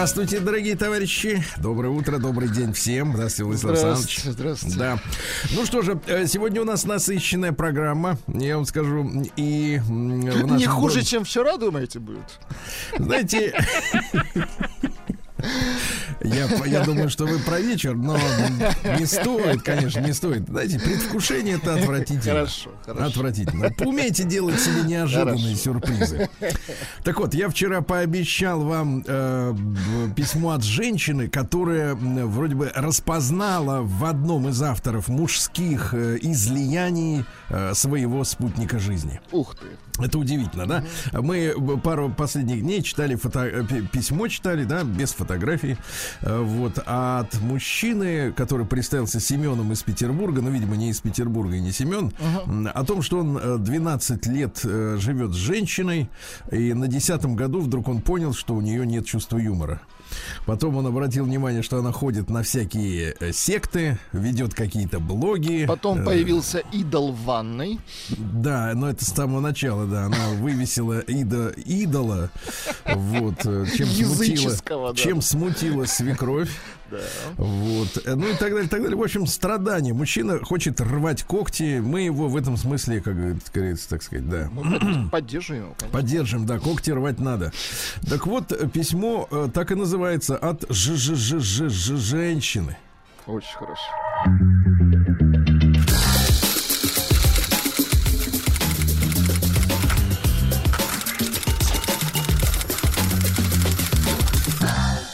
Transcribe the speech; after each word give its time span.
Здравствуйте, 0.00 0.40
дорогие 0.40 0.76
товарищи. 0.76 1.44
Доброе 1.58 1.90
утро, 1.90 2.16
добрый 2.16 2.48
день 2.48 2.72
всем. 2.72 3.12
Здравствуйте, 3.12 3.44
Владислав 3.44 3.76
здравствуйте, 3.76 4.30
Здравствуйте. 4.30 4.78
Да. 4.78 4.98
Ну 5.54 5.66
что 5.66 5.82
же, 5.82 6.00
э, 6.06 6.26
сегодня 6.26 6.62
у 6.62 6.64
нас 6.64 6.86
насыщенная 6.86 7.52
программа. 7.52 8.16
Я 8.26 8.56
вам 8.56 8.64
скажу, 8.64 9.06
и... 9.36 9.78
Не 9.90 10.64
хуже, 10.64 11.00
дом... 11.00 11.04
чем 11.04 11.24
вчера, 11.24 11.58
думаете, 11.58 11.98
будет? 11.98 12.40
Знаете... 12.98 13.52
Я, 16.22 16.48
я 16.66 16.84
думаю, 16.84 17.08
что 17.08 17.24
вы 17.24 17.38
про 17.38 17.60
вечер, 17.60 17.94
но 17.94 18.18
не 18.98 19.06
стоит, 19.06 19.62
конечно, 19.62 20.00
не 20.00 20.12
стоит. 20.12 20.46
Знаете, 20.46 20.78
предвкушение 20.78 21.56
это 21.56 21.74
отвратительно. 21.74 22.22
Хорошо, 22.22 22.70
хорошо. 22.84 23.06
Отвратительно. 23.06 23.70
Умейте 23.80 24.24
делать 24.24 24.60
себе 24.60 24.82
неожиданные 24.82 25.38
хорошо. 25.38 25.56
сюрпризы. 25.56 26.28
Так 27.04 27.18
вот, 27.18 27.34
я 27.34 27.48
вчера 27.48 27.80
пообещал 27.80 28.60
вам 28.60 29.02
э, 29.06 29.29
письмо 30.20 30.50
от 30.50 30.62
женщины, 30.62 31.28
которая 31.28 31.94
вроде 31.94 32.54
бы 32.54 32.70
распознала 32.74 33.80
в 33.80 34.04
одном 34.04 34.48
из 34.50 34.60
авторов 34.62 35.08
мужских 35.08 35.94
э, 35.94 36.18
излияний 36.20 37.24
э, 37.48 37.72
своего 37.74 38.22
спутника 38.24 38.78
жизни. 38.78 39.18
Ух 39.32 39.54
ты. 39.56 39.66
Это 40.04 40.18
удивительно, 40.18 40.66
да? 40.66 40.84
Мы 41.12 41.54
пару 41.82 42.10
последних 42.10 42.60
дней 42.60 42.82
читали 42.82 43.14
фото... 43.14 43.46
э, 43.46 43.64
пи- 43.64 43.80
письмо, 43.86 44.28
читали, 44.28 44.64
да, 44.64 44.84
без 44.84 45.12
фотографий. 45.14 45.76
Э, 46.20 46.40
Вот 46.42 46.78
от 46.84 47.40
мужчины, 47.40 48.32
который 48.32 48.66
представился 48.66 49.20
Семеном 49.20 49.72
из 49.72 49.82
Петербурга, 49.82 50.42
ну, 50.42 50.50
видимо, 50.50 50.76
не 50.76 50.90
из 50.90 51.00
Петербурга 51.00 51.56
и 51.56 51.60
не 51.60 51.72
Семен, 51.72 52.12
м, 52.46 52.68
о 52.74 52.84
том, 52.84 53.00
что 53.00 53.20
он 53.20 53.38
э, 53.38 53.56
12 53.58 54.26
лет 54.26 54.60
э, 54.64 54.96
живет 55.00 55.32
с 55.32 55.36
женщиной, 55.36 56.10
и 56.52 56.74
на 56.74 56.88
10 56.88 57.24
году 57.34 57.60
вдруг 57.60 57.88
он 57.88 58.02
понял, 58.02 58.34
что 58.34 58.54
у 58.54 58.60
нее 58.60 58.86
нет 58.86 59.06
чувства 59.06 59.38
юмора. 59.38 59.80
Потом 60.46 60.76
он 60.76 60.86
обратил 60.86 61.24
внимание, 61.24 61.62
что 61.62 61.78
она 61.78 61.92
ходит 61.92 62.30
на 62.30 62.42
всякие 62.42 63.14
э, 63.20 63.32
секты, 63.32 63.98
ведет 64.12 64.54
какие-то 64.54 65.00
блоги. 65.00 65.66
Потом 65.66 66.00
Э, 66.00 66.04
появился 66.04 66.62
идол 66.72 67.12
в 67.12 67.24
ванной. 67.24 67.78
да, 68.16 68.72
но 68.74 68.88
это 68.90 69.04
с 69.04 69.08
самого 69.08 69.40
начала, 69.40 69.86
да. 69.86 70.06
Она 70.06 70.28
вывесила 70.40 71.00
идо, 71.00 71.50
идола, 71.50 72.30
вот, 72.86 73.44
э, 73.44 73.66
чем 73.76 73.86
смутила, 73.86 74.92
да. 74.92 74.94
чем 74.94 75.22
смутила 75.22 75.84
свекровь. 75.84 76.50
Вот. 77.36 78.02
Ну 78.06 78.28
и 78.28 78.32
так 78.34 78.50
далее, 78.52 78.68
так 78.68 78.82
далее. 78.82 78.96
В 78.96 79.02
общем, 79.02 79.26
страдания. 79.26 79.92
Мужчина 79.92 80.38
хочет 80.44 80.80
рвать 80.80 81.22
когти. 81.24 81.80
Мы 81.80 82.02
его 82.02 82.28
в 82.28 82.36
этом 82.36 82.56
смысле, 82.56 83.00
как 83.00 83.14
говорится, 83.52 83.88
так 83.88 84.02
сказать, 84.02 84.28
да. 84.28 84.48
Под- 84.54 85.10
поддерживаем 85.10 85.64
его, 85.64 85.74
конечно. 85.78 85.98
Поддержим, 85.98 86.46
да, 86.46 86.58
когти 86.58 86.90
рвать 86.90 87.18
надо. 87.18 87.52
Так 88.08 88.26
вот, 88.26 88.52
э, 88.52 88.68
письмо 88.68 89.28
э, 89.30 89.48
так 89.52 89.70
и 89.70 89.74
называется 89.74 90.36
от 90.36 90.64
ж 90.70 90.96
ж 90.96 91.14
ж 91.14 91.40
ж 91.40 91.68
ж 91.70 91.96
женщины. 91.96 92.76
Очень 93.26 93.54
хорошо. 93.56 93.82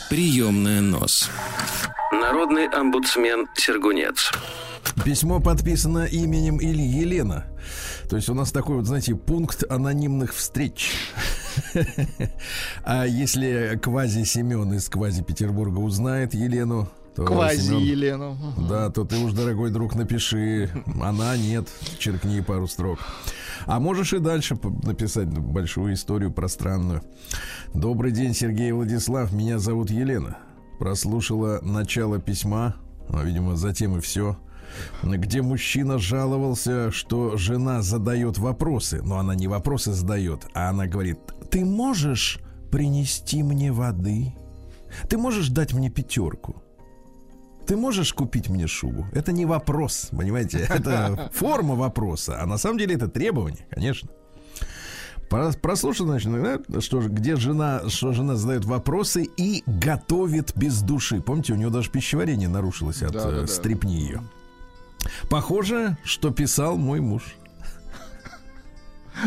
Приемная 0.09 0.81
нос. 0.81 1.31
Народный 2.27 2.67
омбудсмен 2.67 3.47
Сергунец. 3.55 4.33
Письмо 5.05 5.39
подписано 5.39 6.07
именем 6.07 6.57
или 6.57 6.83
Елена. 6.83 7.47
То 8.11 8.17
есть 8.17 8.29
у 8.29 8.35
нас 8.35 8.51
такой 8.51 8.79
вот, 8.79 8.87
знаете, 8.87 9.15
пункт 9.15 9.63
анонимных 9.71 10.35
встреч. 10.35 10.91
А 12.83 13.05
если 13.07 13.79
квази 13.81 14.25
Семен 14.25 14.73
из 14.75 14.89
квази 14.89 15.23
Петербурга 15.23 15.79
узнает 15.79 16.35
Елену, 16.35 16.89
то 17.15 17.25
Квази 17.25 17.71
Семен- 17.71 17.81
Елену. 17.85 18.37
Да, 18.69 18.91
то 18.91 19.05
ты 19.05 19.19
уж, 19.19 19.33
дорогой 19.33 19.71
друг, 19.71 19.95
напиши. 19.95 20.69
Она 21.01 21.37
нет. 21.37 21.69
Черкни 22.01 22.41
пару 22.41 22.67
строк. 22.67 22.99
А 23.67 23.79
можешь 23.79 24.13
и 24.13 24.19
дальше 24.19 24.59
написать 24.83 25.29
большую 25.29 25.95
историю 25.95 26.33
пространную. 26.33 27.03
Добрый 27.73 28.11
день, 28.11 28.35
Сергей 28.35 28.73
Владислав. 28.73 29.33
Меня 29.33 29.61
зовут 29.61 29.91
Елена. 29.91 30.39
Прослушала 30.79 31.61
начало 31.63 32.19
письма, 32.21 32.77
а, 33.09 33.23
видимо, 33.23 33.57
затем 33.57 33.97
и 33.97 34.01
все. 34.01 34.37
Где 35.03 35.43
мужчина 35.43 35.99
жаловался, 35.99 36.91
что 36.91 37.37
жена 37.37 37.83
задает 37.83 38.39
вопросы, 38.39 39.01
но 39.03 39.19
она 39.19 39.35
не 39.35 39.49
вопросы 39.49 39.93
задает, 39.93 40.47
а 40.55 40.71
она 40.71 40.87
говорит: 40.87 41.19
Ты 41.51 41.65
можешь 41.65 42.41
принести 42.71 43.43
мне 43.43 43.73
воды? 43.73 44.35
Ты 45.09 45.19
можешь 45.19 45.49
дать 45.49 45.73
мне 45.73 45.91
пятерку? 45.91 46.63
Ты 47.67 47.77
можешь 47.77 48.13
купить 48.13 48.49
мне 48.49 48.67
шубу? 48.67 49.07
Это 49.13 49.33
не 49.33 49.45
вопрос, 49.45 50.11
понимаете? 50.17 50.59
Это 50.69 51.31
форма 51.35 51.75
вопроса, 51.75 52.41
а 52.41 52.47
на 52.47 52.59
самом 52.59 52.79
деле 52.79 52.95
это 52.95 53.09
требование, 53.09 53.67
конечно. 53.71 54.09
Про- 55.29 55.53
Прослушай, 55.53 56.07
значит, 56.07 56.31
да, 56.69 56.81
что 56.81 57.01
где 57.01 57.37
жена, 57.37 57.89
что 57.89 58.13
жена 58.13 58.37
задает 58.37 58.65
вопросы 58.65 59.25
и 59.37 59.63
готовит 59.67 60.53
без 60.57 60.81
души. 60.83 61.21
Помните, 61.21 61.53
у 61.53 61.57
нее 61.57 61.71
даже 61.71 61.91
пищеварение 61.91 62.49
нарушилось 62.49 63.03
от 63.03 63.13
Да, 63.13 63.25
да, 63.31 63.37
э, 63.39 63.41
да. 63.43 63.47
стрепни 63.47 63.93
ее. 63.95 64.23
Похоже, 65.29 65.97
что 66.05 66.31
писал 66.31 66.77
мой 66.77 67.01
муж. 67.01 67.23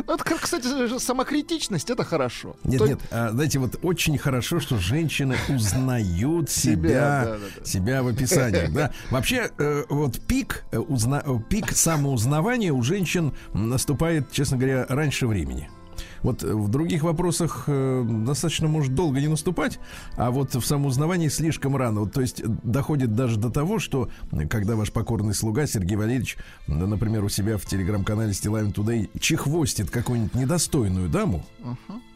Ну, 0.06 0.14
это, 0.14 0.24
кстати, 0.24 1.00
самокритичность, 1.00 1.90
это 1.90 2.04
хорошо. 2.04 2.56
Нет, 2.64 2.78
То- 2.80 2.88
нет, 2.88 3.00
а, 3.10 3.32
знаете, 3.32 3.58
вот 3.58 3.80
очень 3.82 4.20
хорошо, 4.20 4.60
что 4.60 4.78
женщины 4.78 5.36
узнают 5.50 6.50
Себя, 6.52 6.90
себя, 6.90 7.00
да, 7.26 7.26
да, 7.26 7.38
да. 7.58 7.66
себя 7.66 8.04
в 8.04 8.08
описаниях, 8.08 8.72
да. 8.72 8.92
Вообще, 9.10 9.50
э, 9.58 9.84
вот 9.90 10.20
пик, 10.22 10.64
э, 10.72 10.78
узна- 10.78 11.24
пик 11.50 11.72
самоузнавания 11.76 12.72
у 12.72 12.84
женщин 12.84 13.34
наступает, 13.54 14.32
честно 14.32 14.58
говоря, 14.58 14.86
раньше 14.90 15.26
времени. 15.26 15.72
Вот 16.24 16.44
э, 16.44 16.54
в 16.54 16.70
других 16.70 17.04
вопросах 17.04 17.66
э, 17.68 18.06
достаточно 18.26 18.68
может 18.68 18.96
долго 18.96 19.20
не 19.20 19.28
наступать, 19.28 19.80
а 20.16 20.32
вот 20.32 20.56
в 20.56 20.66
самоузнавании 20.66 21.28
слишком 21.28 21.76
рано. 21.76 22.02
Вот, 22.02 22.14
то 22.14 22.22
есть 22.22 22.42
э, 22.42 22.46
доходит 22.64 23.16
даже 23.16 23.38
до 23.38 23.50
того, 23.50 23.80
что 23.80 24.10
когда 24.50 24.76
ваш 24.76 24.92
покорный 24.92 25.34
слуга 25.34 25.66
Сергей 25.68 25.98
Валерьевич, 25.98 26.38
например, 26.68 27.24
у 27.24 27.30
себя 27.30 27.58
в 27.58 27.66
телеграм-канале 27.66 28.34
Стилавин 28.34 28.72
Тудей 28.72 29.10
чехвостит 29.20 29.90
какую-нибудь 29.90 30.36
недостойную 30.36 31.10
даму, 31.10 31.46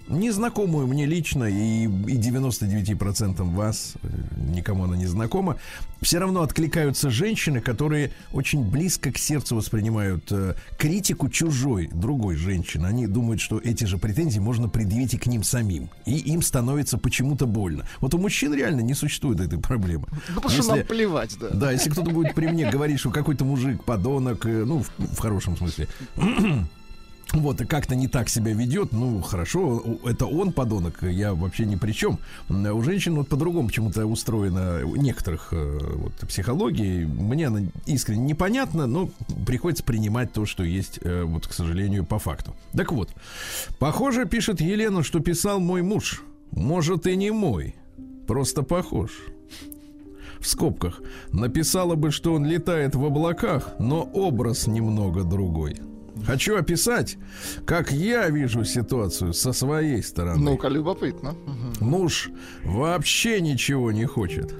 незнакомую 0.07 0.87
мне 0.87 1.05
лично 1.05 1.45
и, 1.45 1.83
и 1.85 1.87
99% 2.17 3.41
вас, 3.53 3.93
э, 4.03 4.07
никому 4.37 4.83
она 4.83 4.97
не 4.97 5.05
знакома, 5.05 5.57
все 6.01 6.19
равно 6.19 6.41
откликаются 6.41 7.09
женщины, 7.09 7.61
которые 7.61 8.11
очень 8.33 8.63
близко 8.63 9.11
к 9.11 9.17
сердцу 9.17 9.55
воспринимают 9.55 10.31
э, 10.31 10.55
критику 10.77 11.29
чужой, 11.29 11.89
другой 11.93 12.35
женщины. 12.35 12.85
Они 12.85 13.07
думают, 13.07 13.41
что 13.41 13.59
эти 13.59 13.85
же 13.85 13.97
претензии 13.97 14.39
можно 14.39 14.67
предъявить 14.67 15.13
и 15.13 15.17
к 15.17 15.25
ним 15.27 15.43
самим. 15.43 15.89
И 16.05 16.17
им 16.17 16.41
становится 16.41 16.97
почему-то 16.97 17.45
больно. 17.45 17.85
Вот 18.01 18.13
у 18.13 18.17
мужчин 18.17 18.53
реально 18.53 18.81
не 18.81 18.93
существует 18.93 19.39
этой 19.39 19.59
проблемы. 19.59 20.07
Ну, 20.11 20.35
потому 20.35 20.49
что 20.49 20.57
Если- 20.57 20.71
нам 20.71 20.87
плевать, 20.87 21.37
да. 21.39 21.49
да, 21.49 21.71
если 21.71 21.89
кто-то 21.89 22.11
будет 22.11 22.35
при 22.35 22.47
мне 22.47 22.69
говорить, 22.69 22.99
что 22.99 23.09
какой-то 23.11 23.45
мужик 23.45 23.83
подонок, 23.83 24.45
э, 24.45 24.63
ну, 24.65 24.83
в, 24.83 25.15
в 25.15 25.19
хорошем 25.19 25.57
смысле, 25.57 25.87
вот, 27.33 27.61
и 27.61 27.65
как-то 27.65 27.95
не 27.95 28.07
так 28.07 28.29
себя 28.29 28.53
ведет, 28.53 28.91
ну, 28.91 29.21
хорошо, 29.21 29.83
это 30.05 30.25
он 30.25 30.51
подонок, 30.51 31.03
я 31.03 31.33
вообще 31.33 31.65
ни 31.65 31.75
при 31.75 31.91
чем. 31.91 32.19
У 32.49 32.81
женщин 32.81 33.15
вот 33.15 33.27
по-другому 33.27 33.67
почему-то 33.67 34.05
устроена 34.05 34.81
у 34.85 34.95
некоторых 34.95 35.49
э, 35.51 35.79
вот, 35.95 36.13
психологии. 36.27 37.05
Мне 37.05 37.47
она 37.47 37.61
искренне 37.85 38.23
непонятна, 38.23 38.87
но 38.87 39.09
приходится 39.45 39.83
принимать 39.83 40.31
то, 40.31 40.45
что 40.45 40.63
есть, 40.63 40.99
э, 41.01 41.23
вот, 41.23 41.47
к 41.47 41.53
сожалению, 41.53 42.05
по 42.05 42.19
факту. 42.19 42.55
Так 42.73 42.91
вот, 42.91 43.09
похоже, 43.79 44.25
пишет 44.25 44.61
Елена, 44.61 45.03
что 45.03 45.19
писал 45.19 45.59
мой 45.59 45.81
муж. 45.81 46.23
Может, 46.51 47.07
и 47.07 47.15
не 47.15 47.31
мой, 47.31 47.75
просто 48.27 48.61
похож 48.61 49.11
в 50.39 50.47
скобках, 50.47 51.01
написала 51.31 51.95
бы, 51.95 52.11
что 52.11 52.33
он 52.33 52.45
летает 52.45 52.95
в 52.95 53.03
облаках, 53.03 53.73
но 53.79 54.03
образ 54.03 54.67
немного 54.67 55.23
другой. 55.23 55.77
Хочу 56.25 56.55
описать, 56.55 57.17
как 57.65 57.91
я 57.91 58.29
вижу 58.29 58.63
ситуацию 58.65 59.33
со 59.33 59.51
своей 59.53 60.01
стороны. 60.03 60.41
Ну-ка, 60.43 60.67
любопытно. 60.67 61.35
Муж 61.79 62.29
вообще 62.63 63.41
ничего 63.41 63.91
не 63.91 64.05
хочет. 64.05 64.53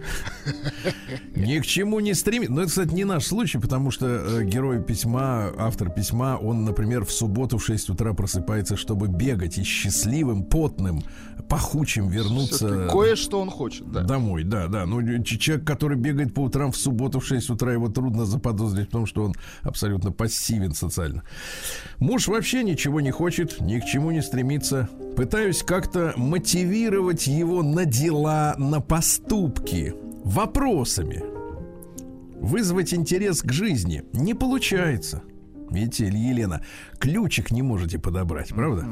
Ни 1.35 1.59
к 1.59 1.65
чему 1.65 1.99
не 1.99 2.13
стремит. 2.13 2.49
Но 2.49 2.61
это, 2.61 2.69
кстати, 2.69 2.93
не 2.93 3.05
наш 3.05 3.25
случай, 3.25 3.59
потому 3.59 3.91
что 3.91 4.05
э, 4.07 4.43
герой 4.43 4.81
письма, 4.83 5.51
автор 5.57 5.89
письма, 5.89 6.37
он, 6.41 6.65
например, 6.65 7.05
в 7.05 7.11
субботу 7.11 7.57
в 7.57 7.65
6 7.65 7.89
утра 7.91 8.13
просыпается, 8.13 8.75
чтобы 8.75 9.07
бегать 9.07 9.57
и 9.57 9.63
счастливым, 9.63 10.43
потным, 10.43 11.03
пахучим 11.49 12.09
вернуться. 12.09 12.87
Кое-что 12.91 13.39
он 13.39 13.49
хочет, 13.49 13.91
да. 13.91 14.01
Домой, 14.01 14.43
да, 14.43 14.67
да. 14.67 14.85
Ну, 14.85 15.01
ч- 15.23 15.37
человек, 15.37 15.65
который 15.65 15.97
бегает 15.97 16.33
по 16.33 16.41
утрам 16.41 16.71
в 16.71 16.77
субботу 16.77 17.19
в 17.19 17.25
6 17.25 17.49
утра, 17.51 17.71
его 17.73 17.89
трудно 17.89 18.25
заподозрить 18.25 18.89
в 18.89 18.91
том, 18.91 19.05
что 19.05 19.23
он 19.23 19.33
абсолютно 19.61 20.11
пассивен 20.11 20.73
социально. 20.73 21.23
Муж 21.99 22.27
вообще 22.27 22.63
ничего 22.63 23.01
не 23.01 23.11
хочет, 23.11 23.61
ни 23.61 23.79
к 23.79 23.85
чему 23.85 24.11
не 24.11 24.21
стремится. 24.21 24.89
Пытаюсь 25.15 25.63
как-то 25.63 26.13
мотивировать 26.17 27.27
его 27.27 27.63
на 27.63 27.85
дела, 27.85 28.55
на 28.57 28.81
поступки, 28.81 29.93
вопросами. 30.23 31.23
Вызвать 32.39 32.93
интерес 32.93 33.41
к 33.41 33.51
жизни 33.51 34.03
не 34.11 34.33
получается. 34.33 35.23
Видите, 35.69 36.07
Елена, 36.07 36.61
ключик 36.99 37.51
не 37.51 37.61
можете 37.61 37.99
подобрать, 37.99 38.49
правда? 38.49 38.85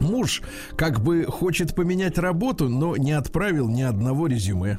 Муж 0.00 0.42
как 0.76 1.00
бы 1.00 1.24
хочет 1.24 1.74
поменять 1.74 2.18
работу, 2.18 2.68
но 2.68 2.96
не 2.96 3.12
отправил 3.12 3.68
ни 3.68 3.82
одного 3.82 4.26
резюме. 4.26 4.78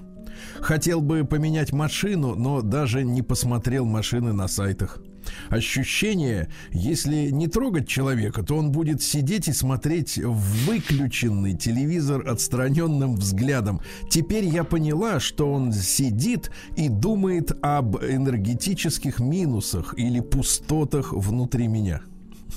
Хотел 0.60 1.02
бы 1.02 1.24
поменять 1.24 1.72
машину, 1.72 2.36
но 2.36 2.62
даже 2.62 3.04
не 3.04 3.22
посмотрел 3.22 3.86
машины 3.86 4.34
на 4.34 4.48
сайтах. 4.48 5.02
Ощущение, 5.50 6.50
если 6.72 7.30
не 7.30 7.48
трогать 7.48 7.88
человека, 7.88 8.44
то 8.44 8.56
он 8.56 8.72
будет 8.72 9.02
сидеть 9.02 9.48
и 9.48 9.54
смотреть 9.54 10.18
в 10.18 10.68
выключенный 10.68 11.56
телевизор 11.56 12.28
отстраненным 12.28 13.16
взглядом. 13.16 13.82
Теперь 14.10 14.46
я 14.46 14.64
поняла, 14.64 15.20
что 15.20 15.52
он 15.52 15.72
сидит 15.74 16.52
и 16.76 16.90
думает 16.90 17.52
об 17.62 17.98
энергетических 17.98 19.20
минусах 19.20 19.98
или 19.98 20.20
пустотах 20.20 21.14
внутри 21.14 21.68
меня. 21.68 22.02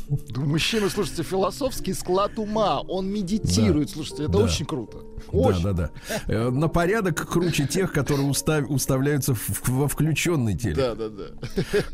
Да, 0.09 0.41
Мужчина, 0.41 0.89
слушайте, 0.91 1.23
философский 1.23 1.95
склад 1.95 2.39
ума. 2.39 2.81
Он 2.81 3.09
медитирует, 3.09 3.91
слушайте, 3.91 4.25
это 4.25 4.33
Да. 4.33 4.39
очень 4.41 4.67
круто. 4.67 4.99
Очень. 5.33 5.63
Да, 5.63 5.73
да, 5.73 5.91
да. 6.09 6.23
Э, 6.33 6.51
На 6.51 6.69
порядок 6.69 7.29
круче 7.29 7.67
тех, 7.67 7.93
которые 7.93 8.29
устав- 8.29 8.67
уставляются 8.69 9.35
в- 9.35 9.69
во 9.69 9.89
включенный 9.89 10.57
теле. 10.57 10.75
Да, 10.75 10.95
да, 10.95 11.09
да. 11.09 11.25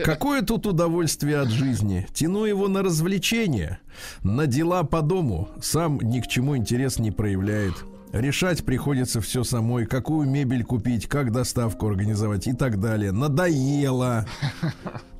Какое 0.04 0.42
тут 0.42 0.66
удовольствие 0.66 1.38
от 1.38 1.48
жизни? 1.48 2.06
Тяну 2.14 2.44
его 2.44 2.68
на 2.68 2.82
развлечения, 2.82 3.80
на 4.22 4.46
дела 4.46 4.84
по 4.84 5.02
дому. 5.02 5.48
Сам 5.60 5.98
ни 6.00 6.20
к 6.20 6.26
чему 6.28 6.56
интерес 6.56 6.98
не 6.98 7.10
проявляет. 7.10 7.74
Решать 8.12 8.64
приходится 8.64 9.20
все 9.20 9.44
самой, 9.44 9.86
какую 9.86 10.28
мебель 10.28 10.64
купить, 10.64 11.06
как 11.06 11.32
доставку 11.32 11.88
организовать 11.88 12.46
и 12.46 12.52
так 12.52 12.80
далее. 12.80 13.12
Надоело. 13.12 14.26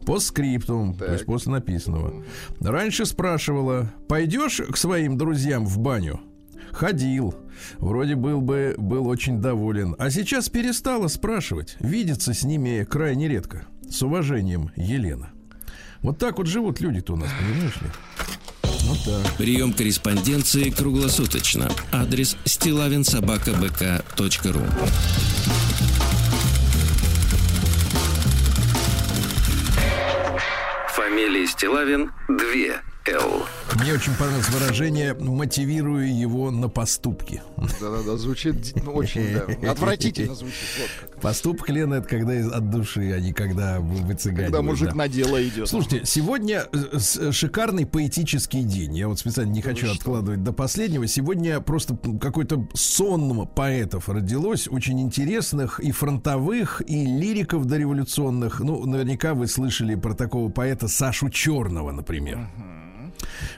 По 0.06 0.20
скриптум, 0.20 0.94
то 0.94 1.12
есть 1.12 1.26
после 1.26 1.52
написанного. 1.52 2.24
Раньше 2.60 3.06
спрашивала, 3.06 3.92
пойдешь 4.08 4.60
к 4.60 4.76
своим 4.76 5.18
друзьям 5.18 5.66
в 5.66 5.78
баню? 5.78 6.20
Ходил. 6.70 7.34
Вроде 7.78 8.14
был 8.14 8.40
бы 8.40 8.74
был 8.78 9.08
очень 9.08 9.40
доволен. 9.40 9.96
А 9.98 10.10
сейчас 10.10 10.48
перестала 10.48 11.08
спрашивать. 11.08 11.76
Видеться 11.80 12.34
с 12.34 12.44
ними 12.44 12.84
крайне 12.84 13.28
редко. 13.28 13.66
С 13.88 14.02
уважением, 14.02 14.70
Елена. 14.76 15.30
Вот 16.02 16.18
так 16.18 16.38
вот 16.38 16.46
живут 16.46 16.80
люди-то 16.80 17.14
у 17.14 17.16
нас, 17.16 17.30
понимаешь 17.40 17.80
ли? 17.80 17.88
Вот 18.86 18.98
так. 19.04 19.36
Прием 19.36 19.72
корреспонденции 19.72 20.70
круглосуточно. 20.70 21.68
Адрес 21.90 22.36
стилавинсобакабк.ру 22.44 24.62
Фамилия 30.94 31.46
Стилавин 31.46 32.12
2 32.28 32.95
Л. 33.08 33.46
Мне 33.80 33.92
очень 33.92 34.14
понравилось 34.14 34.48
выражение 34.48 35.14
«мотивирую 35.14 36.16
его 36.16 36.50
на 36.50 36.68
поступки». 36.68 37.42
Да-да-да, 37.56 38.16
звучит 38.16 38.75
ну, 38.84 38.92
очень, 38.92 39.34
да, 39.34 39.70
отвратительно 39.70 40.34
звучит. 40.34 40.56
Вот. 40.80 41.20
Поступок, 41.20 41.68
Лена, 41.68 41.94
это 41.94 42.08
когда 42.08 42.34
из- 42.34 42.50
от 42.50 42.70
души, 42.70 43.12
а 43.12 43.20
не 43.20 43.32
когда 43.32 43.80
вы 43.80 43.96
выцыганивают. 44.02 44.52
Когда 44.52 44.62
мужик 44.62 44.88
да. 44.90 44.94
на 44.94 45.08
дело 45.08 45.42
идет. 45.46 45.68
Слушайте, 45.68 46.02
сегодня 46.04 46.66
э, 46.72 47.30
шикарный 47.32 47.86
поэтический 47.86 48.62
день. 48.62 48.96
Я 48.96 49.08
вот 49.08 49.18
специально 49.18 49.52
не 49.52 49.62
хочу 49.62 49.90
откладывать 49.90 50.42
до 50.42 50.52
последнего. 50.52 51.06
Сегодня 51.06 51.60
просто 51.60 51.96
какой-то 52.20 52.68
сон 52.75 53.46
поэтов 53.48 54.08
родилось, 54.08 54.68
очень 54.68 55.00
интересных 55.00 55.80
и 55.80 55.92
фронтовых, 55.92 56.82
и 56.86 57.04
лириков 57.04 57.66
дореволюционных. 57.66 58.60
Ну, 58.60 58.84
наверняка 58.86 59.34
вы 59.34 59.46
слышали 59.46 59.94
про 59.94 60.14
такого 60.14 60.50
поэта 60.50 60.88
Сашу 60.88 61.30
Черного, 61.30 61.92
например. 61.92 62.48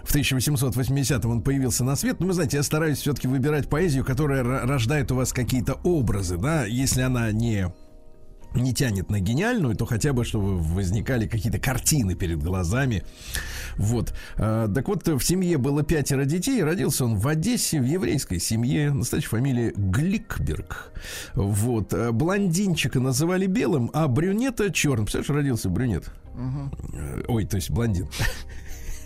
В 0.05 0.15
1880-м 0.15 1.31
он 1.31 1.43
появился 1.43 1.85
на 1.85 1.97
свет. 1.97 2.21
Но 2.21 2.27
вы 2.27 2.33
знаете, 2.33 2.57
я 2.59 2.63
стараюсь 2.63 2.99
все-таки 2.99 3.29
выбирать 3.29 3.69
поэзию, 3.69 4.05
которая 4.05 4.43
ро- 4.43 4.67
рождает 4.67 5.13
у 5.13 5.17
вас 5.17 5.33
какие-то 5.33 5.75
образы, 5.85 6.37
да, 6.37 6.65
если 6.65 7.03
она 7.03 7.31
не 7.33 7.67
не 8.55 8.73
тянет 8.73 9.11
на 9.11 9.21
гениальную, 9.21 9.77
то 9.77 9.85
хотя 9.85 10.15
бы, 10.15 10.25
чтобы 10.25 10.59
возникали 10.59 11.27
какие-то 11.29 11.59
картины 11.59 12.15
перед 12.15 12.43
глазами. 12.43 13.05
Вот. 13.77 14.15
А, 14.37 14.67
Так 14.69 14.89
вот, 14.89 15.07
в 15.07 15.21
семье 15.21 15.59
было 15.59 15.83
пятеро 15.83 16.25
детей. 16.25 16.65
Родился 16.65 17.05
он 17.05 17.17
в 17.17 17.29
Одессе, 17.29 17.79
в 17.79 17.85
еврейской 17.85 18.39
семье. 18.41 18.91
Настоящая 18.91 19.29
фамилия 19.29 19.73
Гликберг. 19.77 20.93
Вот. 21.35 21.93
А 21.93 22.11
Блондинчика 22.11 23.01
называли 23.01 23.45
белым, 23.47 23.91
а 23.93 24.09
брюнета 24.09 24.73
черным. 24.73 25.05
Представляешь, 25.05 25.43
родился 25.45 25.69
брюнет. 25.69 26.11
Э, 26.95 27.21
Ой, 27.29 27.45
то 27.45 27.57
есть 27.57 27.69
блондин. 27.71 28.09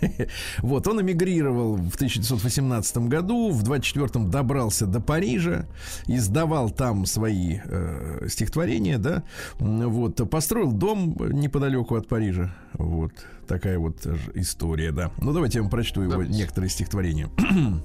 Вот, 0.59 0.87
он 0.87 1.01
эмигрировал 1.01 1.75
в 1.75 1.95
1918 1.95 2.97
году, 2.97 3.51
в 3.51 3.63
24-м 3.63 4.29
добрался 4.29 4.85
до 4.85 4.99
Парижа, 4.99 5.65
издавал 6.07 6.69
там 6.69 7.05
свои 7.05 7.59
э, 7.63 8.27
стихотворения, 8.29 8.97
да, 8.97 9.23
вот, 9.59 10.29
построил 10.29 10.71
дом 10.71 11.15
неподалеку 11.31 11.95
от 11.95 12.07
Парижа, 12.07 12.53
вот, 12.73 13.11
такая 13.47 13.79
вот 13.79 14.05
история, 14.33 14.91
да. 14.91 15.11
Ну, 15.19 15.33
давайте 15.33 15.59
я 15.59 15.61
вам 15.63 15.71
прочту 15.71 16.01
его 16.01 16.11
Давайте. 16.11 16.33
некоторые 16.33 16.69
стихотворения. 16.69 17.29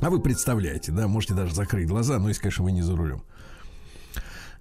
А 0.00 0.10
вы 0.10 0.20
представляете, 0.20 0.92
да, 0.92 1.08
можете 1.08 1.34
даже 1.34 1.52
закрыть 1.52 1.88
глаза, 1.88 2.20
но 2.20 2.28
если, 2.28 2.42
конечно, 2.42 2.64
вы 2.64 2.70
не 2.70 2.82
за 2.82 2.94
рулем. 2.94 3.24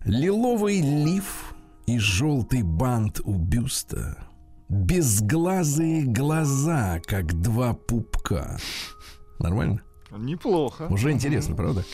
Лиловый 0.04 0.82
лиф 0.82 1.54
и 1.86 2.00
желтый 2.00 2.64
бант 2.64 3.22
у 3.24 3.34
бюста. 3.34 4.27
Безглазые 4.70 6.04
глаза, 6.04 7.00
как 7.06 7.40
два 7.42 7.74
пупка. 7.74 8.58
Нормально? 9.40 9.82
Неплохо. 10.12 10.88
Уже 10.90 11.12
интересно, 11.12 11.56
правда? 11.56 11.86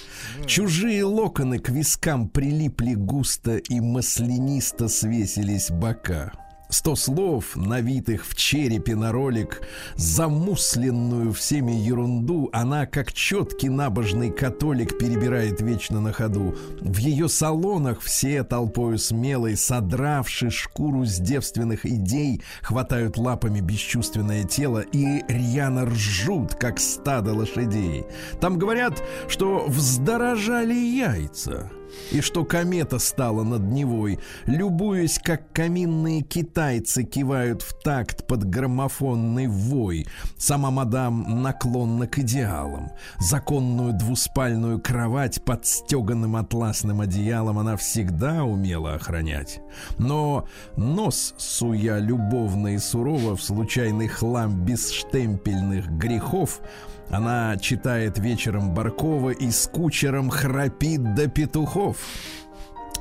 Чужие 0.45 1.03
локоны 1.03 1.59
к 1.59 1.69
вискам 1.69 2.29
прилипли 2.29 2.93
густо 2.93 3.57
и 3.57 3.79
маслянисто 3.79 4.87
свесились 4.87 5.69
бока. 5.69 6.31
Сто 6.73 6.95
слов, 6.95 7.55
навитых 7.55 8.25
в 8.25 8.35
черепе 8.35 8.95
на 8.95 9.11
ролик, 9.11 9.61
замусленную 9.95 11.31
всеми 11.31 11.71
ерунду, 11.71 12.49
она, 12.51 12.87
как 12.87 13.13
четкий 13.13 13.69
набожный 13.69 14.31
католик, 14.31 14.97
перебирает 14.97 15.61
вечно 15.61 16.01
на 16.01 16.11
ходу. 16.11 16.55
В 16.81 16.97
ее 16.97 17.29
салонах 17.29 18.01
все 18.01 18.43
толпою 18.43 18.97
смелой, 18.97 19.55
содравши 19.55 20.49
шкуру 20.49 21.05
с 21.05 21.19
девственных 21.19 21.85
идей, 21.85 22.41
хватают 22.63 23.19
лапами 23.19 23.59
бесчувственное 23.59 24.43
тело 24.43 24.79
и 24.79 25.21
рьяно 25.27 25.85
ржут, 25.85 26.55
как 26.55 26.79
стадо 26.79 27.35
лошадей. 27.35 28.03
Там 28.41 28.57
говорят, 28.57 28.99
что 29.27 29.65
вздорожали 29.67 30.73
яйца 30.73 31.69
и 32.11 32.21
что 32.21 32.45
комета 32.45 32.99
стала 32.99 33.43
над 33.43 33.61
Невой, 33.63 34.19
любуясь, 34.45 35.19
как 35.19 35.51
каминные 35.51 36.21
китайцы 36.21 37.03
кивают 37.03 37.61
в 37.61 37.73
такт 37.81 38.27
под 38.27 38.43
граммофонный 38.43 39.47
вой. 39.47 40.05
Сама 40.37 40.69
мадам 40.71 41.41
наклонна 41.41 42.07
к 42.07 42.19
идеалам. 42.19 42.91
Законную 43.19 43.93
двуспальную 43.93 44.79
кровать 44.79 45.43
под 45.43 45.65
стеганым 45.65 46.35
атласным 46.35 47.01
одеялом 47.01 47.59
она 47.59 47.77
всегда 47.77 48.43
умела 48.43 48.93
охранять. 48.93 49.61
Но 49.97 50.47
нос, 50.77 51.33
суя 51.37 51.97
любовно 51.97 52.75
и 52.75 52.77
сурово 52.77 53.35
в 53.35 53.43
случайный 53.43 54.07
хлам 54.07 54.65
бесштемпельных 54.65 55.89
грехов, 55.89 56.61
она 57.09 57.57
читает 57.57 58.17
вечером 58.17 58.73
Баркова 58.73 59.31
и 59.31 59.51
с 59.51 59.67
кучером 59.67 60.29
храпит 60.29 61.15
до 61.15 61.27
петухов. 61.27 61.97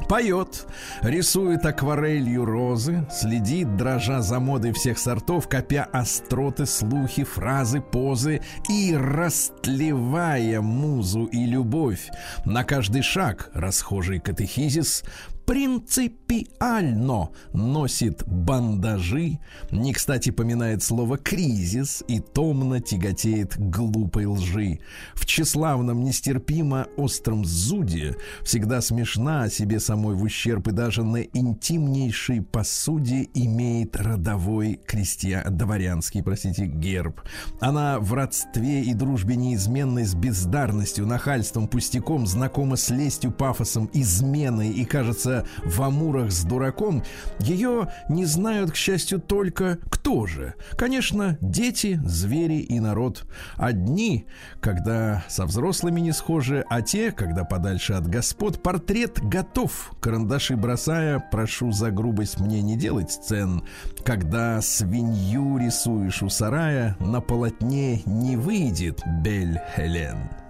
Поет, 0.09 0.67
рисует 1.03 1.65
акварелью 1.65 2.45
розы, 2.45 3.07
следит, 3.11 3.77
дрожа 3.77 4.21
за 4.21 4.41
модой 4.41 4.73
всех 4.73 4.99
сортов, 4.99 5.49
копя 5.49 5.89
остроты, 5.93 6.67
слухи, 6.67 7.25
фразы, 7.25 7.81
позы 7.81 8.43
и 8.69 8.95
растлевая 8.97 10.61
музу 10.61 11.25
и 11.25 11.47
любовь. 11.47 12.11
На 12.45 12.65
каждый 12.65 13.03
шаг 13.03 13.51
расхожий 13.55 14.19
катехизис 14.19 15.05
принципиально 15.53 17.29
носит 17.53 18.27
бандажи, 18.27 19.39
не 19.71 19.93
кстати 19.93 20.31
поминает 20.31 20.83
слово 20.83 21.19
«кризис» 21.19 22.03
и 22.09 22.21
томно 22.21 22.81
тяготеет 22.81 23.59
глупой 23.59 24.25
лжи. 24.25 24.79
В 25.13 25.27
тщеславном, 25.27 26.05
нестерпимо 26.05 26.87
остром 26.97 27.45
зуде 27.45 28.17
всегда 28.43 28.81
смешна 28.81 29.43
о 29.43 29.51
себе 29.51 29.79
самой 29.79 30.15
в 30.15 30.23
ущерб 30.23 30.69
и 30.69 30.73
даже 30.73 31.05
на 31.05 31.19
интимнейшей 31.19 32.41
посуде 32.41 33.29
имеет 33.35 33.95
родовой 33.97 34.81
крестьян, 34.87 35.55
дворянский, 35.55 36.23
простите, 36.23 36.65
герб. 36.65 37.21
Она 37.61 37.99
в 38.01 38.15
родстве 38.15 38.85
и 38.85 38.95
дружбе 38.95 39.37
неизменной 39.37 40.07
с 40.07 40.15
бездарностью, 40.15 41.07
нахальством, 41.07 41.69
пустяком, 41.69 42.27
знакома 42.27 42.77
с 42.77 42.89
лестью, 42.89 43.33
пафосом, 43.33 43.91
изменой 43.93 44.71
и, 44.71 44.87
кажется, 44.87 45.42
в 45.65 45.83
Амурах 45.83 46.31
с 46.31 46.45
дураком, 46.45 47.03
ее 47.39 47.89
не 48.09 48.25
знают, 48.25 48.73
к 48.73 48.77
счастью, 48.77 49.21
только 49.21 49.79
кто 49.91 50.27
же. 50.27 50.55
Конечно, 50.77 51.39
дети, 51.41 52.01
звери 52.05 52.61
и 52.61 52.81
народ. 52.81 53.25
Одни, 53.57 54.27
когда 54.61 55.25
со 55.29 55.47
взрослыми 55.47 56.01
не 56.01 56.13
схожи, 56.13 56.65
а 56.69 56.83
те, 56.83 57.13
когда 57.13 57.45
подальше 57.45 57.95
от 57.95 58.09
господ, 58.09 58.63
портрет 58.63 59.21
готов. 59.23 59.93
Карандаши 60.01 60.57
бросая, 60.57 61.19
прошу 61.19 61.73
за 61.73 61.91
грубость 61.91 62.41
мне 62.41 62.63
не 62.63 62.77
делать 62.77 63.11
сцен. 63.11 63.63
Когда 64.05 64.61
свинью 64.61 65.59
рисуешь 65.59 66.23
у 66.23 66.29
сарая, 66.29 66.97
на 67.01 67.21
полотне 67.21 68.03
не 68.07 68.37
выйдет 68.37 69.01
Бель 69.23 69.61
Хелен. 69.77 70.42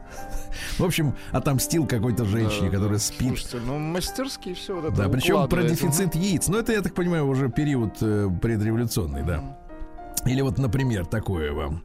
В 0.78 0.84
общем, 0.84 1.14
отомстил 1.30 1.86
какой-то 1.86 2.24
женщине, 2.24 2.66
Да, 2.68 2.76
которая 2.76 2.98
да. 2.98 3.04
спит. 3.04 3.28
Слушайте, 3.28 3.58
ну 3.66 3.78
мастерски 3.78 4.54
все 4.54 4.74
вот 4.74 4.84
это 4.86 4.96
Да, 4.96 5.08
причем 5.08 5.48
про 5.48 5.62
дефицит 5.62 6.14
яиц. 6.14 6.48
Но 6.48 6.58
это, 6.58 6.72
я 6.72 6.82
так 6.82 6.94
понимаю, 6.94 7.26
уже 7.26 7.48
период 7.50 7.96
э, 8.00 8.28
предреволюционный, 8.40 9.22
да. 9.22 9.58
Или 10.24 10.40
вот, 10.40 10.58
например, 10.58 11.06
такое 11.06 11.52
вам. 11.52 11.82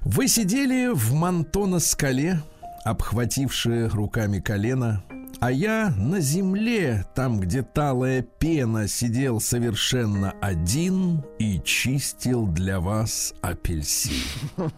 Вы 0.00 0.28
сидели 0.28 0.90
в 0.94 1.12
Монтона-скале, 1.14 2.40
обхватившие 2.84 3.88
руками 3.88 4.40
колено, 4.40 5.02
а 5.40 5.50
я 5.50 5.92
на 5.96 6.20
земле, 6.20 7.04
там, 7.14 7.40
где 7.40 7.62
талая 7.62 8.22
пена, 8.22 8.88
сидел 8.88 9.40
совершенно 9.40 10.32
один 10.40 11.24
и 11.38 11.60
чистил 11.60 12.46
для 12.46 12.80
вас 12.80 13.34
апельсин. 13.42 14.12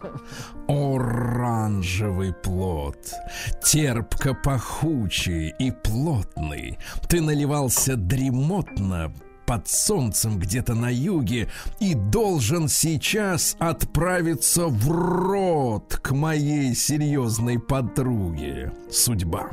Оранжевый 0.67 2.33
плод, 2.33 2.97
терпко 3.63 4.33
пахучий 4.33 5.53
и 5.59 5.71
плотный. 5.71 6.77
Ты 7.07 7.21
наливался 7.21 7.95
дремотно, 7.95 9.13
под 9.49 9.67
солнцем 9.67 10.37
где-то 10.37 10.75
на 10.75 10.93
юге 10.93 11.49
и 11.79 11.95
должен 11.95 12.67
сейчас 12.67 13.55
отправиться 13.57 14.67
в 14.67 14.91
рот 14.91 15.99
к 16.03 16.11
моей 16.11 16.75
серьезной 16.75 17.59
подруге. 17.59 18.71
Судьба. 18.91 19.49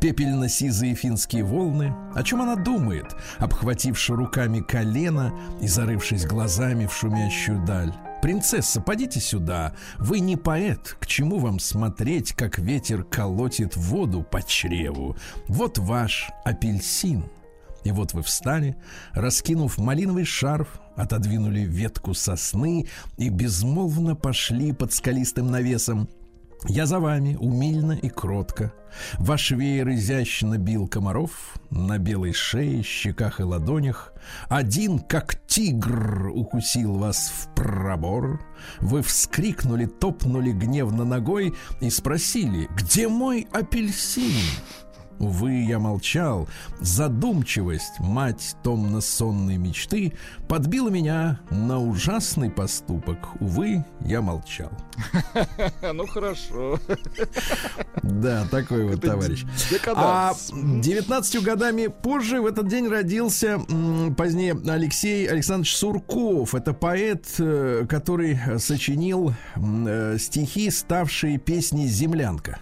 Пепельно-сизые 0.00 0.94
финские 0.94 1.44
волны. 1.44 1.94
О 2.14 2.22
чем 2.22 2.42
она 2.42 2.56
думает, 2.56 3.14
обхвативши 3.38 4.14
руками 4.14 4.60
колено 4.60 5.32
и 5.60 5.66
зарывшись 5.66 6.26
глазами 6.26 6.86
в 6.86 6.92
шумящую 6.92 7.64
даль? 7.64 7.92
Принцесса, 8.22 8.80
подите 8.80 9.18
сюда. 9.18 9.74
Вы 9.98 10.20
не 10.20 10.36
поэт. 10.36 10.96
К 11.00 11.06
чему 11.06 11.38
вам 11.38 11.58
смотреть, 11.58 12.34
как 12.34 12.58
ветер 12.58 13.02
колотит 13.02 13.76
воду 13.76 14.22
по 14.22 14.42
чреву? 14.42 15.16
Вот 15.48 15.78
ваш 15.78 16.30
апельсин. 16.44 17.24
И 17.84 17.90
вот 17.90 18.12
вы 18.12 18.22
встали, 18.22 18.76
раскинув 19.12 19.76
малиновый 19.78 20.24
шарф, 20.24 20.80
отодвинули 20.94 21.60
ветку 21.60 22.14
сосны 22.14 22.86
и 23.16 23.28
безмолвно 23.28 24.14
пошли 24.14 24.72
под 24.72 24.92
скалистым 24.92 25.50
навесом. 25.50 26.08
Я 26.68 26.86
за 26.86 27.00
вами, 27.00 27.36
умильно 27.40 27.92
и 27.92 28.08
кротко. 28.08 28.72
Ваш 29.18 29.50
веер 29.50 29.88
изящно 29.90 30.58
бил 30.58 30.86
комаров 30.86 31.56
на 31.70 31.98
белой 31.98 32.32
шее, 32.32 32.82
щеках 32.82 33.40
и 33.40 33.42
ладонях. 33.42 34.12
Один, 34.48 35.00
как 35.00 35.34
тигр, 35.46 36.30
укусил 36.32 36.98
вас 36.98 37.32
в 37.34 37.54
пробор. 37.54 38.40
Вы 38.80 39.02
вскрикнули, 39.02 39.86
топнули 39.86 40.52
гневно 40.52 41.04
ногой 41.04 41.52
и 41.80 41.90
спросили, 41.90 42.68
где 42.76 43.08
мой 43.08 43.48
апельсин? 43.52 44.32
Увы, 45.22 45.62
я 45.62 45.78
молчал. 45.78 46.48
Задумчивость, 46.80 48.00
мать 48.00 48.56
томно-сонной 48.64 49.56
мечты, 49.56 50.14
подбила 50.48 50.88
меня 50.88 51.38
на 51.48 51.78
ужасный 51.78 52.50
поступок. 52.50 53.18
Увы, 53.40 53.84
я 54.00 54.20
молчал. 54.20 54.70
Ну 55.94 56.06
хорошо. 56.06 56.78
Да, 58.02 58.46
такой 58.50 58.84
вот 58.88 59.00
товарищ. 59.00 59.44
А 59.44 59.72
декаданс. 59.72 60.52
19 60.84 61.42
годами 61.42 61.86
позже 61.86 62.40
в 62.40 62.46
этот 62.46 62.66
день 62.66 62.88
родился 62.88 63.60
позднее 64.16 64.56
Алексей 64.66 65.26
Александрович 65.26 65.76
Сурков. 65.76 66.54
Это 66.54 66.72
поэт, 66.72 67.26
э, 67.38 67.86
который 67.88 68.38
сочинил 68.58 69.34
э, 69.54 70.16
стихи, 70.18 70.70
ставшие 70.70 71.38
песней 71.38 71.86
«Землянка». 71.86 72.60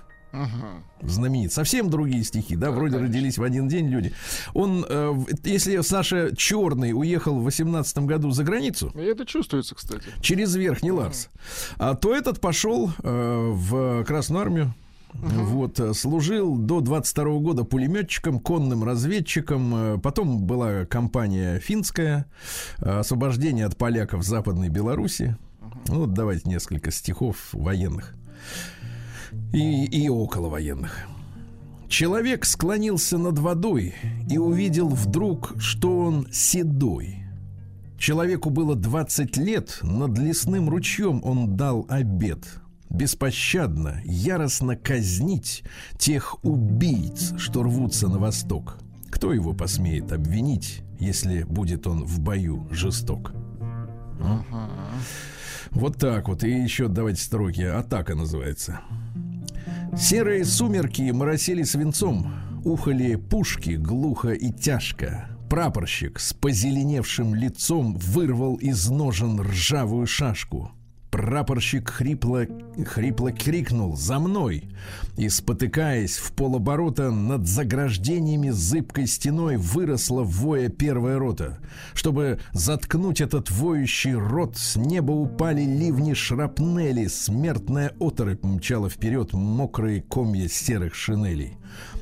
Знаменит. 1.02 1.52
Совсем 1.52 1.90
другие 1.90 2.24
стихи, 2.24 2.56
да, 2.56 2.70
вроде 2.70 2.98
родились 2.98 3.38
в 3.38 3.42
один 3.42 3.68
день 3.68 3.88
люди. 3.88 4.12
Он, 4.54 4.84
э, 4.88 5.14
если 5.44 5.80
Саша 5.82 6.34
Черный 6.36 6.92
уехал 6.92 7.38
в 7.38 7.44
18 7.44 7.98
году 8.06 8.30
за 8.30 8.44
границу, 8.44 8.92
И 8.94 9.00
это 9.00 9.24
чувствуется, 9.26 9.74
кстати. 9.74 10.04
через 10.20 10.54
Верхний 10.54 10.92
Ларс, 10.92 11.28
а, 11.78 11.94
то 11.94 12.14
этот 12.14 12.40
пошел 12.40 12.90
э, 13.02 13.50
в 13.52 14.04
Красную 14.04 14.42
Армию. 14.42 14.74
Вот, 15.12 15.80
э, 15.80 15.92
служил 15.92 16.56
до 16.56 16.80
22 16.80 17.24
года 17.40 17.64
пулеметчиком, 17.64 18.38
конным 18.38 18.84
разведчиком. 18.84 19.74
э, 19.74 19.98
Потом 19.98 20.42
была 20.44 20.84
кампания 20.84 21.58
финская, 21.58 22.26
э, 22.78 22.98
освобождение 23.00 23.66
от 23.66 23.76
поляков 23.76 24.20
в 24.20 24.26
Западной 24.26 24.68
Беларуси. 24.68 25.36
Ну, 25.88 26.00
вот 26.00 26.12
давайте 26.14 26.48
несколько 26.48 26.90
стихов 26.92 27.36
военных 27.52 28.14
и, 29.52 29.84
и 29.84 30.08
около 30.08 30.48
военных. 30.48 31.06
Человек 31.88 32.44
склонился 32.44 33.18
над 33.18 33.38
водой 33.38 33.94
и 34.28 34.38
увидел 34.38 34.88
вдруг, 34.88 35.54
что 35.58 35.98
он 35.98 36.28
седой. 36.30 37.24
Человеку 37.98 38.48
было 38.48 38.76
20 38.76 39.36
лет, 39.36 39.78
над 39.82 40.16
лесным 40.16 40.70
ручьем 40.70 41.20
он 41.24 41.56
дал 41.56 41.86
обед. 41.88 42.46
Беспощадно, 42.88 44.00
яростно 44.04 44.76
казнить 44.76 45.62
тех 45.98 46.44
убийц, 46.44 47.34
что 47.38 47.62
рвутся 47.62 48.08
на 48.08 48.18
восток. 48.18 48.78
Кто 49.10 49.32
его 49.32 49.52
посмеет 49.52 50.12
обвинить, 50.12 50.82
если 50.98 51.42
будет 51.42 51.86
он 51.86 52.04
в 52.04 52.20
бою 52.20 52.68
жесток? 52.70 53.32
Вот 55.70 55.96
так 55.98 56.28
вот. 56.28 56.42
И 56.42 56.50
еще 56.50 56.88
давайте 56.88 57.22
строки. 57.22 57.62
Атака 57.62 58.14
называется. 58.14 58.80
Серые 59.96 60.44
сумерки 60.44 61.10
моросили 61.10 61.62
свинцом, 61.62 62.32
ухали 62.64 63.16
пушки 63.16 63.70
глухо 63.70 64.30
и 64.30 64.52
тяжко. 64.52 65.28
Прапорщик 65.48 66.20
с 66.20 66.32
позеленевшим 66.32 67.34
лицом 67.34 67.96
вырвал 67.96 68.56
из 68.56 68.88
ножен 68.88 69.40
ржавую 69.40 70.06
шашку. 70.06 70.70
Прапорщик 71.10 71.90
хрипло, 71.90 72.46
хрипло 72.86 73.32
крикнул 73.32 73.96
«За 73.96 74.20
мной!» 74.20 74.64
и, 75.16 75.28
спотыкаясь 75.28 76.16
в 76.16 76.32
полоборота, 76.32 77.10
над 77.10 77.48
заграждениями 77.48 78.50
зыбкой 78.50 79.08
стеной 79.08 79.56
выросла 79.56 80.22
воя 80.22 80.68
первая 80.68 81.18
рота. 81.18 81.58
Чтобы 81.94 82.38
заткнуть 82.52 83.20
этот 83.20 83.50
воющий 83.50 84.14
рот, 84.14 84.56
с 84.56 84.76
неба 84.76 85.10
упали 85.10 85.62
ливни 85.62 86.14
шрапнели, 86.14 87.08
смертная 87.08 87.92
оторопь 87.98 88.44
мчала 88.44 88.88
вперед 88.88 89.32
мокрые 89.32 90.02
комья 90.02 90.48
серых 90.48 90.94
шинелей. 90.94 91.56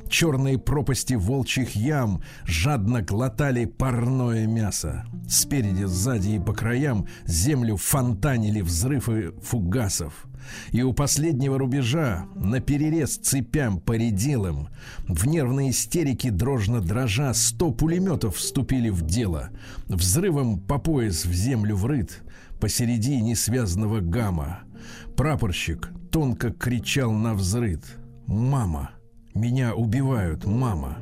Черные 0.08 0.58
пропасти 0.58 1.14
волчьих 1.14 1.76
ям 1.76 2.22
жадно 2.44 3.02
глотали 3.02 3.66
парное 3.66 4.46
мясо. 4.46 5.04
Спереди, 5.28 5.84
сзади 5.84 6.30
и 6.30 6.38
по 6.40 6.54
краям 6.54 7.06
землю 7.26 7.76
фонтанили 7.76 8.62
взрывы 8.62 9.34
фугасов. 9.42 10.26
И 10.70 10.82
у 10.82 10.94
последнего 10.94 11.58
рубежа, 11.58 12.24
на 12.34 12.60
перерез 12.60 13.18
цепям 13.18 13.80
поределым, 13.80 14.68
в 15.06 15.26
нервной 15.26 15.70
истерике 15.70 16.30
дрожно 16.30 16.80
дрожа, 16.80 17.34
сто 17.34 17.70
пулеметов 17.70 18.36
вступили 18.36 18.88
в 18.88 19.02
дело. 19.02 19.50
Взрывом 19.88 20.58
по 20.58 20.78
пояс 20.78 21.26
в 21.26 21.32
землю 21.34 21.76
врыт, 21.76 22.22
посереди 22.60 23.20
несвязанного 23.20 24.00
гамма. 24.00 24.60
Прапорщик 25.16 25.90
тонко 26.10 26.50
кричал 26.50 27.12
на 27.12 27.34
взрыт. 27.34 27.84
«Мама! 28.26 28.90
Меня 29.38 29.72
убивают, 29.72 30.46
мама!» 30.46 30.98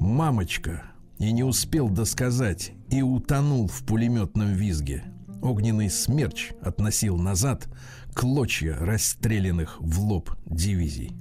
«Мамочка!» 0.00 0.84
И 1.18 1.30
не 1.32 1.44
успел 1.44 1.90
досказать, 1.90 2.72
и 2.88 3.02
утонул 3.02 3.68
в 3.68 3.84
пулеметном 3.84 4.54
визге. 4.54 5.04
Огненный 5.42 5.90
смерч 5.90 6.52
относил 6.62 7.18
назад 7.18 7.68
клочья 8.14 8.74
расстрелянных 8.74 9.76
в 9.80 10.00
лоб 10.00 10.30
дивизий. 10.46 11.12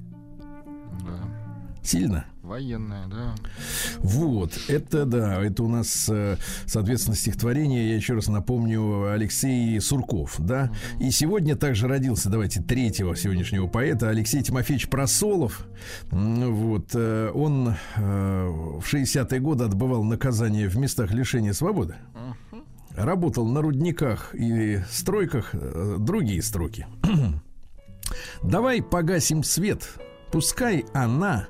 Да. 1.06 1.84
Сильно? 1.84 2.26
Военная, 2.48 3.08
да. 3.08 3.36
Вот, 3.98 4.58
это 4.70 5.06
да, 5.06 5.44
это 5.44 5.64
у 5.64 5.68
нас, 5.68 6.08
э, 6.08 6.38
соответственно, 6.66 7.18
стихотворение, 7.18 7.90
я 7.90 7.96
еще 7.98 8.14
раз 8.14 8.30
напомню, 8.30 9.12
Алексей 9.12 9.78
Сурков, 9.82 10.36
да. 10.40 10.72
И 10.98 11.12
сегодня 11.12 11.58
также 11.58 11.90
родился, 11.90 12.30
давайте, 12.30 12.62
третьего 12.62 13.18
сегодняшнего 13.18 13.68
поэта, 13.68 14.08
Алексей 14.08 14.42
Тимофеевич 14.42 14.88
Просолов. 14.88 15.68
Вот, 16.10 16.92
э, 16.94 17.32
он 17.34 17.76
э, 17.98 18.48
в 18.48 18.94
60-е 18.94 19.42
годы 19.42 19.66
отбывал 19.66 20.06
наказание 20.06 20.70
в 20.70 20.78
местах 20.78 21.12
лишения 21.12 21.52
свободы. 21.52 21.96
Работал 22.96 23.46
на 23.46 23.62
рудниках 23.62 24.34
и 24.34 24.80
стройках, 24.90 25.54
другие 26.00 26.42
строки. 26.42 26.88
Давай 28.42 28.82
погасим 28.82 29.44
свет, 29.44 30.00
пускай 30.32 30.86
она 30.94 31.50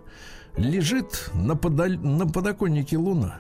лежит 0.57 1.31
на, 1.33 1.53
подаль- 1.53 1.99
на 1.99 2.27
подоконнике 2.27 2.97
луна. 2.97 3.37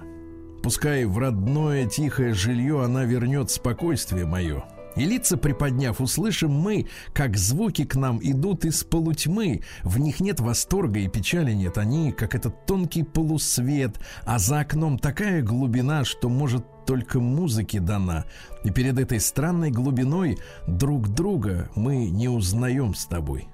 Пускай 0.63 1.05
в 1.05 1.17
родное 1.17 1.85
тихое 1.85 2.33
жилье 2.33 2.83
она 2.83 3.05
вернет 3.05 3.51
спокойствие 3.51 4.25
мое. 4.25 4.65
И 4.95 5.05
лица 5.05 5.37
приподняв, 5.37 6.01
услышим 6.01 6.51
мы, 6.51 6.87
как 7.13 7.37
звуки 7.37 7.85
к 7.85 7.95
нам 7.95 8.19
идут 8.21 8.65
из 8.65 8.83
полутьмы. 8.83 9.61
В 9.83 9.99
них 9.99 10.19
нет 10.19 10.39
восторга 10.39 10.99
и 10.99 11.07
печали 11.07 11.53
нет. 11.53 11.77
Они, 11.77 12.11
как 12.11 12.33
этот 12.33 12.65
тонкий 12.65 13.03
полусвет, 13.03 13.99
а 14.25 14.39
за 14.39 14.61
окном 14.61 14.97
такая 14.97 15.43
глубина, 15.43 16.03
что, 16.03 16.29
может, 16.29 16.65
только 16.87 17.19
музыке 17.19 17.79
дана. 17.79 18.25
И 18.63 18.71
перед 18.71 18.97
этой 18.97 19.19
странной 19.19 19.69
глубиной 19.69 20.39
друг 20.67 21.09
друга 21.09 21.69
мы 21.75 22.09
не 22.09 22.27
узнаем 22.27 22.95
с 22.95 23.05
тобой. 23.05 23.49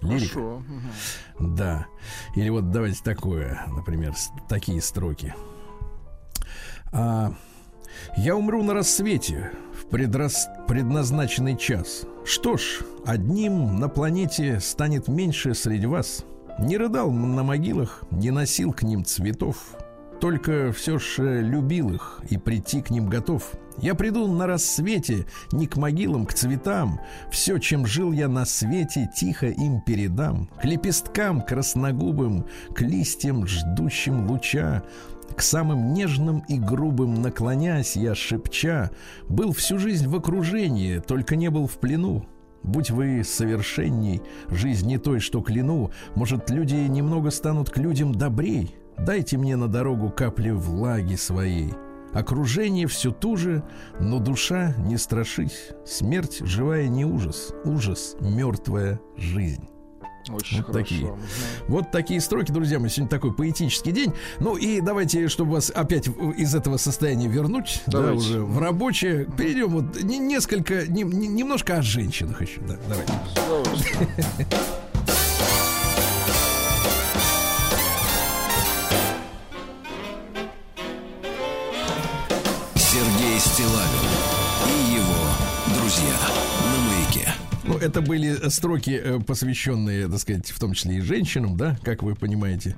Хорошо. 0.00 0.62
Да. 1.38 1.86
Или 2.34 2.48
вот 2.48 2.70
давайте 2.70 3.02
такое, 3.02 3.64
например, 3.68 4.14
такие 4.48 4.80
строки. 4.80 5.34
А, 6.92 7.32
я 8.16 8.36
умру 8.36 8.62
на 8.62 8.74
рассвете 8.74 9.52
в 9.74 9.92
предрас- 9.92 10.66
предназначенный 10.66 11.56
час. 11.56 12.04
Что 12.24 12.56
ж, 12.56 12.80
одним 13.04 13.78
на 13.78 13.88
планете 13.88 14.60
станет 14.60 15.08
меньше 15.08 15.54
среди 15.54 15.86
вас. 15.86 16.24
Не 16.58 16.76
рыдал 16.76 17.10
на 17.10 17.42
могилах, 17.42 18.02
не 18.10 18.30
носил 18.30 18.72
к 18.72 18.82
ним 18.82 19.04
цветов. 19.04 19.56
Только 20.20 20.70
все 20.72 20.98
ж 20.98 21.18
э, 21.18 21.40
любил 21.40 21.90
их 21.90 22.20
и 22.28 22.36
прийти 22.36 22.82
к 22.82 22.90
ним 22.90 23.08
готов. 23.08 23.52
Я 23.78 23.94
приду 23.94 24.26
на 24.26 24.46
рассвете 24.46 25.26
не 25.52 25.66
к 25.66 25.78
могилам, 25.78 26.26
к 26.26 26.34
цветам. 26.34 27.00
Все, 27.30 27.58
чем 27.58 27.86
жил 27.86 28.12
я 28.12 28.28
на 28.28 28.44
свете, 28.44 29.08
тихо 29.16 29.46
им 29.46 29.80
передам. 29.80 30.50
К 30.60 30.66
лепесткам 30.66 31.40
красногубым, 31.40 32.44
к 32.74 32.82
листьям, 32.82 33.46
ждущим 33.46 34.28
луча. 34.30 34.82
К 35.34 35.40
самым 35.40 35.94
нежным 35.94 36.40
и 36.48 36.58
грубым 36.58 37.22
наклонясь, 37.22 37.96
я 37.96 38.14
шепча, 38.14 38.90
был 39.28 39.52
всю 39.52 39.78
жизнь 39.78 40.08
в 40.08 40.16
окружении, 40.16 40.98
только 40.98 41.36
не 41.36 41.48
был 41.48 41.66
в 41.66 41.78
плену. 41.78 42.26
Будь 42.62 42.90
вы 42.90 43.22
совершенней, 43.24 44.20
жизнь 44.50 44.86
не 44.86 44.98
той, 44.98 45.20
что 45.20 45.40
кляну, 45.40 45.92
может, 46.14 46.50
люди 46.50 46.74
немного 46.74 47.30
станут 47.30 47.70
к 47.70 47.78
людям 47.78 48.12
добрей. 48.12 48.76
Дайте 49.00 49.36
мне 49.38 49.56
на 49.56 49.68
дорогу 49.68 50.10
капли 50.10 50.50
влаги 50.50 51.14
своей. 51.16 51.72
Окружение 52.12 52.86
все 52.86 53.12
туже, 53.12 53.62
но 54.00 54.18
душа 54.18 54.74
не 54.78 54.98
страшись. 54.98 55.70
Смерть 55.86 56.40
живая 56.42 56.88
не 56.88 57.04
ужас, 57.04 57.52
ужас 57.64 58.16
мертвая 58.20 59.00
жизнь. 59.16 59.68
Очень 60.28 60.58
Вот 60.58 60.66
хорошо. 60.66 60.72
такие. 60.84 61.14
Вот 61.66 61.90
такие 61.92 62.20
строки, 62.20 62.52
друзья 62.52 62.78
мои. 62.78 62.90
Сегодня 62.90 63.08
такой 63.08 63.32
поэтический 63.32 63.90
день. 63.90 64.12
Ну 64.38 64.56
и 64.56 64.80
давайте, 64.82 65.28
чтобы 65.28 65.52
вас 65.52 65.70
опять 65.74 66.08
из 66.36 66.54
этого 66.54 66.76
состояния 66.76 67.26
вернуть, 67.26 67.82
да, 67.86 68.00
Давайте. 68.00 68.18
уже 68.20 68.40
в 68.42 68.58
рабочее, 68.58 69.24
перейдем 69.24 69.68
вот 69.68 70.02
не- 70.02 70.18
несколько, 70.18 70.86
не- 70.86 71.04
не- 71.04 71.26
немножко 71.28 71.78
о 71.78 71.82
женщинах 71.82 72.42
еще. 72.42 72.60
Да, 72.60 72.76
давайте. 72.88 73.12
Это 87.80 88.00
были 88.00 88.48
строки, 88.48 88.90
э, 89.02 89.20
посвященные, 89.20 90.08
так 90.08 90.18
сказать, 90.20 90.50
в 90.50 90.58
том 90.58 90.74
числе 90.74 90.98
и 90.98 91.00
женщинам, 91.00 91.56
да, 91.56 91.78
как 91.82 92.02
вы 92.02 92.14
понимаете. 92.14 92.76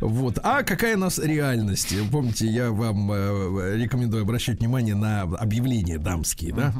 Вот. 0.00 0.38
А 0.42 0.62
какая 0.62 0.96
у 0.96 1.00
нас 1.00 1.18
реальность? 1.18 1.94
Помните, 2.10 2.46
я 2.46 2.70
вам 2.70 3.10
э, 3.12 3.76
рекомендую 3.76 4.22
обращать 4.22 4.60
внимание 4.60 4.94
на 4.94 5.22
объявления 5.22 5.98
дамские, 5.98 6.52
да, 6.54 6.74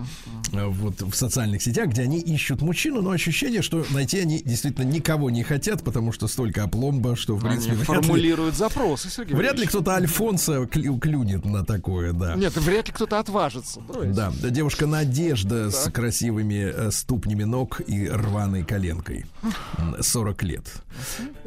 Э, 0.53 0.67
вот 0.67 1.03
в 1.03 1.15
социальных 1.15 1.63
сетях, 1.63 1.89
где 1.89 2.03
они 2.03 2.19
ищут 2.21 2.63
мужчину, 2.63 3.03
но 3.03 3.11
ощущение, 3.11 3.63
что 3.63 3.85
найти 3.91 4.21
они 4.21 4.41
действительно 4.43 4.85
никого 4.85 5.31
не 5.31 5.43
хотят, 5.43 5.83
потому 5.83 6.13
что 6.13 6.29
столько 6.29 6.65
опломба, 6.65 7.17
что, 7.17 7.37
в 7.37 7.41
принципе, 7.41 7.73
Они 7.73 7.83
вряд 7.83 7.89
ли, 7.89 8.03
формулируют 8.03 8.57
запросы, 8.57 9.11
Сергей 9.11 9.35
вряд 9.35 9.53
ли 9.55 9.67
Валерьевич. 9.67 9.69
кто-то 9.71 9.95
Альфонса 9.95 10.53
клю- 10.67 10.99
клюнет 10.99 11.45
на 11.45 11.65
такое, 11.65 12.13
да. 12.13 12.35
Нет, 12.37 12.57
вряд 12.57 12.87
ли 12.89 12.93
кто-то 12.95 13.19
отважится. 13.19 13.81
Давайте. 13.89 14.13
Да, 14.15 14.33
девушка 14.51 14.87
Надежда 14.87 15.71
с 15.71 15.91
красивыми 15.91 16.73
э, 16.73 16.91
ступнями 16.91 17.45
ног 17.57 17.81
и 17.87 18.07
рваной 18.07 18.65
коленкой. 18.65 19.25
М, 19.79 19.97
40 20.03 20.43
лет. 20.43 20.83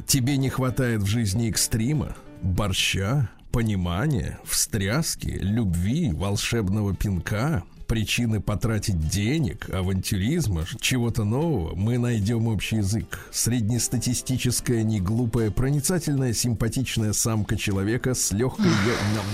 Тебе 0.07 0.37
не 0.37 0.49
хватает 0.49 1.01
в 1.01 1.05
жизни 1.05 1.49
экстрима, 1.49 2.15
борща, 2.41 3.29
понимания, 3.51 4.39
встряски, 4.43 5.37
любви, 5.39 6.11
волшебного 6.11 6.95
пинка, 6.95 7.63
причины 7.89 8.39
потратить 8.39 9.09
денег, 9.09 9.67
авантюризма, 9.73 10.63
чего-то 10.79 11.23
нового, 11.23 11.75
мы 11.75 11.97
найдем 11.97 12.47
общий 12.47 12.77
язык. 12.77 13.27
Среднестатистическая, 13.31 14.83
неглупая, 14.83 15.49
проницательная, 15.49 16.33
симпатичная 16.33 17.13
самка 17.13 17.57
человека 17.57 18.13
с 18.13 18.31
легкой 18.31 18.69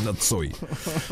нацой. 0.05 0.55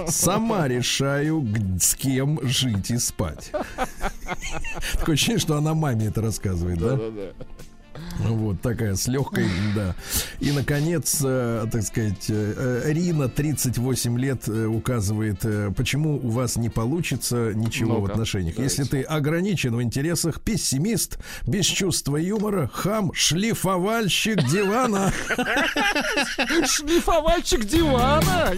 Сама 0.07 0.69
решаю, 0.69 1.45
с 1.79 1.95
кем 1.95 2.39
жить 2.43 2.91
и 2.91 2.97
спать. 2.97 3.51
Такое 4.93 5.15
ощущение, 5.15 5.39
что 5.39 5.57
она 5.57 5.73
маме 5.73 6.07
это 6.07 6.21
рассказывает, 6.21 6.79
да? 6.79 6.95
Да-да-да. 6.95 7.33
Ну 7.39 7.72
Вот 8.19 8.61
такая 8.61 8.95
с 8.95 9.07
легкой, 9.07 9.47
да. 9.75 9.95
И, 10.39 10.51
наконец, 10.51 11.19
э, 11.23 11.65
так 11.71 11.83
сказать, 11.83 12.25
э, 12.29 12.81
э, 12.85 12.93
Рина, 12.93 13.29
38 13.29 14.17
лет, 14.19 14.47
указывает, 14.47 15.41
почему 15.75 16.15
у 16.17 16.29
вас 16.29 16.55
не 16.57 16.69
получится 16.69 17.53
ничего 17.53 17.95
в 17.95 17.99
Ну-ка, 18.01 18.13
отношениях. 18.13 18.55
давайте. 18.55 18.81
Если 18.81 18.89
ты 18.89 19.01
ограничен 19.03 19.75
в 19.75 19.81
интересах, 19.81 20.41
пессимист, 20.41 21.17
без 21.47 21.65
чувства 21.65 22.17
юмора, 22.17 22.69
хам, 22.73 23.11
шлифовальщик 23.13 24.43
дивана. 24.49 25.11
Шлифовальщик 26.65 27.65
дивана. 27.65 28.51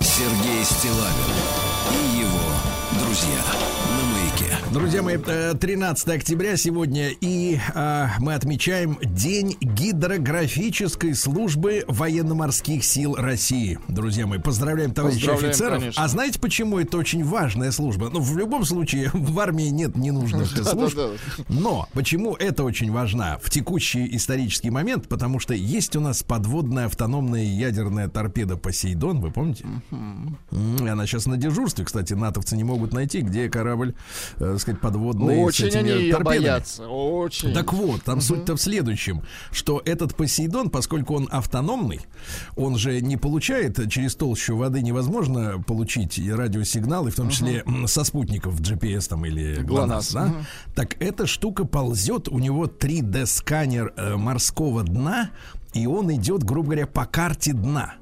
Сергей 0.00 0.64
Стилавин 0.64 1.15
Друзья 4.76 5.02
мои, 5.02 5.16
э, 5.16 5.54
13 5.58 6.08
октября 6.10 6.58
сегодня, 6.58 7.08
и 7.08 7.58
а, 7.74 8.10
мы 8.18 8.34
отмечаем 8.34 8.98
День 9.00 9.56
гидрографической 9.58 11.14
службы 11.14 11.86
военно-морских 11.88 12.84
сил 12.84 13.14
России. 13.14 13.78
Друзья 13.88 14.26
мои, 14.26 14.38
поздравляем 14.38 14.92
товарищей 14.92 15.20
Поздравляем, 15.20 15.50
офицеров. 15.50 15.78
конечно. 15.78 16.04
А 16.04 16.08
знаете, 16.08 16.38
почему 16.38 16.78
это 16.78 16.98
очень 16.98 17.24
важная 17.24 17.72
служба? 17.72 18.10
Ну, 18.12 18.20
в 18.20 18.36
любом 18.36 18.66
случае, 18.66 19.10
в 19.14 19.40
армии 19.40 19.68
нет 19.68 19.96
ненужных 19.96 20.46
служб. 20.48 20.98
Но 21.48 21.88
почему 21.94 22.34
это 22.34 22.62
очень 22.62 22.92
важно 22.92 23.38
в 23.42 23.48
текущий 23.48 24.14
исторический 24.14 24.68
момент? 24.68 25.08
Потому 25.08 25.40
что 25.40 25.54
есть 25.54 25.96
у 25.96 26.00
нас 26.00 26.22
подводная 26.22 26.84
автономная 26.84 27.44
ядерная 27.44 28.08
торпеда 28.08 28.58
Посейдон, 28.58 29.20
вы 29.20 29.30
помните? 29.30 29.64
Она 30.50 31.06
сейчас 31.06 31.24
на 31.24 31.38
дежурстве, 31.38 31.86
кстати, 31.86 32.12
натовцы 32.12 32.58
не 32.58 32.64
могут 32.64 32.92
найти, 32.92 33.22
где 33.22 33.48
корабль, 33.48 33.94
э, 34.38 34.56
сказать, 34.66 34.80
подводный. 34.80 35.36
с 35.36 35.46
Очень 35.46 35.76
они 35.76 35.90
ее 35.90 36.12
торпедами. 36.14 36.38
боятся. 36.44 36.88
Очень. 36.88 37.52
Так 37.52 37.72
вот, 37.72 38.02
там 38.02 38.20
суть-то 38.20 38.56
в 38.56 38.60
следующем, 38.60 39.22
что 39.52 39.80
этот 39.84 40.14
Посейдон, 40.16 40.70
поскольку 40.70 41.14
он 41.14 41.28
автономный, 41.30 42.00
он 42.56 42.76
же 42.76 43.00
не 43.00 43.16
получает 43.16 43.90
через 43.90 44.14
толщу 44.16 44.56
воды 44.56 44.82
невозможно 44.82 45.62
получить 45.66 46.18
и 46.18 46.30
радиосигналы, 46.32 47.10
в 47.10 47.14
том 47.16 47.30
числе 47.30 47.62
м, 47.66 47.86
со 47.86 48.04
спутников 48.04 48.60
GPS 48.60 49.08
там 49.08 49.24
или 49.24 49.62
ГЛОНАСС, 49.62 50.12
да? 50.12 50.24
мгм. 50.26 50.46
Так 50.74 50.96
эта 51.00 51.26
штука 51.26 51.64
ползет, 51.64 52.28
у 52.28 52.38
него 52.38 52.66
3D-сканер 52.66 53.92
э, 53.96 54.16
морского 54.16 54.82
дна, 54.82 55.30
и 55.74 55.86
он 55.86 56.12
идет, 56.14 56.42
грубо 56.42 56.66
говоря, 56.68 56.86
по 56.86 57.04
карте 57.04 57.52
дна. 57.52 57.94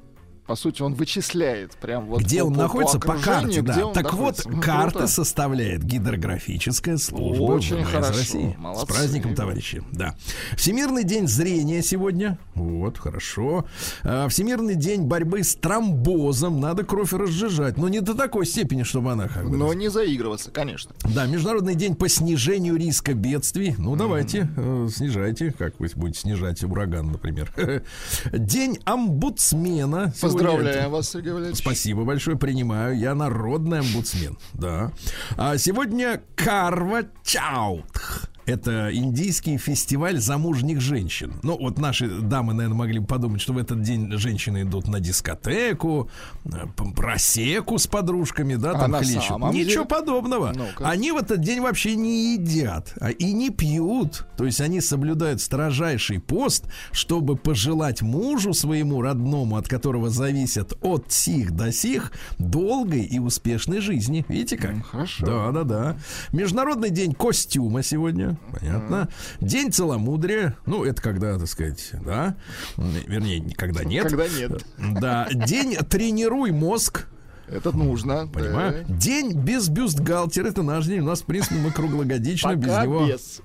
По 0.45 0.55
сути, 0.55 0.83
он 0.83 0.93
вычисляет 0.93 1.71
прям 1.77 2.05
вот 2.05 2.21
где 2.21 2.41
по- 2.41 2.45
он 2.47 2.53
по- 2.53 2.59
находится 2.61 2.99
по, 2.99 3.13
окружению, 3.13 3.41
карте, 3.41 3.61
где 3.61 3.73
да. 3.81 3.85
он 3.87 3.93
Так 3.93 4.03
находится. 4.03 4.49
вот, 4.49 4.63
круто. 4.63 5.07
составляет 5.07 5.83
гидрографическая 5.83 6.97
служба 6.97 7.41
Очень 7.43 7.83
хорошо, 7.83 8.09
России. 8.19 8.55
молодцы. 8.59 8.85
С 8.85 8.87
праздником, 8.95 9.33
товарищи. 9.33 9.83
Да. 9.91 10.15
Всемирный 10.55 11.03
день 11.03 11.27
зрения 11.27 11.81
сегодня. 11.81 12.37
Вот, 12.53 12.99
хорошо. 12.99 13.65
А, 14.03 14.27
Всемирный 14.27 14.75
день 14.75 15.03
борьбы 15.03 15.43
с 15.43 15.55
тромбозом. 15.55 16.59
Надо 16.59 16.83
кровь 16.83 17.11
разжижать. 17.13 17.77
Но 17.77 17.89
не 17.89 18.01
до 18.01 18.13
такой 18.13 18.45
степени, 18.45 18.83
чтобы 18.83 19.13
она 19.13 19.27
как 19.27 19.49
бы... 19.49 19.57
Но 19.57 19.73
не 19.73 19.89
заигрываться, 19.89 20.51
конечно. 20.51 20.91
Да, 21.13 21.25
Международный 21.25 21.73
день 21.75 21.95
по 21.95 22.07
снижению 22.07 22.75
риска 22.75 23.15
бедствий. 23.15 23.73
Ну, 23.79 23.95
давайте, 23.95 24.47
э, 24.55 24.87
снижайте. 24.93 25.51
Как 25.57 25.79
вы 25.79 25.89
будете 25.95 26.19
снижать 26.19 26.63
ураган, 26.63 27.11
например. 27.11 27.51
День 28.31 28.77
омбудсмена. 28.85 30.13
Сегодня 30.15 30.34
Поздравляем 30.43 30.79
это- 30.79 30.89
вас, 30.89 31.09
Сергей 31.09 31.31
Валерьевич. 31.33 31.57
Спасибо 31.59 32.03
большое, 32.03 32.37
принимаю. 32.37 32.97
Я 32.97 33.15
народный 33.15 33.79
омбудсмен. 33.79 34.37
Да. 34.53 34.91
А 35.37 35.57
сегодня 35.57 36.21
Карва 36.35 37.03
Чаутх. 37.23 38.29
Это 38.45 38.89
индийский 38.93 39.57
фестиваль 39.57 40.19
замужних 40.19 40.79
женщин. 40.79 41.33
Ну, 41.41 41.57
вот 41.59 41.79
наши 41.79 42.07
дамы, 42.07 42.53
наверное, 42.53 42.77
могли 42.77 42.99
бы 42.99 43.07
подумать, 43.07 43.41
что 43.41 43.53
в 43.53 43.57
этот 43.57 43.81
день 43.81 44.11
женщины 44.17 44.61
идут 44.61 44.87
на 44.87 44.99
дискотеку, 44.99 46.09
э, 46.45 46.49
просеку 46.95 47.77
с 47.79 47.87
подружками, 47.87 48.55
да, 48.55 48.71
А 48.71 48.79
там 48.79 48.91
на 48.91 48.99
хлещут. 48.99 49.39
Ничего 49.51 49.83
деле? 49.83 49.85
подобного. 49.85 50.53
Ну-ка. 50.55 50.87
Они 50.87 51.11
в 51.11 51.17
этот 51.17 51.41
день 51.41 51.59
вообще 51.61 51.95
не 51.95 52.33
едят 52.33 52.93
а, 52.99 53.09
и 53.09 53.33
не 53.33 53.49
пьют. 53.49 54.25
То 54.37 54.45
есть 54.45 54.61
они 54.61 54.79
соблюдают 54.81 55.41
строжайший 55.41 56.19
пост, 56.19 56.65
чтобы 56.91 57.35
пожелать 57.35 58.01
мужу 58.01 58.53
своему 58.53 59.01
родному, 59.01 59.57
от 59.57 59.67
которого 59.67 60.09
зависят 60.09 60.73
от 60.81 61.11
сих 61.11 61.51
до 61.51 61.71
сих, 61.71 62.11
долгой 62.37 63.03
и 63.03 63.19
успешной 63.19 63.79
жизни. 63.79 64.25
Видите 64.29 64.57
как? 64.57 64.85
Хорошо. 64.85 65.25
Да, 65.25 65.51
да, 65.51 65.63
да. 65.63 65.97
Международный 66.31 66.89
день 66.91 67.13
костюма 67.13 67.81
сегодня. 67.81 68.34
Понятно. 68.51 69.09
День 69.41 69.71
целомудрия. 69.71 70.57
Ну, 70.65 70.83
это 70.83 71.01
когда, 71.01 71.37
так 71.37 71.47
сказать, 71.47 71.91
да. 72.05 72.35
Вернее, 72.77 73.43
когда 73.55 73.83
нет. 73.83 74.03
Когда 74.03 74.27
нет. 74.27 74.65
Да. 74.77 75.27
День 75.31 75.75
тренируй 75.75 76.51
мозг. 76.51 77.07
Это 77.47 77.71
нужно. 77.71 78.27
Понимаю. 78.27 78.85
да. 78.87 78.95
День 78.95 79.33
без 79.33 79.69
бюстгальтера. 79.69 80.47
Это 80.47 80.63
наш 80.63 80.85
день. 80.85 81.01
У 81.01 81.05
нас, 81.05 81.21
в 81.21 81.25
принципе, 81.25 81.55
мы 81.55 81.71
круглогодично 81.71 82.55
без 82.55 82.67
него 82.83 83.07
без. 83.07 83.41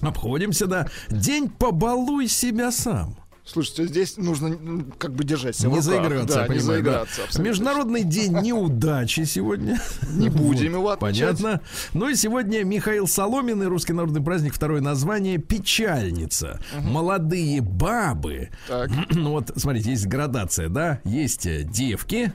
обходимся, 0.00 0.66
да. 0.66 0.88
День 1.10 1.50
побалуй 1.50 2.28
себя 2.28 2.70
сам. 2.72 3.16
Слушайте, 3.46 3.86
здесь 3.86 4.16
нужно 4.16 4.56
как 4.96 5.12
бы 5.12 5.22
держать 5.22 5.54
себя 5.54 5.68
не 5.68 5.76
руках. 5.76 5.84
заигрываться, 5.84 6.34
да, 6.34 6.42
я 6.42 6.48
не 6.48 6.54
понимаю, 6.54 6.82
да. 6.82 6.90
заиграться. 6.90 7.24
абсолютно. 7.24 7.48
Международный 7.50 8.02
день 8.02 8.32
неудачи 8.40 9.20
сегодня. 9.24 9.80
Не 10.10 10.30
будем 10.30 10.72
его 10.72 10.88
отмечать. 10.88 11.38
Понятно. 11.38 11.60
Ну 11.92 12.08
и 12.08 12.14
сегодня 12.14 12.64
Михаил 12.64 13.06
Соломин 13.06 13.62
и 13.62 13.66
русский 13.66 13.92
народный 13.92 14.22
праздник, 14.22 14.54
второе 14.54 14.80
название 14.80 15.36
печальница. 15.36 16.58
Молодые 16.80 17.60
бабы. 17.60 18.48
Так. 18.66 18.90
Ну 19.10 19.30
вот, 19.30 19.52
смотрите, 19.56 19.90
есть 19.90 20.06
градация, 20.06 20.68
да? 20.68 21.00
Есть 21.04 21.46
э, 21.46 21.62
девки, 21.62 22.32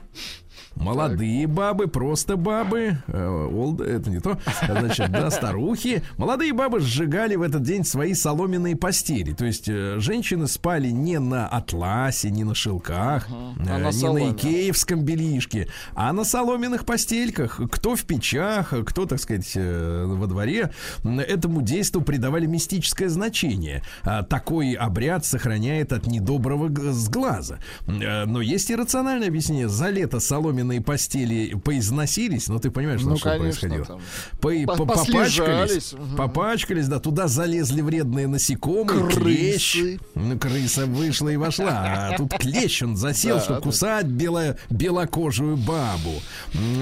Молодые 0.76 1.46
бабы, 1.46 1.88
просто 1.88 2.36
бабы, 2.36 2.96
э, 3.06 3.48
old- 3.52 3.82
это 3.84 4.08
не 4.10 4.20
то, 4.20 4.38
значит, 4.66 5.10
да, 5.10 5.30
старухи. 5.30 6.02
Молодые 6.16 6.52
бабы 6.52 6.80
сжигали 6.80 7.34
в 7.34 7.42
этот 7.42 7.62
день 7.62 7.84
свои 7.84 8.14
соломенные 8.14 8.76
постели. 8.76 9.32
То 9.32 9.44
есть 9.44 9.68
э, 9.68 9.96
женщины 9.98 10.46
спали 10.46 10.88
не 10.88 11.18
на 11.18 11.46
атласе, 11.48 12.30
не 12.30 12.44
на 12.44 12.54
шелках, 12.54 13.28
э, 13.28 13.32
а 13.68 13.78
на 13.78 13.86
не 13.86 13.92
соломе. 13.92 14.26
на 14.28 14.32
икеевском 14.32 15.02
белишке, 15.02 15.68
а 15.94 16.12
на 16.12 16.24
соломенных 16.24 16.84
постельках. 16.86 17.60
Кто 17.70 17.96
в 17.96 18.04
печах, 18.04 18.72
кто, 18.86 19.06
так 19.06 19.18
сказать, 19.20 19.50
во 19.54 20.26
дворе. 20.26 20.70
Этому 21.04 21.62
действу 21.62 22.00
придавали 22.00 22.46
мистическое 22.46 23.08
значение. 23.08 23.82
А 24.02 24.22
Такой 24.22 24.72
обряд 24.74 25.24
сохраняет 25.26 25.92
от 25.92 26.06
недоброго 26.06 26.70
сглаза. 26.92 27.58
Но 27.86 28.40
есть 28.40 28.70
и 28.70 28.76
рациональное 28.76 29.28
объяснение. 29.28 29.68
За 29.68 29.90
лето 29.90 30.20
соломенные 30.20 30.69
постели 30.78 31.54
поизносились, 31.64 32.48
но 32.48 32.58
ты 32.58 32.70
понимаешь, 32.70 33.00
Ну, 33.02 33.16
что 33.16 33.30
конечно, 33.30 33.68
происходило. 33.68 33.84
там. 33.86 34.00
По- 34.40 34.76
По- 34.76 34.84
попачкались, 34.86 35.92
Мгм. 35.92 36.16
попачкались, 36.16 36.86
да, 36.88 36.98
туда 37.00 37.28
залезли 37.28 37.80
вредные 37.82 38.26
насекомые, 38.28 39.10
Крысы. 39.10 39.20
клещ. 39.20 39.82
Ну, 40.14 40.38
крыса 40.38 40.86
вышла 40.86 41.28
и 41.30 41.36
вошла, 41.36 42.10
а 42.12 42.16
тут 42.16 42.30
клещ, 42.38 42.82
он 42.82 42.96
засел, 42.96 43.36
Да, 43.36 43.42
чтобы 43.42 43.60
да. 43.60 43.64
кусать 43.64 44.06
бело, 44.06 44.56
белокожую 44.70 45.56
бабу. 45.56 46.12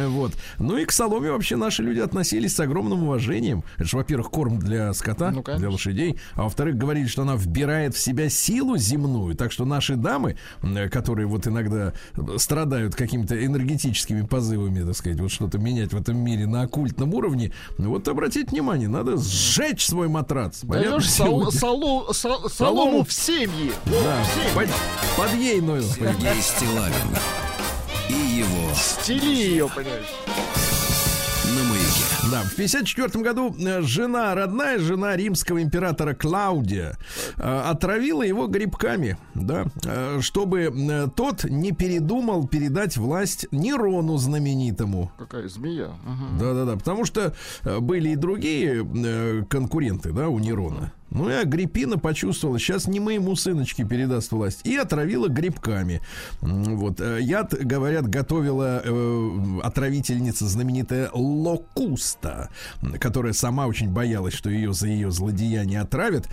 Вот. 0.09 0.33
Ну 0.59 0.77
и 0.77 0.85
к 0.85 0.93
соломе 0.93 1.31
вообще 1.31 1.57
наши 1.57 1.83
люди 1.83 2.01
относились 2.01 2.55
с 2.55 2.61
огромным 2.61 3.05
уважением. 3.05 3.63
Это 3.77 3.85
же, 3.89 3.97
во-первых, 3.97 4.31
корм 4.31 4.59
для 4.59 4.93
скота, 4.95 5.31
Ну, 5.31 5.43
конечно. 5.43 5.61
для 5.61 5.71
лошадей, 5.71 6.19
а 6.35 6.43
во-вторых, 6.45 6.77
говорили, 6.77 7.07
что 7.07 7.23
она 7.23 7.37
вбирает 7.37 7.95
в 7.95 7.99
себя 7.99 8.29
силу 8.29 8.77
земную. 8.77 9.35
Так 9.37 9.53
что 9.53 9.65
наши 9.65 9.97
дамы, 9.97 10.37
которые 10.91 11.27
вот 11.27 11.47
иногда 11.47 11.93
страдают 12.37 12.95
какими-то 12.95 13.35
энергетическими 13.69 14.23
позывами, 14.23 14.85
так 14.85 14.97
сказать, 14.97 15.21
вот 15.21 15.31
что-то 15.31 15.59
менять 15.59 15.93
в 15.93 15.97
этом 16.01 16.17
мире 16.19 16.47
на 16.47 16.63
оккультном 16.63 17.15
уровне, 17.15 17.53
вот 17.77 18.09
обратите 18.09 18.47
внимание, 18.51 18.89
надо 18.89 19.17
сжечь 19.19 19.85
свой 19.87 20.09
матрац. 20.09 20.61
Понятно? 20.67 20.91
Даешь 20.93 21.11
сол- 21.11 21.49
соло- 21.49 22.13
со- 22.15 22.29
Солому. 22.29 22.49
солому 22.49 23.05
в 23.05 23.13
семьи. 23.13 23.73
Да, 23.87 24.23
В 24.23 24.35
семьи. 24.35 24.55
под, 24.55 24.69
под 25.17 25.35
ейную. 25.35 25.83
Сергей 25.83 26.41
Стилавин 26.41 26.95
и 28.09 28.39
его 28.39 28.75
Стели 28.75 29.27
ее, 29.35 29.69
понимаешь. 29.69 30.07
Да, 32.31 32.43
в 32.43 32.55
54 32.57 33.25
году 33.25 33.55
э, 33.59 33.81
жена, 33.83 34.35
родная 34.35 34.79
жена 34.79 35.17
римского 35.17 35.63
императора 35.63 36.15
Клаудия 36.15 36.99
э, 37.37 37.43
отравила 37.43 38.23
его 38.23 38.49
грибками, 38.49 39.17
да, 39.35 39.65
э, 39.87 40.19
чтобы 40.21 41.11
тот 41.17 41.45
не 41.45 41.73
передумал 41.73 42.47
передать 42.47 42.97
власть 42.99 43.47
Нерону 43.51 44.19
знаменитому. 44.19 45.11
Какая 45.19 45.49
змея. 45.49 45.93
Да-да-да, 46.39 46.77
потому 46.77 47.05
что 47.05 47.35
были 47.81 48.11
и 48.11 48.17
другие 48.17 48.85
конкуренты, 49.49 50.13
да, 50.13 50.29
у 50.29 50.39
Нерона. 50.39 50.93
Ну 51.11 51.31
и 51.31 51.33
Агриппина 51.33 51.99
почувствовала, 51.99 52.59
сейчас 52.59 52.87
не 52.87 53.01
моему 53.01 53.35
сыночке 53.37 53.85
передаст 53.85 54.33
власть, 54.33 54.67
и 54.67 54.77
отравила 54.77 55.29
грибками. 55.29 56.01
Вот. 56.41 57.01
э, 57.01 57.19
Яд, 57.23 57.55
говорят, 57.55 58.09
готовила 58.09 58.83
э, 58.85 59.61
отравительница 59.63 60.47
знаменитая 60.47 61.11
Локуста, 61.13 62.51
которая 63.01 63.33
сама 63.33 63.67
очень 63.67 63.91
боялась, 63.91 64.35
что 64.35 64.51
ее 64.51 64.73
за 64.73 64.89
ее 64.89 65.11
злодеяние 65.11 65.81
отравят, 65.81 66.29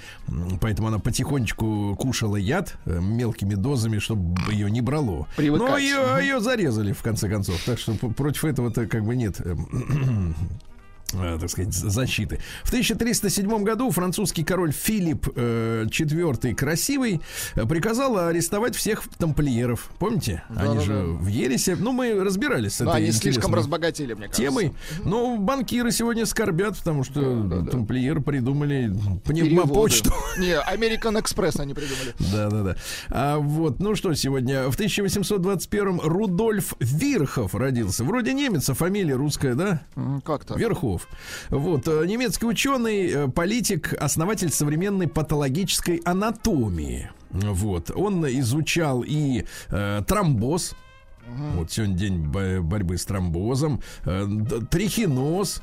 поэтому 0.59 0.89
она 0.89 0.99
потихонечку 0.99 1.95
кушала 1.97 2.35
яд 2.35 2.75
э, 2.85 2.99
мелкими 2.99 3.55
дозами, 3.55 3.99
чтобы 3.99 4.51
ее 4.51 4.69
не 4.69 4.81
брало. 4.81 5.05
Но 5.05 5.25
Привыкать. 5.37 5.81
ее, 5.81 5.99
ее 6.21 6.39
зарезали, 6.39 6.91
в 6.91 7.01
конце 7.01 7.29
концов. 7.29 7.61
Так 7.65 7.79
что 7.79 7.93
против 7.93 8.45
этого-то 8.45 8.87
как 8.87 9.05
бы 9.05 9.15
нет 9.15 9.39
эм, 9.41 10.35
так 11.11 11.49
сказать, 11.49 11.73
защиты. 11.73 12.39
В 12.63 12.69
1307 12.69 13.63
году 13.63 13.89
французский 13.91 14.43
король 14.43 14.71
Филипп 14.71 15.27
э, 15.35 15.85
IV 15.87 16.53
Красивый 16.55 17.21
э, 17.55 17.65
приказал 17.65 18.17
арестовать 18.17 18.75
всех 18.75 19.03
тамплиеров. 19.17 19.89
Помните? 19.99 20.43
Они 20.49 20.75
Да-да-да. 20.77 20.81
же 20.81 20.93
в 21.05 21.27
ересе. 21.27 21.75
Ну, 21.75 21.91
мы 21.91 22.13
разбирались 22.23 22.75
с 22.75 22.77
Да, 22.79 22.91
этой 22.91 23.03
они 23.03 23.11
слишком 23.11 23.53
разбогатели, 23.55 24.13
мне 24.13 24.27
кажется. 24.27 24.41
темой. 24.41 24.73
Но 25.03 25.37
банкиры 25.37 25.91
сегодня 25.91 26.25
скорбят, 26.25 26.77
потому 26.77 27.03
что 27.03 27.21
Да, 27.43 27.55
да, 27.57 27.61
да. 27.61 27.71
тамплиеры 27.71 28.21
придумали 28.21 28.93
пневмопочту. 29.23 30.11
Не, 30.39 30.53
American 30.73 31.21
Express 31.21 31.61
они 31.61 31.73
придумали. 31.73 32.13
Да, 32.31 32.49
да, 32.49 32.63
да. 32.63 32.75
А 33.09 33.37
вот, 33.37 33.79
ну 33.79 33.95
что 33.95 34.13
сегодня? 34.15 34.63
В 34.69 34.73
1821 34.75 35.99
Рудольф 36.03 36.73
Вирхов 36.79 37.55
родился. 37.55 38.03
Вроде 38.03 38.33
немец, 38.33 38.69
а 38.69 38.73
фамилия 38.73 39.15
русская, 39.15 39.55
да? 39.55 39.81
М, 39.95 40.21
Как 40.21 40.45
Верхов. 40.95 41.07
Вот, 41.49 41.87
э, 41.87 42.05
немецкий 42.05 42.45
ученый, 42.45 43.09
э, 43.11 43.27
политик, 43.27 43.93
основатель 43.99 44.49
современной 44.51 45.07
патологической 45.07 45.97
анатомии. 46.05 47.09
Вот, 47.31 47.91
он 47.91 48.25
изучал 48.39 49.03
и 49.05 49.45
э, 49.69 50.01
тромбоз. 50.07 50.75
Вот 51.55 51.71
сегодня 51.71 51.95
день 51.95 52.17
бо- 52.27 52.61
борьбы 52.61 52.97
с 52.97 53.05
тромбозом, 53.05 53.81
э, 54.05 54.27
трихиноз, 54.69 55.61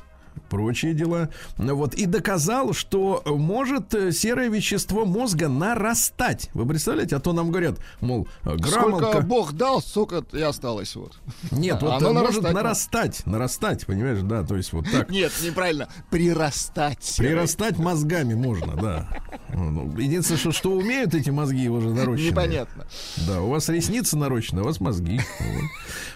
прочие 0.49 0.93
дела. 0.93 1.29
Вот, 1.57 1.95
и 1.95 2.05
доказал, 2.05 2.73
что 2.73 3.23
может 3.25 3.93
э, 3.93 4.11
серое 4.11 4.49
вещество 4.49 5.05
мозга 5.05 5.47
нарастать. 5.47 6.49
Вы 6.53 6.65
представляете? 6.65 7.15
А 7.15 7.19
то 7.19 7.33
нам 7.33 7.51
говорят, 7.51 7.79
мол, 8.01 8.27
э, 8.43 8.55
граммалка... 8.55 9.09
Сколько 9.09 9.21
Бог 9.25 9.53
дал, 9.53 9.81
столько 9.81 10.23
и 10.33 10.41
осталось. 10.41 10.95
Вот. 10.95 11.17
Нет, 11.51 11.77
А, 11.81 11.85
вот 11.85 12.03
оно 12.03 12.19
э, 12.19 12.23
может 12.23 12.43
нарастать 12.43 12.93
нарастать, 12.93 13.25
нарастать, 13.25 13.85
понимаешь, 13.85 14.19
да, 14.21 14.43
то 14.43 14.55
есть 14.55 14.73
вот 14.73 14.85
так. 14.91 15.09
Нет, 15.09 15.31
неправильно. 15.43 15.87
Прирастать. 16.09 17.15
Прирастать 17.17 17.77
мозгами 17.77 18.33
можно, 18.33 18.75
да. 18.75 19.07
Ну, 19.53 19.95
Единственное, 19.97 20.39
что, 20.39 20.51
что 20.51 20.71
умеют 20.71 21.13
эти 21.13 21.29
мозги 21.29 21.69
уже 21.69 21.89
нарощенные. 21.89 22.31
Непонятно. 22.31 22.85
Да, 23.27 23.41
у 23.41 23.49
вас 23.49 23.69
ресницы 23.69 24.17
нарощены, 24.17 24.59
а 24.59 24.63
у 24.63 24.65
вас 24.65 24.79
мозги. 24.79 25.21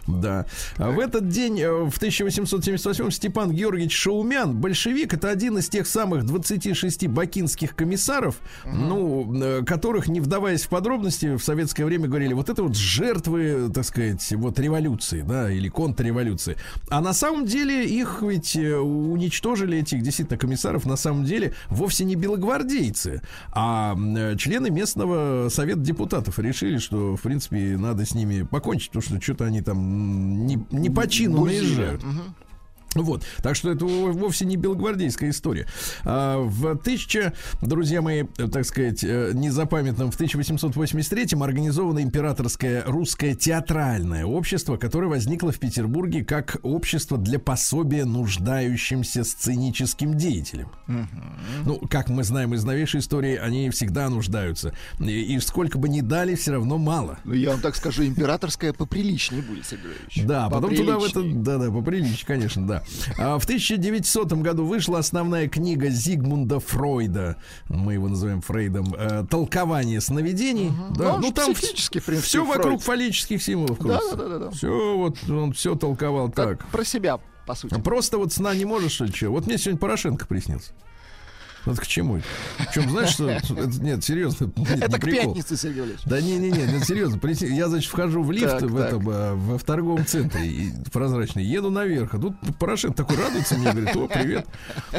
Да. 0.07 0.45
А 0.77 0.91
в 0.91 0.99
этот 0.99 1.27
день, 1.27 1.55
в 1.55 1.97
1878 1.97 3.11
Степан 3.11 3.51
Георгиевич 3.51 3.91
Шаумян, 4.07 4.55
большевик, 4.55 5.13
это 5.13 5.29
один 5.29 5.57
из 5.57 5.67
тех 5.67 5.85
самых 5.85 6.25
26 6.25 7.07
бакинских 7.07 7.75
комиссаров, 7.75 8.37
ну, 8.63 9.29
э, 9.35 9.65
которых, 9.65 10.07
не 10.07 10.21
вдаваясь 10.21 10.63
в 10.63 10.69
подробности, 10.69 11.35
в 11.35 11.43
советское 11.43 11.83
время 11.83 12.07
говорили, 12.07 12.31
вот 12.31 12.47
это 12.47 12.63
вот 12.63 12.77
жертвы, 12.77 13.69
так 13.73 13.83
сказать, 13.83 14.31
вот 14.31 14.59
революции, 14.59 15.25
да, 15.27 15.51
или 15.51 15.67
контрреволюции. 15.67 16.55
А 16.89 17.01
на 17.01 17.11
самом 17.11 17.45
деле 17.45 17.83
их 17.85 18.21
ведь 18.21 18.55
э, 18.55 18.77
уничтожили, 18.77 19.79
этих 19.79 20.01
действительно 20.01 20.37
комиссаров, 20.37 20.85
на 20.85 20.95
самом 20.95 21.25
деле 21.25 21.53
вовсе 21.67 22.05
не 22.05 22.15
белогвардейцы, 22.15 23.21
а 23.51 23.93
э, 23.97 24.37
члены 24.37 24.69
местного 24.69 25.49
совета 25.49 25.81
депутатов 25.81 26.39
решили, 26.39 26.77
что, 26.77 27.17
в 27.17 27.21
принципе, 27.23 27.75
надо 27.77 28.05
с 28.05 28.15
ними 28.15 28.43
покончить, 28.43 28.91
потому 28.91 29.03
что 29.03 29.21
что-то 29.21 29.43
они 29.43 29.61
там 29.61 30.45
не, 30.47 30.65
не 30.71 30.89
по 30.89 31.09
чину 31.09 31.43
наезжают. 31.43 32.01
Вот, 33.03 33.23
так 33.41 33.55
что 33.55 33.71
это 33.71 33.85
во- 33.85 34.11
вовсе 34.11 34.45
не 34.45 34.55
белогвардейская 34.57 35.29
история. 35.29 35.67
А, 36.03 36.37
в 36.39 36.75
1000, 36.75 37.33
друзья 37.61 38.01
мои, 38.01 38.23
так 38.23 38.65
сказать, 38.65 39.03
э, 39.03 39.31
незапамятном, 39.33 40.11
в 40.11 40.15
1883-м 40.19 41.43
организовано 41.43 42.01
императорское 42.01 42.83
русское 42.85 43.35
театральное 43.35 44.25
общество, 44.25 44.77
которое 44.77 45.07
возникло 45.07 45.51
в 45.51 45.59
Петербурге 45.59 46.23
как 46.25 46.57
общество 46.63 47.17
для 47.17 47.39
пособия 47.39 48.05
нуждающимся 48.05 49.23
сценическим 49.23 50.15
деятелям. 50.15 50.71
Ну, 51.65 51.79
как 51.89 52.09
мы 52.09 52.23
знаем 52.23 52.53
из 52.53 52.63
новейшей 52.63 52.99
истории, 52.99 53.35
они 53.35 53.69
всегда 53.69 54.09
нуждаются. 54.09 54.73
И, 54.99 55.35
и 55.35 55.39
сколько 55.39 55.77
бы 55.77 55.89
ни 55.89 56.01
дали, 56.01 56.35
все 56.35 56.53
равно 56.53 56.77
мало. 56.77 57.19
Ну, 57.23 57.33
я 57.33 57.51
вам 57.51 57.61
так 57.61 57.75
скажу, 57.75 58.05
императорская 58.05 58.73
поприличнее 58.73 59.41
будет, 59.41 59.65
Сергей. 59.65 60.25
Да, 60.25 60.49
потом 60.49 60.75
туда 60.75 60.97
в 60.99 61.03
это, 61.03 61.13
Поприличнее. 61.15 61.43
да, 61.43 61.57
да, 61.57 61.71
поприличнее, 61.71 62.25
конечно, 62.25 62.67
да. 62.67 62.83
А 63.17 63.37
в 63.39 63.43
1900 63.45 64.33
году 64.33 64.65
вышла 64.65 64.99
основная 64.99 65.47
книга 65.47 65.89
Зигмунда 65.89 66.59
Фройда, 66.59 67.37
мы 67.69 67.93
его 67.93 68.07
называем 68.07 68.41
Фрейдом, 68.41 68.93
э, 68.97 69.25
«Толкование 69.29 70.01
сновидений». 70.01 70.71
Да, 70.97 71.17
Ну, 71.17 71.27
он 71.27 71.33
там 71.33 71.55
специфический, 71.55 71.99
в 71.99 72.05
принципе, 72.05 72.27
все 72.27 72.45
вокруг 72.45 72.65
Фройд. 72.65 72.83
фаллических 72.83 73.41
символов. 73.43 73.79
Да, 73.79 73.99
да, 74.11 74.15
да, 74.15 74.27
да, 74.27 74.39
да. 74.39 74.51
Все 74.51 74.97
вот 74.97 75.17
он 75.29 75.53
все 75.53 75.75
толковал 75.75 76.29
Как 76.31 76.59
так. 76.59 76.67
про 76.69 76.83
себя, 76.83 77.19
по 77.45 77.55
сути. 77.55 77.79
Просто 77.81 78.17
вот 78.17 78.33
сна 78.33 78.53
не 78.55 78.65
можешь, 78.65 78.91
что 78.93 79.05
ли, 79.05 79.13
чё? 79.13 79.31
Вот 79.31 79.45
мне 79.47 79.57
сегодня 79.57 79.79
Порошенко 79.79 80.25
приснился. 80.27 80.71
Вот 81.67 81.79
к 81.79 81.87
чему? 81.87 82.21
Причем, 82.57 82.89
знаешь, 82.89 83.09
что... 83.09 83.29
это- 83.29 83.53
Нет, 83.81 84.03
серьезно, 84.03 84.45
нет, 84.55 84.69
Это 84.83 84.91
не 84.91 84.97
к 84.97 85.01
прикол. 85.01 85.33
пятнице, 85.35 85.57
Сергей 85.57 85.83
Ильич. 85.83 85.99
Да 86.05 86.21
не-не-не, 86.21 86.63
нет, 86.65 86.85
серьезно. 86.85 87.19
Я, 87.45 87.67
значит, 87.69 87.89
вхожу 87.89 88.23
в 88.23 88.31
лифт 88.31 88.45
Так, 88.59 88.61
в, 88.63 88.77
так. 88.77 88.87
этом, 88.87 89.09
а, 89.09 89.35
в, 89.35 89.57
в 89.57 89.63
торговом 89.63 90.05
центре 90.05 90.47
и 90.47 90.71
прозрачный, 90.91 91.43
еду 91.43 91.69
наверх, 91.69 92.13
а 92.13 92.17
тут 92.19 92.35
Порошенко 92.59 92.95
такой 92.97 93.17
радуется 93.17 93.55
мне, 93.57 93.71
говорит, 93.71 93.95
о, 93.95 94.07
привет. 94.07 94.47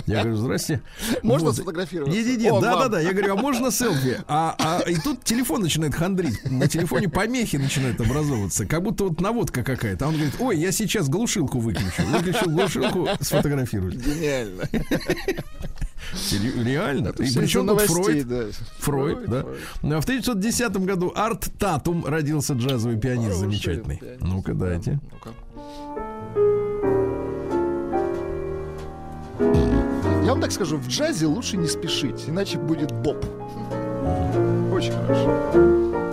Я 0.07 0.21
говорю, 0.23 0.37
здрасте. 0.37 0.81
Можно 1.23 1.47
Вот. 1.49 1.57
сфотографироваться? 1.57 2.17
Не-не-не, 2.17 2.51
да-да-да. 2.61 3.01
Я 3.01 3.13
говорю, 3.13 3.33
а 3.35 3.37
можно 3.37 3.71
селфи? 3.71 4.21
А, 4.29 4.55
а 4.59 4.89
и 4.89 4.97
тут 4.97 5.25
телефон 5.25 5.63
начинает 5.63 5.95
хандрить. 5.95 6.39
На 6.51 6.69
телефоне 6.69 7.09
помехи 7.09 7.57
начинают 7.57 8.01
образовываться. 8.01 8.67
Как 8.67 8.83
будто 8.83 9.05
вот 9.05 9.21
наводка 9.21 9.63
какая-то. 9.63 10.05
А 10.05 10.09
он 10.09 10.15
говорит, 10.15 10.35
ой, 10.39 10.59
я 10.59 10.73
сейчас 10.73 11.09
глушилку 11.09 11.59
выключу. 11.59 12.03
Выключил 12.13 12.51
глушилку, 12.51 13.09
сфотографировали. 13.21 13.97
Гениально. 13.97 14.65
Реально. 16.65 17.09
И 17.09 17.13
причем 17.13 17.71
из-за 17.71 17.77
тут 17.77 17.81
Фройд. 17.83 18.27
Фройд, 18.79 19.27
да. 19.27 19.45
А 19.83 20.01
В 20.01 20.05
1910 20.05 20.77
году 20.79 21.13
Арт 21.15 21.51
Татум 21.59 22.05
родился 22.07 22.55
джазовый 22.55 22.99
пианист 22.99 23.37
замечательный. 23.37 24.01
Ну-ка, 24.21 24.55
да. 24.55 24.67
дайте. 24.67 25.01
Я 30.25 30.33
вам 30.33 30.41
так 30.43 30.53
скажу, 30.53 30.77
в 30.77 30.87
джазе 30.89 31.27
лучше 31.27 31.57
не 31.57 31.69
спешить, 31.69 32.25
иначе 32.29 32.59
будет 32.59 32.93
боб. 32.93 33.25
Очень 34.71 34.93
хорошо. 34.93 36.08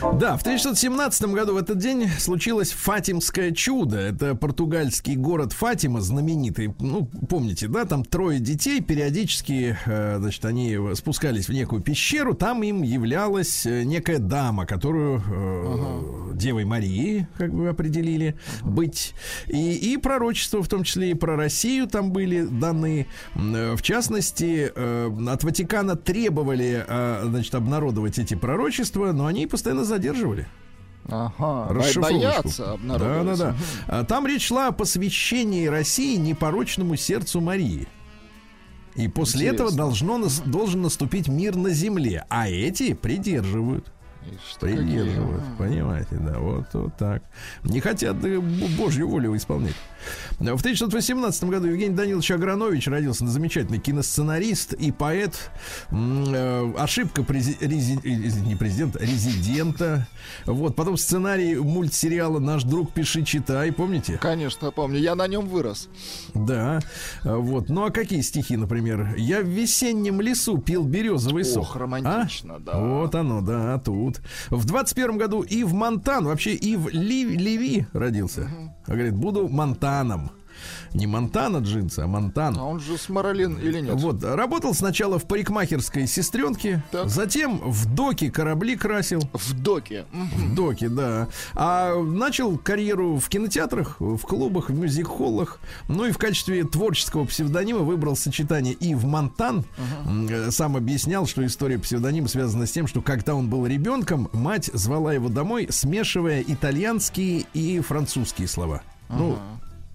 Да, 0.00 0.36
в 0.36 0.42
1917 0.42 1.24
году 1.26 1.54
в 1.54 1.56
этот 1.56 1.78
день 1.78 2.08
случилось 2.08 2.70
Фатимское 2.70 3.50
чудо. 3.50 3.98
Это 3.98 4.36
португальский 4.36 5.16
город 5.16 5.52
Фатима, 5.52 6.00
знаменитый. 6.00 6.72
Ну, 6.78 7.06
помните, 7.28 7.66
да, 7.66 7.84
там 7.84 8.04
трое 8.04 8.38
детей 8.38 8.80
периодически, 8.80 9.76
э, 9.86 10.18
значит, 10.18 10.44
они 10.44 10.78
спускались 10.94 11.48
в 11.48 11.52
некую 11.52 11.82
пещеру. 11.82 12.34
Там 12.34 12.62
им 12.62 12.82
являлась 12.82 13.66
э, 13.66 13.82
некая 13.82 14.18
дама, 14.18 14.66
которую 14.66 15.20
э, 15.26 16.34
Девой 16.34 16.64
Марии, 16.64 17.26
как 17.36 17.52
бы 17.52 17.68
определили, 17.68 18.36
быть. 18.62 19.14
И, 19.48 19.74
и 19.74 19.96
пророчества, 19.96 20.62
в 20.62 20.68
том 20.68 20.84
числе 20.84 21.10
и 21.10 21.14
про 21.14 21.34
Россию 21.36 21.88
там 21.88 22.12
были 22.12 22.42
даны. 22.42 23.08
Э, 23.34 23.74
В 23.76 23.82
частности, 23.82 24.70
э, 24.72 25.10
от 25.28 25.42
Ватикана 25.42 25.96
требовали, 25.96 26.84
э, 26.86 27.22
значит, 27.24 27.54
обнародовать 27.56 28.18
эти 28.20 28.34
пророчества, 28.34 29.10
но 29.10 29.26
они 29.26 29.46
постоянно 29.48 29.87
задерживали. 29.88 30.46
Ага. 31.08 31.72
Боятся 31.96 32.78
Да, 32.84 33.24
да, 33.24 33.36
да. 33.36 33.56
А 33.86 34.04
Там 34.04 34.26
речь 34.26 34.46
шла 34.46 34.68
о 34.68 34.72
посвящении 34.72 35.66
России 35.66 36.16
непорочному 36.16 36.96
сердцу 36.96 37.40
Марии. 37.40 37.88
И 38.94 39.08
после 39.08 39.48
Интересно. 39.48 39.54
этого 39.54 39.76
должно, 39.76 40.28
должен 40.44 40.82
наступить 40.82 41.28
мир 41.28 41.56
на 41.56 41.70
земле. 41.70 42.24
А 42.28 42.48
эти 42.48 42.94
придерживают. 42.94 43.92
Ишь 44.26 44.56
ты, 44.58 44.70
какие. 44.70 44.84
Придерживают. 44.84 45.44
Понимаете, 45.56 46.16
да, 46.16 46.38
вот, 46.38 46.66
вот 46.72 46.96
так. 46.96 47.22
Не 47.62 47.80
хотят 47.80 48.16
э, 48.24 48.40
Божью 48.40 49.08
волю 49.08 49.36
исполнять. 49.36 49.76
В 50.38 50.42
1918 50.42 51.44
году 51.44 51.66
Евгений 51.68 51.94
Данилович 51.94 52.30
Агранович 52.30 52.86
родился 52.88 53.24
на 53.24 53.30
замечательный 53.30 53.78
киносценарист 53.78 54.72
и 54.74 54.92
поэт. 54.92 55.50
Э, 55.90 56.72
Ошибка 56.78 57.22
прези- 57.22 57.58
рези- 57.60 58.00
э, 58.04 58.40
не 58.46 58.54
президента, 58.56 58.98
резидента. 59.00 60.06
Вот, 60.46 60.76
потом 60.76 60.96
сценарий 60.96 61.56
мультсериала 61.56 62.38
«Наш 62.38 62.62
друг, 62.64 62.92
пиши, 62.92 63.22
читай». 63.24 63.72
Помните? 63.72 64.18
Конечно, 64.20 64.70
помню. 64.70 64.98
Я 64.98 65.14
на 65.14 65.26
нем 65.26 65.46
вырос. 65.48 65.88
Да. 66.34 66.80
Вот. 67.24 67.68
Ну 67.68 67.84
а 67.84 67.90
какие 67.90 68.20
стихи, 68.20 68.56
например? 68.56 69.14
Я 69.16 69.40
в 69.40 69.46
весеннем 69.46 70.20
лесу 70.20 70.58
пил 70.58 70.84
березовый 70.84 71.44
сок. 71.44 71.62
Ох, 71.64 71.76
романтично, 71.76 72.56
А? 72.56 72.58
да. 72.60 72.78
Вот 72.78 73.14
оно, 73.14 73.40
да, 73.40 73.74
а 73.74 73.78
тут. 73.78 74.20
В 74.50 74.64
21 74.64 75.18
году 75.18 75.42
Ив 75.42 75.72
Монтан, 75.72 76.24
вообще 76.26 76.54
Ив 76.54 76.86
Леви 76.92 77.86
родился. 77.92 78.48
А 78.86 78.92
Говорит, 78.92 79.14
буду 79.14 79.48
Монтаном. 79.88 80.30
Не 80.92 81.06
Монтана 81.06 81.58
джинсы, 81.58 82.00
а 82.00 82.06
Монтан. 82.08 82.58
А 82.58 82.64
он 82.64 82.80
же 82.80 82.98
с 82.98 83.08
Маралин 83.08 83.56
или 83.58 83.80
нет? 83.80 83.94
Вот, 83.94 84.24
работал 84.24 84.74
сначала 84.74 85.18
в 85.18 85.26
парикмахерской 85.28 86.06
сестренке, 86.08 86.82
Так. 86.90 87.08
затем 87.08 87.58
в 87.58 87.94
доке 87.94 88.30
корабли 88.30 88.74
красил. 88.74 89.20
В 89.32 89.52
доке. 89.62 90.06
В 90.12 90.54
доке, 90.56 90.88
да. 90.88 91.28
А 91.54 91.94
начал 92.02 92.58
карьеру 92.58 93.18
в 93.18 93.28
кинотеатрах, 93.28 93.96
в 94.00 94.18
клубах, 94.22 94.70
в 94.70 94.74
мюзик-холлах. 94.76 95.60
Ну 95.88 96.06
и 96.06 96.10
в 96.10 96.18
качестве 96.18 96.64
творческого 96.64 97.24
псевдонима 97.26 97.80
выбрал 97.80 98.16
сочетание 98.16 98.74
Ив 98.74 99.04
Монтан. 99.04 99.64
М, 100.06 100.26
э, 100.28 100.50
Сам 100.50 100.76
объяснял, 100.76 101.26
что 101.26 101.46
история 101.46 101.78
псевдонима 101.78 102.26
связана 102.28 102.66
с 102.66 102.72
тем, 102.72 102.88
что 102.88 103.00
когда 103.00 103.34
он 103.36 103.48
был 103.48 103.64
ребенком, 103.66 104.28
мать 104.32 104.70
звала 104.72 105.12
его 105.12 105.28
домой, 105.28 105.68
смешивая 105.70 106.42
итальянские 106.46 107.44
и 107.54 107.78
французские 107.80 108.48
слова. 108.48 108.82
Ну, 109.10 109.38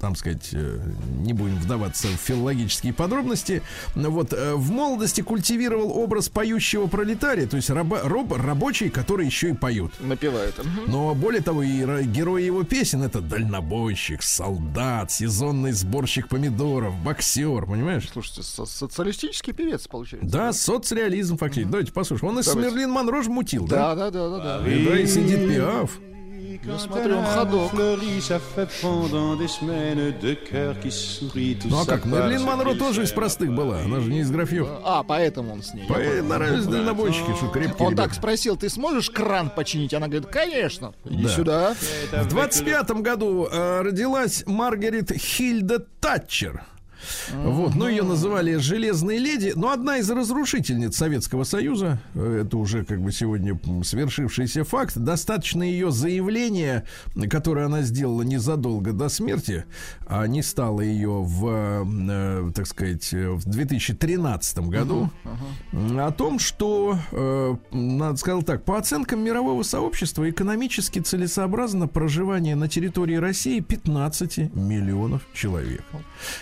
там 0.03 0.17
сказать, 0.17 0.49
э, 0.51 0.79
не 1.21 1.31
будем 1.31 1.55
вдаваться 1.59 2.09
в 2.09 2.15
филологические 2.17 2.91
подробности. 2.93 3.61
Но 3.95 4.09
Вот 4.11 4.33
э, 4.33 4.53
в 4.53 4.69
молодости 4.69 5.21
культивировал 5.21 5.97
образ 5.97 6.27
поющего 6.27 6.87
пролетария, 6.87 7.47
то 7.47 7.55
есть 7.55 7.69
раба- 7.69 8.01
роб- 8.03 8.33
рабочий, 8.33 8.89
который 8.89 9.25
еще 9.25 9.51
и 9.51 9.53
поют. 9.53 9.93
Напевает. 10.01 10.57
Мгм. 10.57 10.91
Но 10.91 11.15
более 11.15 11.41
того, 11.41 11.63
и 11.63 12.03
герои 12.03 12.43
его 12.43 12.63
песен 12.63 13.01
это 13.01 13.21
дальнобойщик, 13.21 14.21
солдат, 14.23 15.09
сезонный 15.09 15.71
сборщик 15.71 16.27
помидоров, 16.27 16.93
боксер, 17.01 17.65
понимаешь? 17.65 18.09
Слушайте, 18.11 18.43
со- 18.43 18.65
социалистический 18.65 19.53
певец, 19.53 19.87
получается. 19.87 20.29
Да, 20.29 20.51
соцреализм 20.51 21.37
фактически. 21.37 21.71
Давайте 21.71 21.93
послушаем. 21.93 22.35
Он 22.35 22.43
Давайте. 22.43 22.69
Мерлин 22.69 22.89
Монро 22.91 23.21
ж 23.23 23.27
мутил, 23.27 23.65
да? 23.67 23.95
Да, 23.95 24.11
да, 24.11 24.11
да, 24.11 24.37
да, 24.37 24.59
да. 24.59 24.69
И, 24.69 24.85
да, 24.85 24.99
и 24.99 25.07
сидит 25.07 25.47
Пиаф. 25.47 25.97
Ну 31.69 31.81
а 31.81 31.85
как, 31.85 32.05
Мерлин 32.05 32.43
Монро 32.43 32.73
тоже 32.73 33.03
из 33.03 33.11
простых 33.11 33.53
была, 33.53 33.79
она 33.81 33.99
же 33.99 34.09
не 34.11 34.19
из 34.19 34.31
графьев. 34.31 34.67
А, 34.83 35.03
поэтому 35.03 35.53
он 35.53 35.63
с 35.63 35.73
ней. 35.73 35.85
Поэтому 35.87 36.29
нравились 36.29 36.65
дальнобойщики, 36.65 37.35
что 37.35 37.47
крепкие 37.49 37.87
Он 37.87 37.95
так 37.95 38.13
спросил, 38.13 38.57
ты 38.57 38.69
сможешь 38.69 39.09
кран 39.09 39.49
починить? 39.49 39.93
Она 39.93 40.07
говорит, 40.07 40.29
конечно. 40.29 40.93
Иди 41.05 41.23
Да. 41.23 41.29
сюда. 41.29 41.75
В 42.11 42.27
25 42.27 42.91
году 43.01 43.47
э, 43.51 43.81
родилась 43.81 44.43
Маргарет 44.45 45.11
Хильда 45.11 45.79
Татчер. 45.99 46.63
Вот, 47.33 47.75
ну 47.75 47.87
ее 47.87 48.03
называли 48.03 48.55
«Железной 48.55 49.17
леди», 49.17 49.53
но 49.55 49.71
одна 49.71 49.97
из 49.97 50.09
разрушительниц 50.09 50.95
Советского 50.95 51.43
Союза, 51.43 51.99
э, 52.15 52.43
это 52.45 52.57
уже 52.57 52.83
как 52.85 53.01
бы 53.01 53.11
сегодня 53.11 53.59
свершившийся 53.83 54.63
факт, 54.63 54.97
достаточно 54.97 55.63
ее 55.63 55.91
заявления, 55.91 56.85
которое 57.29 57.65
она 57.65 57.81
сделала 57.81 58.21
незадолго 58.21 58.93
до 58.93 59.09
смерти, 59.09 59.65
а 60.05 60.25
не 60.27 60.41
стало 60.41 60.81
ее 60.81 61.21
в, 61.23 61.85
э, 61.85 62.51
так 62.53 62.67
сказать, 62.67 63.11
в 63.11 63.49
2013 63.49 64.69
году, 64.69 65.09
м, 65.71 65.99
о 65.99 66.11
том, 66.11 66.39
что, 66.39 66.97
э, 67.11 67.55
надо 67.71 68.17
сказать 68.17 68.45
так, 68.45 68.63
по 68.63 68.77
оценкам 68.77 69.21
мирового 69.21 69.63
сообщества 69.63 70.29
экономически 70.29 70.99
целесообразно 70.99 71.87
проживание 71.87 72.55
на 72.55 72.67
территории 72.67 73.15
России 73.15 73.59
15 73.59 74.49
миллионов 74.53 75.21
человек. 75.33 75.83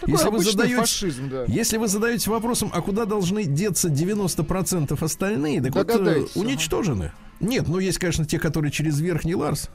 Такой 0.01 0.13
Если 0.13 0.29
вы 0.29 0.43
задаете 0.51 0.75
фашизм, 0.75 1.29
да. 1.29 1.45
если 1.47 1.77
вы 1.77 1.87
задаете 1.87 2.29
вопросом, 2.29 2.69
а 2.73 2.81
куда 2.81 3.05
должны 3.05 3.43
деться 3.45 3.89
90% 3.89 5.03
остальные, 5.03 5.61
так 5.61 5.75
вот, 5.75 5.89
э, 5.89 6.25
уничтожены. 6.35 7.11
Нет, 7.39 7.67
ну 7.67 7.79
есть, 7.79 7.97
конечно, 7.97 8.25
те, 8.25 8.39
которые 8.39 8.71
через 8.71 8.99
верхний 8.99 9.35
Ларс. 9.35 9.69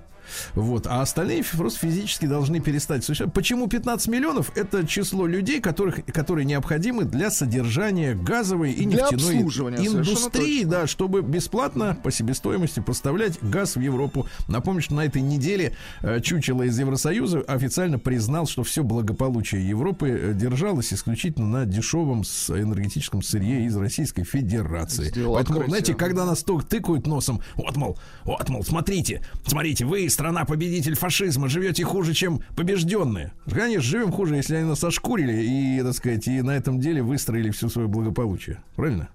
Вот, 0.55 0.87
а 0.87 1.03
остальные 1.03 1.45
просто 1.45 1.81
физически 1.81 2.27
должны 2.27 2.61
перестать 2.61 3.05
существовать. 3.05 3.35
Почему 3.35 3.67
15 3.67 4.09
миллионов? 4.09 4.53
Это 4.57 4.87
число 4.87 5.27
людей, 5.27 5.61
которых, 5.61 6.05
которые 6.07 6.45
необходимы 6.45 7.05
для 7.05 7.31
содержания 7.31 8.15
газовой 8.15 8.73
и 8.73 8.87
Для 8.87 9.03
нефтяной 9.03 9.43
индустрии, 9.87 10.65
да, 10.65 10.87
чтобы 10.87 11.23
бесплатно 11.23 11.99
по 12.03 12.11
себестоимости 12.11 12.81
поставлять 12.81 13.43
газ 13.43 13.77
в 13.77 13.81
Европу. 13.81 14.27
Напомню, 14.49 14.83
что 14.83 14.95
на 14.95 15.05
этой 15.05 15.23
неделе 15.23 15.75
э, 16.03 16.21
чучело 16.21 16.63
из 16.63 16.79
Евросоюза 16.79 17.41
официально 17.41 17.99
признал, 17.99 18.47
что 18.47 18.63
все 18.65 18.83
благополучие 18.83 19.67
Европы 19.67 20.09
э, 20.09 20.33
держалось 20.35 20.93
исключительно 20.93 21.47
на 21.47 21.67
дешевом 21.67 22.23
энергетическом 22.49 23.23
сырье 23.23 23.65
из 23.67 23.77
Российской 23.77 24.25
Федерации. 24.25 25.09
Сделал 25.09 25.35
Поэтому, 25.35 25.61
открытие. 25.61 25.69
знаете, 25.69 25.95
когда 25.95 26.25
нас 26.25 26.43
только 26.43 26.67
тыкают 26.67 27.07
носом, 27.07 27.41
вот, 27.55 27.77
мол, 27.77 27.99
вот, 28.25 28.49
мол, 28.49 28.65
смотрите, 28.65 29.23
смотрите, 29.47 29.85
вы, 29.85 30.09
страна-победитель 30.17 30.95
фашизма, 30.95 31.49
живете 31.51 31.85
хуже, 31.85 32.15
чем 32.15 32.41
побежденные. 32.57 33.33
Конечно, 33.51 33.83
живем 33.83 34.11
хуже, 34.13 34.37
если 34.37 34.57
они 34.57 34.67
нас 34.67 34.83
ошкурили 34.83 35.43
и, 35.43 35.83
так 35.83 35.93
сказать, 35.93 36.27
и 36.27 36.41
на 36.41 36.53
этом 36.53 36.81
деле 36.81 37.03
выстроили 37.03 37.51
все 37.51 37.69
свое 37.69 37.87
благополучие. 37.87 38.63
Правильно? 38.77 39.11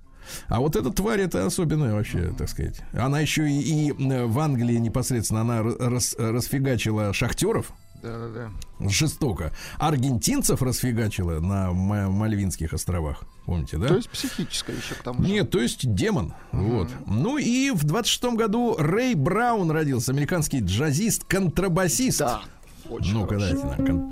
А 0.48 0.60
вот 0.60 0.76
эта 0.76 0.92
тварь, 0.92 1.22
это 1.22 1.44
особенная 1.48 1.94
вообще, 1.94 2.32
так 2.38 2.48
сказать. 2.50 2.82
Она 2.94 3.20
еще 3.20 3.50
и, 3.50 3.60
и, 3.60 3.90
э, 3.90 4.26
в 4.28 4.40
Англии 4.40 4.76
непосредственно, 4.76 5.42
она 5.42 5.64
рас- 5.64 6.16
расфигачила 6.20 7.14
шахтеров, 7.14 7.72
Да-да-да. 8.02 8.90
жестоко. 8.90 9.52
Аргентинцев 9.78 10.62
расфигачила 10.62 11.40
на 11.40 11.72
Ма- 11.72 12.10
Мальвинских 12.10 12.74
островах. 12.74 13.24
Помните, 13.46 13.78
да? 13.78 13.88
То 13.90 13.96
есть 13.96 14.10
психическое 14.10 14.74
еще 14.76 14.96
к 14.96 15.04
тому 15.04 15.22
же. 15.24 15.30
Нет, 15.30 15.50
то 15.52 15.60
есть 15.60 15.94
демон. 15.94 16.34
Вот. 16.52 16.90
Ну 17.06 17.38
и 17.38 17.70
в 17.72 17.86
26-м 17.86 18.36
году 18.38 18.76
Рэй 18.78 19.14
Браун 19.16 19.70
родился, 19.72 20.12
американский 20.12 20.60
джазист, 20.62 21.26
контрабасист. 21.26 22.20
Да. 22.20 22.42
Очень 22.90 23.14
Ну-ка, 23.14 23.38
дайте 23.38 23.64
нам. 23.64 23.76
кон- 23.86 24.12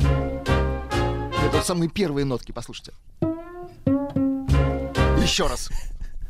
Это 1.47 1.61
самые 1.63 1.89
первые 1.89 2.25
нотки, 2.25 2.51
послушайте. 2.51 2.91
Еще 5.21 5.47
раз. 5.47 5.69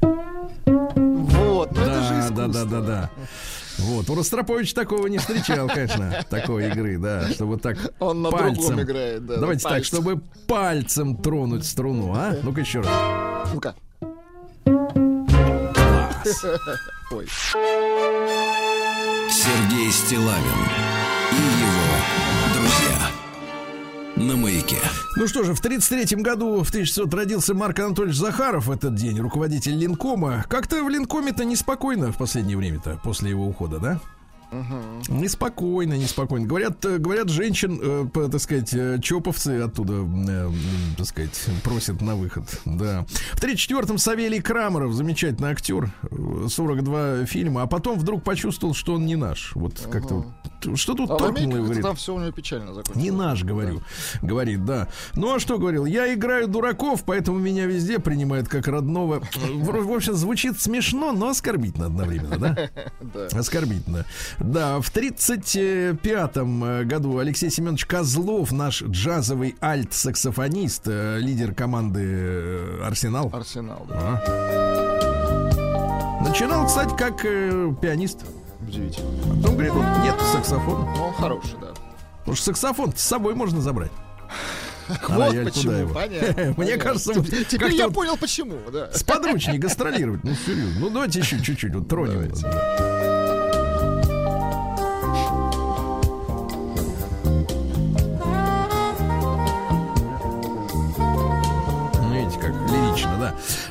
Вот, 0.01 1.72
ну 1.74 1.82
это 1.82 2.03
же 2.03 2.10
Да, 2.10 2.20
искусство. 2.22 2.47
да, 2.47 2.47
да, 2.47 2.66
да, 2.66 2.82
да. 2.82 3.10
Вот, 3.82 4.10
у 4.10 4.16
Ростроповича 4.16 4.76
такого 4.76 5.08
не 5.08 5.18
встречал, 5.18 5.68
конечно, 5.68 6.26
такой 6.30 6.68
игры, 6.70 6.98
да, 6.98 7.30
чтобы 7.30 7.58
так 7.58 7.78
Он 8.00 8.22
на 8.22 8.30
пальцем. 8.32 8.56
другом 8.56 8.82
играет, 8.82 9.26
да, 9.26 9.38
Давайте 9.38 9.68
так, 9.68 9.84
чтобы 9.86 10.22
пальцем 10.48 11.16
тронуть 11.18 11.66
струну, 11.66 12.14
а? 12.16 12.36
Ну-ка 12.44 12.62
еще 12.62 12.82
раз. 12.82 12.90
Ну-ка. 13.54 13.76
Класс. 14.66 16.46
Ой. 17.12 17.28
Сергей 19.30 19.92
Стилавин 19.92 20.60
и 21.32 21.36
его 21.36 22.54
друзья. 22.54 22.99
На 24.20 24.36
маяке. 24.36 24.76
Ну 25.15 25.28
что 25.28 25.45
же, 25.45 25.53
в 25.53 25.61
33 25.61 26.22
году, 26.22 26.61
в 26.61 26.70
1600 26.70 27.13
родился 27.13 27.53
Марк 27.53 27.80
Анатольевич 27.80 28.17
Захаров 28.17 28.67
в 28.67 28.72
этот 28.72 28.93
день, 28.93 29.17
руководитель 29.17 29.78
Линкома. 29.78 30.43
Как-то 30.49 30.84
в 30.84 30.89
Линкоме-то 30.89 31.45
неспокойно 31.45 32.11
в 32.11 32.17
последнее 32.17 32.57
время-то, 32.57 32.99
после 33.01 33.30
его 33.30 33.47
ухода, 33.47 33.80
да? 33.80 33.99
Неспокойно, 35.08 35.93
неспокойно. 35.93 36.45
Говорят, 36.47 36.84
э, 36.86 36.97
говорят, 36.97 37.30
женщин, 37.30 37.80
э, 37.82 38.08
так 38.30 38.41
сказать, 38.41 38.74
э, 38.74 39.00
чоповцы 39.02 39.60
оттуда, 39.62 40.06
э, 40.28 40.50
так 40.97 41.06
сказать, 41.06 41.45
просят 41.64 42.02
на 42.02 42.16
выход. 42.16 42.43
Да. 42.66 43.06
В 43.34 43.41
34-м 43.41 43.97
Савелий 43.97 44.41
Крамеров, 44.41 44.93
замечательный 44.93 45.52
актер, 45.52 45.91
э, 46.04 46.47
42 46.50 47.26
фильма, 47.26 47.64
а 47.64 47.68
потом 47.68 48.00
вдруг 48.00 48.24
почувствовал, 48.24 48.74
что 48.74 48.93
он 48.95 49.06
не 49.06 49.16
наш. 49.16 49.56
Вот 49.56 49.80
как-то 49.91 50.16
вот, 50.64 50.78
что 50.78 50.93
тут 50.93 51.10
А 51.12 51.18
торкнуло 51.18 51.52
как-то 51.52 51.64
говорит. 51.64 51.84
там 51.84 51.95
все 51.95 52.16
у 52.16 52.20
него 52.20 52.32
печально 52.32 52.74
закончилось. 52.74 53.02
Не 53.04 53.12
наш, 53.12 53.43
говорю. 53.43 53.82
Говорит, 54.22 54.66
да. 54.66 54.88
Ну 55.16 55.36
а 55.36 55.39
что 55.39 55.58
говорил? 55.58 55.86
Я 55.86 56.14
играю 56.14 56.47
дураков, 56.47 57.04
поэтому 57.06 57.39
меня 57.39 57.66
везде 57.66 58.00
принимают 58.00 58.47
как 58.47 58.68
родного. 58.68 59.22
В, 59.36 59.86
в 59.86 59.91
общем, 59.93 60.14
звучит 60.16 60.60
смешно, 60.60 61.12
но 61.12 61.30
оскорбительно 61.30 61.86
одновременно, 61.88 62.38
да? 62.38 62.70
Да. 63.02 63.28
Оскорбительно. 63.39 64.06
Да, 64.40 64.80
в 64.80 64.90
35-м 64.92 66.64
э, 66.64 66.84
году 66.86 67.18
Алексей 67.18 67.50
Семенович 67.52 67.86
Козлов, 67.86 68.52
наш 68.54 68.82
джазовый 68.82 69.56
альт-саксофонист, 69.62 70.84
э, 70.88 71.18
лидер 71.20 71.54
команды 71.54 72.02
э, 72.04 72.82
Арсенал. 72.86 73.30
Арсенал, 73.34 73.86
да. 73.90 74.24
А. 74.26 76.20
Начинал, 76.26 76.68
кстати, 76.68 76.96
как 76.96 77.26
э, 77.26 77.74
пианист. 77.82 78.20
Удивительно. 78.66 79.12
Потом 79.36 79.54
говорит, 79.56 79.74
вот 79.74 79.86
нет 80.04 80.16
саксофона. 80.32 80.86
Ну, 80.96 81.04
он 81.04 81.14
хороший, 81.14 81.58
да. 81.62 81.68
Потому 82.20 82.36
что 82.36 82.46
саксофон 82.46 82.94
с 82.96 83.02
собой 83.02 83.36
можно 83.36 83.62
забрать. 83.62 83.92
А 84.90 84.94
вот 85.14 85.30
рояль 85.30 85.46
почему, 85.46 85.72
его? 85.74 85.94
понятно. 85.94 86.54
Мне 86.58 86.78
кажется, 86.78 87.14
Теперь 87.14 87.76
я 87.76 87.90
понял, 87.90 88.18
почему, 88.18 88.58
да. 88.74 88.92
сподручнее 88.92 89.60
гастролировать. 89.60 90.24
Ну, 90.24 90.34
серьезно. 90.34 90.80
Ну, 90.80 90.90
давайте 90.90 91.20
еще 91.20 91.40
чуть-чуть 91.40 91.76
вот 91.76 91.88
тронем. 91.88 92.32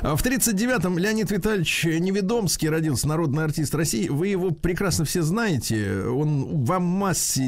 В 0.02 0.22
39-м 0.24 0.96
Леонид 0.96 1.30
Витальевич 1.32 1.84
Неведомский 1.84 2.68
родился, 2.68 3.08
народный 3.08 3.42
артист 3.44 3.74
России. 3.74 4.08
Вы 4.08 4.28
его 4.28 4.52
прекрасно 4.52 5.04
все 5.04 5.22
знаете. 5.22 6.02
Он 6.02 6.64
во 6.64 6.78
массе 6.78 7.46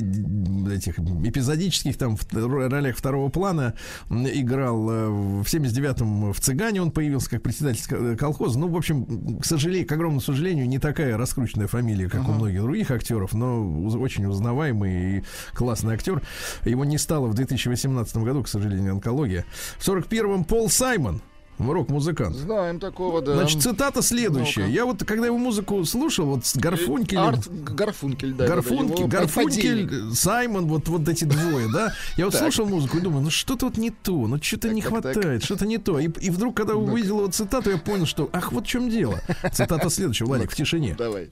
этих 0.70 0.98
эпизодических 0.98 1.96
там 1.96 2.16
в 2.16 2.26
ролях 2.32 2.96
второго 2.96 3.28
плана 3.28 3.74
играл. 4.10 4.90
э, 4.90 5.08
В 5.08 5.44
79-м 5.44 6.32
в 6.32 6.40
«Цыгане» 6.40 6.82
он 6.82 6.90
появился 6.90 7.30
как 7.30 7.42
председатель 7.42 7.86
ко- 7.88 8.16
колхоза. 8.16 8.58
Ну, 8.58 8.66
в 8.68 8.76
общем, 8.76 9.38
к 9.38 9.44
сожалению, 9.44 9.86
к 9.86 9.92
огромному 9.92 10.20
сожалению, 10.20 10.68
не 10.68 10.80
такая 10.80 11.16
раскрученная 11.16 11.68
фамилия, 11.68 12.08
как 12.08 12.28
у 12.28 12.32
многих 12.32 12.62
других 12.62 12.90
актеров, 12.90 13.32
но 13.32 13.64
очень 14.00 14.26
узнаваемый 14.26 15.18
и 15.18 15.22
классный 15.54 15.94
актер. 15.94 16.20
Его 16.64 16.84
не 16.84 16.98
стало 16.98 17.28
в 17.28 17.34
2018 17.34 18.16
году, 18.18 18.42
к 18.42 18.48
сожалению, 18.48 18.92
онкология. 18.94 19.44
В 19.78 19.88
41-м 19.88 20.44
Пол 20.44 20.68
Саймон, 20.68 21.22
рок-музыкант. 21.68 22.36
Знаем 22.36 22.80
такого, 22.80 23.20
да. 23.20 23.34
Значит, 23.34 23.62
цитата 23.62 24.02
следующая. 24.02 24.62
Ну-ка. 24.62 24.72
Я 24.72 24.86
вот, 24.86 25.04
когда 25.04 25.26
его 25.26 25.36
музыку 25.38 25.84
слушал, 25.84 26.26
вот 26.26 26.46
с 26.46 26.56
Гарфункелем, 26.56 27.22
Арт 27.22 27.48
Гарфункель, 27.48 28.32
да. 28.34 28.46
Гарфункель, 28.46 28.98
его 28.98 29.08
Гарфункель. 29.08 30.14
Саймон, 30.14 30.66
вот, 30.66 30.88
вот 30.88 31.08
эти 31.08 31.24
двое, 31.24 31.68
да? 31.72 31.92
Я 32.16 32.24
вот 32.26 32.34
слушал 32.34 32.66
музыку 32.66 32.98
и 32.98 33.00
думаю, 33.00 33.22
ну 33.24 33.30
что 33.30 33.56
тут 33.56 33.76
не 33.76 33.90
то, 33.90 34.26
ну 34.26 34.40
что-то 34.42 34.68
не 34.70 34.80
хватает, 34.80 35.42
что-то 35.44 35.66
не 35.66 35.78
то. 35.78 35.98
И, 35.98 36.08
и 36.08 36.30
вдруг, 36.30 36.56
когда 36.56 36.74
увидел 36.74 37.18
его 37.18 37.30
цитату, 37.30 37.70
я 37.70 37.78
понял, 37.78 38.06
что, 38.06 38.30
ах, 38.32 38.52
вот 38.52 38.64
в 38.64 38.68
чем 38.68 38.88
дело. 38.88 39.20
Цитата 39.52 39.90
следующая, 39.90 40.24
Владик, 40.24 40.50
в 40.50 40.56
тишине. 40.56 40.94
Давай. 40.96 41.30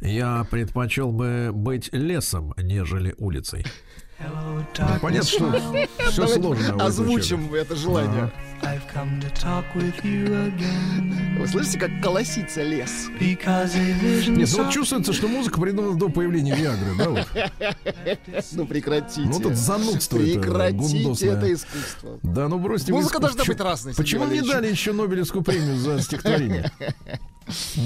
Я 0.00 0.46
предпочел 0.50 1.10
бы 1.10 1.50
быть 1.52 1.92
лесом, 1.92 2.54
нежели 2.56 3.14
улицей. 3.18 3.64
Hello, 4.18 4.64
Ну, 4.78 4.98
понятно, 5.00 5.28
что 5.28 5.52
все 6.10 6.26
сложно. 6.26 6.64
в 6.64 6.68
этом 6.68 6.80
Озвучим 6.80 7.54
это 7.54 7.76
желание. 7.76 8.32
Come 8.92 9.20
to 9.20 9.30
talk 9.34 9.64
with 9.74 9.94
you 10.02 10.26
again 10.48 11.38
Вы 11.38 11.46
слышите, 11.46 11.78
как 11.78 11.90
колосится 12.02 12.62
лес? 12.62 13.08
because 13.20 13.74
a 13.76 13.94
vision 14.00 14.36
Нет, 14.36 14.48
ну 14.56 14.64
вот 14.64 14.72
чувствуется, 14.72 15.12
что 15.12 15.28
музыка 15.28 15.60
придумана 15.60 15.96
до 15.96 16.08
появления 16.08 16.54
Виагры, 16.56 16.94
да? 16.98 17.08
Вот. 17.10 17.28
Ну 18.52 18.66
прекратите. 18.66 19.20
Ну, 19.28 19.40
тут 19.40 19.54
занудство 19.54 20.18
это 20.18 20.40
Прекратите 20.40 21.02
гундосное. 21.02 21.36
это 21.36 21.52
искусство. 21.52 22.18
Да, 22.22 22.48
ну 22.48 22.58
бросьте 22.58 22.92
Музыка 22.92 23.18
искус- 23.18 23.20
должна 23.20 23.44
быть 23.44 23.60
разной, 23.60 23.94
Почему 23.94 24.26
не 24.26 24.42
дали 24.42 24.68
еще 24.68 24.92
Нобелевскую 24.92 25.42
премию 25.44 25.76
за 25.76 26.00
стихотворение? 26.02 26.70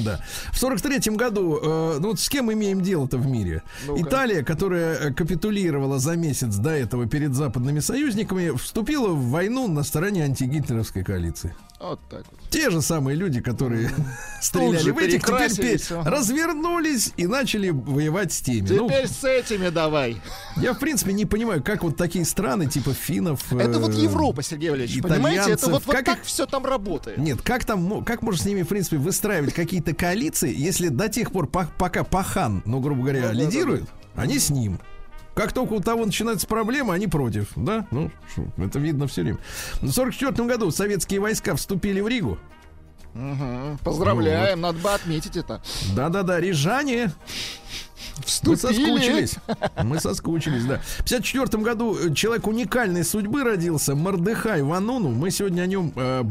Да. 0.04 0.18
В 0.52 0.58
сорок 0.58 0.80
третьем 0.80 1.16
году, 1.16 1.56
э, 1.62 1.98
ну 2.00 2.08
вот 2.08 2.18
с 2.18 2.28
кем 2.28 2.52
имеем 2.52 2.80
дело-то 2.80 3.16
в 3.16 3.28
мире? 3.28 3.62
Ну-ка. 3.86 4.02
Италия, 4.02 4.42
которая 4.42 4.96
э, 4.96 5.12
капитулировала 5.14 6.00
за 6.00 6.16
месяц 6.16 6.56
до 6.56 6.70
этого 6.70 7.06
перед 7.06 7.32
западными 7.34 7.78
союзниками, 7.78 8.56
вступила 8.56 9.10
в 9.10 9.28
войну 9.30 9.68
на 9.68 9.84
стороне 9.84 10.24
антигитлеровской 10.62 11.04
коалиции. 11.04 11.54
Вот 11.80 11.98
так 12.08 12.24
вот. 12.30 12.50
Те 12.50 12.70
же 12.70 12.80
самые 12.80 13.16
люди, 13.16 13.40
которые 13.40 13.90
стреляли 14.40 14.90
в 14.90 14.98
этих, 14.98 15.24
теперь 15.24 15.80
развернулись 16.04 17.12
и 17.16 17.26
начали 17.26 17.70
воевать 17.70 18.32
с 18.32 18.40
теми. 18.40 18.68
Ну, 18.68 18.88
Теперь 18.88 19.08
с 19.08 19.24
этими 19.24 19.68
давай. 19.68 20.20
я, 20.56 20.74
в 20.74 20.78
принципе, 20.78 21.12
не 21.12 21.26
понимаю, 21.26 21.62
как 21.62 21.82
вот 21.82 21.96
такие 21.96 22.24
страны, 22.24 22.66
типа 22.68 22.92
финнов... 22.94 23.52
Это 23.52 23.80
вот 23.80 23.94
э, 23.96 24.00
Европа, 24.02 24.42
Сергей 24.42 24.70
Валерьевич. 24.70 25.02
Понимаете, 25.02 25.52
это 25.52 25.68
вот, 25.70 25.84
вот 25.84 25.96
как 25.96 26.04
так 26.04 26.22
все 26.22 26.46
там 26.46 26.64
работает. 26.64 27.18
Нет, 27.18 27.42
как 27.42 27.64
там, 27.64 28.04
как 28.04 28.22
можно 28.22 28.40
с 28.40 28.46
ними, 28.46 28.62
в 28.62 28.68
принципе, 28.68 28.98
выстраивать 28.98 29.52
какие-то 29.52 29.92
коалиции, 29.94 30.54
если 30.54 30.88
до 30.88 31.08
тех 31.08 31.32
пор, 31.32 31.48
по- 31.48 31.68
пока 31.78 32.04
Пахан, 32.04 32.62
ну, 32.64 32.80
грубо 32.80 33.02
говоря, 33.02 33.22
Ну, 33.22 33.26
да, 33.28 33.32
лидирует, 33.32 33.88
они 34.14 34.38
с 34.38 34.50
ним. 34.50 34.78
Как 35.34 35.52
только 35.52 35.72
у 35.72 35.80
того 35.80 36.04
начинаются 36.04 36.46
проблемы, 36.46 36.92
они 36.94 37.06
против, 37.06 37.48
да? 37.56 37.86
Ну, 37.90 38.10
это 38.58 38.78
видно 38.78 39.06
все 39.06 39.22
время. 39.22 39.38
В 39.80 39.90
44 39.90 40.46
году 40.46 40.70
советские 40.70 41.20
войска 41.20 41.54
вступили 41.56 42.00
в 42.00 42.08
Ригу. 42.08 42.38
Мгм. 43.14 43.78
Поздравляем, 43.84 44.60
надо 44.60 44.78
бы 44.78 44.90
отметить 44.90 45.36
это. 45.36 45.62
Да-да-да, 45.94 46.40
рижане, 46.40 47.12
мы 48.18 48.24
Вступили. 48.24 48.56
соскучились. 48.56 49.34
Мы 49.82 50.00
соскучились, 50.00 50.64
да. 50.64 50.80
В 50.98 51.04
54 51.04 51.62
году 51.62 51.96
э, 51.96 52.14
человек 52.14 52.46
уникальной 52.46 53.04
судьбы 53.04 53.42
родился, 53.42 53.94
Мордыхай 53.94 54.62
Вануну. 54.62 55.10
Мы 55.10 55.30
сегодня 55.30 55.62
о 55.62 55.66
нем, 55.66 55.92
э, 55.96 56.22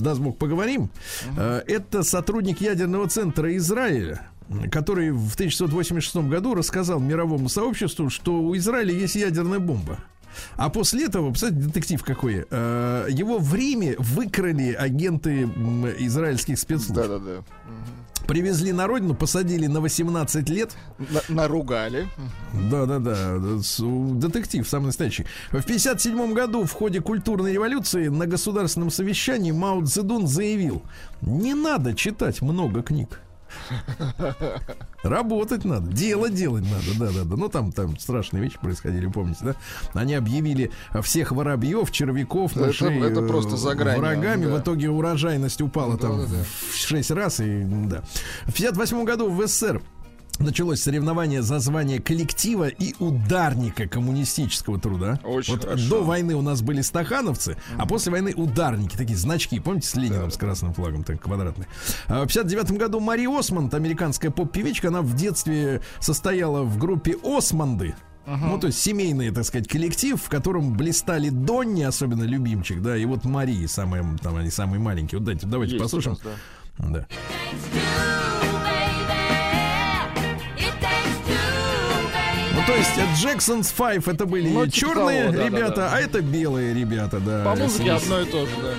даст 0.00 0.20
Бог, 0.20 0.38
поговорим. 0.38 0.90
Э, 1.36 1.62
это 1.66 2.02
сотрудник 2.02 2.60
ядерного 2.60 3.08
центра 3.08 3.54
Израиля 3.56 4.28
который 4.70 5.10
в 5.10 5.34
1986 5.34 6.16
году 6.28 6.54
рассказал 6.54 7.00
мировому 7.00 7.48
сообществу, 7.48 8.10
что 8.10 8.34
у 8.40 8.56
Израиля 8.56 8.92
есть 8.92 9.14
ядерная 9.14 9.58
бомба. 9.58 9.98
А 10.56 10.68
после 10.70 11.06
этого, 11.06 11.30
представляете, 11.30 11.66
детектив 11.68 12.02
какой, 12.04 12.46
э, 12.48 13.06
его 13.10 13.38
в 13.38 13.54
Риме 13.54 13.96
выкрали 13.98 14.72
агенты 14.72 15.42
израильских 15.98 16.58
спецслужб. 16.58 16.94
Да-да-да. 16.94 17.42
Привезли 18.26 18.70
на 18.72 18.86
родину, 18.86 19.14
посадили 19.14 19.66
на 19.66 19.80
18 19.80 20.48
лет. 20.50 20.76
На- 20.98 21.34
Наругали. 21.34 22.06
Да, 22.70 22.86
да, 22.86 22.98
да. 23.00 23.58
С- 23.60 23.80
у- 23.80 24.14
Детектив, 24.14 24.68
самый 24.68 24.86
настоящий. 24.86 25.24
В 25.50 25.62
57 25.64 26.32
году 26.32 26.64
в 26.64 26.72
ходе 26.72 27.00
культурной 27.00 27.52
революции 27.52 28.06
на 28.06 28.26
государственном 28.26 28.90
совещании 28.92 29.50
Мао 29.50 29.82
Цзэдун 29.84 30.28
заявил: 30.28 30.82
не 31.22 31.54
надо 31.54 31.94
читать 31.94 32.40
много 32.40 32.82
книг. 32.82 33.20
Работать 35.02 35.64
надо, 35.64 35.90
дело 35.92 36.28
делать 36.28 36.64
надо, 36.64 36.98
да, 36.98 37.18
да, 37.18 37.24
да. 37.24 37.36
Ну 37.36 37.48
там, 37.48 37.72
там 37.72 37.98
страшные 37.98 38.42
вещи 38.42 38.58
происходили, 38.58 39.06
помните, 39.06 39.38
да? 39.42 39.54
Они 39.94 40.14
объявили 40.14 40.70
всех 41.02 41.32
воробьев, 41.32 41.90
червяков, 41.90 42.52
Это- 42.56 42.66
мышей 42.66 42.98
это 43.00 43.20
э, 43.20 43.26
просто 43.26 43.56
за 43.56 43.74
гранью, 43.74 44.00
врагами. 44.00 44.44
да. 44.46 44.56
В 44.56 44.60
итоге 44.60 44.90
урожайность 44.90 45.60
упала 45.62 45.96
там 45.96 46.18
Да-да-да. 46.18 46.44
в 46.44 46.76
6 46.76 47.10
раз. 47.12 47.40
И, 47.40 47.62
да. 47.86 48.02
В 48.46 48.52
58 48.52 49.04
году 49.04 49.30
в 49.30 49.46
СССР 49.46 49.80
Началось 50.40 50.82
соревнование 50.82 51.42
за 51.42 51.58
звание 51.58 52.00
коллектива 52.00 52.68
и 52.68 52.94
ударника 52.98 53.86
коммунистического 53.86 54.80
труда. 54.80 55.20
Очень 55.22 55.54
вот 55.54 55.64
хорошо. 55.64 55.88
До 55.90 56.02
войны 56.02 56.34
у 56.34 56.40
нас 56.40 56.62
были 56.62 56.80
стахановцы, 56.80 57.58
а 57.76 57.86
после 57.86 58.10
войны 58.10 58.32
ударники, 58.34 58.96
такие 58.96 59.18
значки, 59.18 59.60
помните, 59.60 59.88
с 59.88 59.94
Лениным, 59.96 60.30
с 60.30 60.38
красным 60.38 60.72
флагом, 60.72 61.04
так 61.04 61.20
квадратный. 61.20 61.66
А 62.06 62.24
В 62.24 62.28
59 62.28 62.72
году 62.72 63.00
Мари 63.00 63.26
Осмонд, 63.26 63.74
американская 63.74 64.30
поп-певичка, 64.30 64.88
она 64.88 65.02
в 65.02 65.14
детстве 65.14 65.82
состояла 65.98 66.62
в 66.62 66.78
группе 66.78 67.16
Осмонды. 67.22 67.94
Ну, 68.26 68.58
то 68.58 68.68
есть 68.68 68.78
семейный, 68.78 69.30
так 69.32 69.44
сказать, 69.44 69.68
коллектив, 69.68 70.20
в 70.20 70.28
котором 70.28 70.74
блистали 70.74 71.30
Донни, 71.30 71.82
особенно 71.82 72.22
любимчик, 72.22 72.80
да, 72.80 72.96
и 72.96 73.04
вот 73.04 73.24
Марии, 73.24 73.66
самые, 73.66 74.04
там 74.22 74.36
они 74.36 74.50
самые 74.50 74.80
маленькие. 74.80 75.18
Вот 75.18 75.26
дайте, 75.26 75.46
давайте 75.46 75.74
Есть 75.74 75.82
послушаем. 75.82 76.16
нас, 76.16 76.24
да. 76.24 76.36
Да. 76.78 77.06
Есть 82.80 83.22
Джексонс 83.22 83.74
Five 83.76 84.10
это 84.10 84.26
были 84.26 84.48
Ну, 84.48 84.66
типа 84.66 84.76
черные 84.76 85.24
того, 85.24 85.36
да, 85.36 85.44
ребята, 85.46 85.76
да, 85.76 85.90
да. 85.90 85.96
а 85.96 86.00
это 86.00 86.22
белые 86.22 86.72
ребята, 86.74 87.20
да. 87.20 87.44
По 87.44 87.54
музыке 87.54 87.92
одно 87.92 88.20
и 88.20 88.24
то 88.24 88.46
же, 88.46 88.52
да. 88.62 88.72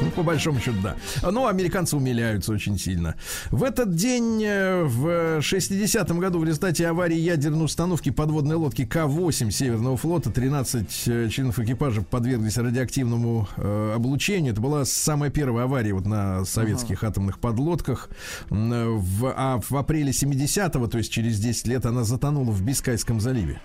Ну, 0.00 0.10
по 0.10 0.22
большому 0.22 0.60
счету, 0.60 0.76
да. 0.82 0.96
Ну, 1.22 1.46
американцы 1.46 1.96
умиляются 1.96 2.52
очень 2.52 2.78
сильно. 2.78 3.16
В 3.50 3.62
этот 3.64 3.94
день, 3.94 4.42
э, 4.44 4.84
в 4.84 5.40
60-м 5.40 6.18
году, 6.18 6.38
в 6.38 6.44
результате 6.44 6.86
аварии 6.86 7.16
ядерной 7.16 7.64
установки 7.64 8.10
подводной 8.10 8.56
лодки 8.56 8.84
К-8 8.84 9.50
Северного 9.50 9.96
флота 9.96 10.30
13 10.30 11.02
э, 11.06 11.28
членов 11.30 11.58
экипажа 11.58 12.02
подверглись 12.02 12.58
радиоактивному 12.58 13.48
э, 13.56 13.92
облучению. 13.94 14.52
Это 14.52 14.60
была 14.60 14.84
самая 14.84 15.30
первая 15.30 15.64
авария 15.64 15.94
вот 15.94 16.06
на 16.06 16.44
советских 16.44 17.02
атомных 17.04 17.38
подлодках. 17.38 18.10
Э, 18.50 18.86
В, 18.88 19.32
а 19.36 19.60
в 19.68 19.76
апреле 19.76 20.10
70-го, 20.10 20.86
то 20.88 20.98
есть 20.98 21.12
через 21.12 21.38
10 21.38 21.66
лет, 21.68 21.86
она 21.86 22.04
затонула 22.04 22.50
в 22.50 22.62
Бискайском 22.62 23.20
заливе. 23.20 23.60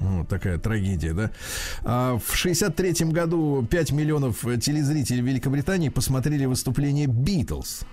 Вот 0.00 0.28
такая 0.28 0.58
трагедия, 0.58 1.12
да. 1.12 1.30
А 1.84 2.18
в 2.18 2.34
63-м 2.34 3.10
году 3.10 3.66
5 3.68 3.92
миллионов 3.92 4.40
телезрителей 4.60 5.20
Великобритании 5.20 5.88
посмотрели 5.88 6.44
выступление 6.44 7.06
Битлз. 7.06 7.84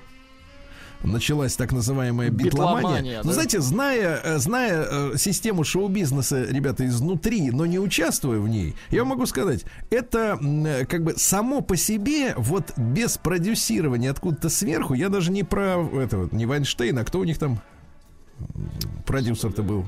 Началась 1.04 1.56
так 1.56 1.72
называемая 1.72 2.30
битломания. 2.30 2.78
Битломания, 2.78 3.18
Ну, 3.24 3.30
да. 3.30 3.34
знаете, 3.34 3.62
зная, 3.62 4.20
э, 4.24 4.38
зная 4.40 4.86
э, 4.90 5.18
систему 5.18 5.64
шоу-бизнеса, 5.64 6.46
ребята, 6.50 6.86
изнутри, 6.86 7.52
но 7.52 7.66
не 7.66 7.80
участвуя 7.80 8.40
в 8.40 8.48
ней, 8.48 8.76
я 8.90 9.02
вам 9.02 9.10
могу 9.10 9.26
сказать, 9.28 9.66
это 9.92 10.40
э, 10.42 10.86
как 10.86 11.04
бы 11.04 11.14
само 11.18 11.62
по 11.62 11.76
себе, 11.76 12.34
вот 12.38 12.74
без 12.78 13.18
продюсирования 13.18 14.10
откуда-то 14.10 14.50
сверху, 14.50 14.94
я 14.94 15.10
даже 15.10 15.32
не 15.32 15.44
про 15.44 15.86
этого, 15.94 16.30
не 16.32 16.46
Вайнштейна, 16.46 17.02
а 17.02 17.04
кто 17.04 17.20
у 17.20 17.24
них 17.24 17.38
там 17.38 17.60
продюсер-то 19.06 19.62
был? 19.64 19.86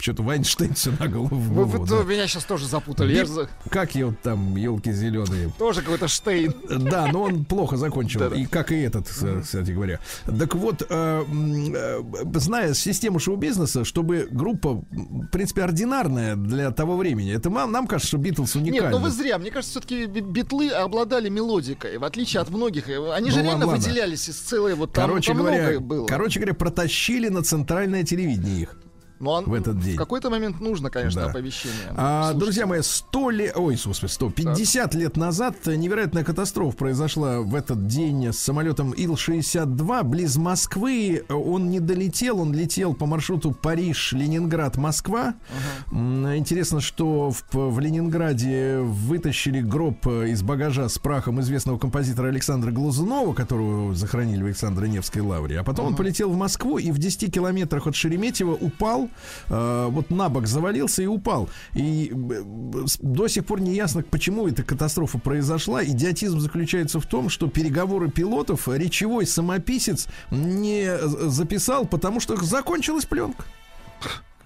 Что-то 0.00 0.22
Вайнштейн 0.22 0.74
все 0.74 0.92
на 0.98 1.08
голову. 1.08 1.36
Вы, 1.36 1.64
вы- 1.64 1.86
да. 1.86 2.02
меня 2.04 2.26
сейчас 2.26 2.44
тоже 2.44 2.66
запутали. 2.66 3.12
Я 3.14 3.24
же 3.24 3.48
Как 3.70 3.94
его 3.94 4.14
там, 4.22 4.56
елки 4.56 4.92
зеленые. 4.92 5.50
тоже 5.58 5.82
какой-то 5.82 6.08
Штейн. 6.08 6.54
Да, 6.68 7.08
но 7.12 7.22
он 7.22 7.44
плохо 7.44 7.76
закончил. 7.76 8.32
И 8.32 8.46
как 8.46 8.72
и 8.72 8.76
этот, 8.80 9.08
э, 9.22 9.40
кстати 9.42 9.70
говоря. 9.72 10.00
Так 10.26 10.54
вот, 10.54 10.82
э, 10.88 11.24
э, 11.28 12.02
зная 12.34 12.74
систему 12.74 13.18
шоу-бизнеса, 13.18 13.84
чтобы 13.84 14.28
группа, 14.30 14.74
в 14.90 15.26
принципе, 15.32 15.62
ординарная 15.62 16.36
для 16.36 16.70
того 16.70 16.96
времени, 16.96 17.32
это 17.34 17.50
нам, 17.50 17.72
нам 17.72 17.86
кажется, 17.86 18.08
что 18.08 18.18
Битлз 18.18 18.54
уникальны. 18.56 18.84
Нет, 18.84 18.90
ну 18.92 18.98
вы 18.98 19.10
зря. 19.10 19.38
Мне 19.38 19.50
кажется, 19.50 19.80
все-таки 19.80 20.06
битлы 20.06 20.70
обладали 20.70 21.28
мелодикой, 21.28 21.98
в 21.98 22.04
отличие 22.04 22.40
от 22.40 22.50
многих. 22.50 22.88
Они 22.88 23.30
же 23.30 23.38
Ну, 23.38 23.44
реально 23.44 23.66
ладно. 23.66 23.80
выделялись 23.82 24.28
из 24.28 24.36
целой 24.36 24.74
вот 24.74 24.92
там, 24.92 25.06
Короче 25.08 25.34
говоря, 25.34 25.80
было. 25.80 26.06
короче 26.06 26.38
говоря, 26.40 26.54
протащили 26.54 27.28
на 27.28 27.42
центральное 27.42 28.04
телевидение 28.04 28.62
их. 28.62 28.76
Ну, 29.20 29.30
а 29.34 29.42
в 29.42 29.52
этот 29.52 29.80
день. 29.80 29.94
В 29.94 29.98
какой-то 29.98 30.30
момент 30.30 30.60
нужно, 30.60 30.90
конечно, 30.90 31.22
Да. 31.22 31.30
оповещение. 31.30 31.76
А, 31.96 32.22
Слушайте. 32.24 32.40
друзья 32.44 32.66
мои, 32.66 32.80
100 32.82 33.30
лет, 33.30 33.52
ой, 33.56 33.76
господи, 33.84 34.10
100, 34.10 34.30
50 34.30 34.94
лет 34.94 35.16
назад 35.16 35.56
невероятная 35.66 36.24
катастрофа 36.24 36.76
произошла 36.76 37.40
в 37.40 37.54
этот 37.54 37.86
день 37.86 38.32
с 38.32 38.38
самолетом 38.38 38.92
Ил-62 38.92 40.02
близ 40.04 40.36
Москвы. 40.36 41.24
Он 41.28 41.70
не 41.70 41.80
долетел, 41.80 42.40
он 42.40 42.52
летел 42.54 42.94
по 42.94 43.06
маршруту 43.06 43.50
Париж-Ленинград-Москва. 43.52 45.34
М, 45.92 46.36
Интересно, 46.36 46.80
что 46.80 47.30
в, 47.30 47.44
в 47.52 47.80
Ленинграде 47.80 48.78
вытащили 48.80 49.60
гроб 49.60 50.06
э, 50.06 50.28
из 50.30 50.42
багажа 50.42 50.88
с 50.88 50.98
прахом 50.98 51.40
известного 51.40 51.78
композитора 51.78 52.28
Александра 52.28 52.70
Глазунова, 52.70 53.32
которого 53.34 53.94
захоронили 53.94 54.42
в 54.42 54.46
Александро-Невской 54.46 55.22
лавре. 55.22 55.58
А 55.60 55.64
потом 55.64 55.86
он 55.86 55.96
полетел 55.96 56.30
в 56.30 56.36
Москву 56.36 56.78
и 56.78 56.90
в 56.90 56.98
10 56.98 57.32
километрах 57.32 57.86
от 57.86 57.94
Шереметьево 57.96 58.52
упал, 58.54 59.07
э, 59.48 59.88
вот 59.90 60.10
на 60.10 60.28
бок 60.28 60.46
завалился 60.46 61.02
и 61.02 61.06
упал. 61.06 61.48
И 61.74 62.12
э, 62.12 62.42
до 63.00 63.28
сих 63.28 63.46
пор 63.46 63.60
не 63.60 63.74
ясно, 63.74 64.02
почему 64.02 64.48
эта 64.48 64.62
катастрофа 64.62 65.18
произошла. 65.18 65.84
Идиотизм 65.84 66.40
заключается 66.40 67.00
в 67.00 67.06
том, 67.06 67.28
что 67.28 67.48
переговоры 67.48 68.10
пилотов 68.10 68.68
речевой 68.68 69.26
самописец 69.26 70.08
не 70.30 70.84
э, 70.84 70.98
записал, 71.06 71.86
потому 71.86 72.20
что 72.20 72.36
закончилась 72.36 73.04
пленка. 73.04 73.44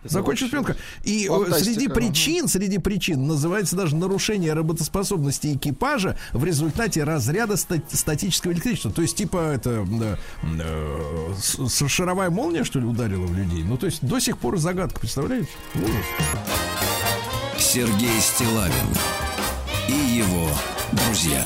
Закончилась 0.04 0.50
пленка. 0.50 0.76
И 1.04 1.26
э, 1.26 1.28
Фантастика, 1.28 1.64
среди 1.74 1.88
причин, 1.88 2.48
среди 2.48 2.78
причин 2.78 3.26
называется 3.26 3.76
даже 3.76 3.94
нарушение 3.96 4.52
работоспособности 4.52 5.54
экипажа 5.54 6.16
в 6.32 6.44
результате 6.44 7.04
разряда 7.04 7.56
ста- 7.56 7.80
статического 7.90 8.52
электричества. 8.52 8.90
То 8.90 9.02
есть, 9.02 9.16
типа, 9.16 9.36
это 9.54 9.86
да, 9.88 10.18
э, 10.42 11.34
с- 11.40 11.88
шаровая 11.88 12.30
молния, 12.30 12.64
что 12.64 12.80
ли, 12.80 12.86
ударила 12.86 13.26
в 13.26 13.36
людей. 13.36 13.62
Ну, 13.62 13.76
то 13.76 13.86
есть, 13.86 14.02
до 14.04 14.18
сих 14.18 14.38
пор 14.38 14.58
загадка, 14.58 14.98
представляете? 15.00 15.48
Ужас. 15.74 16.06
Сергей 17.58 18.20
Стилавин 18.20 18.72
и 19.88 19.92
его 20.16 20.48
друзья. 20.92 21.44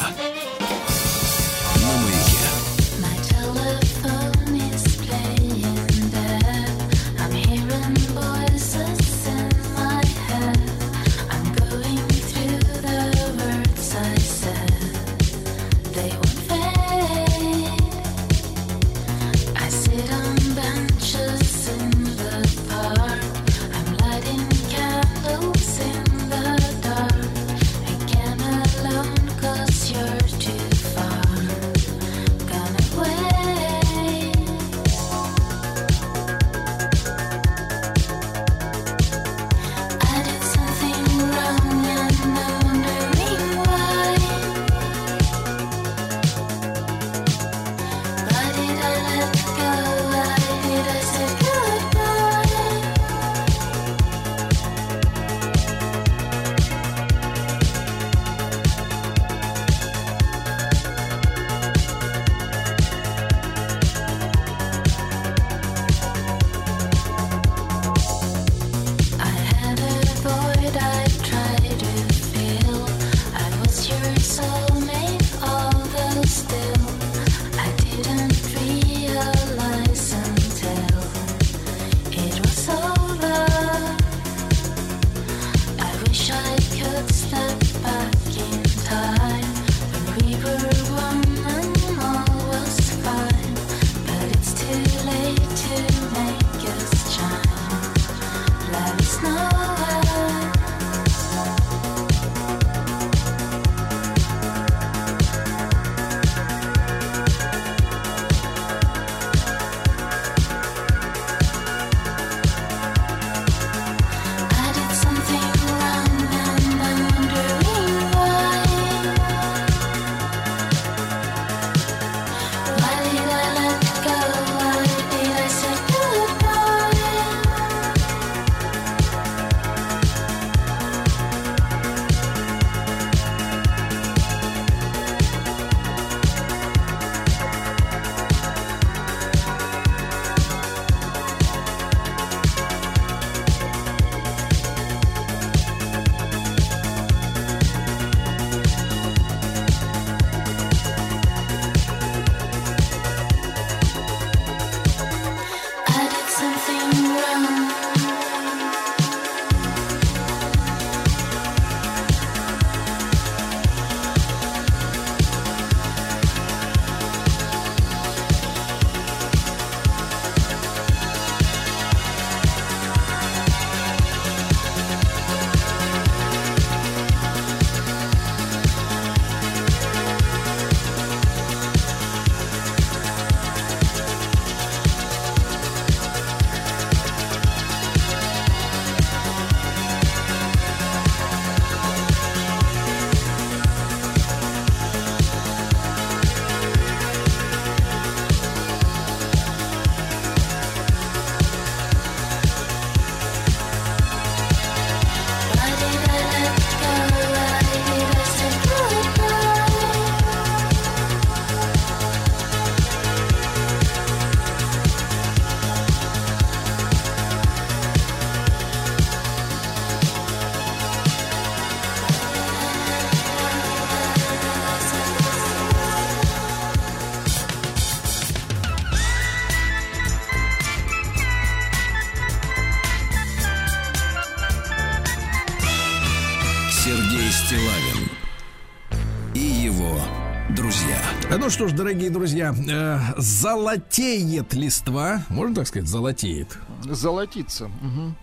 Что 241.57 241.69
ж, 241.69 241.73
дорогие 241.73 242.11
друзья, 242.11 242.55
э, 242.69 242.99
золотеет 243.17 244.53
листва. 244.53 245.23
Можно 245.31 245.55
так 245.57 245.67
сказать, 245.67 245.89
золотеет? 245.89 246.59
Золотиться. 246.85 247.71
Мгм. 247.81 248.15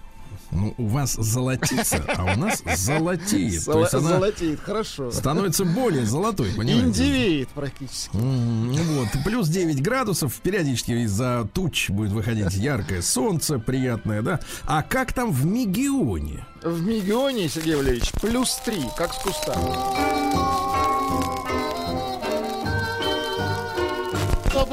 Ну, 0.52 0.76
у 0.78 0.86
вас 0.86 1.14
золотится, 1.14 2.04
а 2.16 2.36
у 2.36 2.38
нас 2.38 2.62
золотеет. 2.78 3.66
То 3.66 3.72
Золо- 3.72 3.82
есть 3.82 3.94
она 3.96 4.10
Золотеет, 4.10 4.60
хорошо. 4.60 5.12
становится 5.12 5.66
более 5.66 6.06
золотой, 6.06 6.52
понимаете? 6.56 6.86
Индивеет 6.90 7.50
практически. 7.50 8.16
М, 8.16 8.72
Вот, 9.00 9.08
плюс 9.26 9.48
9 9.48 9.82
градусов, 9.82 10.36
периодически 10.44 10.92
из-за 11.06 11.50
туч 11.54 11.90
будет 11.90 12.12
выходить 12.12 12.54
яркое 12.54 13.02
солнце, 13.02 13.58
приятное, 13.58 14.22
да? 14.22 14.40
А 14.66 14.84
как 14.84 15.12
там 15.14 15.32
в 15.32 15.44
Мегионе? 15.44 16.46
В 16.62 16.84
Мегионе, 16.86 17.50
Сергей 17.50 17.76
Валерьевич, 17.76 18.12
плюс 18.22 18.56
три, 18.64 18.84
как 18.96 19.12
с 19.14 19.18
куста. 19.18 19.56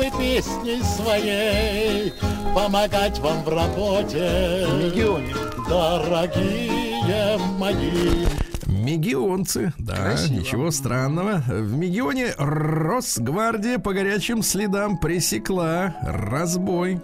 Чтобы 0.00 0.18
песней 0.18 0.82
своей 0.82 2.12
помогать 2.54 3.18
вам 3.18 3.42
в 3.44 3.48
работе. 3.48 4.66
В 4.66 4.84
Мегионе. 4.84 5.34
Дорогие 5.68 7.38
мои. 7.58 8.26
Мегионцы, 8.66 9.72
да, 9.78 9.94
Красиво. 9.96 10.38
ничего 10.38 10.70
странного. 10.70 11.42
В 11.46 11.76
Мегионе 11.76 12.32
Росгвардия 12.38 13.78
по 13.78 13.92
горячим 13.92 14.42
следам 14.42 14.96
пресекла 14.98 15.96
разбой. 16.02 17.00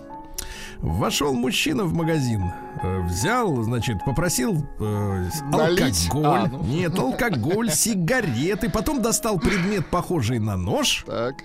Вошел 0.78 1.32
мужчина 1.32 1.84
в 1.84 1.94
магазин, 1.94 2.53
э, 2.82 3.01
взял, 3.07 3.62
значит, 3.62 3.97
попросил 4.05 4.66
э, 4.78 5.24
Налить? 5.51 6.07
алкоголь, 6.11 6.38
А, 6.44 6.49
ну. 6.51 6.62
нет, 6.64 6.99
алкоголь, 6.99 7.70
сигареты, 7.72 8.68
потом 8.68 9.01
достал 9.01 9.38
предмет, 9.38 9.86
похожий 9.90 10.38
на 10.38 10.57
нож, 10.57 11.05
Так. 11.07 11.36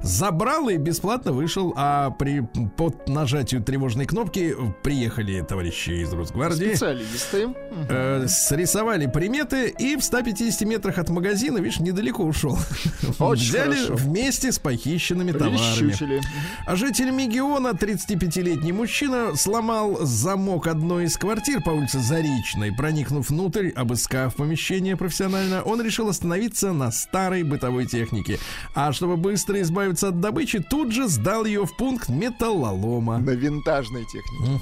Забрал 0.00 0.68
и 0.68 0.76
бесплатно 0.76 1.32
вышел, 1.32 1.72
а 1.76 2.10
при 2.10 2.40
под 2.76 3.08
нажатию 3.08 3.62
тревожной 3.62 4.06
кнопки 4.06 4.54
приехали 4.82 5.40
товарищи 5.42 6.02
из 6.02 6.12
Росгвардии. 6.12 6.68
Специалисты. 6.70 7.48
Э, 7.88 8.26
срисовали 8.26 9.06
приметы 9.06 9.68
и 9.68 9.96
в 9.96 10.02
150 10.02 10.62
метрах 10.62 10.98
от 10.98 11.10
магазина, 11.10 11.58
видишь, 11.58 11.80
недалеко 11.80 12.24
ушел. 12.24 12.58
Очень 13.18 13.50
Взяли 13.50 13.74
хорошо. 13.74 13.94
вместе 13.96 14.52
с 14.52 14.58
похищенными 14.58 15.32
товарами. 15.32 16.20
А 16.66 16.76
житель 16.76 17.10
Мегиона, 17.10 17.68
35-летний 17.68 18.72
мужчина, 18.72 19.36
сломал 19.36 19.98
замок 20.02 20.66
одной 20.66 21.04
из 21.04 21.16
квартир 21.16 21.62
по 21.62 21.70
улице 21.70 21.98
Заречной. 22.00 22.72
Проникнув 22.72 23.28
внутрь, 23.28 23.70
обыскав 23.70 24.34
помещение 24.36 24.96
профессионально, 24.96 25.62
он 25.62 25.82
решил 25.82 26.08
остановиться 26.08 26.72
на 26.72 26.90
старой 26.90 27.42
бытовой 27.42 27.86
технике. 27.86 28.38
А 28.74 28.92
чтобы 28.92 29.16
быстро 29.16 29.60
избавиться 29.60 29.81
от 29.90 30.20
добычи, 30.20 30.60
тут 30.60 30.92
же 30.92 31.08
сдал 31.08 31.44
ее 31.44 31.66
в 31.66 31.76
пункт 31.76 32.08
металлолома. 32.08 33.18
На 33.18 33.30
винтажной 33.30 34.04
технике. 34.04 34.60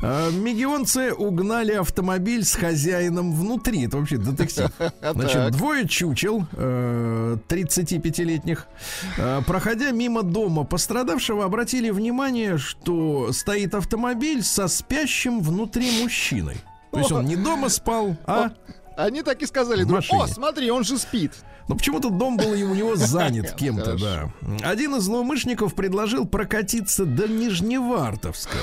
А, 0.00 0.30
Мегионцы 0.30 1.12
угнали 1.12 1.72
автомобиль 1.72 2.44
с 2.44 2.54
хозяином 2.54 3.32
внутри. 3.34 3.86
Это 3.86 3.98
вообще 3.98 4.16
детектив. 4.16 4.70
Значит, 5.02 5.50
двое 5.52 5.88
чучел, 5.88 6.46
э, 6.52 7.36
35-летних, 7.48 8.66
э, 9.16 9.42
проходя 9.46 9.90
мимо 9.90 10.22
дома 10.22 10.64
пострадавшего, 10.64 11.44
обратили 11.44 11.90
внимание, 11.90 12.58
что 12.58 13.32
стоит 13.32 13.74
автомобиль 13.74 14.42
со 14.42 14.68
спящим 14.68 15.40
внутри 15.40 16.02
мужчиной. 16.02 16.56
То 16.92 16.98
есть 17.00 17.12
он 17.12 17.26
не 17.26 17.36
дома 17.36 17.68
спал, 17.68 18.16
а... 18.26 18.52
Они 18.98 19.22
так 19.22 19.40
и 19.42 19.46
сказали, 19.46 19.84
друг, 19.84 20.02
о, 20.10 20.26
смотри, 20.26 20.68
он 20.72 20.82
же 20.82 20.98
спит. 20.98 21.32
Но 21.68 21.76
почему-то 21.76 22.10
дом 22.10 22.36
был 22.36 22.52
и 22.52 22.64
у 22.64 22.74
него 22.74 22.96
занят 22.96 23.52
кем-то, 23.56 23.96
да. 23.96 24.32
Один 24.68 24.96
из 24.96 25.04
злоумышленников 25.04 25.76
предложил 25.76 26.26
прокатиться 26.26 27.04
до 27.04 27.28
Нижневартовска. 27.28 28.56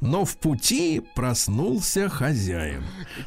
Но 0.00 0.24
в 0.24 0.36
пути 0.36 1.02
проснулся 1.14 2.08
хозяин. 2.08 2.82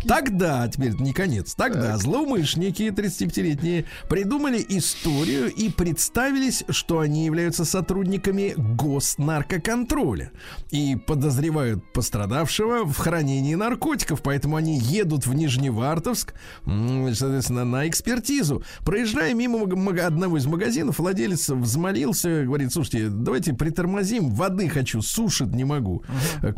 Тогда, 0.08 0.68
теперь 0.68 0.94
не 1.00 1.14
конец, 1.14 1.56
тогда 1.56 1.98
злоумышленники 1.98 2.84
35-летние 2.84 3.86
придумали 4.08 4.64
историю 4.70 5.52
и 5.52 5.70
представились, 5.70 6.64
что 6.70 7.00
они 7.00 7.26
являются 7.26 7.66
сотрудниками 7.66 8.54
госнаркоконтроля 8.56 10.32
и 10.70 10.96
подозревают 10.96 11.92
пострадавшего 11.92 12.86
в 12.86 12.96
хранении 12.98 13.56
наркотиков, 13.56 14.22
поэтому 14.22 14.56
они 14.56 14.78
едут 14.78 15.26
в 15.26 15.34
Нижневартовск, 15.34 16.36
соответственно, 16.66 17.66
на 17.66 17.88
экспертизу. 17.88 18.64
Проезжая 18.86 19.34
мимо 19.34 19.64
одного 20.06 20.38
из 20.38 20.46
магазинов, 20.46 21.00
владелец 21.00 21.50
взмолился, 21.50 22.44
говорит, 22.44 22.72
слушайте, 22.72 23.10
давайте 23.10 23.54
притормозим, 23.54 24.30
воды 24.30 24.70
хочу, 24.70 25.02
сушить 25.02 25.52
не 25.52 25.64
могу. 25.64 26.04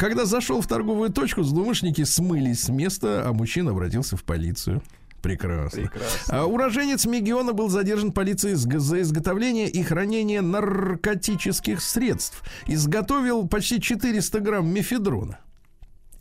Когда 0.02 0.26
зашел 0.26 0.62
в 0.62 0.68
торговую 0.68 1.12
точку, 1.12 1.44
злоумышленники 1.44 2.04
смылись 2.06 2.64
с 2.64 2.70
места, 2.70 3.24
а 3.24 3.34
мужчина 3.34 3.70
обратился 3.70 4.18
в 4.18 4.24
полицию. 4.24 4.82
Прекрасно. 5.22 5.92
А 6.30 6.46
уроженец 6.48 7.06
Мегиона 7.06 7.54
был 7.54 7.70
задержан 7.70 8.12
полицией 8.12 8.56
за 8.56 9.02
изготовление 9.02 9.70
и 9.70 9.84
хранение 9.84 10.42
наркотических 10.42 11.84
средств. 11.84 12.42
Изготовил 12.66 13.48
почти 13.48 13.80
400 13.80 14.40
грамм 14.40 14.74
мефедрона. 14.74 15.38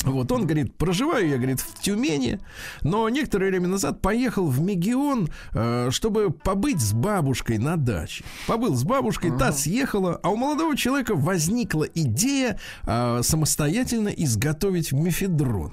Вот 0.04 0.32
он 0.32 0.44
говорит, 0.44 0.74
проживаю 0.76 1.28
я, 1.28 1.36
говорит, 1.36 1.60
в 1.60 1.80
Тюмени, 1.80 2.38
но 2.82 3.08
некоторое 3.08 3.50
время 3.50 3.68
назад 3.68 4.00
поехал 4.00 4.46
в 4.46 4.60
Мегион, 4.60 5.28
э, 5.52 5.88
чтобы 5.90 6.30
побыть 6.30 6.80
с 6.80 6.92
бабушкой 6.92 7.58
на 7.58 7.76
даче. 7.76 8.24
Побыл 8.46 8.74
с 8.74 8.84
бабушкой, 8.84 9.36
та 9.36 9.52
съехала, 9.52 10.18
а 10.22 10.30
у 10.30 10.36
молодого 10.36 10.76
человека 10.76 11.14
возникла 11.14 11.84
идея 11.94 12.58
э, 12.84 13.20
самостоятельно 13.22 14.08
изготовить 14.08 14.92
мефедрон. 14.92 15.72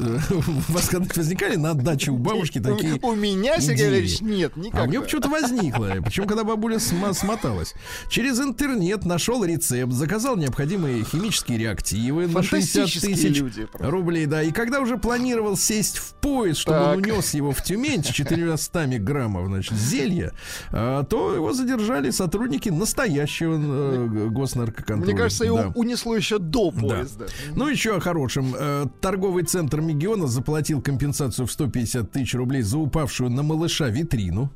Э, 0.00 0.18
у 0.68 0.72
вас 0.72 0.88
когда 0.88 1.06
возникали 1.14 1.56
на 1.56 1.74
даче 1.74 2.10
у 2.10 2.18
бабушки 2.18 2.60
такие 2.60 2.98
У 3.02 3.14
меня, 3.14 3.60
Сергей? 3.60 3.86
Валерьевич, 3.86 4.20
нет, 4.20 4.56
никогда. 4.56 4.82
а 4.82 4.88
у 4.88 4.90
него 4.90 5.02
почему-то 5.02 5.28
возникло. 5.28 5.96
Причем, 6.04 6.26
когда 6.26 6.44
бабуля 6.44 6.78
смоталась. 6.78 7.74
Через 8.08 8.40
интернет 8.40 9.04
нашел 9.04 9.44
рецепт, 9.44 9.92
заказал 9.92 10.36
необходимые 10.36 11.04
химические 11.04 11.58
реактивы 11.58 12.26
на 12.26 12.42
60 12.42 12.72
Фантастические 12.74 13.14
тысяч 13.14 13.40
люди 13.40 13.65
просто. 13.66 13.90
рублей, 13.90 14.26
да. 14.26 14.42
И 14.42 14.50
когда 14.52 14.80
уже 14.80 14.96
планировал 14.98 15.56
сесть 15.56 15.98
в 15.98 16.14
поезд, 16.14 16.60
чтобы 16.60 16.78
Так. 16.78 16.96
он 16.96 17.02
унес 17.02 17.34
его 17.34 17.52
в 17.52 17.62
Тюмень 17.62 18.02
с 18.04 18.08
400 18.08 18.98
граммов, 18.98 19.46
значит, 19.46 19.74
зелья, 19.74 20.32
а, 20.72 21.04
то 21.04 21.34
его 21.34 21.52
задержали 21.52 22.10
сотрудники 22.10 22.68
настоящего 22.68 23.54
э, 23.58 24.28
госнаркоконтроля. 24.28 25.12
Мне 25.12 25.22
кажется, 25.22 25.44
его 25.44 25.56
Да. 25.58 25.72
унесло 25.74 26.16
еще 26.16 26.38
до 26.38 26.70
Да. 26.70 26.80
поезда. 26.80 27.26
Ну, 27.54 27.68
еще 27.68 27.96
о 27.96 28.00
хорошем. 28.00 28.54
Э, 28.58 28.86
Торговый 29.00 29.44
центр 29.44 29.80
Мегиона 29.80 30.26
заплатил 30.26 30.80
компенсацию 30.82 31.46
в 31.46 31.52
150 31.52 32.10
тысяч 32.10 32.34
рублей 32.34 32.62
за 32.62 32.78
упавшую 32.78 33.30
на 33.30 33.42
малыша 33.42 33.88
витрину. 33.88 34.50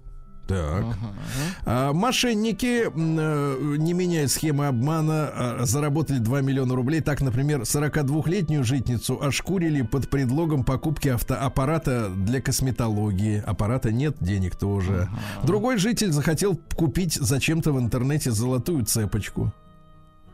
Так. 0.50 0.84
А, 1.64 1.92
мошенники, 1.92 2.90
э, 2.92 3.76
не 3.78 3.92
меняя 3.92 4.26
схемы 4.26 4.66
обмана, 4.66 5.30
а, 5.32 5.58
заработали 5.64 6.18
2 6.18 6.40
миллиона 6.40 6.74
рублей. 6.74 7.00
Так, 7.00 7.20
например, 7.20 7.64
42-летнюю 7.64 8.64
житницу 8.64 9.18
ошкурили 9.22 9.82
под 9.82 10.10
предлогом 10.10 10.64
покупки 10.64 11.08
автоаппарата 11.08 12.10
для 12.10 12.40
косметологии. 12.40 13.42
Аппарата 13.46 13.92
нет, 13.92 14.16
денег 14.20 14.56
тоже. 14.56 15.08
Другой 15.44 15.78
житель 15.78 16.10
захотел 16.10 16.58
купить 16.74 17.14
зачем-то 17.14 17.72
в 17.72 17.78
интернете 17.78 18.32
золотую 18.32 18.84
цепочку. 18.84 19.52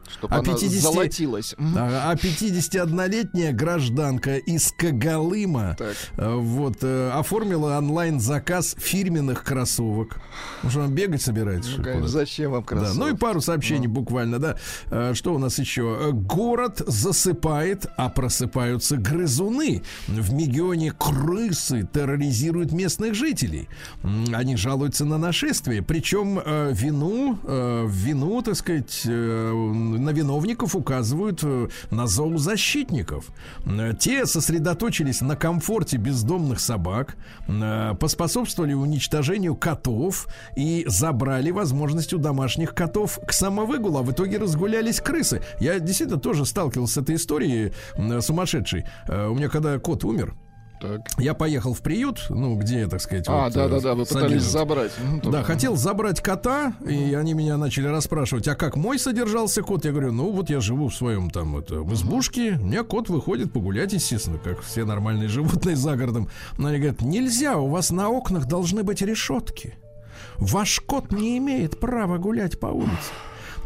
Чтобы 0.08 0.34
А 0.34 0.38
она 0.38 0.52
50 0.54 0.70
золотилась. 0.82 1.54
А 1.58 2.10
а 2.10 2.14
51-летняя 2.14 3.52
гражданка 3.52 4.36
из 4.36 4.72
Кагалыма 4.72 5.74
Так. 5.78 5.94
э, 6.16 6.34
вот, 6.34 6.78
э, 6.82 7.10
оформила 7.12 7.76
онлайн-заказ 7.78 8.76
фирменных 8.78 9.44
кроссовок. 9.44 10.20
Ну 10.62 10.70
что, 10.70 10.82
она 10.84 10.92
бегать 10.92 11.22
собирается? 11.22 11.72
Ну, 11.78 11.84
конечно, 11.84 12.08
зачем 12.08 12.52
вам 12.52 12.62
Да, 12.62 12.66
кроссовки? 12.66 12.98
ну 12.98 13.08
и 13.08 13.16
пару 13.16 13.40
сообщений 13.40 13.86
буквально, 13.86 14.38
да. 14.38 14.56
Э, 14.90 15.12
Что 15.14 15.34
у 15.34 15.38
нас 15.38 15.58
еще? 15.58 16.10
Город 16.12 16.82
засыпает, 16.86 17.86
а 17.96 18.08
просыпаются 18.08 18.96
грызуны. 18.96 19.82
В 20.06 20.32
Мегионе 20.32 20.92
крысы 20.92 21.88
терроризируют 21.92 22.72
местных 22.72 23.14
жителей. 23.14 23.68
Они 24.32 24.56
жалуются 24.56 25.04
на 25.04 25.18
нашествие. 25.18 25.82
Причем 25.82 26.40
вину, 26.72 27.38
вину, 27.86 28.42
так 28.42 28.56
сказать, 28.56 29.02
на 29.98 30.10
виновников 30.10 30.74
указывают 30.76 31.40
э, 31.42 31.68
на 31.90 32.06
зоозащитников. 32.06 33.26
Э, 33.64 33.92
Те 33.98 34.26
сосредоточились 34.26 35.20
на 35.20 35.36
комфорте 35.36 35.96
бездомных 35.96 36.60
собак, 36.60 37.16
э, 37.48 37.94
поспособствовали 37.98 38.72
уничтожению 38.74 39.56
котов 39.56 40.26
и 40.56 40.84
забрали 40.88 41.50
возможность 41.50 42.12
у 42.12 42.18
домашних 42.18 42.74
котов 42.74 43.18
к 43.26 43.32
самовыгулу, 43.32 43.98
а 43.98 44.02
в 44.02 44.10
итоге 44.12 44.38
разгулялись 44.38 45.00
крысы. 45.00 45.42
Я 45.60 45.78
действительно 45.78 46.20
тоже 46.20 46.44
сталкивался 46.46 46.94
с 46.94 46.98
этой 46.98 47.16
историей 47.16 47.72
сумасшедшей. 48.20 48.84
Э, 49.08 49.28
У 49.28 49.34
меня 49.34 49.48
когда 49.48 49.78
кот 49.78 50.04
умер, 50.04 50.34
Так. 50.80 51.00
Я 51.18 51.32
поехал 51.34 51.72
в 51.72 51.80
приют, 51.80 52.26
ну, 52.28 52.54
где, 52.56 52.86
так 52.86 53.00
сказать, 53.00 53.24
А, 53.28 53.44
вот, 53.44 53.54
да, 53.54 53.64
э, 53.64 53.68
да, 53.68 53.80
да, 53.80 53.94
вы 53.94 54.04
пытались 54.04 54.24
содержат. 54.44 54.50
забрать. 54.50 54.92
Ну, 55.22 55.30
Да, 55.30 55.42
хотел 55.42 55.76
забрать 55.76 56.20
кота, 56.20 56.74
и 56.86 57.14
они 57.14 57.32
меня 57.34 57.56
начали 57.56 57.86
расспрашивать, 57.86 58.46
а 58.48 58.54
как 58.54 58.76
мой 58.76 58.98
содержался 58.98 59.62
кот? 59.62 59.84
Я 59.84 59.92
говорю, 59.92 60.12
ну 60.12 60.30
вот 60.30 60.50
я 60.50 60.60
живу 60.60 60.88
в 60.88 60.94
своем 60.94 61.30
там 61.30 61.56
это, 61.56 61.76
в 61.80 61.94
избушке, 61.94 62.58
у 62.60 62.64
меня 62.66 62.82
кот 62.82 63.08
выходит 63.08 63.52
погулять, 63.52 63.92
естественно, 63.94 64.38
как 64.38 64.60
все 64.60 64.84
нормальные 64.84 65.28
животные 65.30 65.76
за 65.76 65.96
городом. 65.96 66.28
Но 66.58 66.68
они 66.68 66.78
говорят, 66.78 67.00
нельзя, 67.00 67.56
у 67.56 67.68
вас 67.68 67.90
на 67.90 68.10
окнах 68.10 68.46
должны 68.46 68.82
быть 68.82 69.00
решетки. 69.02 69.74
Ваш 70.38 70.80
кот 70.80 71.10
не 71.12 71.38
имеет 71.38 71.80
права 71.80 72.18
гулять 72.18 72.60
по 72.60 72.66
улице. 72.66 72.90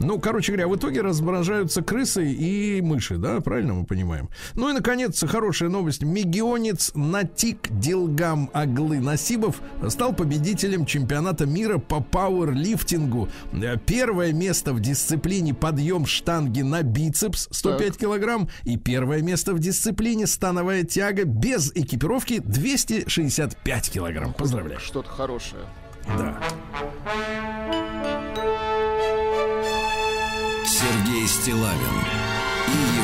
Ну, 0.01 0.19
короче 0.19 0.53
говоря, 0.53 0.67
в 0.67 0.77
итоге 0.77 1.03
размножаются 1.03 1.83
крысы 1.83 2.33
и 2.33 2.81
мыши, 2.81 3.19
да, 3.19 3.41
правильно 3.41 3.75
мы 3.75 3.85
понимаем? 3.85 4.31
Ну 4.55 4.71
и, 4.71 4.73
наконец, 4.73 5.23
хорошая 5.27 5.69
новость. 5.69 6.03
Мегионец 6.03 6.93
Натик 6.95 7.69
Дилгам 7.71 8.51
Аглы 8.55 8.99
Насибов 9.01 9.61
стал 9.89 10.15
победителем 10.15 10.87
чемпионата 10.87 11.45
мира 11.45 11.79
по 11.79 12.01
пауэрлифтингу. 12.01 13.29
Э, 13.53 13.77
Первое 13.85 14.33
место 14.33 14.73
в 14.73 14.81
дисциплине 14.81 15.53
подъем 15.53 16.07
штанги 16.07 16.63
на 16.63 16.83
бицепс 16.83 17.49
105 17.51 17.99
килограмм 17.99 18.49
и 18.65 18.77
первое 18.79 19.21
место 19.21 19.53
в 19.53 19.59
дисциплине 19.59 20.27
становая 20.27 20.85
тяга 20.85 21.25
без 21.25 21.73
экипировки 21.75 22.39
265 22.39 23.91
килограмм. 23.91 24.33
Поздравляю. 24.33 24.81
Что-то 24.81 25.11
хорошее. 25.11 25.63
Да. 26.17 26.39
Сергей 30.81 31.29
Стилавин 31.29 31.77
и. 32.69 33.00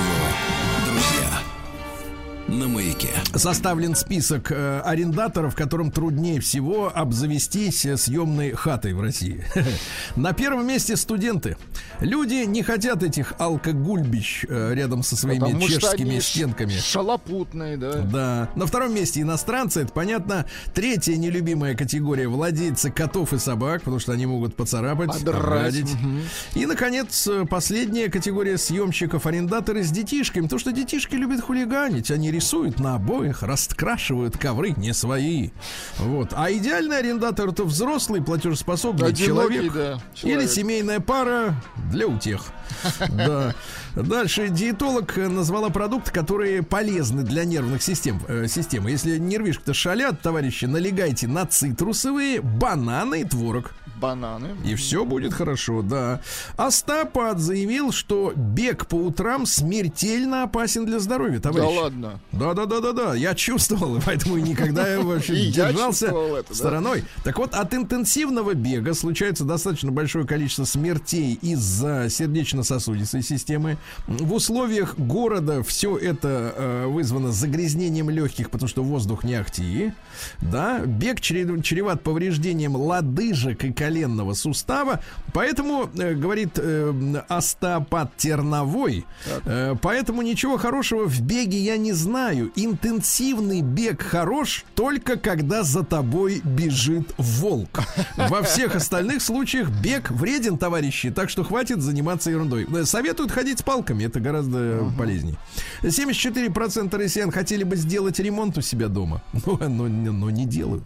На 2.48 2.68
маяке. 2.68 3.08
Составлен 3.34 3.96
список 3.96 4.52
э, 4.52 4.80
арендаторов, 4.84 5.56
которым 5.56 5.90
труднее 5.90 6.40
всего 6.40 6.92
обзавестись 6.94 7.84
э, 7.84 7.96
съемной 7.96 8.52
хатой 8.52 8.92
в 8.92 9.00
России. 9.00 9.44
На 10.16 10.32
первом 10.32 10.64
месте 10.64 10.96
студенты. 10.96 11.56
Люди 11.98 12.44
не 12.44 12.62
хотят 12.62 13.02
этих 13.02 13.34
алкогульбищ 13.38 14.44
э, 14.48 14.74
рядом 14.74 15.02
со 15.02 15.16
своими 15.16 15.40
Потому 15.40 15.68
что 15.68 15.80
чешскими 15.80 16.20
стенками. 16.20 16.78
Шалопутные, 16.78 17.76
да. 17.76 17.92
Да. 18.02 18.50
На 18.54 18.66
втором 18.66 18.94
месте 18.94 19.22
иностранцы, 19.22 19.80
это 19.80 19.92
понятно. 19.92 20.46
Третья 20.72 21.16
нелюбимая 21.16 21.74
категория 21.74 22.28
владельцы 22.28 22.92
котов 22.92 23.32
и 23.32 23.38
собак, 23.38 23.80
потому 23.80 23.98
что 23.98 24.12
они 24.12 24.26
могут 24.26 24.54
поцарапать, 24.54 25.20
обрадить. 25.20 25.92
мгм. 25.94 26.22
И, 26.54 26.64
наконец, 26.66 27.28
последняя 27.50 28.08
категория 28.08 28.56
съемщиков 28.56 29.26
арендаторы 29.26 29.82
с 29.82 29.90
детишками, 29.90 30.44
потому 30.44 30.60
что 30.60 30.70
детишки 30.70 31.16
любят 31.16 31.40
хулиганить. 31.40 32.12
Они 32.12 32.35
рисуют 32.36 32.78
на 32.80 32.94
обоих, 32.96 33.42
раскрашивают 33.42 34.36
ковры 34.38 34.70
не 34.76 34.92
свои. 34.92 35.50
Вот. 35.98 36.30
А 36.34 36.50
идеальный 36.52 36.98
арендатор 36.98 37.48
это 37.48 37.64
взрослый 37.64 38.22
платежеспособный 38.22 39.08
Одинокий, 39.08 39.54
человек. 39.56 39.72
да, 39.72 39.92
Или 39.94 40.00
человек. 40.32 40.50
семейная 40.50 41.00
пара 41.00 41.54
для 41.90 42.06
утех. 42.06 42.42
Да. 43.08 43.54
Дальше 43.96 44.48
диетолог 44.50 45.16
э, 45.16 45.26
назвала 45.28 45.70
продукты, 45.70 46.12
которые 46.12 46.62
полезны 46.62 47.22
для 47.22 47.44
нервных 47.44 47.82
систем. 47.82 48.20
э, 48.28 48.46
системы. 48.46 48.90
Если 48.90 49.16
нервишки-то 49.18 49.72
шалят, 49.74 50.20
товарищи, 50.20 50.66
налегайте 50.66 51.26
на 51.28 51.46
цитрусовые, 51.46 52.40
бананы 52.42 53.22
и 53.22 53.24
творог. 53.24 53.72
Бананы. 53.98 54.48
И 54.66 54.74
все 54.74 55.06
будет 55.06 55.32
хорошо, 55.32 55.80
да. 55.80 56.20
Астапат 56.58 57.38
заявил, 57.38 57.92
что 57.92 58.34
бег 58.36 58.86
по 58.86 58.96
утрам 58.96 59.46
смертельно 59.46 60.42
опасен 60.42 60.84
для 60.84 60.98
здоровья, 60.98 61.38
Да 61.38 61.50
товарищ. 61.50 61.76
ладно. 61.78 62.20
Да, 62.32 62.52
да, 62.52 62.66
да, 62.66 62.80
да, 62.80 62.92
да. 62.92 63.14
Я 63.14 63.34
чувствовал, 63.34 63.98
поэтому 64.04 64.36
никогда 64.36 64.86
я 64.92 65.00
вообще 65.00 65.50
держался 65.50 66.08
да. 66.10 66.54
стороной. 66.54 67.04
Так 67.24 67.38
вот, 67.38 67.54
от 67.54 67.72
интенсивного 67.72 68.52
бега 68.52 68.92
случается 68.92 69.44
достаточно 69.44 69.90
большое 69.90 70.26
количество 70.26 70.64
смертей 70.64 71.38
из-за 71.40 72.08
сердечно-сосудистой 72.10 73.22
системы. 73.22 73.78
В 74.06 74.32
условиях 74.32 74.98
города 74.98 75.62
все 75.62 75.96
это 75.96 76.54
э, 76.56 76.86
вызвано 76.86 77.32
загрязнением 77.32 78.10
легких, 78.10 78.50
потому 78.50 78.68
что 78.68 78.82
воздух 78.82 79.24
не 79.24 79.34
ахти. 79.34 79.92
Да, 80.40 80.80
бег 80.80 81.20
чре- 81.20 81.62
чреват 81.62 82.02
повреждением 82.02 82.76
лодыжек 82.76 83.64
и 83.64 83.72
коленного 83.72 84.34
сустава. 84.34 85.00
Поэтому, 85.32 85.88
э, 85.96 86.14
говорит 86.14 86.52
э, 86.56 87.22
остеопат 87.28 88.16
Терновой, 88.16 89.04
э, 89.44 89.74
поэтому 89.82 90.22
ничего 90.22 90.56
хорошего 90.56 91.06
в 91.06 91.20
беге 91.20 91.58
я 91.58 91.76
не 91.76 91.92
знаю. 91.92 92.52
Интенсивный 92.56 93.60
бег 93.60 94.02
хорош 94.02 94.64
только 94.74 95.16
когда 95.18 95.62
за 95.62 95.84
тобой 95.84 96.40
бежит 96.44 97.12
волк. 97.18 97.80
Во 98.16 98.42
всех 98.42 98.74
остальных 98.76 99.22
случаях 99.22 99.68
бег 99.82 100.10
вреден, 100.10 100.58
товарищи, 100.58 101.10
так 101.10 101.30
что 101.30 101.44
хватит 101.44 101.82
заниматься 101.82 102.30
ерундой. 102.30 102.66
Э, 102.72 102.84
Советуют 102.84 103.30
ходить 103.32 103.58
с 103.58 103.62
палками, 103.76 104.04
это 104.04 104.20
гораздо 104.20 104.90
полезнее. 104.96 105.36
74% 105.82 106.96
россиян 106.96 107.30
хотели 107.30 107.64
бы 107.64 107.76
сделать 107.76 108.18
ремонт 108.18 108.56
у 108.58 108.62
себя 108.62 108.88
дома, 108.88 109.22
но, 109.46 109.56
но- 109.68 109.88
но 110.12 110.30
не 110.30 110.46
делают. 110.46 110.84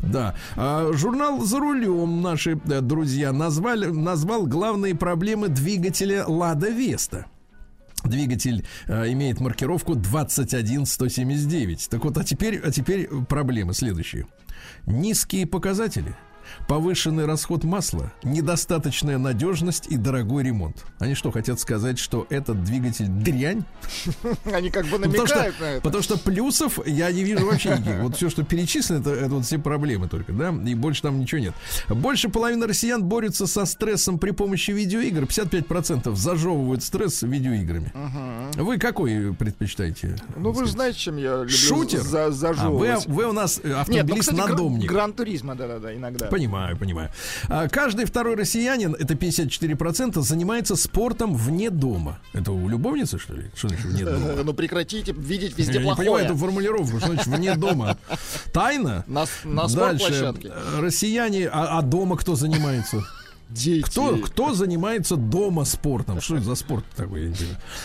Да. 0.00 0.34
А, 0.56 0.90
журнал 0.92 1.40
«За 1.44 1.58
рулем» 1.58 2.22
наши 2.22 2.58
э, 2.70 2.80
друзья 2.80 3.32
назвали, 3.32 3.86
назвал 3.86 4.46
главные 4.46 4.94
проблемы 4.94 5.48
двигателя 5.48 6.24
«Лада 6.26 6.70
Веста». 6.70 7.26
Двигатель 8.04 8.64
э, 8.86 9.12
имеет 9.12 9.40
маркировку 9.40 9.94
21179. 9.94 11.88
Так 11.90 12.04
вот, 12.04 12.16
а 12.16 12.24
теперь, 12.24 12.58
а 12.64 12.70
теперь 12.70 13.06
проблемы 13.28 13.74
следующие. 13.74 14.26
Низкие 14.86 15.46
показатели, 15.46 16.14
повышенный 16.66 17.26
расход 17.26 17.64
масла, 17.64 18.12
недостаточная 18.22 19.18
надежность 19.18 19.86
и 19.88 19.96
дорогой 19.96 20.44
ремонт. 20.44 20.84
Они 20.98 21.14
что, 21.14 21.30
хотят 21.30 21.60
сказать, 21.60 21.98
что 21.98 22.26
этот 22.30 22.62
двигатель 22.64 23.06
дрянь? 23.08 23.64
Они 24.52 24.70
как 24.70 24.86
бы 24.86 24.98
Ну, 24.98 25.10
потому, 25.10 25.26
что, 25.26 25.36
намекают 25.36 25.60
на 25.60 25.64
это. 25.64 25.82
потому 25.82 26.02
что 26.02 26.18
плюсов 26.18 26.78
я 26.86 27.10
не 27.12 27.24
вижу 27.24 27.46
вообще 27.46 27.70
никаких. 27.70 28.00
Вот 28.02 28.16
все, 28.16 28.30
что 28.30 28.42
перечислено, 28.44 28.98
это, 29.00 29.10
это 29.10 29.30
вот 29.30 29.44
все 29.44 29.58
проблемы 29.58 30.08
только, 30.08 30.32
да? 30.32 30.54
И 30.66 30.74
больше 30.74 31.02
там 31.02 31.20
ничего 31.20 31.40
нет. 31.40 31.54
Больше 31.88 32.28
половины 32.28 32.66
россиян 32.66 33.02
борются 33.02 33.46
со 33.46 33.64
стрессом 33.66 34.18
при 34.18 34.30
помощи 34.32 34.70
видеоигр. 34.70 35.24
55% 35.24 36.14
зажевывают 36.14 36.82
стресс 36.82 37.22
видеоиграми. 37.22 37.92
Вы 38.56 38.78
какой 38.78 39.34
предпочитаете? 39.34 40.16
Ну, 40.36 40.52
вы 40.52 40.64
же 40.66 40.72
знаете, 40.72 40.98
чем 40.98 41.16
я 41.16 41.36
люблю 41.38 41.48
Шутер? 41.48 42.00
за- 42.02 42.20
А, 42.20 42.28
вы, 42.28 42.32
зажевывать. 42.34 43.06
вы 43.06 43.24
у 43.26 43.32
нас 43.32 43.60
ну, 43.62 43.76
автомобилист 43.78 44.20
кстати, 44.30 44.36
гра- 44.36 44.48
надомник. 44.48 44.88
Гран-туризма, 44.90 45.54
да-да-да, 45.54 45.94
иногда. 45.94 46.26
Понимаю, 46.40 46.74
понимаю. 46.78 47.10
А, 47.48 47.68
Каждый 47.68 48.06
второй 48.06 48.34
россиянин, 48.34 48.94
это 48.94 49.12
54%, 49.12 50.22
занимается 50.22 50.74
спортом 50.74 51.34
вне 51.34 51.68
дома. 51.68 52.18
Это 52.32 52.50
у 52.52 52.66
любовницы, 52.66 53.18
что 53.18 53.34
ли? 53.34 53.50
Что 53.54 53.68
значит 53.68 53.84
вне 53.84 54.04
дома? 54.06 54.26
Ну, 54.44 54.54
прекратите 54.54 55.12
видеть 55.12 55.58
везде 55.58 55.74
Я 55.74 55.78
не 55.80 55.84
плохое. 55.84 56.06
понимаю 56.08 56.24
эту 56.24 56.36
формулировку, 56.36 56.98
что 56.98 57.08
значит 57.08 57.26
вне 57.26 57.54
дома. 57.56 57.98
Тайна? 58.54 59.04
На, 59.06 59.26
на 59.44 59.68
Дальше. 59.68 60.34
Россияне, 60.78 61.46
а, 61.46 61.78
а 61.78 61.82
дома 61.82 62.16
кто 62.16 62.34
занимается? 62.36 63.04
Дети. 63.50 63.82
Кто, 63.82 64.16
кто 64.18 64.54
занимается 64.54 65.16
дома 65.16 65.64
спортом? 65.64 66.20
Что 66.20 66.36
это 66.36 66.44
за 66.44 66.54
спорт 66.54 66.84
такой? 66.96 67.32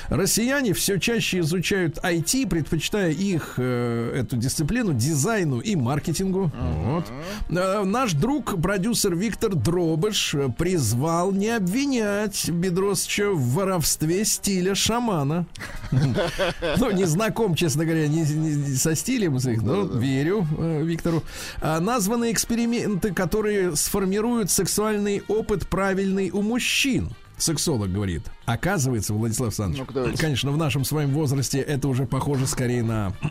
Россияне 0.10 0.74
все 0.74 1.00
чаще 1.00 1.40
изучают 1.40 1.98
IT, 1.98 2.48
предпочитая 2.48 3.12
их, 3.12 3.56
э, 3.58 4.14
эту 4.16 4.38
дисциплину, 4.38 4.94
дизайну 4.94 5.60
и 5.60 5.76
маркетингу. 5.76 6.52
Вот. 6.84 7.06
Э, 7.50 7.84
наш 7.84 8.14
друг, 8.14 8.62
продюсер 8.62 9.16
Виктор 9.16 9.56
Дробыш, 9.56 10.36
э, 10.36 10.50
призвал 10.56 11.32
не 11.32 11.50
обвинять 11.50 12.48
Бедросовича 12.50 13.32
в 13.32 13.42
воровстве 13.54 14.26
стиля 14.26 14.76
шамана. 14.76 15.46
Ну, 16.78 16.92
не 16.92 17.06
знаком, 17.06 17.56
честно 17.56 17.86
говоря, 17.86 18.08
не, 18.08 18.26
со 18.76 18.96
стилем 18.96 19.38
их, 19.38 19.62
но 19.62 19.84
верю 19.84 20.46
Виктору. 20.84 21.24
А, 21.62 21.80
названы 21.80 22.32
эксперименты, 22.32 23.14
которые 23.14 23.76
сформируют 23.76 24.52
сексуальный 24.52 25.24
опыт 25.28 25.55
правильный 25.64 26.30
у 26.32 26.42
мужчин. 26.42 27.12
Сексолог 27.38 27.92
говорит. 27.92 28.24
Оказывается, 28.46 29.14
Владислав 29.14 29.48
Александрович, 29.48 29.88
давайте. 29.94 30.22
конечно, 30.22 30.52
в 30.52 30.58
нашем 30.58 30.86
с 30.86 30.92
вами 30.92 31.12
возрасте 31.12 31.60
это 31.60 31.88
уже 31.88 32.06
похоже 32.06 32.48
скорее 32.48 32.84
на... 32.84 33.14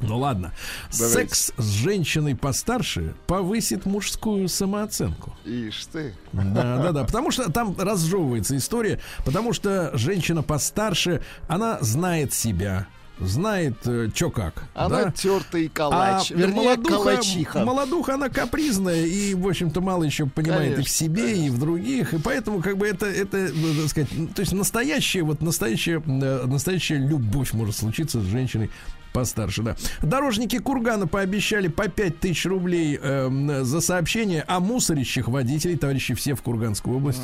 Ну 0.00 0.16
ладно. 0.18 0.52
Давайте. 0.96 1.34
Секс 1.34 1.52
с 1.56 1.70
женщиной 1.70 2.36
постарше 2.36 3.16
повысит 3.26 3.84
мужскую 3.84 4.48
самооценку. 4.48 5.34
Ишь 5.44 5.86
ты. 5.86 6.14
Да, 6.32 6.78
да, 6.78 6.92
да. 6.92 7.04
Потому 7.04 7.32
что 7.32 7.50
там 7.50 7.76
разжевывается 7.76 8.56
история, 8.56 9.00
потому 9.24 9.52
что 9.52 9.90
женщина 9.98 10.44
постарше, 10.44 11.24
она 11.48 11.78
знает 11.80 12.32
себя, 12.32 12.86
знает, 13.26 13.76
что 14.14 14.30
как. 14.30 14.64
Она 14.74 15.04
да? 15.04 15.12
тертый 15.12 15.68
калач. 15.68 16.30
А 16.30 16.34
Вернее, 16.34 16.62
молодуха, 16.62 16.96
калачиха. 16.96 17.64
молодуха, 17.64 18.14
она 18.14 18.28
капризная 18.28 19.06
и, 19.06 19.34
в 19.34 19.46
общем-то, 19.46 19.80
мало 19.80 20.04
еще 20.04 20.26
понимает 20.26 20.70
и 20.70 20.72
в 20.72 20.76
Конечно, 20.76 20.94
себе, 20.94 21.46
и 21.46 21.50
в 21.50 21.58
других. 21.58 22.14
И 22.14 22.18
поэтому, 22.18 22.60
как 22.60 22.76
бы, 22.76 22.86
это, 22.86 23.06
это, 23.06 23.50
ну, 23.54 23.74
так 23.80 23.88
сказать, 23.88 24.10
ну, 24.12 24.26
то 24.28 24.40
есть 24.40 24.52
настоящая, 24.52 25.22
вот 25.22 25.40
настоящая, 25.40 26.02
э, 26.06 26.46
настоящая 26.46 26.98
любовь 26.98 27.52
может 27.52 27.76
случиться 27.76 28.20
с 28.20 28.24
женщиной 28.24 28.70
постарше, 29.12 29.62
да. 29.62 29.76
Дорожники 30.02 30.58
Кургана 30.58 31.06
пообещали 31.06 31.68
по 31.68 31.88
5 31.88 32.20
тысяч 32.20 32.46
рублей 32.46 32.98
эм, 33.00 33.64
за 33.64 33.80
сообщение 33.80 34.42
о 34.42 34.60
мусорящих 34.60 35.28
водителей, 35.28 35.76
товарищи, 35.76 36.14
все 36.14 36.34
в 36.34 36.42
Курганскую 36.42 36.96
область. 36.96 37.22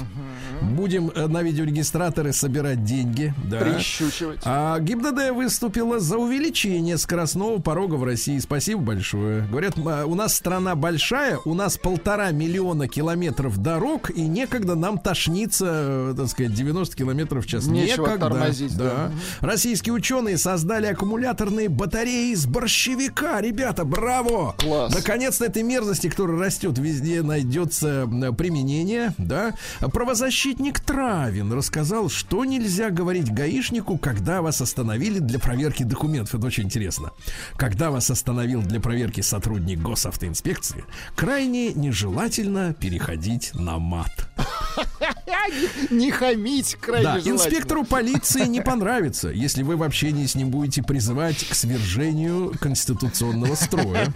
Будем 0.62 1.10
э, 1.14 1.26
на 1.26 1.42
видеорегистраторы 1.42 2.32
собирать 2.32 2.84
деньги. 2.84 3.34
Да. 3.50 3.58
Прищучивать. 3.60 4.40
А 4.44 4.78
ГИБДД 4.78 5.30
выступила 5.32 6.00
за 6.00 6.16
увеличение 6.18 6.98
скоростного 6.98 7.58
порога 7.60 7.94
в 7.94 8.04
России. 8.04 8.38
Спасибо 8.38 8.80
большое. 8.82 9.42
Говорят, 9.48 9.76
м, 9.78 9.86
у 10.10 10.14
нас 10.14 10.34
страна 10.34 10.74
большая, 10.74 11.38
у 11.44 11.54
нас 11.54 11.76
полтора 11.76 12.30
миллиона 12.30 12.88
километров 12.88 13.58
дорог, 13.58 14.10
и 14.10 14.22
некогда 14.22 14.74
нам 14.74 14.98
тошниться, 14.98 15.66
э, 15.68 16.14
так 16.16 16.28
сказать, 16.28 16.54
90 16.54 16.96
километров 16.96 17.44
в 17.44 17.48
час. 17.48 17.66
Нечего 17.66 18.06
некогда. 18.06 18.28
тормозить, 18.28 18.76
да. 18.76 19.10
Российские 19.40 19.94
ученые 19.94 20.38
создали 20.38 20.86
аккумуляторные 20.86 21.68
батареи 21.78 22.32
из 22.32 22.44
борщевика. 22.44 23.40
Ребята, 23.40 23.84
браво! 23.84 24.56
Класс. 24.58 24.92
Наконец-то 24.92 25.44
этой 25.44 25.62
мерзости, 25.62 26.08
которая 26.08 26.36
растет 26.36 26.76
везде, 26.78 27.22
найдется 27.22 28.06
применение, 28.36 29.14
да. 29.16 29.54
Правозащитник 29.80 30.80
Травин 30.80 31.52
рассказал, 31.52 32.10
что 32.10 32.44
нельзя 32.44 32.90
говорить 32.90 33.32
гаишнику, 33.32 33.96
когда 33.96 34.42
вас 34.42 34.60
остановили 34.60 35.20
для 35.20 35.38
проверки 35.38 35.84
документов. 35.84 36.34
Это 36.34 36.46
очень 36.48 36.64
интересно. 36.64 37.12
Когда 37.56 37.92
вас 37.92 38.10
остановил 38.10 38.60
для 38.62 38.80
проверки 38.80 39.20
сотрудник 39.20 39.78
госавтоинспекции, 39.80 40.84
крайне 41.14 41.72
нежелательно 41.74 42.74
переходить 42.74 43.52
на 43.54 43.78
мат. 43.78 44.28
Не 45.90 46.10
хамить 46.10 46.74
крайне 46.74 47.04
Да, 47.04 47.18
инспектору 47.20 47.84
полиции 47.84 48.46
не 48.46 48.60
понравится, 48.60 49.28
если 49.28 49.62
вы 49.62 49.76
в 49.76 49.82
общении 49.82 50.26
с 50.26 50.34
ним 50.34 50.50
будете 50.50 50.82
призывать 50.82 51.44
к 51.48 51.54
свержению 51.68 52.52
конституционного 52.60 53.54
строя. 53.54 54.12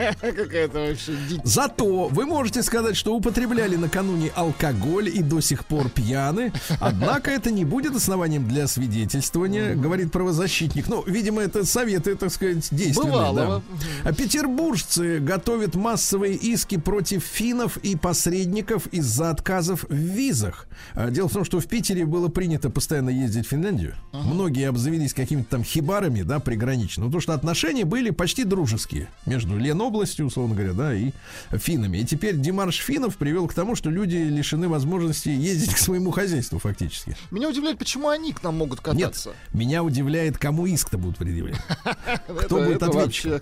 Зато 1.44 2.08
вы 2.08 2.26
можете 2.26 2.62
сказать, 2.62 2.96
что 2.96 3.14
употребляли 3.14 3.76
накануне 3.76 4.30
алкоголь 4.34 5.08
и 5.08 5.22
до 5.22 5.40
сих 5.40 5.66
пор 5.66 5.90
пьяны. 5.90 6.52
Однако 6.80 7.30
это 7.30 7.50
не 7.50 7.64
будет 7.64 7.94
основанием 7.94 8.48
для 8.48 8.66
свидетельствования, 8.66 9.74
говорит 9.74 10.12
правозащитник. 10.12 10.88
Ну, 10.88 11.02
видимо, 11.06 11.42
это 11.42 11.64
советы, 11.64 12.14
так 12.14 12.30
сказать, 12.30 12.68
действенные. 12.70 13.12
Да. 13.34 13.62
А 14.04 14.12
петербуржцы 14.12 15.18
готовят 15.18 15.74
массовые 15.74 16.34
иски 16.34 16.78
против 16.78 17.24
финнов 17.24 17.76
и 17.78 17.96
посредников 17.96 18.86
из-за 18.88 19.30
отказов 19.30 19.84
в 19.88 19.94
визах. 19.94 20.66
А, 20.94 21.10
Дело 21.10 21.28
в 21.28 21.32
том, 21.32 21.44
что 21.44 21.60
в 21.60 21.66
Питере 21.66 22.06
было 22.06 22.28
принято 22.28 22.70
постоянно 22.70 23.10
ездить 23.10 23.46
в 23.46 23.50
Финляндию. 23.50 23.94
Многие 24.12 24.68
обзавелись 24.68 25.12
какими-то 25.14 25.50
там 25.50 25.64
хибарами, 25.64 26.22
да, 26.22 26.40
приграничными. 26.40 27.06
Потому 27.06 27.20
что 27.20 27.34
отношения 27.42 27.84
были 27.84 28.10
почти 28.10 28.44
дружеские 28.44 29.08
между 29.26 29.58
Ленобластью, 29.58 30.26
условно 30.26 30.54
говоря, 30.54 30.74
да, 30.74 30.94
и 30.94 31.10
финнами. 31.50 31.98
И 31.98 32.04
теперь 32.04 32.36
демарш 32.36 32.76
финнов 32.76 33.16
привел 33.16 33.48
к 33.48 33.54
тому, 33.54 33.74
что 33.74 33.90
люди 33.90 34.14
лишены 34.14 34.68
возможности 34.68 35.28
ездить 35.28 35.74
к 35.74 35.78
своему 35.78 36.12
хозяйству 36.12 36.60
фактически. 36.60 37.16
Меня 37.32 37.48
удивляет, 37.48 37.78
почему 37.78 38.08
они 38.08 38.32
к 38.32 38.44
нам 38.44 38.58
могут 38.58 38.80
кататься. 38.80 39.30
Нет, 39.30 39.54
меня 39.60 39.82
удивляет, 39.82 40.38
кому 40.38 40.66
иск-то 40.66 40.98
будут 40.98 41.18
предъявлять. 41.18 41.60
Кто 42.42 42.58
будет 42.58 42.80
ответчиком? 42.80 43.40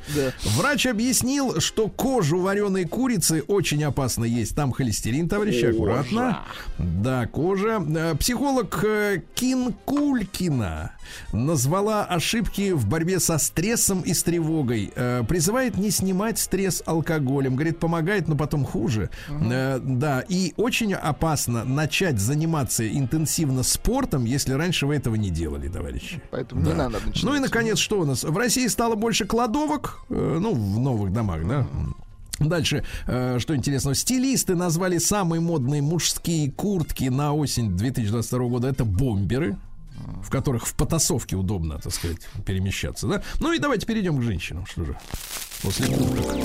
Врач 0.57 0.87
объяснил, 0.87 1.61
что 1.61 1.89
кожу 1.89 2.39
вареной 2.39 2.87
курицы 2.87 3.45
очень 3.49 3.85
опасно 3.85 4.25
есть. 4.25 4.57
Там 4.57 4.73
холестерин, 4.73 5.29
товарищи, 5.29 5.67
аккуратно. 5.67 6.41
Да, 6.79 7.27
кожа. 7.27 7.85
Э, 7.87 8.15
Психолог 8.19 8.83
э, 8.83 9.23
Кин 9.35 9.75
Кулькина 9.85 10.93
назвала 11.33 12.05
ошибки 12.05 12.73
в 12.73 12.87
борьбе 12.87 13.21
со 13.21 13.37
стрессом 13.39 13.90
и 13.99 14.15
с 14.15 14.23
тревогой. 14.23 14.93
Э, 14.95 15.25
Призывает 15.29 15.77
не 15.77 15.91
снимать 15.91 16.39
стресс 16.39 16.85
алкоголем. 16.87 17.57
Говорит, 17.57 17.81
помогает, 17.81 18.29
но 18.29 18.37
потом 18.37 18.65
хуже. 18.65 19.11
Э, 19.29 19.81
Да, 19.83 20.21
и 20.29 20.55
очень 20.57 20.95
опасно 20.95 21.65
начать 21.65 22.21
заниматься 22.21 22.89
интенсивно 22.89 23.65
спортом, 23.65 24.25
если 24.25 24.53
раньше 24.53 24.87
вы 24.87 24.95
этого 24.95 25.17
не 25.17 25.31
делали, 25.31 25.67
товарищи. 25.69 26.23
Поэтому 26.31 26.63
не 26.63 26.73
надо 26.73 26.99
начинать. 27.05 27.23
Ну 27.25 27.35
и, 27.35 27.41
наконец, 27.41 27.79
что 27.79 28.01
у 28.01 28.05
нас? 28.05 28.23
В 28.23 28.37
России 28.37 28.67
стало 28.69 28.95
больше 28.95 29.25
кладовок, 29.25 30.05
э, 30.09 30.39
ну, 30.41 30.55
в 30.55 30.79
новых 30.79 31.13
домах, 31.13 31.47
да? 31.49 31.67
Дальше, 32.39 32.85
э, 33.07 33.39
что 33.39 33.55
интересного, 33.55 33.95
стилисты 33.95 34.55
назвали 34.55 34.97
самые 34.97 35.41
модные 35.41 35.83
мужские 35.83 36.51
куртки 36.51 37.05
на 37.05 37.35
осень 37.35 37.77
2022 37.77 38.39
года. 38.49 38.69
Это 38.69 38.85
бомберы, 38.87 39.59
в 40.23 40.31
которых 40.31 40.67
в 40.67 40.75
потасовке 40.75 41.37
удобно, 41.37 41.79
так 41.79 41.93
сказать, 41.93 42.19
перемещаться, 42.47 43.07
да? 43.07 43.23
Ну 43.41 43.53
и 43.53 43.59
давайте 43.59 43.87
перейдем 43.87 44.19
к 44.19 44.23
женщинам, 44.23 44.67
что 44.67 44.85
же, 44.85 44.99
после 45.63 45.87
курток. 45.87 46.37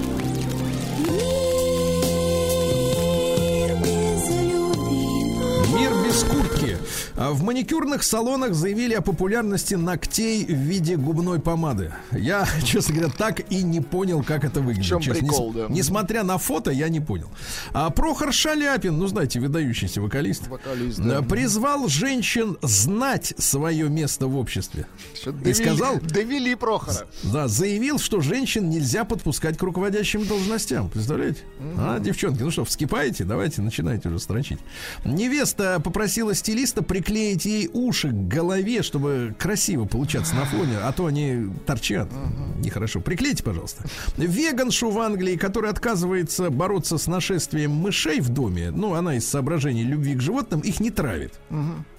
Без 6.16 6.24
куртки. 6.24 6.78
А 7.18 7.32
В 7.32 7.43
маникюрных 7.43 8.01
салонах 8.03 8.53
заявили 8.53 8.93
о 8.93 9.01
популярности 9.01 9.74
ногтей 9.76 10.45
в 10.45 10.49
виде 10.53 10.95
губной 10.95 11.39
помады. 11.41 11.93
Я, 12.13 12.47
честно 12.63 12.95
говоря, 12.95 13.11
так 13.18 13.51
и 13.51 13.63
не 13.63 13.82
понял, 13.82 14.24
как 14.24 14.45
это 14.45 14.61
выглядит. 14.61 14.86
В 14.86 14.88
чем 14.89 15.01
честно. 15.01 15.20
прикол, 15.28 15.53
Нес- 15.53 15.55
да? 15.68 15.74
Несмотря 15.74 16.24
на 16.24 16.38
фото, 16.38 16.72
я 16.72 16.88
не 16.88 17.01
понял. 17.01 17.30
А 17.74 17.89
Прохор 17.89 18.32
Шаляпин, 18.32 18.97
ну 18.97 19.07
знаете, 19.07 19.41
выдающийся 19.41 20.01
вокалист, 20.01 20.47
Вокалист, 20.47 20.99
э, 20.99 21.03
да. 21.03 21.22
призвал 21.22 21.88
женщин 21.89 22.57
знать 22.61 23.34
свое 23.38 23.89
место 23.89 24.28
в 24.28 24.38
обществе. 24.38 24.86
Что, 25.20 25.32
И 25.32 25.34
довели- 25.34 25.53
сказал, 25.53 25.99
Довели 25.99 26.55
Прохора. 26.55 27.07
да, 27.24 27.49
заявил, 27.49 27.99
что 27.99 28.22
женщин 28.22 28.70
нельзя 28.70 29.03
подпускать 29.03 29.57
к 29.57 29.61
руководящим 29.63 30.26
должностям. 30.26 30.89
Представляете? 30.89 31.41
А, 31.78 31.99
девчонки, 31.99 32.41
ну 32.41 32.51
что, 32.51 32.63
вскипаете? 32.63 33.26
Давайте, 33.26 33.61
начинайте 33.61 34.07
уже 34.07 34.20
строчить. 34.20 34.59
Невеста 35.03 35.82
попросила 35.84 36.05
стилиста 36.08 36.84
приклеить 36.84 37.45
ей 37.45 37.70
уши 37.72 38.10
к 38.10 38.28
голове, 38.28 38.84
чтобы 38.84 39.36
красиво 39.38 39.86
получаться 39.86 40.36
на 40.36 40.45
фоне, 40.45 40.78
а 40.84 40.91
то 40.91 41.06
они 41.06 41.47
торчат. 41.66 42.10
Нехорошо. 42.60 43.01
Приклейте, 43.01 43.43
пожалуйста. 43.43 43.84
Веганшу 44.18 44.89
в 44.89 44.99
Англии, 44.99 45.36
которая 45.36 45.72
отказывается 45.72 46.49
бороться 46.49 46.97
с 46.97 47.08
нашествием 47.08 47.72
мышей 47.72 48.20
в 48.20 48.30
доме, 48.30 48.72
ну, 48.72 48.93
она 48.93 49.16
из 49.16 49.28
соображений 49.28 49.84
любви 49.84 50.16
к 50.16 50.22
животным, 50.22 50.62
их 50.62 50.80
не 50.80 50.91
травит. 50.91 51.34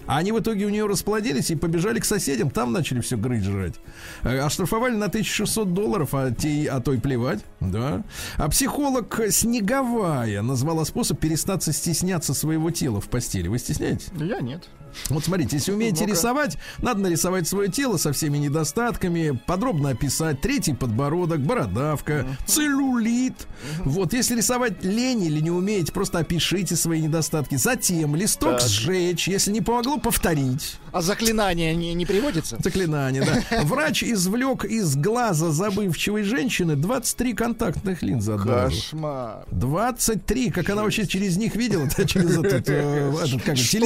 А 0.07 0.17
они 0.17 0.31
в 0.31 0.39
итоге 0.39 0.65
у 0.65 0.69
нее 0.69 0.87
расплодились 0.87 1.51
и 1.51 1.55
побежали 1.55 1.99
к 1.99 2.05
соседям, 2.05 2.49
там 2.49 2.71
начали 2.71 3.01
все 3.01 3.17
грызть 3.17 3.45
жрать. 3.45 3.75
Э, 4.23 4.39
Оштрафовали 4.39 4.95
на 4.95 5.05
1600 5.05 5.73
долларов, 5.73 6.09
а, 6.13 6.31
те, 6.31 6.69
а 6.71 6.79
то 6.79 6.93
и 6.93 6.97
плевать. 6.97 7.39
Да. 7.59 8.03
А 8.37 8.49
психолог 8.49 9.19
Снеговая 9.29 10.41
назвала 10.41 10.85
способ 10.85 11.19
перестаться 11.19 11.73
стесняться 11.73 12.33
своего 12.33 12.71
тела 12.71 13.01
в 13.01 13.09
постели. 13.09 13.47
Вы 13.47 13.59
стесняетесь? 13.59 14.09
Я 14.17 14.39
нет. 14.39 14.69
Вот 15.09 15.23
смотрите, 15.25 15.57
если 15.57 15.71
умеете 15.71 16.01
Ну-ка. 16.01 16.11
рисовать, 16.11 16.57
надо 16.81 17.01
нарисовать 17.01 17.47
свое 17.47 17.69
тело 17.69 17.97
со 17.97 18.11
всеми 18.13 18.37
недостатками, 18.37 19.39
подробно 19.45 19.89
описать 19.89 20.41
третий 20.41 20.73
подбородок, 20.73 21.39
бородавка, 21.41 22.25
целлюлит. 22.45 23.47
Вот, 23.79 24.13
если 24.13 24.35
рисовать 24.35 24.83
лень 24.83 25.23
или 25.23 25.39
не 25.39 25.51
умеете, 25.51 25.91
просто 25.91 26.19
опишите 26.19 26.75
свои 26.75 27.01
недостатки. 27.01 27.55
Затем 27.55 28.15
листок 28.15 28.59
Так. 28.59 28.67
сжечь, 28.67 29.27
если 29.27 29.51
не 29.51 29.61
помогло, 29.61 29.97
повторить. 29.97 30.77
А 30.91 31.01
заклинание 31.01 31.75
не, 31.75 31.93
не 31.93 32.05
приводится? 32.05 32.57
Заклинание, 32.59 33.23
да. 33.23 33.61
Врач 33.63 34.03
извлек 34.03 34.65
из 34.65 34.95
глаза 34.95 35.51
забывчивой 35.51 36.23
женщины 36.23 36.75
23 36.75 37.33
контактных 37.33 38.01
линзы 38.01 38.33
одноразовых. 38.33 38.73
Кошмар. 38.73 39.45
23, 39.51 40.49
как 40.51 40.69
она 40.69 40.83
вообще 40.83 41.05
через 41.07 41.37
них 41.37 41.55
видела, 41.55 41.87
через 42.05 42.37
этот, 42.37 42.69
э, 42.69 43.11
этот 43.23 43.41
как, 43.43 43.57
Что 43.57 43.77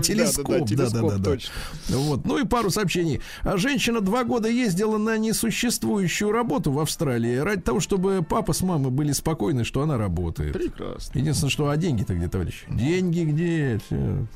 телескоп, 0.00 0.47
телескоп, 0.48 0.68
да, 0.68 0.76
да, 0.76 0.88
телескоп, 0.88 1.10
да, 1.10 1.18
да. 1.18 1.24
точно. 1.24 1.52
Вот, 1.88 2.24
ну 2.24 2.38
и 2.38 2.44
пару 2.44 2.70
сообщений. 2.70 3.20
А 3.42 3.56
Женщина 3.56 4.00
два 4.00 4.24
года 4.24 4.48
ездила 4.48 4.98
на 4.98 5.18
несуществующую 5.18 6.32
работу 6.32 6.72
в 6.72 6.80
Австралии 6.80 7.36
ради 7.36 7.62
того, 7.62 7.80
чтобы 7.80 8.24
папа 8.28 8.52
с 8.52 8.62
мамой 8.62 8.90
были 8.90 9.12
спокойны, 9.12 9.64
что 9.64 9.82
она 9.82 9.98
работает. 9.98 10.52
Прекрасно. 10.52 11.18
Единственное, 11.18 11.50
что 11.50 11.68
а 11.68 11.76
деньги-то 11.76 12.14
где, 12.14 12.28
товарищи? 12.28 12.66
Деньги 12.68 13.24
где? 13.24 13.80
Всё. 13.86 13.96
Ну. 13.96 14.26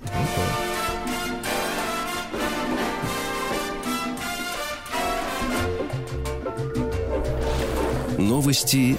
Новости 8.18 8.98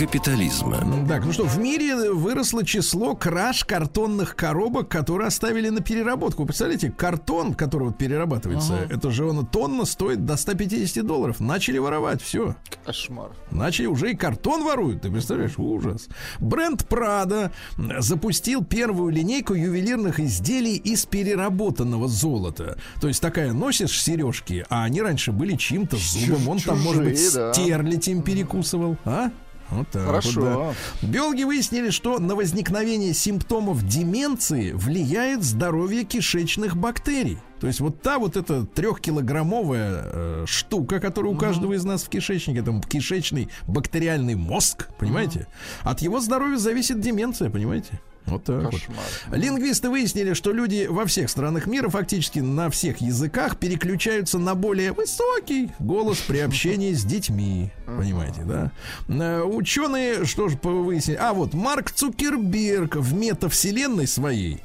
капитализма. 0.00 0.78
Так, 1.06 1.26
ну 1.26 1.32
что, 1.32 1.44
в 1.44 1.58
мире 1.58 2.10
выросло 2.10 2.64
число 2.64 3.14
краж 3.14 3.66
картонных 3.66 4.34
коробок, 4.34 4.88
которые 4.88 5.28
оставили 5.28 5.68
на 5.68 5.82
переработку. 5.82 6.46
Представляете, 6.46 6.90
картон, 6.90 7.52
который 7.52 7.88
вот 7.88 7.98
перерабатывается, 7.98 8.86
это 8.88 9.10
же 9.10 9.26
он 9.26 9.44
тонна 9.46 9.84
стоит 9.84 10.24
до 10.24 10.38
150 10.38 11.06
долларов. 11.06 11.38
Начали 11.40 11.76
воровать, 11.76 12.22
все. 12.22 12.56
Кошмар. 12.82 13.32
Начали 13.50 13.86
уже 13.88 14.12
и 14.12 14.16
картон 14.16 14.64
воруют, 14.64 15.02
ты 15.02 15.10
представляешь? 15.10 15.58
Ужас. 15.58 16.08
Бренд 16.38 16.88
Прада 16.88 17.52
запустил 17.98 18.64
первую 18.64 19.12
линейку 19.12 19.52
ювелирных 19.52 20.18
изделий 20.18 20.76
из 20.76 21.04
переработанного 21.04 22.08
золота. 22.08 22.78
То 23.02 23.08
есть 23.08 23.20
такая 23.20 23.52
носишь 23.52 24.02
сережки, 24.02 24.64
а 24.70 24.84
они 24.84 25.02
раньше 25.02 25.30
были 25.30 25.56
чьим-то 25.56 25.98
зубом. 25.98 26.48
Он 26.48 26.58
там, 26.58 26.80
может 26.80 27.04
быть, 27.04 27.34
да. 27.34 27.52
стерлитем 27.52 28.22
перекусывал, 28.22 28.96
а? 29.04 29.30
Вот 29.70 29.88
так 29.88 30.04
Хорошо. 30.04 30.40
вот, 30.40 30.74
да. 31.02 31.08
Биологи 31.08 31.44
выяснили, 31.44 31.90
что 31.90 32.18
на 32.18 32.34
возникновение 32.34 33.14
симптомов 33.14 33.86
деменции 33.86 34.72
влияет 34.72 35.42
здоровье 35.42 36.04
кишечных 36.04 36.76
бактерий. 36.76 37.38
То 37.60 37.66
есть 37.66 37.80
вот 37.80 38.00
та 38.00 38.18
вот 38.18 38.36
эта 38.36 38.64
трехкилограммовая 38.64 40.02
э, 40.04 40.44
штука, 40.46 40.98
которая 40.98 41.32
у 41.32 41.36
каждого 41.36 41.74
из 41.74 41.84
нас 41.84 42.02
в 42.04 42.08
кишечнике, 42.08 42.62
там 42.62 42.80
кишечный 42.80 43.48
бактериальный 43.66 44.34
мозг, 44.34 44.88
понимаете? 44.98 45.46
От 45.82 46.00
его 46.00 46.20
здоровья 46.20 46.56
зависит 46.56 47.00
деменция, 47.00 47.50
понимаете? 47.50 48.00
Вот 48.26 48.44
так 48.44 48.62
вот. 48.64 48.72
Кошмар. 48.72 49.04
Лингвисты 49.32 49.88
выяснили, 49.88 50.34
что 50.34 50.52
люди 50.52 50.86
во 50.88 51.06
всех 51.06 51.30
странах 51.30 51.66
мира 51.66 51.88
фактически 51.88 52.38
на 52.38 52.70
всех 52.70 53.00
языках 53.00 53.56
переключаются 53.56 54.38
на 54.38 54.54
более 54.54 54.92
высокий 54.92 55.70
голос 55.78 56.18
при 56.18 56.38
общении 56.38 56.92
с 56.92 57.04
детьми. 57.04 57.70
Понимаете, 57.86 58.42
да? 58.44 58.70
Э, 59.08 59.42
Ученые, 59.42 60.24
что 60.26 60.48
же 60.48 60.58
выяснили? 60.62 61.16
А 61.16 61.32
вот 61.32 61.54
Марк 61.54 61.90
Цукерберг 61.90 62.96
в 62.96 63.14
метавселенной 63.14 64.06
своей 64.06 64.60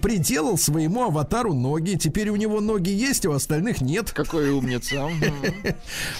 приделал 0.00 0.58
своему 0.58 1.04
аватару 1.04 1.54
ноги. 1.54 1.96
Теперь 1.96 2.28
у 2.30 2.36
него 2.36 2.60
ноги 2.60 2.90
есть, 2.90 3.26
а 3.26 3.30
у 3.30 3.32
остальных 3.32 3.80
нет. 3.80 4.12
Какой 4.12 4.50
умница. 4.50 5.08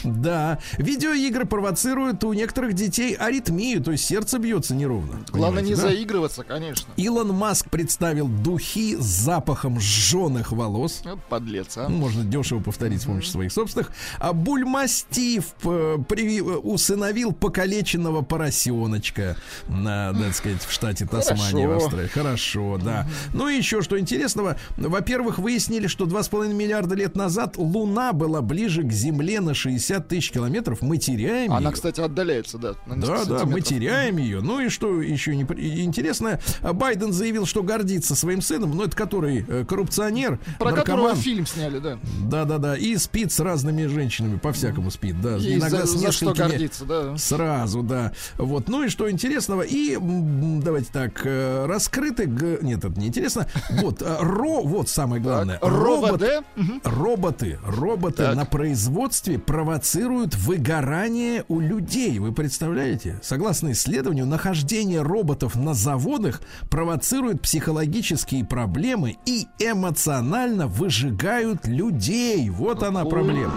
Да. 0.04 0.58
Видеоигры 0.78 1.44
провоцируют 1.44 2.24
у 2.24 2.32
некоторых 2.32 2.74
детей 2.74 3.14
аритмию, 3.14 3.82
то 3.82 3.92
есть 3.92 4.04
сердце 4.04 4.38
бьется 4.38 4.74
неровно. 4.74 5.24
Главное 5.30 5.62
не 5.62 5.74
заигрываться, 5.74 6.44
конечно. 6.44 6.61
Илон 6.96 7.28
Маск 7.34 7.68
представил 7.70 8.28
духи 8.28 8.96
с 8.96 9.04
запахом 9.04 9.80
сжженных 9.80 10.52
волос. 10.52 11.02
Вот 11.04 11.20
подлец, 11.28 11.76
а. 11.76 11.88
Ну, 11.88 11.96
Можно 11.98 12.24
дешево 12.24 12.60
повторить 12.60 13.02
с 13.02 13.04
помощью 13.04 13.30
своих 13.32 13.52
собственных. 13.52 13.90
А 14.18 14.32
Бульмастив 14.32 15.44
э, 15.64 15.96
приви- 16.08 16.38
э, 16.40 16.56
усыновил 16.56 17.32
покалеченного 17.32 18.22
поросеночка, 18.22 19.36
на, 19.68 20.12
так 20.14 20.34
сказать, 20.34 20.62
в 20.62 20.72
штате 20.72 21.06
Тасмания 21.06 21.66
в 21.66 21.70
Хорошо. 21.70 21.86
Австралии. 21.86 22.08
Хорошо, 22.08 22.78
да. 22.82 23.06
Ну 23.32 23.48
и 23.48 23.56
еще 23.56 23.82
что 23.82 23.98
интересного. 23.98 24.56
Во-первых, 24.76 25.38
выяснили, 25.38 25.86
что 25.86 26.04
2,5 26.06 26.52
миллиарда 26.52 26.94
лет 26.94 27.16
назад 27.16 27.56
Луна 27.56 28.12
была 28.12 28.40
ближе 28.42 28.82
к 28.82 28.92
Земле 28.92 29.40
на 29.40 29.54
60 29.54 30.08
тысяч 30.08 30.30
километров. 30.30 30.82
Мы 30.82 30.98
теряем 30.98 31.52
Она, 31.52 31.60
её. 31.68 31.72
кстати, 31.72 32.00
отдаляется, 32.00 32.58
да. 32.58 32.74
Да, 32.86 33.24
да, 33.24 33.44
мы 33.44 33.60
теряем 33.60 34.16
ее. 34.18 34.40
Ну 34.40 34.60
и 34.60 34.68
что 34.68 35.00
еще 35.00 35.34
не 35.36 35.44
при- 35.44 35.82
интересно, 35.82 36.40
Байден 36.62 37.12
заявил, 37.12 37.46
что 37.46 37.62
гордится 37.62 38.14
своим 38.14 38.42
сыном, 38.42 38.76
но 38.76 38.84
это 38.84 38.96
который 38.96 39.44
э, 39.46 39.64
коррупционер, 39.66 40.38
Про 40.58 40.72
которого 40.72 41.08
наркоман. 41.08 41.16
фильм 41.16 41.46
сняли, 41.46 41.78
да. 41.78 41.98
Да, 42.28 42.44
да, 42.44 42.58
да. 42.58 42.76
И 42.76 42.96
спит 42.96 43.32
с 43.32 43.40
разными 43.40 43.86
женщинами, 43.86 44.38
по-всякому 44.38 44.90
спит, 44.90 45.20
да. 45.20 45.36
И 45.36 45.54
Иногда 45.54 45.86
за, 45.86 45.86
с 45.86 46.00
за 46.00 46.12
что 46.12 46.34
гордиться, 46.34 46.84
да. 46.84 47.16
Сразу, 47.16 47.82
да. 47.82 48.12
Вот. 48.36 48.68
Ну 48.68 48.84
и 48.84 48.88
что 48.88 49.10
интересного? 49.10 49.62
И 49.62 49.96
давайте 50.00 50.88
так, 50.92 51.22
э, 51.24 51.66
раскрыты. 51.66 52.26
Нет, 52.62 52.84
это 52.84 52.98
не 52.98 53.08
интересно. 53.08 53.46
Вот, 53.70 54.02
э, 54.02 54.16
ро, 54.20 54.62
вот 54.62 54.88
самое 54.88 55.22
главное. 55.22 55.58
Так, 55.58 55.70
Робот-. 55.70 56.44
Роботы, 56.84 57.58
роботы 57.64 58.18
Так. 58.24 58.36
на 58.36 58.44
производстве 58.44 59.38
провоцируют 59.38 60.34
выгорание 60.36 61.44
у 61.48 61.60
людей. 61.60 62.18
Вы 62.18 62.32
представляете? 62.32 63.18
Согласно 63.22 63.72
исследованию, 63.72 64.26
нахождение 64.26 65.02
роботов 65.02 65.54
на 65.54 65.74
заводах 65.74 66.41
провоцирует 66.70 67.42
психологические 67.42 68.44
проблемы 68.44 69.16
и 69.26 69.46
эмоционально 69.58 70.66
выжигают 70.66 71.66
людей. 71.66 72.48
Вот 72.50 72.82
она 72.82 73.04
проблема. 73.04 73.52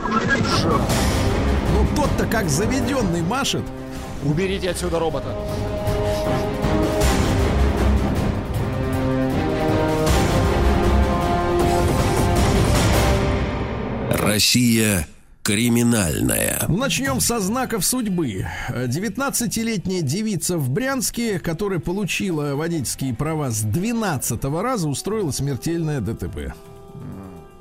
Ну 1.73 1.85
тот-то 1.95 2.25
как 2.25 2.49
заведенный 2.49 3.21
машет. 3.21 3.63
Уберите 4.23 4.71
отсюда 4.71 4.99
робота. 4.99 5.35
Россия 14.11 15.07
криминальная. 15.45 16.65
Начнем 16.67 17.19
со 17.19 17.39
знаков 17.39 17.85
судьбы. 17.85 18.47
19-летняя 18.69 20.01
девица 20.01 20.57
в 20.57 20.71
Брянске, 20.71 21.39
которая 21.39 21.77
получила 21.77 22.55
водительские 22.55 23.13
права 23.13 23.51
с 23.51 23.61
12 23.61 24.43
раза, 24.45 24.89
устроила 24.89 25.29
смертельное 25.29 26.01
ДТП. 26.01 26.55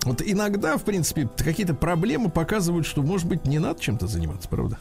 Вот 0.05 0.23
иногда, 0.25 0.79
в 0.79 0.85
принципе, 0.85 1.29
какие-то 1.37 1.75
проблемы 1.75 2.31
показывают, 2.31 2.87
что, 2.87 3.03
может 3.03 3.27
быть, 3.27 3.47
не 3.47 3.59
надо 3.59 3.81
чем-то 3.81 4.07
заниматься, 4.07 4.49
правда? 4.49 4.79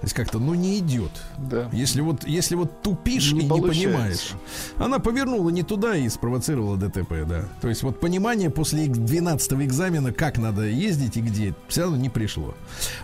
То 0.00 0.06
есть 0.06 0.14
как-то, 0.14 0.38
ну, 0.38 0.54
не 0.54 0.78
идет. 0.78 1.10
Да. 1.36 1.68
Если 1.72 2.00
вот, 2.00 2.26
если 2.26 2.54
вот 2.54 2.80
тупишь 2.80 3.32
Не 3.32 3.40
и 3.40 3.42
не 3.42 3.48
получается. 3.50 3.88
понимаешь. 3.88 4.32
Она 4.78 4.98
повернула 4.98 5.50
не 5.50 5.62
туда 5.62 5.94
и 5.94 6.08
спровоцировала 6.08 6.78
ДТП, 6.78 7.26
да. 7.28 7.44
То 7.60 7.68
есть 7.68 7.82
вот 7.82 8.00
понимание 8.00 8.48
после 8.48 8.86
12 8.86 9.52
экзамена, 9.52 10.12
как 10.12 10.38
надо 10.38 10.64
ездить 10.64 11.18
и 11.18 11.20
где, 11.20 11.54
все 11.68 11.82
равно 11.82 11.98
не 11.98 12.08
пришло. 12.08 12.54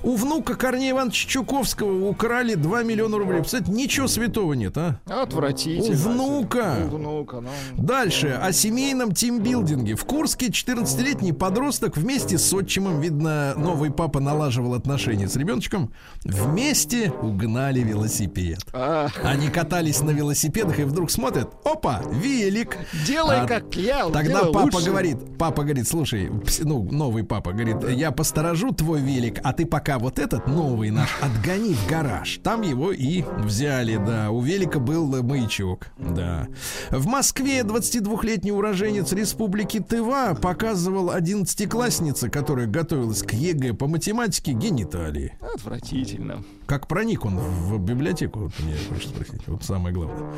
У 0.02 0.16
внука 0.16 0.54
Корнея 0.54 0.92
Ивановича 0.92 1.28
Чуковского 1.28 2.08
украли 2.08 2.54
2 2.54 2.82
миллиона 2.84 3.18
рублей. 3.18 3.42
Кстати, 3.42 3.68
ничего 3.68 4.08
святого 4.08 4.54
нет, 4.54 4.78
а? 4.78 4.98
Отвратительно. 5.04 5.94
У 5.94 6.14
внука. 6.14 6.76
У 6.90 6.96
внука, 6.96 7.40
ну. 7.42 7.50
Дальше 7.76 8.28
о 8.28 8.52
семейном 8.52 9.12
тимбилдинге. 9.12 9.96
В 9.96 10.06
Курске 10.06 10.46
14-летний 10.46 11.34
подросток 11.34 11.98
вместе 11.98 12.38
с 12.38 12.54
отчимом, 12.54 13.00
видно, 13.02 13.52
новый 13.58 13.90
папа 13.90 14.18
налаживал 14.18 14.72
отношения 14.72 15.28
с 15.28 15.36
ребеночком, 15.36 15.92
вместе 16.24 16.85
угнали 17.22 17.80
велосипед. 17.80 18.60
Ах, 18.72 19.12
Они 19.24 19.48
катались 19.48 20.00
на 20.02 20.10
велосипедах 20.10 20.78
и 20.78 20.84
вдруг 20.84 21.10
смотрят, 21.10 21.52
опа, 21.64 22.02
велик. 22.12 22.76
делай 23.06 23.40
А 23.40 23.46
как 23.46 23.74
я, 23.76 24.08
Тогда 24.08 24.44
папа 24.44 24.76
лучше. 24.76 24.86
говорит, 24.86 25.18
папа 25.38 25.62
говорит, 25.62 25.88
слушай, 25.88 26.30
ну, 26.60 26.82
новый 26.90 27.24
папа 27.24 27.52
говорит, 27.52 27.76
я 27.88 28.10
посторожу 28.12 28.72
твой 28.72 29.00
велик, 29.00 29.40
а 29.42 29.52
ты 29.52 29.66
пока 29.66 29.98
вот 29.98 30.18
этот 30.18 30.46
новый 30.46 30.90
наш 30.90 31.10
отгони 31.20 31.74
в 31.74 31.88
гараж. 31.88 32.40
Там 32.42 32.62
его 32.62 32.92
и 32.92 33.24
взяли, 33.38 33.96
да. 33.96 34.30
У 34.30 34.40
велика 34.40 34.78
был 34.78 35.22
маячок, 35.22 35.88
да. 35.98 36.46
В 36.90 37.06
Москве 37.06 37.60
22-летний 37.60 38.52
уроженец 38.52 39.12
республики 39.12 39.80
Тыва 39.80 40.34
показывал 40.40 41.10
11-класснице, 41.10 42.28
которая 42.30 42.66
готовилась 42.66 43.22
к 43.22 43.32
ЕГЭ 43.32 43.74
по 43.74 43.86
математике, 43.88 44.52
гениталии. 44.52 45.36
Отвратительно. 45.54 46.44
Как 46.66 46.88
проник 46.88 47.24
он 47.24 47.38
в 47.38 47.78
библиотеку, 47.78 48.40
вот 48.40 48.52
мне 48.58 48.74
хочется 48.88 49.14
спросить. 49.14 49.40
Вот 49.46 49.62
самое 49.62 49.94
главное. 49.94 50.32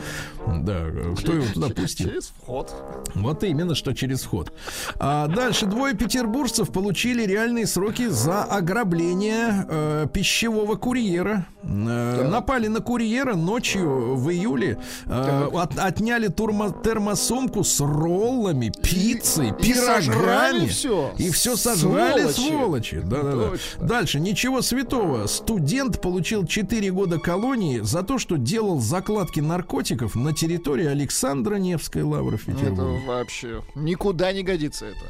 Да, 0.58 0.84
кто 1.18 1.32
его 1.32 1.46
туда 1.54 1.68
пустил? 1.70 2.08
Через 2.10 2.32
вход. 2.42 2.70
Вот 3.14 3.42
именно, 3.44 3.74
что 3.74 3.94
через 3.94 4.22
вход. 4.22 4.52
А 4.98 5.26
дальше 5.28 5.64
двое 5.64 5.94
петербуржцев 5.94 6.70
получили 6.70 7.24
реальные 7.24 7.66
сроки 7.66 8.08
за 8.08 8.44
ограбление 8.44 9.66
э, 9.70 10.06
пищевого 10.12 10.76
курьера. 10.76 11.46
Э, 11.62 12.28
напали 12.28 12.66
на 12.68 12.80
курьера 12.80 13.34
ночью 13.34 14.14
в 14.16 14.30
июле, 14.30 14.76
э, 15.06 15.48
от- 15.54 15.78
отняли 15.78 16.28
турмо- 16.28 16.82
термосумку 16.82 17.64
с 17.64 17.80
роллами, 17.80 18.70
пиццей, 18.82 19.48
и 19.48 19.52
пирогами. 19.52 20.66
всё. 20.66 21.10
И 21.16 21.30
все 21.30 21.56
сожрали, 21.56 22.30
Сволочи. 22.30 22.50
сволочи. 22.50 23.00
Да-да-да. 23.00 23.48
Точно. 23.50 23.86
Дальше, 23.86 24.20
ничего 24.20 24.60
святого. 24.60 25.26
Студент 25.26 26.00
получил 26.02 26.17
4 26.22 26.90
года 26.92 27.18
колонии 27.18 27.80
за 27.80 28.02
то, 28.02 28.18
что 28.18 28.36
делал 28.36 28.80
закладки 28.80 29.40
наркотиков 29.40 30.14
на 30.14 30.32
территории 30.32 30.86
Александра 30.86 31.56
Невской 31.56 32.02
лавры 32.02 32.36
в 32.36 32.44
Петербурге. 32.44 32.98
Это 32.98 33.06
вообще 33.06 33.62
никуда 33.74 34.32
не 34.32 34.42
годится 34.42 34.86
это. 34.86 35.00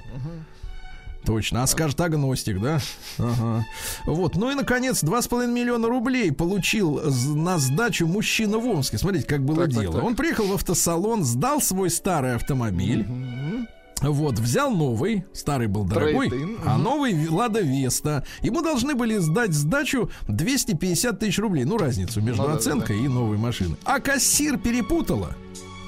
Точно. 1.24 1.62
А 1.62 1.66
скажет 1.66 2.00
агностик, 2.00 2.60
да? 2.60 2.78
Ага. 3.18 3.66
Вот. 4.06 4.36
Ну 4.36 4.50
и, 4.50 4.54
наконец, 4.54 5.02
2,5 5.02 5.46
миллиона 5.46 5.88
рублей 5.88 6.32
получил 6.32 7.02
на 7.34 7.58
сдачу 7.58 8.06
мужчина 8.06 8.58
в 8.58 8.66
Омске. 8.66 8.96
Смотрите, 8.98 9.26
как 9.26 9.44
было 9.44 9.66
Так, 9.66 9.74
так, 9.74 9.80
дело. 9.82 9.94
так. 9.94 10.04
Он 10.04 10.16
приехал 10.16 10.46
в 10.46 10.52
автосалон, 10.52 11.24
сдал 11.24 11.60
свой 11.60 11.90
старый 11.90 12.34
автомобиль. 12.34 13.06
Вот, 14.00 14.38
взял 14.38 14.70
новый, 14.70 15.24
старый 15.32 15.66
был 15.66 15.82
дорогой, 15.84 16.28
Трейд-ин, 16.30 16.58
а 16.64 16.78
новый 16.78 17.28
Лада 17.28 17.60
Веста. 17.60 18.24
Ему 18.42 18.62
должны 18.62 18.94
были 18.94 19.18
сдать 19.18 19.52
сдачу 19.52 20.08
250 20.28 21.18
тысяч 21.18 21.38
рублей. 21.38 21.64
Ну, 21.64 21.78
разницу 21.78 22.20
между 22.20 22.42
Ну 22.42 22.48
да, 22.48 22.54
да, 22.54 22.58
оценкой 22.58 23.02
и 23.04 23.08
новой 23.08 23.38
машиной. 23.38 23.76
А 23.84 23.98
кассир 23.98 24.56
перепутала. 24.58 25.34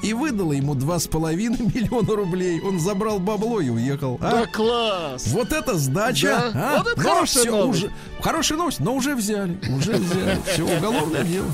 И 0.02 0.14
выдала 0.14 0.52
ему 0.52 0.74
два 0.74 0.98
с 0.98 1.06
половиной 1.06 1.58
миллиона 1.74 2.16
рублей. 2.16 2.60
Он 2.62 2.80
забрал 2.80 3.20
бабло 3.20 3.60
и 3.60 3.68
уехал. 3.68 4.18
А? 4.22 4.30
Да 4.30 4.46
класс! 4.46 5.26
Вот 5.28 5.52
это 5.52 5.78
сдача. 5.78 6.50
Да, 6.52 6.72
а? 6.74 6.78
вот 6.78 6.88
это 6.88 7.00
Но 7.02 7.08
хорошая 7.10 7.42
всё 7.44 7.56
новость. 7.56 7.84
уже- 7.84 7.92
хорошая 8.22 8.58
новость, 8.58 8.80
но 8.80 8.94
уже 8.94 9.14
взяли. 9.14 9.58
Уже 9.76 9.92
взяли. 9.92 10.38
Все, 10.52 10.62
уголовное 10.78 11.22
дело. 11.22 11.46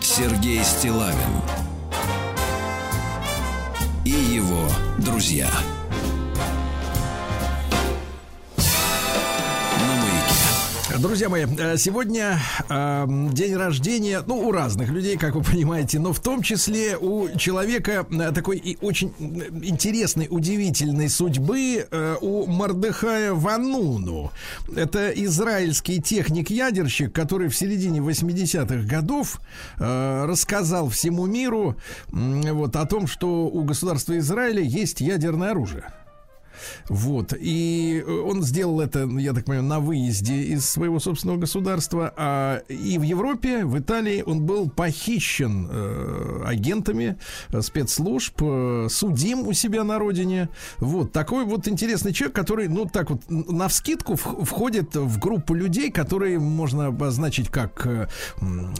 Сергей 0.00 0.62
Стилавин 0.62 1.16
и 4.04 4.10
его 4.10 4.68
друзья. 4.98 5.50
Друзья 10.98 11.28
мои, 11.28 11.44
э, 11.44 11.76
сегодня 11.76 12.38
э, 12.68 13.06
день 13.32 13.56
рождения, 13.56 14.22
ну, 14.26 14.46
у 14.46 14.52
разных 14.52 14.90
людей, 14.90 15.16
как 15.16 15.34
вы 15.34 15.42
понимаете, 15.42 15.98
но 15.98 16.12
в 16.12 16.20
том 16.20 16.40
числе 16.40 16.96
у 16.96 17.36
человека 17.36 18.06
э, 18.08 18.30
такой 18.32 18.58
и 18.58 18.78
очень 18.80 19.12
э, 19.18 19.48
интересной, 19.64 20.28
удивительной 20.30 21.08
судьбы, 21.08 21.86
у 22.20 22.46
Мардыхая 22.46 23.32
Вануну. 23.32 24.30
Это 24.74 25.10
израильский 25.10 26.00
техник-ядерщик, 26.00 27.12
который 27.12 27.48
в 27.48 27.56
середине 27.56 28.00
80-х 28.00 28.86
годов 28.86 29.40
рассказал 29.78 30.88
всему 30.88 31.26
миру 31.26 31.76
вот, 32.08 32.76
о 32.76 32.86
том, 32.86 33.06
что 33.06 33.46
у 33.46 33.62
государства 33.64 34.16
Израиля 34.18 34.62
есть 34.62 35.00
ядерное 35.00 35.50
оружие. 35.50 35.84
Вот. 36.88 37.34
И 37.38 38.02
э, 38.06 38.10
он 38.10 38.42
сделал 38.42 38.80
это, 38.80 39.08
я 39.18 39.32
так 39.32 39.44
понимаю, 39.44 39.64
на 39.64 39.80
выезде 39.80 40.42
из 40.42 40.68
своего 40.68 40.98
собственного 41.00 41.38
государства. 41.38 42.12
А, 42.16 42.58
и 42.68 42.98
в 42.98 43.02
Европе, 43.02 43.64
в 43.64 43.78
Италии 43.78 44.22
он 44.24 44.44
был 44.44 44.68
похищен 44.68 45.68
э, 45.70 46.42
агентами 46.46 47.16
э, 47.50 47.60
спецслужб, 47.60 48.40
э, 48.42 48.86
судим 48.90 49.46
у 49.46 49.52
себя 49.52 49.84
на 49.84 49.98
родине. 49.98 50.48
Вот. 50.78 51.12
Такой 51.12 51.44
вот 51.44 51.68
интересный 51.68 52.12
человек, 52.12 52.36
который, 52.36 52.68
ну, 52.68 52.86
так 52.86 53.10
вот, 53.10 53.22
на 53.28 53.68
вскидку 53.68 54.16
входит 54.16 54.94
в 54.96 55.18
группу 55.18 55.54
людей, 55.54 55.90
которые 55.90 56.38
можно 56.38 56.86
обозначить 56.86 57.48
как, 57.48 57.86
э, 57.86 58.08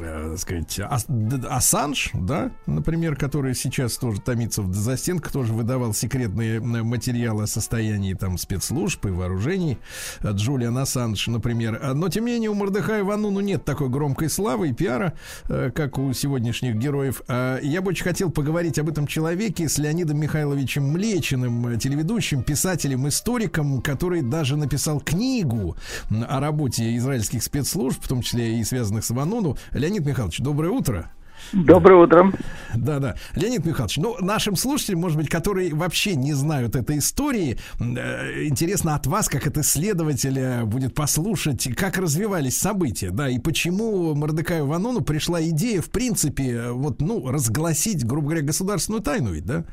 э, 0.00 0.36
сказать, 0.38 0.80
Ас- 0.80 1.06
Ассанж, 1.48 2.10
да, 2.14 2.50
например, 2.66 3.16
который 3.16 3.54
сейчас 3.54 3.96
тоже 3.96 4.20
томится 4.20 4.62
в 4.62 4.74
застенках, 4.74 5.32
тоже 5.32 5.52
выдавал 5.52 5.94
секретные 5.94 6.60
материалы 6.60 7.44
о 7.44 7.46
состоянии 7.64 8.14
там 8.14 8.38
спецслужб 8.38 9.06
и 9.06 9.10
вооружений. 9.10 9.78
Э, 10.20 10.32
Джулиан 10.32 10.76
Ассанж, 10.78 11.26
например. 11.28 11.80
А, 11.82 11.94
Но, 11.94 12.08
тем 12.08 12.26
не 12.26 12.32
менее, 12.32 12.50
у 12.50 12.54
Мордыхая 12.54 13.02
Вануну 13.02 13.40
нет 13.40 13.64
такой 13.64 13.88
громкой 13.88 14.28
славы 14.28 14.68
и 14.68 14.72
пиара, 14.72 15.14
э, 15.48 15.70
как 15.74 15.98
у 15.98 16.12
сегодняшних 16.12 16.76
героев. 16.76 17.22
А 17.26 17.58
Я 17.60 17.80
бы 17.80 17.90
очень 17.90 18.04
хотел 18.04 18.30
поговорить 18.30 18.78
об 18.78 18.88
этом 18.88 19.06
человеке 19.06 19.68
с 19.68 19.78
Леонидом 19.78 20.18
Михайловичем 20.18 20.84
Млечиным, 20.84 21.66
э, 21.68 21.78
телеведущим, 21.78 22.42
писателем, 22.42 23.08
историком, 23.08 23.80
который 23.80 24.20
даже 24.22 24.56
написал 24.56 25.00
книгу 25.00 25.76
о 26.10 26.40
работе 26.40 26.96
израильских 26.96 27.42
спецслужб, 27.42 28.04
в 28.04 28.08
том 28.08 28.20
числе 28.20 28.60
и 28.60 28.64
связанных 28.64 29.04
с 29.04 29.10
Вануну. 29.10 29.56
Леонид 29.72 30.04
Михайлович, 30.04 30.38
доброе 30.40 30.70
утро. 30.70 31.10
Доброе 31.52 32.02
утро. 32.02 32.32
Да, 32.74 32.98
да. 32.98 33.14
Леонид 33.36 33.64
Михайлович, 33.64 33.96
ну, 33.98 34.16
нашим 34.20 34.56
слушателям, 34.56 35.00
может 35.00 35.16
быть, 35.16 35.28
которые 35.28 35.74
вообще 35.74 36.16
не 36.16 36.32
знают 36.32 36.76
этой 36.76 36.98
истории, 36.98 37.58
э, 37.78 38.44
интересно 38.44 38.94
от 38.94 39.06
вас, 39.06 39.28
как 39.28 39.46
от 39.46 39.58
исследователя, 39.58 40.64
будет 40.64 40.94
послушать, 40.94 41.68
как 41.76 41.98
развивались 41.98 42.58
события, 42.58 43.10
да, 43.10 43.28
и 43.28 43.38
почему 43.38 44.14
Мордекаю 44.14 44.66
Ванону 44.66 45.02
пришла 45.02 45.42
идея, 45.42 45.80
в 45.80 45.90
принципе, 45.90 46.50
э, 46.50 46.72
вот, 46.72 47.00
ну, 47.00 47.30
разгласить, 47.30 48.04
грубо 48.04 48.28
говоря, 48.28 48.42
государственную 48.42 49.02
тайну 49.02 49.30
ведь, 49.32 49.46
да? 49.46 49.64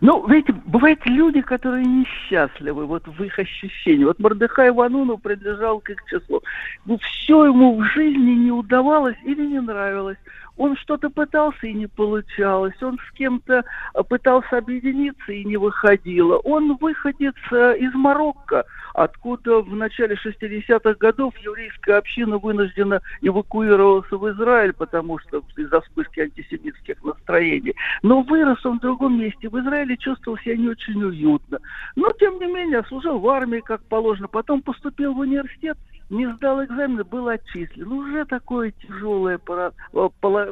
Ну, 0.00 0.26
видите, 0.26 0.52
бывают 0.66 1.00
люди, 1.06 1.40
которые 1.40 1.84
несчастливы 1.84 2.86
вот 2.86 3.06
в 3.06 3.22
их 3.22 3.38
ощущении. 3.38 4.04
Вот 4.04 4.18
Мордыхай 4.18 4.70
Вануну 4.70 5.18
принадлежал 5.18 5.80
к 5.80 5.90
их 5.90 5.98
числу. 6.06 6.42
Ну, 6.84 6.98
все 6.98 7.46
ему 7.46 7.76
в 7.76 7.84
жизни 7.84 8.32
не 8.32 8.52
удавалось 8.52 9.16
или 9.24 9.46
не 9.46 9.60
нравилось. 9.60 10.18
Он 10.56 10.76
что-то 10.76 11.10
пытался 11.10 11.66
и 11.66 11.72
не 11.72 11.86
получалось. 11.86 12.80
Он 12.80 12.98
с 12.98 13.16
кем-то 13.16 13.64
э, 13.94 14.02
пытался 14.04 14.58
объединиться 14.58 15.32
и 15.32 15.44
не 15.44 15.56
выходило. 15.56 16.36
Он 16.38 16.76
выходец 16.76 17.34
э, 17.50 17.76
из 17.78 17.92
Марокко, 17.94 18.64
откуда 18.94 19.60
в 19.60 19.74
начале 19.74 20.14
60-х 20.14 20.94
годов 20.94 21.36
еврейская 21.38 21.96
община 21.96 22.38
вынуждена 22.38 23.00
эвакуироваться 23.20 24.16
в 24.16 24.30
Израиль, 24.30 24.72
потому 24.72 25.18
что 25.18 25.42
из-за 25.56 25.80
вспышки 25.80 26.20
антисемитских 26.20 27.02
настроений. 27.02 27.74
Но 28.02 28.22
вырос 28.22 28.64
он 28.64 28.78
в 28.78 28.82
другом 28.82 29.18
месте. 29.18 29.48
В 29.48 29.58
Израиле 29.58 29.96
чувствовал 29.96 30.38
себя 30.38 30.56
не 30.56 30.68
очень 30.68 31.02
уютно. 31.02 31.58
Но, 31.96 32.10
тем 32.20 32.38
не 32.38 32.46
менее, 32.46 32.84
служил 32.84 33.18
в 33.18 33.28
армии, 33.28 33.60
как 33.60 33.82
положено. 33.84 34.28
Потом 34.28 34.62
поступил 34.62 35.14
в 35.14 35.18
университет, 35.18 35.76
не 36.14 36.32
сдал 36.34 36.64
экзамены, 36.64 37.04
был 37.04 37.28
отчислен. 37.28 37.90
Уже 37.90 38.24
такое 38.24 38.72
тяжелое 38.72 39.38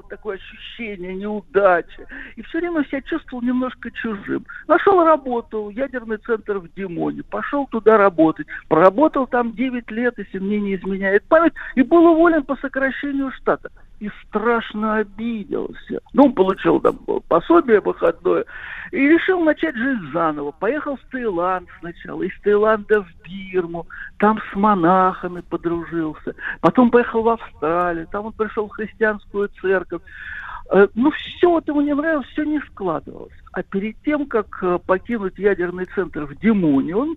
такое 0.08 0.36
ощущение 0.36 1.14
неудачи. 1.14 2.06
И 2.36 2.42
все 2.42 2.58
время 2.58 2.84
себя 2.84 3.00
чувствовал 3.02 3.42
немножко 3.42 3.90
чужим. 3.90 4.44
Нашел 4.66 5.04
работу, 5.04 5.70
ядерный 5.70 6.18
центр 6.18 6.58
в 6.58 6.72
Димоне. 6.74 7.22
Пошел 7.22 7.66
туда 7.66 7.96
работать. 7.96 8.46
Проработал 8.68 9.26
там 9.26 9.52
9 9.52 9.90
лет, 9.90 10.14
если 10.18 10.38
мне 10.38 10.60
не 10.60 10.74
изменяет 10.74 11.24
память. 11.24 11.54
И 11.76 11.82
был 11.82 12.04
уволен 12.06 12.42
по 12.44 12.56
сокращению 12.56 13.30
штата. 13.32 13.70
И 14.00 14.10
страшно 14.26 14.96
обиделся. 14.96 16.00
Ну, 16.12 16.24
он 16.24 16.32
получил 16.32 16.80
там 16.80 16.98
пособие 17.28 17.80
выходное. 17.80 18.44
И 18.92 19.08
решил 19.08 19.40
начать 19.40 19.74
жизнь 19.74 20.12
заново. 20.12 20.52
Поехал 20.52 20.96
в 20.96 21.10
Таиланд 21.10 21.66
сначала. 21.80 22.22
Из 22.22 22.40
Таиланда 22.42 23.02
в 23.02 23.08
Бирму. 23.24 23.86
Там 24.18 24.38
с 24.38 24.54
монахами 24.54 25.40
подружился. 25.40 26.34
Потом 26.60 26.90
поехал 26.90 27.22
в 27.22 27.28
Австралию. 27.30 28.06
Там 28.12 28.26
он 28.26 28.32
пришел 28.34 28.68
в 28.68 28.72
христианскую 28.72 29.48
церковь. 29.60 30.02
Э, 30.70 30.88
Ну, 30.94 31.10
все 31.10 31.50
вот 31.50 31.66
ему 31.68 31.80
не 31.80 31.94
нравилось, 31.94 32.26
все 32.28 32.44
не 32.44 32.60
складывалось. 32.60 33.32
А 33.52 33.62
перед 33.62 33.96
тем, 34.02 34.26
как 34.26 34.62
э, 34.62 34.78
покинуть 34.86 35.38
ядерный 35.38 35.86
центр 35.94 36.26
в 36.26 36.36
Димоне, 36.36 36.94
он 36.94 37.16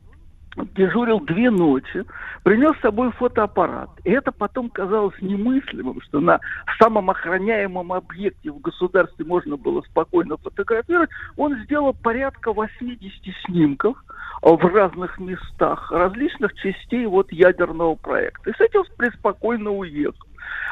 дежурил 0.75 1.19
две 1.19 1.49
ночи, 1.49 2.05
принес 2.43 2.77
с 2.77 2.81
собой 2.81 3.11
фотоаппарат. 3.11 3.89
И 4.03 4.11
это 4.11 4.31
потом 4.31 4.69
казалось 4.69 5.15
немыслимым, 5.21 6.01
что 6.01 6.19
на 6.19 6.39
самом 6.79 7.09
охраняемом 7.09 7.91
объекте 7.93 8.51
в 8.51 8.59
государстве 8.59 9.25
можно 9.25 9.57
было 9.57 9.81
спокойно 9.81 10.37
фотографировать. 10.37 11.09
Он 11.37 11.57
сделал 11.63 11.93
порядка 11.93 12.53
80 12.53 13.11
снимков 13.45 13.97
в 14.41 14.65
разных 14.65 15.19
местах, 15.19 15.91
различных 15.91 16.53
частей 16.55 17.05
вот 17.05 17.31
ядерного 17.31 17.95
проекта. 17.95 18.49
И 18.49 18.53
с 18.53 18.61
этим 18.61 18.83
преспокойно 18.97 19.71
уехал. 19.71 20.25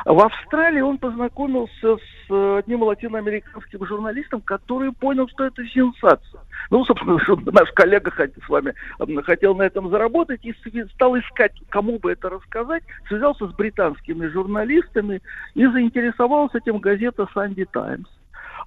В 0.06 0.20
Австралии 0.20 0.82
он 0.82 0.98
познакомился 0.98 1.98
с 1.98 2.30
э, 2.30 2.58
одним 2.60 2.84
латиноамериканским 2.84 3.86
журналистом, 3.86 4.42
который 4.42 4.92
понял, 4.92 5.30
что 5.30 5.46
это 5.46 5.66
сенсация. 5.66 6.42
Ну, 6.70 6.84
собственно, 6.84 7.20
что 7.20 7.38
наш 7.52 7.72
коллега 7.72 8.12
с 8.12 8.50
вами 8.50 8.74
хотел 9.22 9.56
на 9.56 9.64
этом 9.64 9.90
заработать 9.90 10.44
и 10.44 10.54
стал 10.94 11.18
искать, 11.18 11.54
кому 11.70 12.00
бы 12.00 12.12
это 12.12 12.30
рассказать, 12.30 12.84
связался 13.08 13.48
с 13.48 13.54
британскими 13.54 14.28
журналистами 14.28 15.22
и 15.56 15.66
заинтересовалась 15.66 16.54
этим 16.54 16.80
газета 16.80 17.28
«Санди 17.34 17.66
Таймс» 17.66 18.10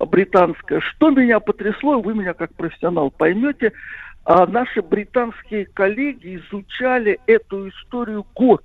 британская. 0.00 0.80
Что 0.80 1.10
меня 1.10 1.40
потрясло, 1.40 2.00
вы 2.00 2.14
меня 2.14 2.34
как 2.34 2.54
профессионал 2.54 3.10
поймете, 3.10 3.72
а 4.24 4.46
наши 4.46 4.82
британские 4.82 5.66
коллеги 5.66 6.36
изучали 6.36 7.18
эту 7.26 7.68
историю 7.68 8.26
год. 8.34 8.62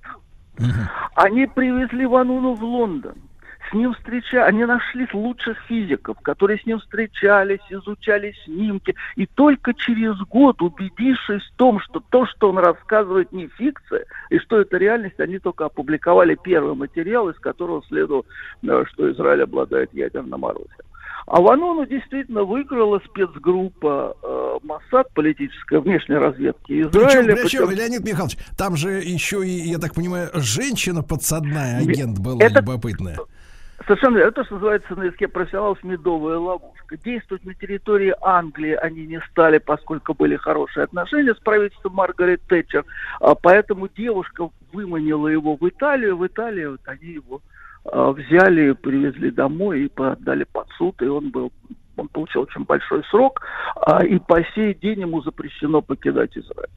Они 1.14 1.46
привезли 1.46 2.06
Вануну 2.06 2.54
в 2.54 2.62
Лондон. 2.62 3.14
С 3.70 3.74
ним 3.74 3.94
встречали, 3.94 4.48
они 4.48 4.64
нашли 4.66 5.08
лучших 5.12 5.56
физиков, 5.66 6.18
которые 6.20 6.58
с 6.58 6.66
ним 6.66 6.78
встречались, 6.80 7.60
изучали 7.70 8.34
снимки. 8.44 8.94
И 9.16 9.26
только 9.26 9.72
через 9.72 10.18
год, 10.18 10.60
убедившись 10.60 11.42
в 11.42 11.56
том, 11.56 11.80
что 11.80 12.02
то, 12.10 12.26
что 12.26 12.50
он 12.50 12.58
рассказывает, 12.58 13.32
не 13.32 13.46
фикция, 13.46 14.04
и 14.28 14.38
что 14.40 14.60
это 14.60 14.76
реальность, 14.76 15.20
они 15.20 15.38
только 15.38 15.64
опубликовали 15.64 16.36
первый 16.42 16.74
материал, 16.74 17.30
из 17.30 17.38
которого 17.38 17.82
следовало, 17.88 18.24
э, 18.62 18.84
что 18.92 19.10
Израиль 19.10 19.44
обладает 19.44 19.94
ядерным 19.94 20.44
оружием. 20.44 20.91
А 21.26 21.40
Ванону 21.40 21.86
действительно 21.86 22.42
выиграла 22.44 23.00
спецгруппа 23.06 24.16
э, 24.22 24.58
Моссад, 24.64 25.12
политическая 25.14 25.80
внешняя 25.80 26.18
разведки 26.18 26.82
Причем, 26.84 26.88
Израиля. 27.08 27.36
причем, 27.36 27.66
причем- 27.66 27.70
Леонид 27.70 28.04
Михайлович, 28.04 28.36
там 28.58 28.76
же 28.76 28.90
еще 29.00 29.46
и, 29.46 29.50
я 29.70 29.78
так 29.78 29.94
понимаю, 29.94 30.30
женщина 30.34 31.02
подсадная, 31.02 31.78
агент 31.78 32.18
была 32.18 32.42
это- 32.44 32.60
любопытная. 32.60 33.18
Совершенно 33.86 34.16
верно. 34.18 34.28
Это, 34.28 34.44
что 34.44 34.54
называется 34.54 34.94
на 34.94 35.02
языке 35.04 35.26
профессионалов 35.26 35.82
медовая 35.82 36.38
ловушка. 36.38 36.96
Действовать 36.98 37.44
на 37.44 37.52
территории 37.54 38.14
Англии 38.20 38.74
они 38.74 39.06
не 39.06 39.20
стали, 39.30 39.58
поскольку 39.58 40.14
были 40.14 40.36
хорошие 40.36 40.84
отношения 40.84 41.34
с 41.34 41.38
правительством 41.38 41.94
Маргарет 41.94 42.42
Тэтчер. 42.42 42.84
А 43.20 43.34
Поэтому 43.34 43.88
девушка 43.88 44.50
выманила 44.72 45.26
его 45.26 45.56
в 45.56 45.68
Италию. 45.68 46.16
В 46.16 46.24
Италии 46.24 46.64
вот 46.66 46.80
они 46.84 47.08
его 47.14 47.42
взяли, 47.84 48.72
привезли 48.72 49.30
домой 49.30 49.84
и 49.84 49.92
отдали 49.96 50.44
под 50.44 50.68
суд. 50.78 51.00
И 51.02 51.06
он 51.06 51.30
был 51.30 51.52
он 51.96 52.08
получил 52.08 52.42
очень 52.42 52.64
большой 52.64 53.04
срок, 53.10 53.42
а, 53.76 54.04
и 54.04 54.18
по 54.18 54.42
сей 54.54 54.74
день 54.74 55.00
ему 55.00 55.20
запрещено 55.22 55.82
покидать 55.82 56.36
Израиль. 56.36 56.70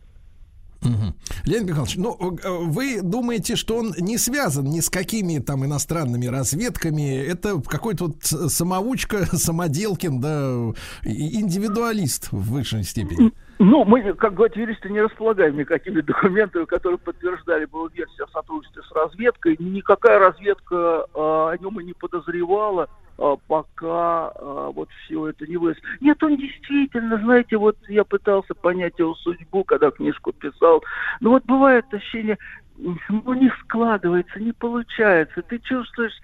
Мгм. 0.82 1.15
Леонид 1.45 1.70
Михайлович, 1.70 1.95
ну, 1.98 2.38
э, 2.38 2.49
вы 2.49 3.02
думаете, 3.02 3.56
что 3.56 3.78
он 3.78 3.94
не 3.99 4.18
связан 4.18 4.66
ни 4.66 4.80
с 4.80 4.90
какими 4.90 5.40
там 5.40 5.66
иностранными 5.66 6.26
разведками? 6.28 7.18
Это 7.18 7.62
какой-то 7.62 8.06
вот 8.06 8.24
самоучка, 8.24 9.26
самоделкин, 9.36 10.22
да, 10.22 10.74
индивидуалист 11.03 12.32
в 12.32 12.52
высшей 12.52 12.84
степени. 12.84 13.32
Ну, 13.57 13.86
мы, 13.86 14.14
как 14.14 14.34
говорят 14.34 14.57
юристы, 14.57 14.90
не 14.90 15.02
располагаем 15.02 15.57
никакими 15.57 16.02
документами, 16.02 16.66
которые 16.66 16.98
подтверждали 16.98 17.66
бы 17.66 17.90
версию 17.94 18.26
о 18.26 18.32
сотрудничестве 18.32 18.84
с 18.84 18.91
разведкой. 18.91 19.56
Никакая 19.60 20.20
разведка 20.20 21.06
а, 21.14 21.52
о 21.52 21.57
нем 21.57 21.80
и 21.80 21.86
не 21.86 21.94
подозревала, 21.94 22.90
пока 23.17 24.31
а, 24.35 24.71
вот 24.71 24.89
все 25.05 25.27
это 25.27 25.47
не 25.47 25.57
выяснилось. 25.57 25.99
Нет, 26.01 26.21
он 26.23 26.37
действительно, 26.37 27.17
знаете, 27.17 27.57
вот 27.57 27.77
я 27.87 28.03
пытался 28.03 28.53
понять 28.53 28.99
его 28.99 29.15
судьбу, 29.15 29.63
когда 29.63 29.91
книжку 29.91 30.33
писал. 30.33 30.83
Ну 31.21 31.31
вот 31.31 31.45
бывает 31.45 31.85
ощущение, 31.93 32.37
ну, 32.77 33.34
не 33.34 33.49
складывается, 33.61 34.39
не 34.39 34.52
получается. 34.52 35.41
Ты 35.43 35.60
чувствуешь 35.60 36.19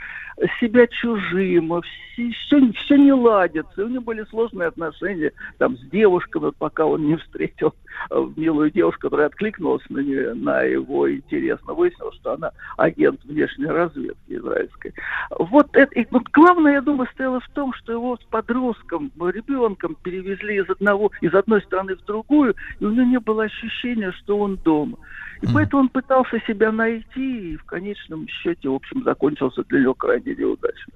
себя 0.59 0.87
чужим, 0.87 1.81
все, 1.81 2.71
все, 2.73 2.95
не 2.97 3.13
ладится. 3.13 3.85
У 3.85 3.87
него 3.87 4.03
были 4.03 4.23
сложные 4.25 4.67
отношения 4.67 5.31
там 5.57 5.77
с 5.77 5.81
девушками, 5.89 6.51
пока 6.57 6.85
он 6.85 7.05
не 7.05 7.15
встретил 7.15 7.73
э, 8.09 8.27
милую 8.35 8.71
девушку, 8.71 9.01
которая 9.01 9.27
откликнулась 9.27 9.83
на, 9.89 9.99
нее, 9.99 10.33
на 10.33 10.61
его 10.63 11.11
интерес. 11.11 11.59
Но 11.67 11.75
выяснилось, 11.75 12.15
что 12.15 12.33
она 12.33 12.51
агент 12.77 13.23
внешней 13.23 13.67
разведки 13.67 14.17
израильской. 14.27 14.93
Вот 15.37 15.69
это, 15.73 15.93
и, 15.99 16.05
вот 16.11 16.23
главное, 16.33 16.73
я 16.73 16.81
думаю, 16.81 17.07
стояло 17.13 17.39
в 17.39 17.49
том, 17.49 17.73
что 17.73 17.93
его 17.93 18.17
с 18.17 18.23
подростком, 18.25 19.11
ребенком 19.19 19.95
перевезли 20.03 20.57
из 20.57 20.69
одного, 20.69 21.11
из 21.21 21.33
одной 21.33 21.61
страны 21.61 21.95
в 21.95 22.05
другую, 22.05 22.55
и 22.79 22.85
у 22.85 22.91
него 22.91 23.05
не 23.05 23.19
было 23.19 23.43
ощущения, 23.43 24.11
что 24.11 24.37
он 24.37 24.57
дома. 24.57 24.97
И 25.41 25.47
поэтому 25.51 25.83
он 25.83 25.89
пытался 25.89 26.39
себя 26.47 26.71
найти, 26.71 27.53
и 27.53 27.57
в 27.57 27.63
конечном 27.65 28.27
счете, 28.27 28.69
в 28.69 28.75
общем, 28.75 29.03
закончился 29.03 29.63
для 29.65 29.81
него 29.81 29.93
крайне 29.93 30.35
неудачно. 30.35 30.93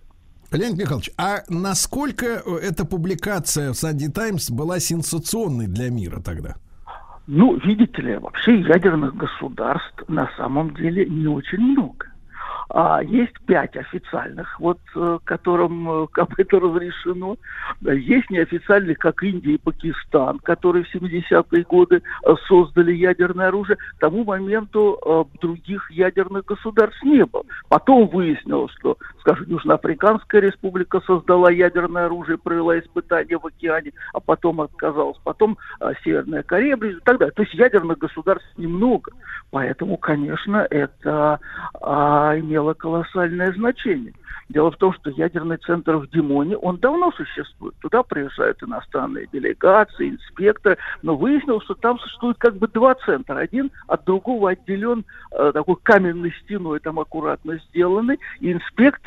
Леонид 0.51 0.77
Михайлович, 0.77 1.09
а 1.17 1.43
насколько 1.49 2.26
эта 2.26 2.85
публикация 2.85 3.73
в 3.73 3.76
Sunday 3.76 4.11
Times 4.11 4.51
была 4.51 4.80
сенсационной 4.80 5.67
для 5.67 5.89
мира 5.89 6.22
тогда? 6.22 6.55
Ну, 7.27 7.57
видите 7.57 8.01
ли, 8.01 8.17
вообще 8.17 8.61
ядерных 8.61 9.15
государств 9.15 10.03
на 10.07 10.30
самом 10.38 10.73
деле 10.76 11.05
не 11.07 11.27
очень 11.27 11.59
много. 11.59 12.07
А 12.69 13.02
есть 13.03 13.34
пять 13.45 13.76
официальных, 13.76 14.60
вот 14.60 14.80
э, 14.95 15.19
которым 15.23 15.90
э, 15.90 16.07
как 16.11 16.38
это 16.40 16.60
разрешено. 16.60 17.38
Есть 17.82 18.30
неофициальных, 18.30 18.98
как 18.98 19.23
Индия 19.23 19.53
и 19.53 19.57
Пакистан, 19.57 20.40
которые 20.40 20.86
в 20.86 20.95
70-е 20.95 21.64
годы 21.64 22.02
э, 22.23 22.36
создали 22.48 22.94
ядерное 22.94 23.48
оружие. 23.48 23.77
К 23.98 23.99
тому 23.99 24.23
моменту 24.23 24.99
других 25.41 25.90
ядерных 25.91 26.45
государств 26.45 27.02
не 27.03 27.26
было. 27.26 27.44
Потом 27.69 28.07
выяснилось, 28.07 28.72
что, 28.80 28.98
скажем, 29.26 29.47
Южноафриканская 29.47 30.39
республика 30.39 31.02
создала 31.02 31.49
ядерное 31.49 32.06
оружие, 32.06 32.38
провела 32.38 32.77
испытания 32.77 33.39
в 33.39 33.47
океане, 33.47 33.91
а 34.14 34.19
потом 34.19 34.61
отказалась. 34.61 35.18
Потом 35.23 35.57
э, 35.80 35.93
Северная 36.03 36.43
Корея 36.43 36.76
и 36.76 36.93
так 37.03 37.18
далее. 37.18 37.34
То 37.34 37.41
есть 37.41 37.56
ядерных 37.56 37.97
государств 37.97 38.47
немного. 38.57 39.11
Поэтому, 39.49 39.97
конечно, 39.97 40.68
это 40.69 41.39
а, 41.81 42.38
имело 42.38 42.73
колоссальное 42.73 43.52
значение. 43.53 44.14
Дело 44.49 44.69
в 44.69 44.77
том, 44.77 44.93
что 44.93 45.10
ядерный 45.10 45.57
центр 45.57 45.95
в 45.95 46.07
Димоне, 46.10 46.56
он 46.56 46.77
давно 46.77 47.11
существует. 47.14 47.73
Туда 47.81 48.03
приезжают 48.03 48.61
иностранные 48.61 49.27
делегации, 49.31 50.10
инспекторы. 50.10 50.77
Но 51.02 51.15
выяснилось, 51.15 51.64
что 51.64 51.73
там 51.73 51.97
существует 51.99 52.38
как 52.38 52.56
бы 52.57 52.68
два 52.68 52.93
центра. 52.95 53.39
Один 53.39 53.72
от 53.88 54.06
другого 54.06 54.52
отделен 54.52 55.03
э, 55.31 55.52
такой 55.52 55.77
каменной 55.81 56.31
стеной, 56.43 56.80
там 56.80 56.99
аккуратно 56.99 57.60
сделанный. 57.69 58.19
И 58.39 58.52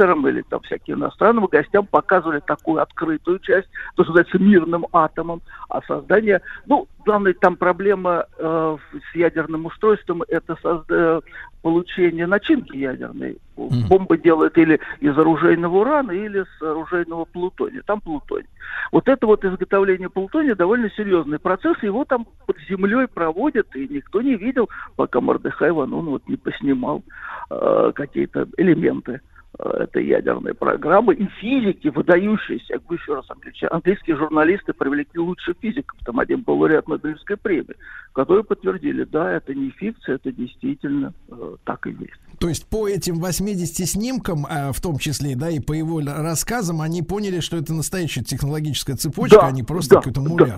инспекторам 0.09 0.27
или 0.27 0.43
там 0.43 0.61
всяким 0.61 0.97
иностранным 0.97 1.47
гостям 1.47 1.87
показывали 1.87 2.41
такую 2.41 2.83
открытую 2.83 3.39
часть, 3.41 3.69
то, 3.97 4.05
что 4.05 4.13
называется 4.13 4.39
мирным 4.39 4.87
атомом. 4.93 5.41
А 5.69 5.81
создание, 5.83 6.41
ну, 6.67 6.87
главная 7.05 7.35
там 7.35 7.57
проблема 7.57 8.27
э, 8.39 8.77
с 9.13 9.17
ядерным 9.17 9.67
устройством, 9.67 10.23
это 10.29 10.55
созда- 10.63 11.23
получение 11.63 12.27
начинки 12.27 12.77
ядерной. 12.77 13.39
Бомбы 13.57 14.17
делают 14.19 14.57
или 14.57 14.81
из 15.01 15.19
оружейного 15.19 15.79
урана, 15.79 16.13
или 16.13 16.45
с 16.45 16.63
оружейного 16.63 17.25
плутония. 17.25 17.83
Там 17.85 18.01
плутоний. 18.01 18.49
Вот 18.93 19.09
это 19.09 19.27
вот 19.27 19.45
изготовление 19.45 20.09
плутония 20.09 20.55
довольно 20.55 20.89
серьезный 20.91 21.39
процесс. 21.39 21.77
Его 21.83 22.05
там 22.05 22.27
под 22.47 22.57
землей 22.69 23.09
проводят, 23.09 23.75
и 23.75 23.89
никто 23.89 24.23
не 24.23 24.37
видел, 24.37 24.69
пока 24.97 25.21
Мордыхай 25.21 25.73
Ванун 25.73 26.07
вот 26.07 26.29
не 26.29 26.37
поснимал 26.37 27.03
э, 27.51 27.93
какие-то 27.95 28.47
элементы 28.57 29.13
э, 29.13 29.38
этой 29.59 30.07
ядерной 30.07 30.55
программы. 30.55 31.15
И 31.15 31.27
физики, 31.41 31.89
выдающиеся, 31.89 32.75
я 32.75 32.79
говорю 32.79 33.01
еще 33.01 33.15
раз, 33.15 33.27
англича- 33.31 33.69
английские 33.71 34.17
журналисты 34.17 34.73
привлекли 34.73 35.21
лучших 35.21 35.57
физиков. 35.61 35.99
Там 36.05 36.21
один 36.21 36.43
был 36.43 36.55
лауреат 36.55 36.89
Нобелевской 36.89 37.37
премии, 37.37 37.77
которые 38.13 38.45
подтвердили, 38.45 39.05
да, 39.05 39.33
это 39.33 39.55
не 39.55 39.71
фикция, 39.71 40.17
это 40.17 40.31
действительно 40.33 41.13
э, 41.29 41.57
так 41.65 41.87
и 41.87 41.91
есть. 41.91 42.21
То 42.39 42.49
есть 42.49 42.67
по 42.67 42.89
этим 42.89 43.19
80 43.21 43.89
снимкам, 43.89 44.47
а, 44.49 44.73
в 44.73 44.81
том 44.81 44.99
числе, 44.99 45.35
да, 45.35 45.51
и 45.51 45.59
по 45.59 45.73
его 45.73 46.01
рассказам, 46.01 46.81
они 46.81 47.03
поняли, 47.03 47.41
что 47.41 47.57
это 47.57 47.75
настоящая 47.75 48.23
технологическая 48.23 48.95
цепочка, 48.95 49.41
Да, 49.41 49.47
а 49.49 49.51
не 49.51 49.65
просто 49.65 49.97
да, 49.97 50.01
какой-то 50.01 50.21
да. 50.21 50.57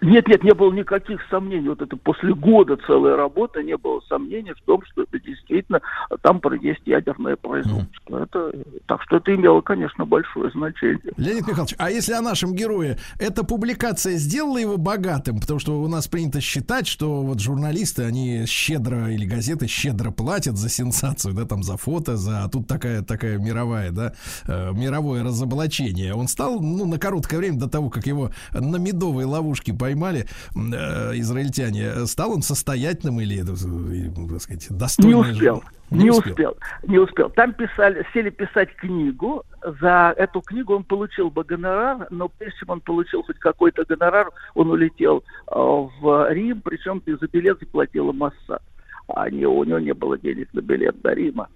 Нет, 0.00 0.28
нет, 0.28 0.44
не 0.44 0.54
было 0.54 0.72
никаких 0.72 1.20
сомнений. 1.30 1.68
Вот 1.68 1.82
это 1.82 1.96
после 1.96 2.34
года 2.34 2.76
целой 2.86 3.16
работы 3.16 3.62
не 3.64 3.76
было 3.76 4.00
сомнений 4.08 4.52
в 4.52 4.60
том, 4.64 4.82
что 4.90 5.02
это 5.02 5.18
действительно 5.18 5.80
там 6.22 6.40
есть 6.60 6.82
ядерное 6.86 7.36
производство. 7.36 8.22
Это, 8.22 8.52
так 8.86 9.02
что 9.02 9.16
это 9.16 9.34
имело, 9.34 9.60
конечно, 9.60 10.04
большое 10.04 10.50
значение. 10.50 11.12
Леонид 11.16 11.46
Михайлович, 11.46 11.74
а 11.78 11.90
если 11.90 12.12
о 12.12 12.20
нашем 12.20 12.54
герое, 12.54 12.98
эта 13.18 13.44
публикация 13.44 14.14
сделала 14.14 14.58
его 14.58 14.76
богатым? 14.76 15.40
Потому 15.40 15.58
что 15.58 15.80
у 15.80 15.88
нас 15.88 16.06
принято 16.08 16.40
считать, 16.40 16.86
что 16.86 17.22
вот 17.22 17.40
журналисты, 17.40 18.04
они 18.04 18.46
щедро, 18.46 19.10
или 19.10 19.26
газеты 19.26 19.66
щедро 19.66 20.10
платят 20.10 20.56
за 20.56 20.68
сенсацию, 20.68 21.34
да, 21.34 21.44
там 21.44 21.62
за 21.62 21.76
фото, 21.76 22.16
за... 22.16 22.44
А 22.44 22.48
тут 22.48 22.66
такая, 22.66 23.02
такая 23.02 23.38
мировая, 23.38 23.90
да, 23.90 24.12
э, 24.46 24.72
мировое 24.72 25.24
разоблачение. 25.24 26.14
Он 26.14 26.28
стал, 26.28 26.60
ну, 26.60 26.86
на 26.86 26.98
короткое 26.98 27.38
время 27.38 27.58
до 27.58 27.68
того, 27.68 27.90
как 27.90 28.06
его 28.06 28.30
на 28.52 28.76
медовой 28.76 29.24
ловушке 29.24 29.72
поймали 29.88 30.26
э, 30.54 31.18
израильтяне, 31.18 32.06
стал 32.06 32.32
он 32.32 32.42
состоятельным 32.42 33.20
или, 33.20 33.40
э, 33.40 34.30
так 34.30 34.40
сказать, 34.42 34.70
Не 34.70 34.78
достойным? 34.78 35.20
успел. 35.20 35.62
Не, 35.90 36.10
успел. 36.10 36.56
Не 36.86 36.98
успел. 36.98 37.30
Там 37.30 37.54
писали, 37.54 38.04
сели 38.12 38.28
писать 38.28 38.74
книгу. 38.76 39.44
За 39.80 40.12
эту 40.16 40.42
книгу 40.42 40.74
он 40.76 40.84
получил 40.84 41.30
бы 41.30 41.44
гонорар, 41.44 42.06
но 42.10 42.28
прежде 42.28 42.58
чем 42.58 42.70
он 42.70 42.80
получил 42.80 43.22
хоть 43.22 43.38
какой-то 43.38 43.84
гонорар, 43.88 44.30
он 44.54 44.70
улетел 44.70 45.24
э, 45.46 45.54
в 45.54 46.32
Рим, 46.32 46.60
причем 46.60 47.02
за 47.06 47.26
билет 47.26 47.58
заплатила 47.60 48.12
Моссад. 48.12 48.62
А 49.08 49.30
не, 49.30 49.46
у 49.46 49.64
него 49.64 49.78
не 49.78 49.94
было 49.94 50.18
денег 50.18 50.52
на 50.52 50.60
билет 50.60 51.00
до 51.00 51.14
Рима. 51.14 51.48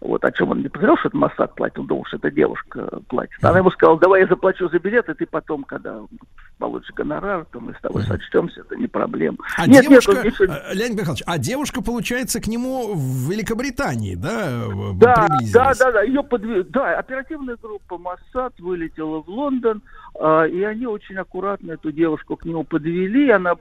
Вот 0.00 0.24
о 0.24 0.32
чем 0.32 0.50
он 0.50 0.62
не 0.62 0.68
подозревал, 0.68 0.96
что 0.98 1.08
это 1.08 1.16
Моссад 1.16 1.54
платит, 1.54 1.78
он 1.78 1.86
думал, 1.86 2.04
что 2.06 2.16
это 2.16 2.30
девушка 2.30 3.00
платит. 3.08 3.32
Она 3.42 3.58
ему 3.58 3.70
сказала, 3.70 3.98
давай 3.98 4.22
я 4.22 4.26
заплачу 4.26 4.68
за 4.68 4.78
билет, 4.78 5.08
и 5.08 5.14
ты 5.14 5.26
потом, 5.26 5.64
когда 5.64 6.00
получишь 6.58 6.92
гонорар, 6.94 7.44
то 7.50 7.60
мы 7.60 7.74
с 7.74 7.80
тобой 7.80 8.02
сочтемся, 8.04 8.60
это 8.60 8.76
не 8.76 8.86
проблема. 8.86 9.38
А 9.56 9.66
нет, 9.66 9.82
девушка, 9.88 10.12
нет, 10.12 10.24
ничего- 10.26 10.44
э, 10.52 10.74
Леонид 10.74 10.98
Михайлович, 10.98 11.22
а 11.26 11.38
девушка, 11.38 11.82
получается, 11.82 12.40
к 12.40 12.46
нему 12.46 12.94
в 12.94 13.30
Великобритании, 13.30 14.14
да, 14.14 14.64
Да, 14.94 15.26
да, 15.52 15.72
да, 15.74 15.92
да, 15.92 16.02
ее 16.02 16.22
подве... 16.22 16.62
Да, 16.64 16.98
оперативная 16.98 17.56
группа 17.60 17.98
Моссад 17.98 18.58
вылетела 18.60 19.22
в 19.22 19.28
Лондон, 19.28 19.82
а, 20.20 20.44
и 20.44 20.62
они 20.62 20.86
очень 20.86 21.16
аккуратно 21.16 21.72
эту 21.72 21.90
девушку 21.90 22.36
к 22.36 22.44
нему 22.44 22.64
подвели, 22.64 23.30
она 23.30 23.54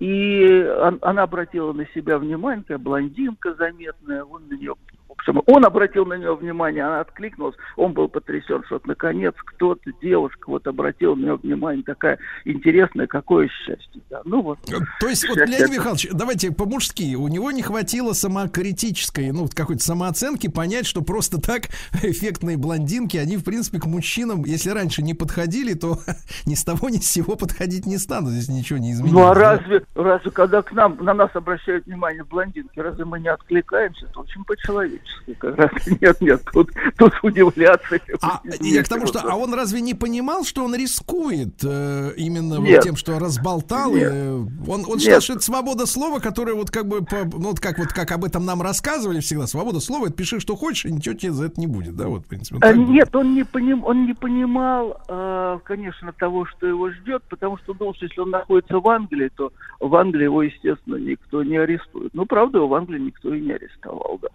и 0.00 0.64
он- 0.80 0.98
она 1.02 1.22
обратила 1.24 1.72
на 1.72 1.86
себя 1.94 2.18
внимание, 2.18 2.78
блондинка 2.78 3.54
заметная, 3.54 4.24
он 4.24 4.48
на 4.48 4.54
нее 4.54 4.74
Причем 5.20 5.42
он 5.46 5.64
обратил 5.64 6.06
на 6.06 6.14
нее 6.14 6.34
внимание, 6.34 6.84
она 6.84 7.00
откликнулась, 7.00 7.54
он 7.76 7.92
был 7.92 8.08
потрясен, 8.08 8.62
что 8.64 8.76
вот, 8.76 8.86
наконец 8.86 9.34
кто-то, 9.36 9.90
девушка, 10.00 10.44
вот 10.46 10.66
обратил 10.66 11.14
на 11.16 11.20
нее 11.22 11.36
внимание, 11.36 11.84
такая 11.84 12.18
интересная, 12.44 13.06
какое 13.06 13.48
счастье. 13.48 14.00
Да. 14.08 14.22
Ну 14.24 14.42
вот. 14.42 14.58
То 15.00 15.08
есть, 15.08 15.28
вот, 15.28 15.36
Счастье 15.36 15.46
Леонид 15.46 15.60
это- 15.60 15.72
Михайлович, 15.72 16.08
давайте 16.12 16.50
по-мужски. 16.52 17.14
У 17.14 17.28
него 17.28 17.50
не 17.50 17.62
хватило 17.62 18.12
самокритической, 18.12 19.30
ну, 19.32 19.48
какой-то 19.54 19.82
самооценки 19.82 20.48
понять, 20.48 20.86
что 20.86 21.02
просто 21.02 21.40
так 21.40 21.64
эффектные 22.02 22.56
блондинки, 22.56 23.16
они, 23.16 23.36
в 23.36 23.44
принципе, 23.44 23.78
к 23.78 23.86
мужчинам, 23.86 24.44
если 24.44 24.70
раньше 24.70 25.02
не 25.02 25.14
подходили, 25.14 25.74
то 25.74 25.98
ни 26.46 26.54
с 26.54 26.64
того 26.64 26.88
ни 26.88 26.98
с 26.98 27.10
сего 27.10 27.36
подходить 27.36 27.86
не 27.86 27.98
станут, 27.98 28.30
здесь 28.30 28.48
ничего 28.48 28.78
не 28.78 28.92
изменилось. 28.92 29.12
Ну 29.12 29.26
а 29.28 29.34
разве, 29.34 29.82
разве 29.94 30.30
когда 30.30 30.62
к 30.62 30.72
нам, 30.72 30.96
на 31.00 31.12
нас 31.14 31.30
обращают 31.34 31.86
внимание 31.86 32.24
блондинки, 32.24 32.78
разве 32.78 33.04
мы 33.04 33.20
не 33.20 33.28
откликаемся? 33.28 34.06
Это 34.06 34.20
очень 34.20 34.44
по-человечески. 34.44 35.09
Как 35.38 35.56
раз 35.56 35.70
нет, 36.00 36.20
нет, 36.20 36.42
тут, 36.52 36.70
тут 36.96 37.12
удивляться. 37.22 38.00
А, 38.20 38.40
я 38.60 38.82
к 38.82 38.88
тому, 38.88 39.06
что, 39.06 39.20
а 39.20 39.36
он 39.36 39.54
разве 39.54 39.80
не 39.80 39.94
понимал, 39.94 40.44
что 40.44 40.64
он 40.64 40.74
рискует 40.74 41.62
э, 41.62 42.12
именно 42.16 42.56
вот 42.60 42.68
Нет. 42.68 42.82
тем, 42.82 42.96
что 42.96 43.18
разболтал? 43.18 43.94
Нет. 43.94 44.10
э, 44.12 44.32
он 44.66 44.84
он 44.86 44.94
Нет. 44.94 45.00
считал, 45.00 45.20
что 45.20 45.32
это 45.34 45.42
свобода 45.42 45.86
слова, 45.86 46.18
которая 46.18 46.54
вот 46.54 46.70
как 46.70 46.86
бы, 46.86 47.04
по- 47.04 47.24
ну 47.24 47.50
вот 47.50 47.60
как 47.60 47.78
вот 47.78 47.88
как 47.88 48.10
об 48.12 48.24
этом 48.24 48.44
нам 48.44 48.62
рассказывали 48.62 49.20
всегда, 49.20 49.46
свобода 49.46 49.80
слова, 49.80 50.06
это 50.06 50.14
пиши, 50.14 50.40
что 50.40 50.56
хочешь, 50.56 50.86
и 50.86 50.92
ничего 50.92 51.14
тебе 51.14 51.32
за 51.32 51.46
это 51.46 51.60
не 51.60 51.66
будет, 51.66 51.96
да, 51.96 52.08
вот, 52.08 52.24
в 52.24 52.26
принципе. 52.26 52.56
вот 52.56 52.64
А. 52.64 52.72
Нет, 52.72 53.14
он 53.14 53.34
не, 53.34 53.44
поним, 53.44 53.84
он 53.84 54.06
не 54.06 54.14
понимал, 54.14 55.00
э, 55.08 55.58
конечно, 55.64 56.12
того, 56.12 56.46
что 56.46 56.66
его 56.66 56.90
ждет, 56.90 57.22
потому 57.28 57.58
что 57.58 57.74
думал, 57.74 57.94
что 57.94 58.06
если 58.06 58.20
он 58.20 58.30
находится 58.30 58.78
в 58.78 58.88
Англии, 58.88 59.30
то 59.36 59.52
в 59.80 59.94
Англии 59.94 60.24
его, 60.24 60.42
естественно, 60.42 60.96
никто 60.96 61.42
не 61.42 61.56
арестует. 61.56 62.12
Ну, 62.14 62.26
правда, 62.26 62.58
его 62.58 62.68
в 62.68 62.74
Англии 62.74 62.98
никто 62.98 63.34
и 63.34 63.40
не 63.40 63.52
арестовал, 63.52 64.18
да. 64.22 64.28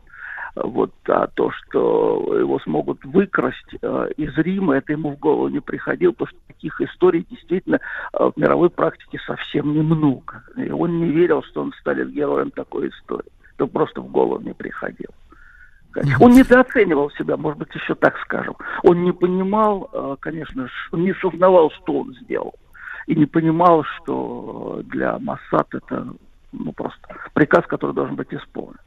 Вот, 0.56 0.92
а 1.08 1.28
то, 1.28 1.52
что 1.52 2.34
его 2.40 2.60
смогут 2.60 3.04
выкрасть 3.04 3.76
э, 3.82 4.08
из 4.16 4.38
Рима, 4.38 4.78
это 4.78 4.94
ему 4.94 5.12
в 5.12 5.20
голову 5.20 5.50
не 5.50 5.60
приходило, 5.60 6.14
потому 6.14 6.30
что 6.30 6.40
таких 6.48 6.80
историй 6.80 7.28
действительно 7.30 7.82
э, 8.14 8.32
в 8.34 8.40
мировой 8.40 8.70
практике 8.70 9.20
совсем 9.28 9.74
немного. 9.74 10.44
И 10.56 10.70
он 10.70 11.00
не 11.00 11.10
верил, 11.10 11.44
что 11.44 11.62
он 11.62 11.74
станет 11.82 12.12
героем 12.12 12.52
такой 12.52 12.88
истории. 12.88 13.32
Это 13.56 13.68
просто 13.68 14.00
в 14.00 14.10
голову 14.10 14.42
не 14.42 14.54
приходило. 14.54 15.14
Он 16.22 16.32
недооценивал 16.32 17.12
себя, 17.12 17.36
может 17.36 17.60
быть, 17.60 17.74
еще 17.76 17.96
так 17.96 18.18
скажем. 18.20 18.56
Он 18.84 19.04
не 19.04 19.12
понимал, 19.12 19.90
э, 19.92 20.16
конечно, 20.22 20.70
он 20.94 21.04
не 21.04 21.14
сознавал, 21.16 21.70
что 21.72 22.00
он 22.00 22.16
сделал. 22.22 22.54
И 23.08 23.16
не 23.16 23.26
понимал, 23.26 23.84
что 23.84 24.82
для 24.86 25.20
Моссад 25.20 25.68
это 25.74 26.08
ну, 26.54 26.72
просто 26.72 27.00
приказ, 27.34 27.66
который 27.68 27.94
должен 27.94 28.16
быть 28.16 28.34
исполнен. 28.34 28.80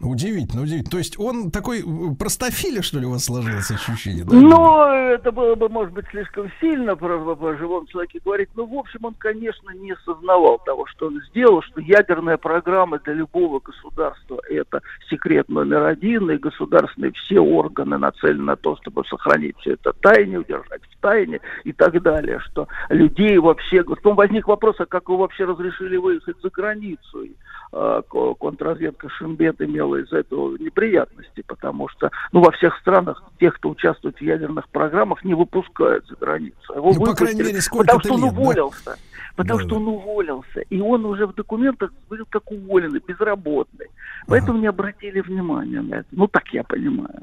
Удивительно, 0.00 0.62
удивительно. 0.62 0.90
То 0.90 0.98
есть 0.98 1.18
он 1.18 1.50
такой 1.50 1.80
э, 1.80 2.14
простофиля, 2.18 2.82
что 2.82 2.98
ли, 2.98 3.06
у 3.06 3.12
вас 3.12 3.24
сложилось 3.24 3.70
ощущение? 3.70 4.24
Да? 4.24 4.36
Но 4.36 4.88
это 4.92 5.32
было 5.32 5.54
бы, 5.54 5.70
может 5.70 5.94
быть, 5.94 6.04
слишком 6.10 6.50
сильно 6.60 6.96
про, 6.96 7.34
про 7.34 7.56
живом 7.56 7.86
человеке 7.86 8.20
говорить. 8.22 8.50
Но, 8.54 8.66
в 8.66 8.74
общем, 8.74 9.00
он, 9.04 9.14
конечно, 9.14 9.70
не 9.70 9.96
сознавал 10.04 10.58
того, 10.58 10.86
что 10.86 11.06
он 11.06 11.22
сделал, 11.30 11.62
что 11.62 11.80
ядерная 11.80 12.36
программа 12.36 12.98
для 12.98 13.14
любого 13.14 13.60
государства– 13.60 14.38
это 14.50 14.82
секрет 15.08 15.48
номер 15.48 15.84
один, 15.84 16.30
и 16.30 16.36
государственные 16.36 17.12
все 17.12 17.40
органы 17.40 17.96
нацелены 17.96 18.42
на 18.42 18.56
то, 18.56 18.76
чтобы 18.82 19.02
сохранить 19.06 19.56
все 19.60 19.72
это 19.72 19.94
тайне, 19.94 20.38
удержать 20.38 20.82
в 20.82 21.00
тайне 21.00 21.40
и 21.64 21.72
так 21.72 22.02
далее. 22.02 22.38
Что 22.40 22.68
людей 22.90 23.38
вообще... 23.38 23.82
Потом 23.82 24.14
возник 24.14 24.46
вопрос, 24.46 24.76
а 24.78 24.84
как 24.84 25.04
его 25.08 25.18
вообще 25.18 25.44
разрешили 25.46 25.96
выехать 25.96 26.36
за 26.42 26.50
границу? 26.50 27.22
И, 27.22 27.32
э, 27.72 28.02
ко- 28.10 28.34
контрразведка 28.34 29.08
Шимбет 29.08 29.62
имела 29.62 29.85
из-за 29.94 30.18
этого 30.18 30.56
неприятности, 30.58 31.44
потому 31.46 31.88
что 31.88 32.10
ну, 32.32 32.40
во 32.40 32.50
всех 32.52 32.76
странах 32.78 33.22
тех, 33.38 33.54
кто 33.54 33.70
участвует 33.70 34.16
в 34.18 34.20
ядерных 34.20 34.68
программах, 34.68 35.24
не 35.24 35.34
выпускают 35.34 36.06
за 36.08 36.16
границу. 36.16 36.56
Его 36.74 36.92
Ну, 36.92 37.04
по 37.04 37.14
крайней 37.14 37.42
мере, 37.42 37.60
сколько-то 37.60 37.98
потому 37.98 38.18
что 38.18 38.24
он 38.24 38.24
лет, 38.24 38.34
да? 38.34 38.40
уволился. 38.40 38.96
Потому 39.36 39.58
Да, 39.60 39.64
что 39.66 39.76
он 39.76 39.88
уволился. 39.88 40.60
И 40.70 40.80
он 40.80 41.04
уже 41.04 41.26
в 41.26 41.34
документах 41.34 41.92
был 42.10 42.18
как 42.28 42.50
уволенный, 42.50 43.00
безработный. 43.06 43.86
Поэтому 44.26 44.58
не 44.58 44.66
обратили 44.66 45.20
внимания 45.20 45.80
на 45.82 45.96
это. 45.96 46.06
Ну, 46.10 46.26
так 46.26 46.48
я 46.52 46.64
понимаю. 46.64 47.22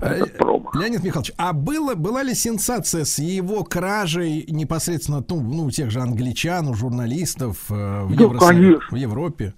Этот 0.00 0.34
Э, 0.34 0.38
промах. 0.38 0.74
Леонид 0.76 1.02
Михайлович, 1.02 1.32
а 1.36 1.52
было, 1.52 1.94
была 1.94 2.22
ли 2.22 2.34
сенсация 2.34 3.04
с 3.04 3.18
его 3.18 3.64
кражей 3.64 4.44
непосредственно 4.48 5.24
ну, 5.28 5.40
ну, 5.40 5.70
тех 5.70 5.90
же 5.90 6.00
англичан, 6.00 6.68
у 6.68 6.74
журналистов 6.74 7.56
э, 7.70 8.02
в, 8.04 8.14
Да, 8.16 8.24
Евросо- 8.24 8.38
конечно. 8.38 8.86
в 8.90 8.94
Европе? 8.94 9.54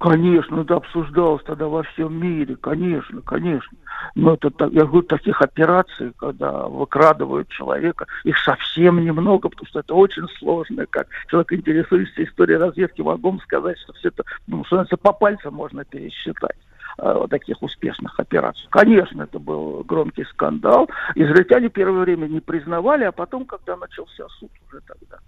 Конечно, 0.00 0.62
это 0.62 0.76
обсуждалось 0.76 1.44
тогда 1.44 1.68
во 1.68 1.84
всем 1.84 2.20
мире, 2.20 2.56
конечно, 2.56 3.22
конечно. 3.22 3.78
Но 4.16 4.34
это 4.34 4.50
я 4.72 4.84
говорю, 4.84 5.02
таких 5.02 5.40
операций, 5.40 6.12
когда 6.18 6.66
выкрадывают 6.66 7.48
человека, 7.48 8.06
их 8.24 8.36
совсем 8.38 9.04
немного, 9.04 9.48
потому 9.48 9.66
что 9.66 9.80
это 9.80 9.94
очень 9.94 10.26
сложно. 10.38 10.86
Как 10.86 11.06
человек, 11.30 11.52
интересующийся 11.52 12.24
историей 12.24 12.58
разведки, 12.58 13.00
могу 13.00 13.30
вам 13.30 13.40
сказать, 13.40 13.78
что 13.78 13.92
все 13.94 14.08
это, 14.08 14.24
ну, 14.48 14.58
называется, 14.58 14.96
по 14.96 15.12
пальцам 15.12 15.54
можно 15.54 15.84
пересчитать 15.84 16.58
э, 16.98 17.26
таких 17.30 17.62
успешных 17.62 18.18
операций. 18.18 18.66
Конечно, 18.70 19.22
это 19.22 19.38
был 19.38 19.84
громкий 19.84 20.24
скандал. 20.24 20.90
Израильтяне 21.14 21.68
первое 21.68 22.00
время 22.00 22.26
не 22.26 22.40
признавали, 22.40 23.04
а 23.04 23.12
потом, 23.12 23.44
когда 23.44 23.76
начался 23.76 24.26
суд, 24.40 24.50
уже 24.68 24.80
тогда 24.80 25.18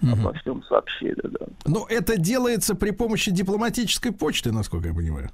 обо 0.00 0.32
всем 0.34 0.62
сообщили, 0.64 1.20
да. 1.22 1.46
Но 1.66 1.86
это 1.88 2.18
делается 2.18 2.74
при 2.74 2.90
помощи 2.90 3.30
дипломатической 3.30 4.12
почты, 4.12 4.52
насколько 4.52 4.88
я 4.88 4.94
понимаю. 4.94 5.30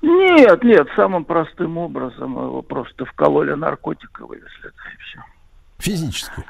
Нет, 0.00 0.62
нет, 0.62 0.86
самым 0.94 1.24
простым 1.24 1.76
образом 1.76 2.32
его 2.32 2.62
просто 2.62 3.04
вкололи 3.04 3.54
наркотик 3.54 4.20
и 4.20 4.22
вывезли, 4.22 4.68
и 4.68 5.02
все. 5.02 5.20
Физически. 5.78 6.44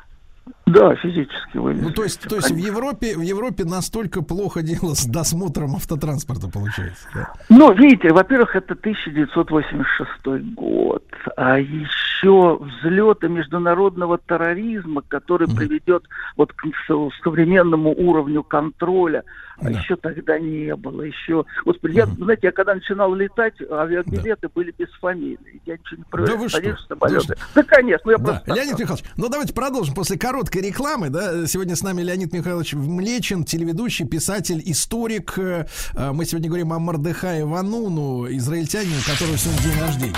Да, 0.73 0.95
физически 0.97 1.57
вывезли. 1.57 1.85
Ну, 1.85 1.91
то 1.93 2.05
есть, 2.05 2.21
то 2.21 2.37
есть 2.37 2.51
в 2.51 2.57
Европе, 2.57 3.17
в 3.17 3.21
Европе 3.23 3.65
настолько 3.65 4.23
плохо 4.23 4.63
дело 4.63 4.95
с 4.95 5.05
досмотром 5.07 5.77
автотранспорта 5.77 6.49
получается. 6.49 7.07
да? 7.15 7.33
Ну, 7.49 7.73
видите, 7.73 8.13
во-первых, 8.13 8.57
это 8.57 8.75
1986 8.75 10.55
год, 10.55 11.05
а 11.37 11.59
еще 11.59 12.59
взлета 12.59 13.29
международного 13.29 14.19
терроризма, 14.19 15.03
который 15.07 15.49
приведет 15.49 16.05
вот 16.37 16.53
к 16.53 16.63
со- 16.87 17.09
современному 17.23 17.91
уровню 17.97 18.43
контроля, 18.43 19.25
а 19.61 19.65
Да. 19.65 19.71
еще 19.71 19.97
тогда 19.97 20.39
не 20.39 20.75
было. 20.77 21.03
Еще, 21.03 21.45
господи, 21.65 21.97
я, 21.97 22.07
знаете, 22.07 22.47
я 22.49 22.53
когда 22.53 22.75
начинал 22.75 23.15
летать, 23.15 23.55
авиабилеты 23.61 24.49
были 24.55 24.73
без 24.77 24.89
фамилии. 25.01 25.61
Я 25.67 25.75
ничего 25.75 25.99
не 25.99 26.05
проверял. 26.05 26.39
вы 26.39 26.49
Садишься 26.49 26.85
что? 26.85 26.95
самолеты. 26.97 27.27
Да 27.29 27.35
Да, 27.55 27.63
конечно, 27.65 28.11
я 28.11 28.19
Да, 28.19 28.25
просто... 28.25 28.55
Леонид 28.55 28.79
Михайлович, 28.79 29.05
ну 29.17 29.29
давайте 29.29 29.55
продолжим 29.55 29.95
после 29.95 30.19
короткой 30.19 30.58
рекламы. 30.61 31.11
Да, 31.11 31.47
сегодня 31.47 31.77
с 31.77 31.83
нами 31.83 32.03
Леонид 32.03 32.33
Михайлович 32.33 32.75
Млечин, 32.75 33.45
телеведущий, 33.45 34.07
писатель, 34.07 34.63
историк. 34.65 35.39
Э, 35.39 35.67
э, 35.95 36.13
Мы 36.13 36.25
сегодня 36.25 36.49
говорим 36.49 36.73
о 36.73 36.79
Мардыхае 36.79 37.45
Вануну, 37.45 38.27
израильтянину, 38.37 39.01
которого 39.07 39.37
сегодня 39.37 39.63
день 39.63 39.81
рождения. 39.81 40.15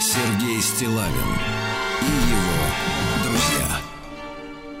Сергей 0.00 0.60
Стилавин 0.62 1.30
и 2.02 2.30
его 2.30 2.58
друзья. 3.24 3.80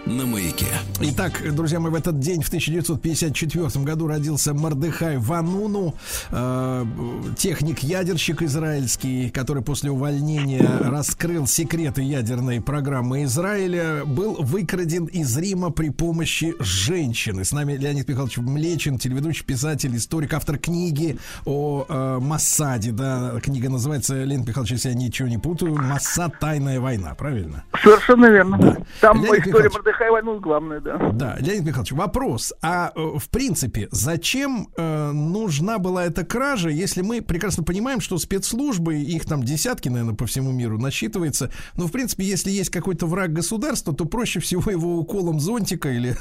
На 0.06 0.26
маяке. 0.26 0.67
Итак, 1.00 1.40
друзья 1.54 1.78
мои, 1.78 1.92
в 1.92 1.94
этот 1.94 2.18
день, 2.18 2.42
в 2.42 2.48
1954 2.48 3.84
году, 3.84 4.08
родился 4.08 4.52
Мардыхай 4.52 5.16
Вануну, 5.18 5.94
э, 6.32 6.84
техник-ядерщик 7.36 8.42
израильский, 8.42 9.30
который 9.30 9.62
после 9.62 9.92
увольнения 9.92 10.68
раскрыл 10.80 11.46
секреты 11.46 12.02
ядерной 12.02 12.60
программы 12.60 13.22
Израиля, 13.22 14.02
был 14.04 14.38
выкраден 14.40 15.04
из 15.04 15.36
Рима 15.38 15.70
при 15.70 15.90
помощи 15.90 16.56
женщины. 16.58 17.44
С 17.44 17.52
нами 17.52 17.74
Леонид 17.74 18.08
Михайлович 18.08 18.38
Млечин, 18.38 18.98
телеведущий, 18.98 19.44
писатель, 19.44 19.96
историк, 19.96 20.34
автор 20.34 20.58
книги 20.58 21.16
о 21.44 21.86
э, 21.88 22.18
Массаде. 22.20 22.90
Да, 22.90 23.38
книга 23.40 23.70
называется, 23.70 24.24
Леонид 24.24 24.48
Михайлович, 24.48 24.72
если 24.72 24.88
я 24.88 24.94
ничего 24.96 25.28
не 25.28 25.38
путаю, 25.38 25.76
«Массад. 25.76 26.40
Тайная 26.40 26.80
война», 26.80 27.14
правильно? 27.14 27.62
Совершенно 27.84 28.26
верно. 28.26 28.84
Там 29.00 29.22
Леонид 29.22 29.46
история. 29.46 29.70
Мордыхая 29.70 30.10
Войну 30.10 30.40
главная, 30.40 30.80
да. 30.80 30.87
Да, 31.12 31.36
Леонид 31.40 31.64
Михайлович, 31.64 31.92
вопрос. 31.92 32.52
А 32.62 32.92
э, 32.94 33.18
в 33.18 33.28
принципе, 33.28 33.88
зачем 33.90 34.68
э, 34.76 35.10
нужна 35.12 35.78
была 35.78 36.04
эта 36.04 36.24
кража, 36.24 36.70
если 36.70 37.02
мы 37.02 37.22
прекрасно 37.22 37.64
понимаем, 37.64 38.00
что 38.00 38.18
спецслужбы, 38.18 38.96
их 38.96 39.24
там 39.24 39.42
десятки, 39.42 39.88
наверное, 39.88 40.14
по 40.14 40.26
всему 40.26 40.52
миру 40.52 40.78
насчитывается, 40.78 41.50
но 41.76 41.86
в 41.86 41.92
принципе, 41.92 42.24
если 42.24 42.50
есть 42.50 42.70
какой-то 42.70 43.06
враг 43.06 43.32
государства, 43.32 43.94
то 43.94 44.04
проще 44.04 44.40
всего 44.40 44.70
его 44.70 44.98
уколом 44.98 45.40
зонтика 45.40 45.90
или 45.90 46.16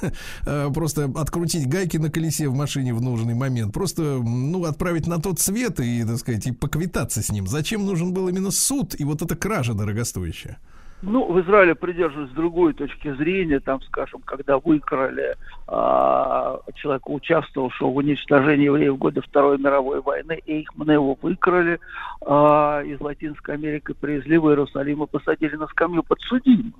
э, 0.45 0.69
просто 0.73 1.05
открутить 1.15 1.67
гайки 1.67 1.97
на 1.97 2.09
колесе 2.09 2.47
в 2.47 2.55
машине 2.55 2.93
в 2.93 3.01
нужный 3.01 3.35
момент, 3.35 3.73
просто 3.73 4.01
ну 4.01 4.65
отправить 4.65 5.07
на 5.07 5.21
тот 5.21 5.39
свет 5.39 5.79
и, 5.79 6.03
так 6.03 6.17
сказать, 6.17 6.47
и 6.47 6.51
поквитаться 6.51 7.21
с 7.21 7.31
ним. 7.31 7.47
Зачем 7.47 7.85
нужен 7.85 8.13
был 8.13 8.27
именно 8.27 8.51
суд 8.51 8.95
и 8.99 9.03
вот 9.03 9.21
эта 9.21 9.35
кража 9.35 9.73
дорогостоящая? 9.73 10.57
Ну, 11.03 11.31
в 11.31 11.39
Израиле 11.41 11.75
придерживаются 11.75 12.35
другой 12.35 12.73
точки 12.73 13.13
зрения, 13.13 13.59
там, 13.59 13.81
скажем, 13.83 14.19
когда 14.25 14.57
выкрали 14.57 15.35
а, 15.67 16.59
человека, 16.73 17.09
участвовавшего 17.09 17.89
в 17.89 17.97
уничтожении 17.97 18.65
евреев 18.65 18.95
в 18.95 18.97
годы 18.97 19.21
Второй 19.21 19.59
мировой 19.59 20.01
войны, 20.01 20.41
и 20.47 20.61
их 20.61 20.69
его 20.75 21.15
выкрали 21.21 21.79
а, 22.25 22.81
из 22.81 22.99
Латинской 22.99 23.55
Америки, 23.55 23.93
привезли 23.93 24.39
в 24.39 24.49
Иерусалим 24.49 25.03
и 25.03 25.07
посадили 25.07 25.55
на 25.55 25.67
скамью 25.67 26.01
подсудимых. 26.01 26.73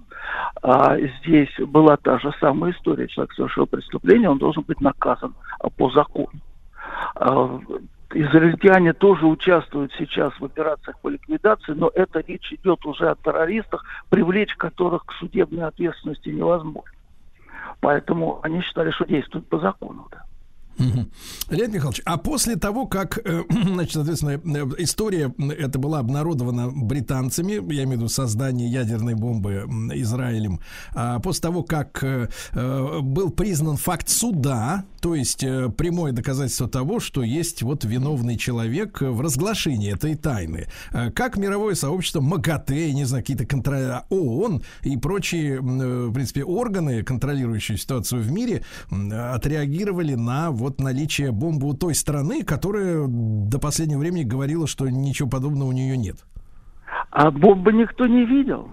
А, 0.64 0.98
здесь 0.98 1.53
была 1.60 1.95
та 1.98 2.18
же 2.18 2.34
самая 2.39 2.72
история. 2.72 3.07
Человек 3.07 3.34
совершил 3.34 3.68
преступление, 3.68 4.31
он 4.31 4.39
должен 4.39 4.64
быть 4.64 4.81
наказан 4.81 5.35
а, 5.60 5.69
по 5.69 5.91
закону. 5.91 6.31
Израильтяне 8.13 8.93
тоже 8.93 9.25
участвуют 9.25 9.91
сейчас 9.97 10.34
в 10.39 10.45
операциях 10.45 10.97
по 10.99 11.09
ликвидации, 11.09 11.73
но 11.73 11.91
это 11.93 12.21
речь 12.21 12.53
идет 12.53 12.85
уже 12.85 13.09
о 13.09 13.15
террористах, 13.15 13.84
привлечь 14.09 14.55
которых 14.55 15.05
к 15.05 15.13
судебной 15.13 15.65
ответственности 15.67 16.29
невозможно. 16.29 16.91
Поэтому 17.81 18.39
они 18.43 18.61
считали, 18.61 18.91
что 18.91 19.05
действуют 19.05 19.47
по 19.49 19.59
закону. 19.59 20.07
Да. 20.09 20.26
Леонид 21.49 21.75
Михайлович, 21.75 22.01
а 22.05 22.17
после 22.17 22.55
того, 22.55 22.85
как, 22.85 23.19
э, 23.23 23.43
значит, 23.49 23.93
соответственно, 23.93 24.31
э, 24.31 24.65
история 24.79 25.33
м, 25.37 25.51
эта 25.51 25.79
была 25.79 25.99
обнародована 25.99 26.69
британцами, 26.69 27.53
я 27.73 27.83
имею 27.83 27.87
в 27.87 28.01
виду 28.01 28.09
создание 28.09 28.69
ядерной 28.69 29.15
бомбы 29.15 29.65
Израилем, 29.95 30.59
а 30.93 31.19
после 31.19 31.41
того, 31.41 31.63
как 31.63 32.03
э, 32.03 32.29
был 33.01 33.31
признан 33.31 33.77
факт 33.77 34.09
суда, 34.09 34.85
то 35.01 35.15
есть 35.15 35.39
прямое 35.39 36.11
доказательство 36.11 36.67
того, 36.67 36.99
что 36.99 37.23
есть 37.23 37.61
вот 37.61 37.85
виновный 37.85 38.37
человек 38.37 39.01
в 39.01 39.21
разглашении 39.21 39.93
этой 39.93 40.15
тайны, 40.15 40.67
как 41.13 41.37
мировое 41.37 41.75
сообщество 41.75 42.19
МАГАТЭ, 42.19 42.91
не 42.91 43.05
знаю, 43.05 43.23
какие-то 43.23 43.45
контроля 43.45 44.05
ООН 44.09 44.63
и 44.83 44.97
прочие, 44.97 45.61
в 45.61 46.13
принципе, 46.13 46.43
органы, 46.43 47.03
контролирующие 47.03 47.77
ситуацию 47.77 48.21
в 48.21 48.31
мире, 48.31 48.63
отреагировали 48.89 50.15
на 50.15 50.51
вот 50.51 50.66
наличие 50.80 51.31
бомбы 51.31 51.68
у 51.68 51.73
той 51.73 51.95
страны, 51.95 52.44
которая 52.44 53.07
до 53.07 53.60
последнего 53.60 53.99
времени 53.99 54.23
говорила, 54.23 54.68
что 54.68 54.88
ничего 54.88 55.30
подобного 55.30 55.69
у 55.69 55.73
нее 55.73 55.98
нет. 55.98 56.18
А 57.11 57.31
бомбы 57.31 57.73
никто 57.73 58.05
не 58.05 58.25
видел. 58.25 58.69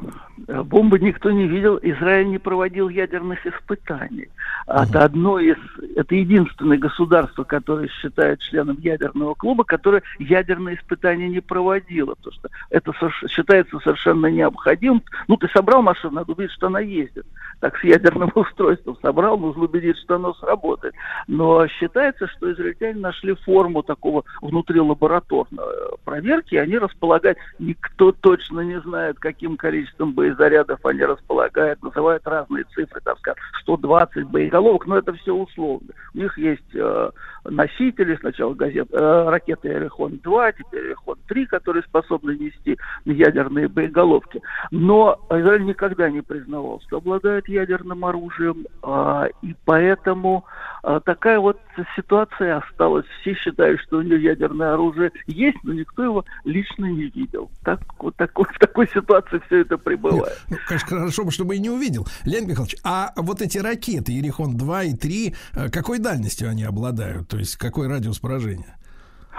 А 0.48 0.64
Бомбы 0.64 0.98
никто 0.98 1.30
не 1.30 1.46
видел. 1.46 1.78
Израиль 1.80 2.28
не 2.28 2.38
проводил 2.38 2.88
ядерных 2.88 3.46
испытаний. 3.46 4.28
Это 4.66 5.04
одно 5.04 5.38
из, 5.38 5.56
это 5.96 6.14
единственное 6.14 6.76
государство, 6.76 7.44
которое 7.44 7.88
считает 7.88 8.40
членом 8.40 8.76
ядерного 8.80 9.34
клуба, 9.34 9.64
которое 9.64 10.02
ядерные 10.18 10.76
испытания 10.76 11.28
не 11.28 11.40
проводило, 11.40 12.14
потому 12.14 12.32
что 12.32 12.48
это 12.70 12.92
считается 13.28 13.78
совершенно 13.80 14.26
необходимым. 14.26 15.02
Ну, 15.28 15.36
ты 15.36 15.48
собрал 15.48 15.82
машину, 15.82 16.14
надо 16.14 16.32
убедить, 16.32 16.52
что 16.52 16.66
она 16.66 16.80
ездит. 16.80 17.26
Так 17.60 17.78
с 17.78 17.84
ядерным 17.84 18.32
устройством 18.34 18.98
собрал, 19.00 19.38
нужно 19.38 19.64
убедить, 19.64 19.98
что 19.98 20.16
оно 20.16 20.34
сработает. 20.34 20.94
Но 21.28 21.66
считается, 21.68 22.26
что 22.26 22.52
израильтяне 22.52 23.00
нашли 23.00 23.34
форму 23.34 23.82
такого 23.82 24.24
внутрилабораторной 24.42 25.64
э, 25.64 25.96
проверки, 26.04 26.54
и 26.54 26.58
они 26.58 26.76
располагают, 26.76 27.38
никто 27.58 28.12
точно 28.24 28.60
не 28.62 28.80
знает, 28.80 29.18
каким 29.18 29.58
количеством 29.58 30.14
боезарядов 30.14 30.80
они 30.86 31.04
располагают, 31.04 31.82
называют 31.82 32.26
разные 32.26 32.64
цифры, 32.74 33.02
там, 33.04 33.18
скажем, 33.18 33.38
120 33.60 34.24
боеголовок, 34.28 34.86
но 34.86 34.96
это 34.96 35.12
все 35.12 35.34
условно. 35.34 35.88
У 36.14 36.18
них 36.18 36.38
есть 36.38 36.74
э, 36.74 37.10
носители, 37.44 38.16
сначала 38.16 38.54
газет, 38.54 38.88
э, 38.92 39.28
ракеты 39.28 39.68
Эрихон-2, 39.68 40.54
теперь 40.58 40.92
Эрихон-3, 40.92 41.46
которые 41.48 41.82
способны 41.82 42.34
нести 42.38 42.78
ядерные 43.04 43.68
боеголовки. 43.68 44.40
Но 44.70 45.20
Израиль 45.28 45.66
никогда 45.66 46.08
не 46.08 46.22
признавал, 46.22 46.80
что 46.86 46.96
обладает 46.96 47.46
ядерным 47.46 48.06
оружием, 48.06 48.66
а, 48.82 49.26
и 49.42 49.54
поэтому 49.66 50.46
а, 50.82 51.00
такая 51.00 51.40
вот 51.40 51.58
ситуация 51.94 52.56
осталась. 52.56 53.04
Все 53.20 53.34
считают, 53.34 53.80
что 53.82 53.98
у 53.98 54.02
него 54.02 54.16
ядерное 54.16 54.72
оружие 54.72 55.12
есть, 55.26 55.58
но 55.62 55.74
никто 55.74 56.04
его 56.04 56.24
лично 56.44 56.86
не 56.86 57.10
видел. 57.10 57.50
Так, 57.64 57.80
вот 57.98 58.13
такой, 58.16 58.44
в 58.44 58.58
такой 58.58 58.88
ситуации 58.88 59.40
все 59.46 59.60
это 59.60 59.78
пребывает. 59.78 60.38
Ну, 60.48 60.56
конечно, 60.66 60.88
хорошо 60.88 61.24
бы, 61.24 61.30
чтобы 61.30 61.56
и 61.56 61.58
не 61.58 61.70
увидел. 61.70 62.06
Леонид 62.24 62.50
Михайлович, 62.50 62.76
а 62.84 63.12
вот 63.16 63.42
эти 63.42 63.58
ракеты 63.58 64.12
Ерехон-2 64.12 64.86
и 64.86 64.96
3, 64.96 65.34
э, 65.54 65.70
какой 65.70 65.98
дальностью 65.98 66.48
они 66.48 66.64
обладают? 66.64 67.28
То 67.28 67.38
есть 67.38 67.56
какой 67.56 67.88
радиус 67.88 68.18
поражения? 68.18 68.76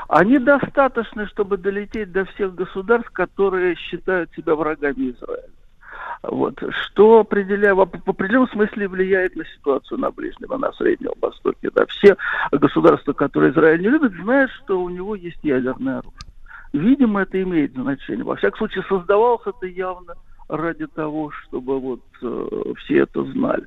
Они 0.07 0.37
достаточны, 0.37 1.25
чтобы 1.27 1.57
долететь 1.57 2.11
до 2.11 2.25
всех 2.25 2.53
государств, 2.53 3.09
которые 3.11 3.75
считают 3.75 4.29
себя 4.35 4.55
врагами 4.55 5.11
Израиля. 5.11 5.49
Вот. 6.21 6.61
Что 6.69 7.19
определяет, 7.19 7.75
в 7.75 8.05
в 8.05 8.09
определенном 8.09 8.49
смысле 8.49 8.87
влияет 8.87 9.35
на 9.35 9.45
ситуацию 9.45 9.99
на 9.99 10.11
Ближнем 10.11 10.53
и 10.53 10.57
на 10.57 10.71
Среднем 10.73 11.11
Востоке. 11.21 11.69
Да. 11.73 11.85
Все 11.87 12.17
государства, 12.51 13.13
которые 13.13 13.51
Израиль 13.51 13.81
не 13.81 13.89
любит, 13.89 14.13
знают, 14.21 14.51
что 14.51 14.81
у 14.81 14.89
него 14.89 15.15
есть 15.15 15.39
ядерное 15.43 15.99
оружие. 15.99 16.24
Видимо, 16.73 17.21
это 17.21 17.41
имеет 17.41 17.73
значение. 17.73 18.23
Во 18.23 18.35
всяком 18.35 18.57
случае, 18.59 18.83
создавалось 18.89 19.45
это 19.45 19.65
явно 19.65 20.15
ради 20.47 20.87
того, 20.87 21.31
чтобы 21.31 21.79
вот 21.79 22.01
э, 22.21 22.73
все 22.83 22.99
это 22.99 23.23
знали. 23.31 23.65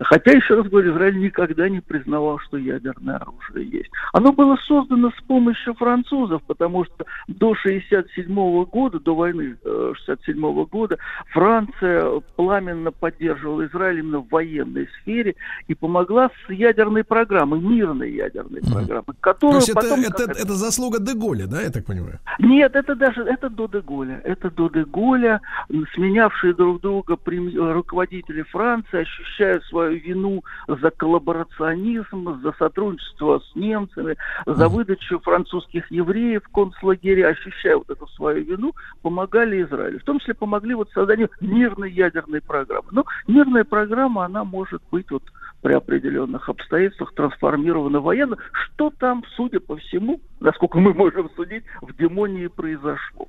Хотя, 0.00 0.32
еще 0.32 0.54
раз 0.54 0.66
говорю, 0.66 0.92
Израиль 0.92 1.18
никогда 1.18 1.68
не 1.68 1.80
признавал, 1.80 2.38
что 2.40 2.56
ядерное 2.56 3.16
оружие 3.16 3.68
есть. 3.70 3.90
Оно 4.12 4.32
было 4.32 4.56
создано 4.66 5.10
с 5.10 5.22
помощью 5.26 5.74
французов, 5.74 6.42
потому 6.46 6.84
что 6.84 7.06
до 7.28 7.54
67 7.54 8.64
года, 8.64 9.00
до 9.00 9.14
войны 9.14 9.56
э, 9.62 9.92
67 10.06 10.64
года, 10.66 10.98
Франция 11.32 12.20
пламенно 12.36 12.92
поддерживала 12.92 13.66
Израиль 13.66 14.00
именно 14.00 14.18
в 14.20 14.28
военной 14.28 14.88
сфере 15.00 15.34
и 15.68 15.74
помогла 15.74 16.30
с 16.46 16.50
ядерной 16.50 17.04
программой, 17.04 17.60
мирной 17.60 18.12
ядерной 18.12 18.60
программой, 18.62 19.04
То 19.06 19.20
которую 19.20 19.62
это, 19.62 19.74
потом... 19.74 20.00
это, 20.00 20.26
как 20.26 20.36
это 20.36 20.54
заслуга 20.54 20.98
Деголя, 20.98 21.46
да, 21.46 21.62
я 21.62 21.70
так 21.70 21.86
понимаю? 21.86 22.18
нет, 22.38 22.74
это 22.74 22.94
даже 22.94 23.22
это 23.22 23.48
до 23.50 23.66
Деголя. 23.66 24.20
Это 24.24 24.50
до 24.50 24.68
Деголя, 24.68 25.40
м, 25.70 25.86
сменявшие 26.10 26.54
друг 26.54 26.80
друга 26.80 27.14
э, 27.14 27.72
руководители 27.72 28.42
Франции 28.42 29.00
ощущают 29.00 29.64
свою 29.64 29.98
вину 29.98 30.42
за 30.66 30.90
коллаборационизм, 30.90 32.40
за 32.42 32.52
сотрудничество 32.58 33.40
с 33.40 33.54
немцами, 33.54 34.16
за 34.46 34.68
выдачу 34.68 35.20
французских 35.20 35.90
евреев 35.90 36.42
в 36.44 36.52
концлагеря, 36.52 37.28
ощущая 37.28 37.76
вот 37.76 37.90
эту 37.90 38.06
свою 38.08 38.44
вину, 38.44 38.72
помогали 39.02 39.62
Израилю. 39.62 40.00
В 40.00 40.04
том 40.04 40.18
числе 40.18 40.34
помогли 40.34 40.74
вот 40.74 40.90
созданию 40.90 41.30
мирной 41.40 41.92
ядерной 41.92 42.40
программы. 42.40 42.88
Но 42.90 43.04
мирная 43.26 43.64
программа, 43.64 44.24
она 44.24 44.44
может 44.44 44.82
быть 44.90 45.10
вот 45.10 45.22
при 45.62 45.74
определенных 45.74 46.48
обстоятельствах 46.48 47.14
трансформирована 47.14 48.00
в 48.00 48.04
военную, 48.04 48.38
что 48.52 48.90
там, 48.98 49.22
судя 49.36 49.60
по 49.60 49.76
всему, 49.76 50.20
насколько 50.40 50.78
мы 50.78 50.94
можем 50.94 51.30
судить, 51.36 51.64
в 51.82 51.94
Демонии 51.96 52.46
произошло. 52.46 53.28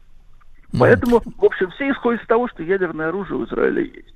Поэтому, 0.80 1.19
в 1.19 1.45
общем, 1.45 1.69
все 1.72 1.91
исходят 1.91 2.22
из 2.22 2.27
того, 2.27 2.48
что 2.48 2.64
ядерное 2.64 3.10
оружие 3.10 3.38
у 3.38 3.45
Израиля 3.45 3.81
есть. 3.81 4.14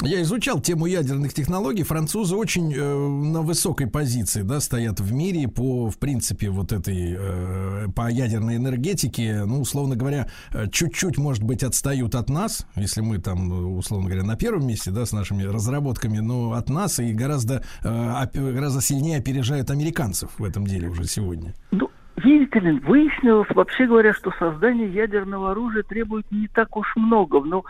Я 0.00 0.22
изучал 0.22 0.60
тему 0.60 0.86
ядерных 0.86 1.34
технологий. 1.34 1.82
Французы 1.82 2.36
очень 2.36 2.72
э, 2.72 2.78
на 2.78 3.42
высокой 3.42 3.88
позиции, 3.88 4.42
да, 4.42 4.60
стоят 4.60 5.00
в 5.00 5.12
мире 5.12 5.48
по, 5.48 5.90
в 5.90 5.98
принципе, 5.98 6.50
вот 6.50 6.70
этой 6.70 7.16
э, 7.18 7.88
по 7.96 8.08
ядерной 8.08 8.58
энергетике. 8.58 9.42
Ну, 9.44 9.60
условно 9.60 9.96
говоря, 9.96 10.28
э, 10.52 10.68
чуть-чуть, 10.70 11.18
может 11.18 11.42
быть, 11.42 11.64
отстают 11.64 12.14
от 12.14 12.30
нас, 12.30 12.64
если 12.76 13.00
мы 13.00 13.18
там, 13.18 13.76
условно 13.76 14.06
говоря, 14.06 14.24
на 14.24 14.36
первом 14.36 14.68
месте, 14.68 14.92
да, 14.92 15.04
с 15.04 15.10
нашими 15.10 15.42
разработками, 15.42 16.18
но 16.18 16.52
от 16.52 16.68
нас 16.68 17.00
и 17.00 17.12
гораздо 17.12 17.64
э, 17.82 18.26
гораздо 18.34 18.80
сильнее 18.80 19.18
опережают 19.18 19.68
американцев 19.72 20.30
в 20.38 20.44
этом 20.44 20.64
деле 20.64 20.90
уже 20.90 21.06
сегодня. 21.06 21.54
Ну, 21.72 21.90
видите 22.18 22.60
ли, 22.60 22.78
выяснилось, 22.80 23.48
вообще 23.50 23.86
говоря, 23.86 24.12
что 24.12 24.30
создание 24.38 24.88
ядерного 24.88 25.52
оружия 25.52 25.82
требует 25.82 26.30
не 26.30 26.48
так 26.48 26.76
уж 26.76 26.86
много. 26.96 27.40
Но 27.40 27.64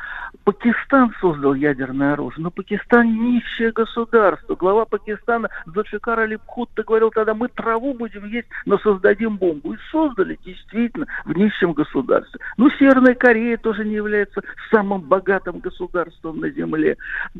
Пакистан 0.44 1.14
создал 1.20 1.54
ядерное 1.54 2.14
оружие, 2.14 2.44
но 2.44 2.50
Пакистан 2.50 3.06
нищее 3.06 3.72
государство. 3.72 4.54
Глава 4.54 4.84
Пакистана 4.84 5.48
Зульфикар 5.66 6.20
Али 6.20 6.36
Бхутто 6.36 6.82
говорил 6.82 7.10
тогда, 7.10 7.34
мы 7.34 7.48
траву 7.48 7.94
будем 7.94 8.26
есть, 8.26 8.48
но 8.66 8.78
создадим 8.78 9.36
бомбу. 9.36 9.74
И 9.74 9.78
создали 9.90 10.38
действительно 10.44 11.06
в 11.24 11.36
нищем 11.36 11.72
государстве. 11.72 12.40
Ну, 12.56 12.70
Северная 12.78 13.14
Корея 13.14 13.56
тоже 13.56 13.84
не 13.84 13.94
является 13.94 14.42
самым 14.70 15.02
богатым 15.02 15.58
государством 15.58 16.40
на 16.40 16.50
Земле. 16.50 16.96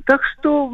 Так 0.06 0.22
что, 0.24 0.72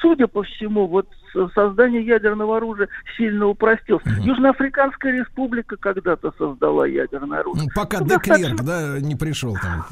судя 0.00 0.26
по 0.26 0.42
всему, 0.42 0.86
вот 0.86 1.06
создание 1.54 2.02
ядерного 2.02 2.56
оружия 2.56 2.88
сильно 3.16 3.46
упростилось. 3.46 4.02
Южноафриканская 4.20 5.12
республика 5.12 5.76
когда-то 5.76 6.32
создала 6.38 6.86
ядерное 6.86 7.40
оружие. 7.40 7.64
Ну, 7.64 7.70
Пока 7.80 7.98
Ну, 8.00 8.06
Деклерк, 8.06 8.40
достаточно- 8.56 8.66
да, 8.66 9.00
не 9.00 9.14
пришел 9.16 9.54
там. 9.62 9.84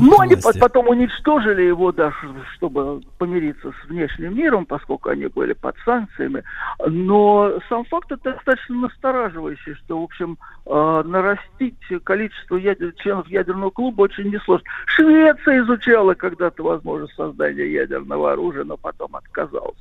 Ну, 0.00 0.18
они 0.20 0.36
потом 0.58 0.88
уничтожили 0.88 1.62
его, 1.62 1.92
да, 1.92 2.12
чтобы 2.54 3.00
помириться 3.18 3.72
с 3.72 3.88
внешним 3.88 4.36
миром, 4.36 4.66
поскольку 4.66 5.10
они 5.10 5.26
были 5.26 5.52
под 5.52 5.76
санкциями. 5.84 6.42
Но 6.86 7.58
сам 7.68 7.84
факт 7.84 8.10
это 8.12 8.32
достаточно 8.32 8.76
настораживающий, 8.76 9.74
что, 9.74 10.00
в 10.00 10.04
общем, 10.04 10.38
э, 10.66 11.02
нарастить 11.04 11.76
количество 12.04 12.56
ядер- 12.56 12.92
членов 12.98 13.26
ядерного 13.28 13.70
клуба 13.70 14.02
очень 14.02 14.30
несложно. 14.32 14.66
Швеция 14.86 15.62
изучала 15.64 16.14
когда-то 16.14 16.62
возможность 16.62 17.14
создания 17.14 17.70
ядерного 17.70 18.32
оружия, 18.32 18.64
но 18.64 18.76
потом 18.76 19.16
отказалась. 19.16 19.76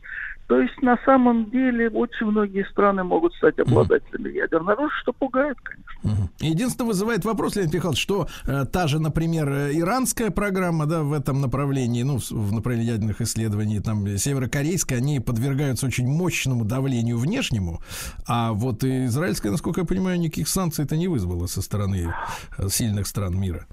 То 0.47 0.61
есть, 0.61 0.81
на 0.81 0.96
самом 1.05 1.49
деле, 1.49 1.89
очень 1.89 2.27
многие 2.27 2.65
страны 2.71 3.03
могут 3.03 3.33
стать 3.35 3.59
обладателями 3.59 4.29
ядерного 4.29 4.73
оружия, 4.73 4.97
что 5.01 5.13
пугает, 5.13 5.57
конечно. 5.61 5.87
Мгм. 6.03 6.29
Единственное, 6.39 6.87
вызывает 6.87 7.25
вопрос, 7.25 7.55
Леонид 7.55 7.73
Михайлович, 7.73 8.01
что 8.01 8.27
э, 8.45 8.65
та 8.65 8.87
же, 8.87 8.99
например, 8.99 9.49
э, 9.49 9.73
иранская 9.73 10.31
программа, 10.31 10.85
да, 10.85 11.03
в 11.03 11.13
этом 11.13 11.41
направлении, 11.41 12.03
ну, 12.03 12.19
в, 12.19 12.31
в 12.31 12.53
направлении 12.53 12.91
ядерных 12.91 13.21
исследований, 13.21 13.79
там, 13.79 14.05
э, 14.05 14.17
северокорейская, 14.17 14.99
они 14.99 15.19
подвергаются 15.19 15.85
очень 15.85 16.07
мощному 16.07 16.65
давлению 16.65 17.17
внешнему, 17.17 17.81
а 18.27 18.53
вот 18.53 18.83
израильская, 18.83 19.51
насколько 19.51 19.81
я 19.81 19.87
понимаю, 19.87 20.19
никаких 20.19 20.47
санкций 20.47 20.85
это 20.85 20.97
не 20.97 21.07
вызвало 21.07 21.47
со 21.47 21.61
стороны 21.61 22.13
э, 22.57 22.69
сильных 22.69 23.07
стран 23.07 23.39
мира. 23.39 23.65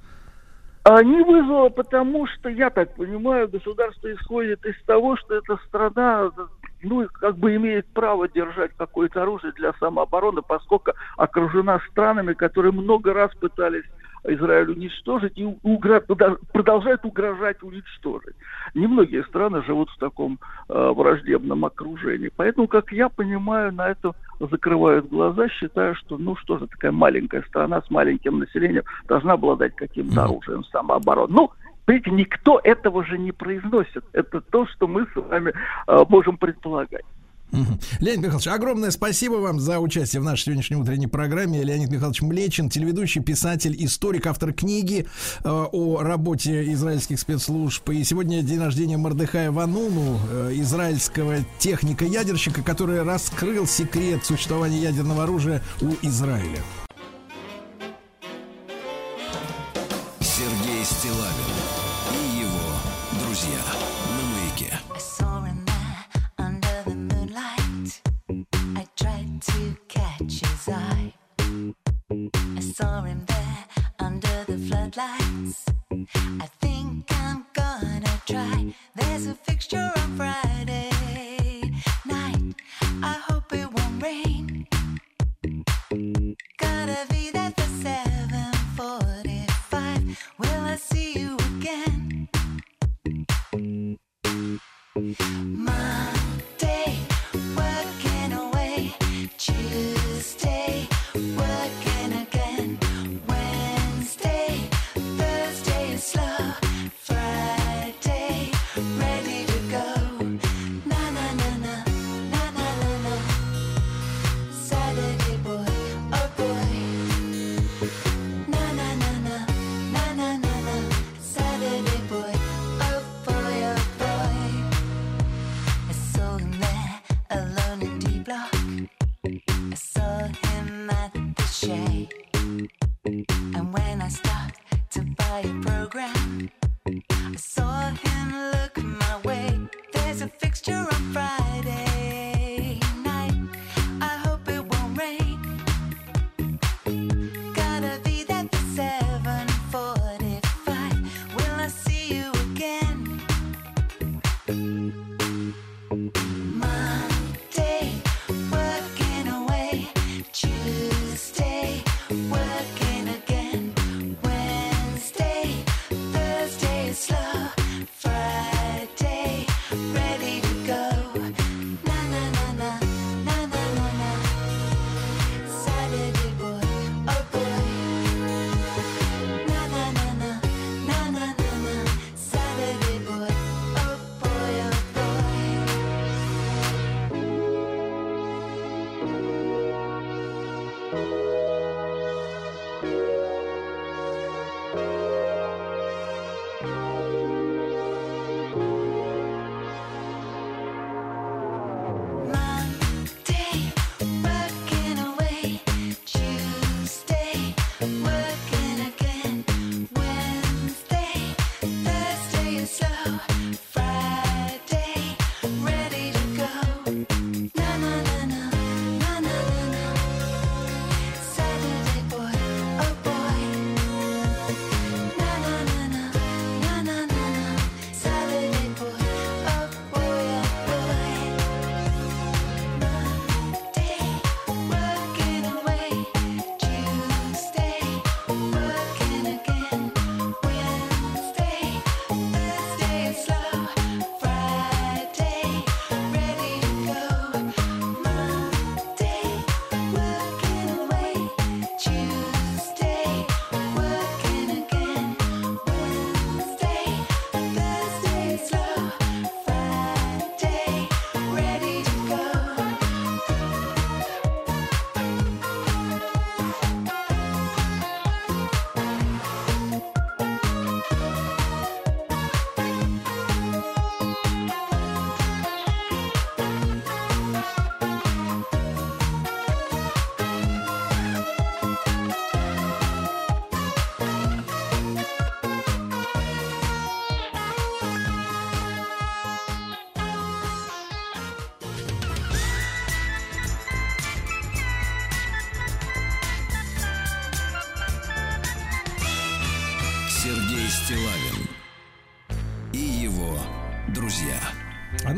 А, 0.85 1.03
Не 1.03 1.25
вызвало, 1.25 1.71
потому 1.71 2.27
что, 2.27 2.51
я 2.51 2.69
так 2.69 2.95
понимаю, 2.95 3.49
государство 3.49 4.13
исходит 4.13 4.65
из 4.67 4.75
того, 4.85 5.17
что 5.17 5.37
эта 5.37 5.57
страна, 5.67 6.31
ну, 6.85 7.09
как 7.13 7.37
бы 7.37 7.55
имеет 7.57 7.87
право 7.87 8.29
держать 8.29 8.73
какое-то 8.77 9.23
оружие 9.23 9.53
для 9.53 9.73
самообороны, 9.75 10.43
поскольку 10.43 10.93
окружена 11.17 11.81
странами, 11.91 12.35
которые 12.35 12.73
много 12.73 13.13
раз 13.13 13.35
пытались 13.35 13.85
Израиль 14.25 14.71
уничтожить 14.71 15.37
и 15.37 15.45
угра- 15.45 16.01
продолжают 16.53 17.05
угрожать 17.05 17.63
уничтожить. 17.63 18.35
Немногие 18.75 19.23
страны 19.25 19.63
живут 19.65 19.91
в 19.91 19.99
таком 19.99 20.39
э, 20.69 20.93
враждебном 20.97 21.65
окружении. 21.65 22.31
Поэтому, 22.35 22.67
как 22.67 22.91
я 22.93 23.09
понимаю, 23.09 23.73
на 23.73 23.91
это 23.91 24.13
закрывают 24.41 25.09
глаза, 25.09 25.49
считая, 25.49 25.95
что, 25.95 26.17
ну 26.17 26.37
что 26.37 26.59
же, 26.59 26.67
такая 26.67 26.93
маленькая 26.93 27.43
страна 27.43 27.83
с 27.83 27.91
маленьким 27.91 28.39
населением 28.39 28.85
должна 29.07 29.35
обладать 29.35 29.77
каким-то 29.77 30.25
оружием 30.25 30.65
самообороны. 30.65 31.33
Ну, 31.35 31.51
видите, 31.87 32.11
никто 32.11 32.61
этого 32.63 33.05
же 33.05 33.19
не 33.19 33.33
произносит. 33.33 34.05
Это 34.13 34.41
то, 34.41 34.67
что 34.67 34.87
мы 34.87 35.07
с 35.07 35.17
вами 35.17 35.53
э, 35.87 36.05
можем 36.09 36.37
предполагать. 36.37 37.05
Леонид 38.01 38.21
Михайлович, 38.21 38.49
огромное 38.49 38.91
спасибо 38.91 39.35
вам 39.35 39.61
за 39.61 39.79
участие 39.79 40.21
в 40.21 40.25
нашей 40.25 40.45
сегодняшней 40.45 40.77
утренней 40.77 41.07
программе. 41.07 41.63
Леонид 41.63 41.91
Михайлович 41.91 42.23
Млечин, 42.23 42.69
телеведущий, 42.69 43.23
писатель, 43.23 43.77
историк, 43.79 44.27
автор 44.27 44.53
книги 44.53 45.07
э, 45.45 45.49
о 45.49 46.03
работе 46.03 46.73
израильских 46.73 47.21
спецслужб. 47.21 47.89
И 47.91 48.03
сегодня 48.03 48.43
день 48.43 48.61
рождения 48.61 48.97
Мардыхая 48.97 49.51
Вануну, 49.51 50.19
э, 50.31 50.51
израильского 50.55 51.37
техника-ядерщика, 51.59 52.63
который 52.63 53.03
раскрыл 53.03 53.67
секрет 53.67 54.25
существования 54.25 54.79
ядерного 54.79 55.25
оружия 55.25 55.63
у 55.81 55.93
Израиля. 56.03 56.59
Saw 72.75 73.03
him 73.03 73.25
there 73.27 73.65
under 74.01 74.45
the 74.49 74.59
floodlights. 74.67 75.65
I 76.41 76.47
think 76.61 77.05
I'm 77.23 77.47
gonna 77.53 78.21
try. 78.27 78.75
There's 78.97 79.27
a 79.29 79.35
fixture 79.35 79.93
on 79.97 80.17
Friday 80.17 80.91
night. 82.05 82.55
I 83.01 83.13
hope 83.29 83.53
it 83.53 83.73
won't 83.73 84.03
rain. 84.03 84.67
Gotta 86.59 87.07
be 87.11 87.31
there 87.31 87.53
for 87.57 87.69
7:45. 87.87 90.03
Will 90.41 90.63
I 90.75 90.77
see 90.77 91.13
you 91.21 91.37
again? 91.51 92.29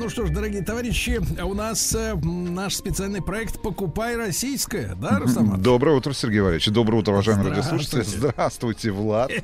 Ну 0.07 0.11
что 0.11 0.25
ж, 0.25 0.31
дорогие 0.31 0.63
товарищи, 0.63 1.21
у 1.43 1.53
нас 1.53 1.93
э, 1.93 2.15
наш 2.57 2.75
специальный 2.75 3.21
проект 3.21 3.61
«Покупай 3.61 4.17
российское», 4.17 4.97
да, 4.99 5.19
Рустам? 5.19 5.61
Доброе 5.61 5.95
утро, 5.95 6.15
Сергей 6.15 6.41
Валерьевич. 6.41 6.69
Доброе 6.69 7.01
утро, 7.01 7.13
уважаемые 7.13 7.51
радиослушатели. 7.51 8.01
Здравствуйте, 8.03 8.91
Влад. 8.91 9.31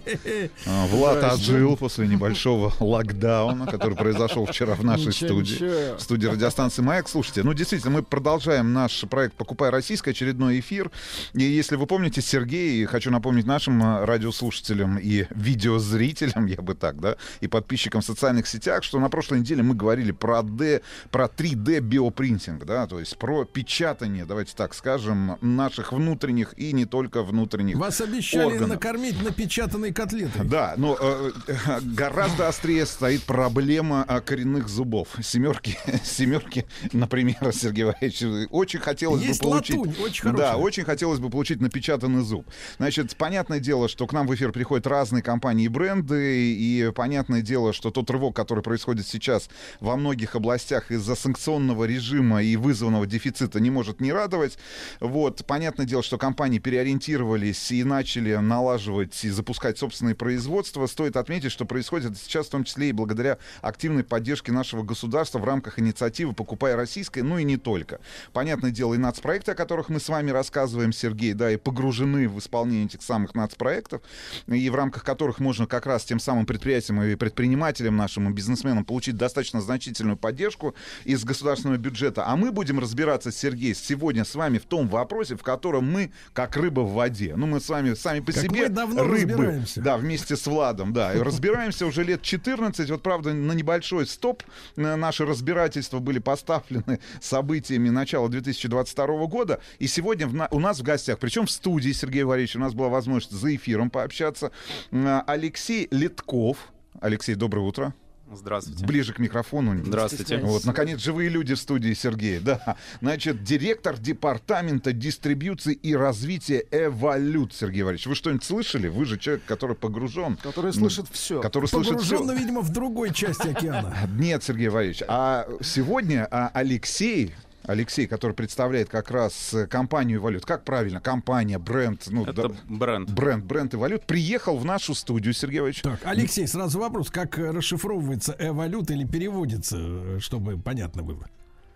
А, 0.65 0.87
Влад 0.87 1.23
отжил 1.25 1.77
после 1.77 2.07
небольшого 2.07 2.73
локдауна, 2.81 3.67
который 3.67 3.97
произошел 3.97 4.47
вчера 4.47 4.75
в 4.75 4.85
нашей 4.85 5.13
студии. 5.13 5.97
В 5.97 6.01
студии 6.01 6.27
радиостанции 6.27 6.81
«Маяк». 6.81 7.09
Слушайте, 7.09 7.43
ну 7.43 7.53
действительно, 7.53 7.93
мы 7.93 8.03
продолжаем 8.03 8.73
наш 8.73 9.05
проект 9.11 9.35
«Покупай 9.35 9.71
российское», 9.71 10.13
очередной 10.13 10.61
эфир. 10.61 10.91
И 11.35 11.43
если 11.43 11.77
вы 11.77 11.87
помните, 11.87 12.23
Сергей, 12.23 12.85
хочу 12.87 13.11
напомнить 13.11 13.45
нашим 13.45 13.83
а, 13.83 14.07
радиослушателям 14.07 14.99
и 14.99 15.27
видеозрителям, 15.31 16.47
я 16.47 16.63
бы 16.63 16.75
так, 16.75 16.99
да, 17.01 17.17
и 17.41 17.47
подписчикам 17.47 18.01
в 18.01 18.05
социальных 18.05 18.47
сетях, 18.47 18.85
что 18.85 18.99
на 18.99 19.11
прошлой 19.11 19.41
неделе 19.41 19.63
мы 19.63 19.75
говорили 19.75 20.13
про 20.13 20.43
D, 20.43 20.81
про 21.11 21.27
3D 21.27 21.81
биопринтинг, 21.81 22.65
да, 22.65 22.87
то 22.87 23.02
есть 23.03 23.17
про 23.19 23.45
печатание, 23.45 24.25
давайте 24.25 24.55
так 24.57 24.75
скажем, 24.75 25.37
наших 25.41 25.93
внутренних 25.93 26.59
и 26.59 26.73
не 26.73 26.85
только 26.87 27.23
внутренних 27.23 27.77
Вас 27.77 28.01
обещали 28.01 28.45
органов. 28.45 28.69
накормить 28.69 29.23
напечатанной 29.23 29.93
котлетой. 29.93 30.45
Да, 30.45 30.75
но 30.77 30.97
э, 30.99 31.33
э, 31.49 31.81
гораздо 31.83 32.49
острее 32.49 32.87
стоит 32.87 33.23
проблема 33.25 34.05
а, 34.09 34.21
коренных 34.21 34.69
зубов. 34.69 35.09
Семерки, 35.23 35.77
семерки, 36.05 36.67
например, 36.93 37.53
Сергей 37.53 37.85
Валерьевич, 37.85 38.49
очень 38.51 38.81
хотелось 38.81 39.23
Есть 39.23 39.43
бы 39.43 39.51
получить. 39.51 39.77
латунь, 39.77 39.95
очень 40.03 40.33
да, 40.33 40.57
очень 40.57 40.85
хотелось 40.85 41.19
бы 41.19 41.29
получить 41.31 41.61
напечатанный 41.61 42.23
зуб. 42.23 42.47
Значит, 42.79 43.17
понятное 43.17 43.59
дело, 43.61 43.89
что 43.89 44.07
к 44.07 44.13
нам 44.13 44.27
в 44.27 44.35
эфир 44.35 44.53
приходят 44.53 44.87
разные 44.87 45.23
компании 45.23 45.67
и 45.67 45.69
бренды, 45.69 46.55
и 46.55 46.91
понятное 46.95 47.43
дело, 47.43 47.73
что 47.73 47.91
тот 47.91 48.09
рывок, 48.11 48.37
который 48.37 48.63
происходит 48.63 49.07
сейчас 49.07 49.49
во 49.81 49.97
многих 49.97 50.35
областях 50.37 50.91
из-за 50.91 51.15
санкционного 51.15 51.85
режима 51.85 52.43
и 52.43 52.57
вызванного 52.93 53.07
дефицита, 53.07 53.61
не 53.61 53.71
может 53.71 54.01
не 54.01 54.13
радовать. 54.13 54.59
Вот, 55.01 55.45
понятное 55.47 55.87
дело, 55.87 56.03
что 56.03 56.19
компании 56.19 56.59
переориентировались 56.59 57.73
и 57.73 57.85
начали 57.85 58.35
налаживать 58.35 59.25
и 59.25 59.31
запускать 59.31 59.79
собственные 59.79 60.15
производства. 60.15 60.87
Стоит 60.87 61.17
отметить, 61.17 61.53
что 61.53 61.65
происходит 61.65 62.19
сейчас 62.19 62.47
в 62.47 62.51
том 62.51 62.65
числе 62.65 62.91
и 62.91 62.93
благодаря 62.93 63.39
активной 63.63 64.05
поддержке 64.05 64.53
нашего 64.53 64.83
государства 64.83 65.39
в 65.39 65.45
рамках 65.45 65.79
инициативы 65.79 66.33
«Покупай 66.35 66.75
российское», 66.75 67.23
ну 67.23 67.39
и 67.39 67.45
не 67.45 67.57
только. 67.57 68.01
Понятное 68.33 68.71
дело, 68.71 68.95
и 68.95 68.99
нацпроекты, 68.99 69.53
о 69.53 69.55
которых 69.55 69.89
мы 69.89 70.01
с 70.01 70.09
вами 70.09 70.31
рассказываем, 70.31 70.93
Сергей, 70.93 71.33
да, 71.33 71.51
и 71.51 71.57
погружены 71.57 72.29
в 72.29 72.39
исполнение 72.39 72.87
этих 72.87 73.03
самых 73.03 73.35
нацпроектов, 73.35 74.03
и 74.47 74.71
в 74.71 74.75
рамках 74.75 75.05
которых 75.05 75.41
можно 75.41 75.67
как 75.67 75.87
раз 75.87 76.05
тем 76.05 76.21
самым 76.21 76.47
предприятиям 76.47 77.03
и 77.03 77.15
предпринимателям 77.15 77.97
нашим, 77.97 78.29
и 78.29 78.33
бизнесменам 78.33 78.85
получить 78.85 79.17
достаточно 79.17 79.61
значительную 79.61 80.17
поддержку 80.17 80.75
из 81.05 81.25
государственного 81.25 81.79
бюджета. 81.79 82.25
А 82.27 82.37
мы 82.37 82.53
будем 82.53 82.82
разбираться, 82.83 83.33
Сергей, 83.33 83.75
сегодня 83.75 84.25
с 84.25 84.35
вами 84.35 84.59
в 84.59 84.65
том 84.65 84.89
вопросе, 84.89 85.37
в 85.37 85.43
котором 85.43 85.91
мы 85.91 86.13
как 86.35 86.57
рыба 86.57 86.81
в 86.81 86.93
воде. 86.93 87.35
Ну, 87.37 87.47
мы 87.47 87.61
с 87.61 87.69
вами 87.69 87.95
сами 87.95 88.21
по 88.21 88.33
Как 88.33 88.43
себе 88.43 88.69
давно 88.69 89.05
рыбы. 89.05 89.65
Да, 89.77 89.97
вместе 89.97 90.37
с 90.37 90.47
Владом, 90.47 90.93
да. 90.93 91.13
Разбираемся 91.15 91.87
уже 91.87 92.05
лет 92.05 92.23
14. 92.23 92.91
Вот, 92.91 93.03
правда, 93.03 93.33
на 93.33 93.53
небольшой 93.53 94.07
стоп 94.07 94.43
э, 94.77 94.97
наши 94.97 95.25
разбирательства 95.25 95.99
были 96.01 96.19
поставлены 96.19 97.01
событиями 97.21 97.89
начала 97.89 98.29
2022 98.29 99.27
года. 99.27 99.61
И 99.79 99.87
сегодня 99.87 100.27
в 100.27 100.49
у 100.51 100.59
нас 100.59 100.81
в 100.81 100.83
гостях, 100.83 101.19
причем 101.19 101.47
в 101.47 101.51
студии, 101.51 101.93
Сергей 101.93 102.25
Валерьевич, 102.25 102.57
у 102.57 102.59
нас 102.59 102.75
была 102.75 102.89
возможность 102.89 103.33
за 103.35 103.55
эфиром 103.55 103.91
пообщаться, 103.91 104.51
э, 104.91 105.23
Алексей 105.27 105.89
Литков. 105.91 106.59
Алексей, 107.01 107.35
доброе 107.35 107.63
утро. 107.63 107.95
Здравствуйте. 108.35 108.85
Ближе 108.87 109.13
к 109.13 109.19
микрофону. 109.19 109.83
Здравствуйте. 109.85 110.39
Вот, 110.39 110.65
наконец, 110.65 111.01
живые 111.01 111.29
люди 111.29 111.55
в 111.55 111.59
студии, 111.59 111.93
Сергей. 111.95 112.41
Да. 112.41 112.77
Значит, 113.01 113.45
директор 113.45 113.99
департамента 113.99 114.93
дистрибьюции 114.93 115.75
и 115.75 115.95
развития 115.95 116.65
Эволют, 116.71 117.55
Сергей 117.55 117.83
Валерьевич. 117.83 118.07
Вы 118.07 118.15
что-нибудь 118.15 118.45
слышали? 118.45 118.89
Вы 118.89 119.05
же 119.05 119.19
человек, 119.19 119.45
который 119.47 119.77
погружен. 119.77 120.37
Который 120.43 120.73
слышит 120.73 121.07
все. 121.11 121.41
Который 121.41 121.69
слышит. 121.69 121.93
Погружен, 121.93 122.27
но, 122.27 122.33
видимо, 122.33 122.61
в 122.61 122.71
другой 122.71 123.13
части 123.13 123.49
океана. 123.49 123.95
Нет, 124.17 124.43
Сергей 124.43 124.69
Валерьевич. 124.69 125.03
А 125.09 125.47
сегодня 125.61 126.27
а, 126.31 126.51
Алексей, 126.55 127.35
Алексей, 127.65 128.07
который 128.07 128.33
представляет 128.33 128.89
как 128.89 129.11
раз 129.11 129.55
э, 129.55 129.67
компанию 129.67 130.19
«Эволют». 130.19 130.45
Как 130.45 130.65
правильно? 130.65 131.01
Компания, 131.01 131.59
бренд. 131.59 132.05
Ну, 132.09 132.25
Это 132.25 132.49
да, 132.49 132.55
бренд. 132.69 133.11
бренд, 133.11 133.45
бренд 133.45 133.75
«Эволют» 133.75 134.05
приехал 134.05 134.57
в 134.57 134.65
нашу 134.65 134.95
студию, 134.95 135.33
Сергей 135.33 135.61
Валерьевич. 135.61 135.83
Так, 135.83 136.01
Алексей, 136.05 136.47
сразу 136.49 136.81
вопрос, 136.81 137.11
как 137.11 137.39
расшифровывается 137.39 138.35
эволют 138.39 138.91
или 138.91 139.07
переводится, 139.07 139.77
э, 139.79 140.19
чтобы 140.21 140.59
понятно 140.59 141.03
было? 141.03 141.29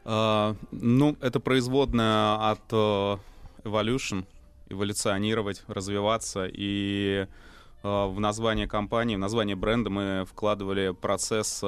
А, 0.04 0.56
ну, 0.72 1.16
это 1.20 1.38
производная 1.38 2.50
от 2.50 2.62
э, 2.72 3.16
evolution, 3.62 4.24
эволюционировать, 4.68 5.62
развиваться. 5.68 6.48
И 6.52 7.26
э, 7.82 8.06
в 8.06 8.18
название 8.18 8.66
компании, 8.66 9.14
в 9.14 9.20
название 9.20 9.54
бренда 9.54 9.90
мы 9.90 10.24
вкладывали 10.28 10.92
процесс, 10.92 11.62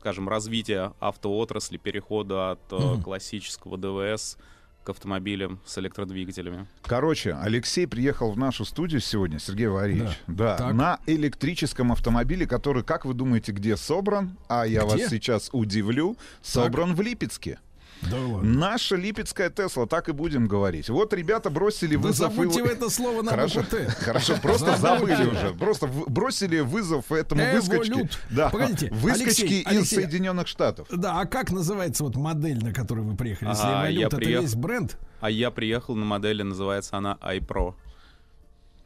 скажем, 0.00 0.30
развития 0.30 0.94
автоотрасли, 0.98 1.76
перехода 1.76 2.52
от 2.52 2.60
э, 2.72 3.02
классического 3.02 3.76
ДВС 3.76 4.38
к 4.82 4.88
автомобилям 4.88 5.60
с 5.66 5.76
электродвигателями. 5.76 6.66
Короче, 6.82 7.34
Алексей 7.34 7.86
приехал 7.86 8.32
в 8.32 8.38
нашу 8.38 8.64
студию 8.64 9.02
сегодня, 9.02 9.38
Сергей 9.38 9.66
Валерьевич, 9.66 10.18
да, 10.26 10.56
Так. 10.56 10.72
на 10.72 11.00
электрическом 11.06 11.92
автомобиле, 11.92 12.46
который, 12.46 12.82
как 12.82 13.04
вы 13.04 13.12
думаете, 13.12 13.52
где 13.52 13.76
собран? 13.76 14.38
А 14.48 14.66
я 14.66 14.84
Где? 14.86 15.02
вас 15.02 15.10
сейчас 15.10 15.50
удивлю, 15.52 16.16
собран 16.40 16.94
в 16.94 17.02
Липецке. 17.02 17.58
Да 18.02 18.16
ладно. 18.18 18.42
Наша 18.42 18.96
липецкая 18.96 19.50
Тесла, 19.50 19.86
так 19.86 20.08
и 20.08 20.12
будем 20.12 20.46
говорить. 20.46 20.88
Вот 20.88 21.12
ребята 21.12 21.50
бросили 21.50 21.96
Да 21.96 22.02
вызов... 22.02 22.30
забудьте 22.32 22.60
и- 22.60 22.62
вы 22.62 22.68
это 22.68 22.88
слово 22.90 23.22
на 23.22 23.30
Хорошо, 23.30 23.62
хорошо, 23.98 24.36
просто 24.40 24.76
забыли 24.76 25.26
уже. 25.26 25.54
Просто 25.58 25.86
бросили 25.86 26.60
вызов 26.60 27.10
этому 27.12 27.42
выскочке. 27.52 28.08
Да, 28.30 28.48
Погодите, 28.50 28.88
выскочки 28.92 29.62
из. 29.62 29.90
Соединенных 29.90 30.46
Штатов. 30.46 30.86
Да, 30.90 31.20
а 31.20 31.26
как 31.26 31.50
называется 31.50 32.04
вот 32.04 32.16
модель, 32.16 32.62
на 32.62 32.72
которую 32.72 33.06
вы 33.08 33.16
приехали? 33.16 33.48
Если 33.50 33.66
я 33.92 34.06
это 34.06 34.16
весь 34.18 34.54
бренд? 34.54 34.96
А 35.20 35.28
я 35.30 35.50
приехал 35.50 35.94
на 35.96 36.04
модели, 36.04 36.42
называется 36.42 36.96
она 36.96 37.18
iPro. 37.20 37.74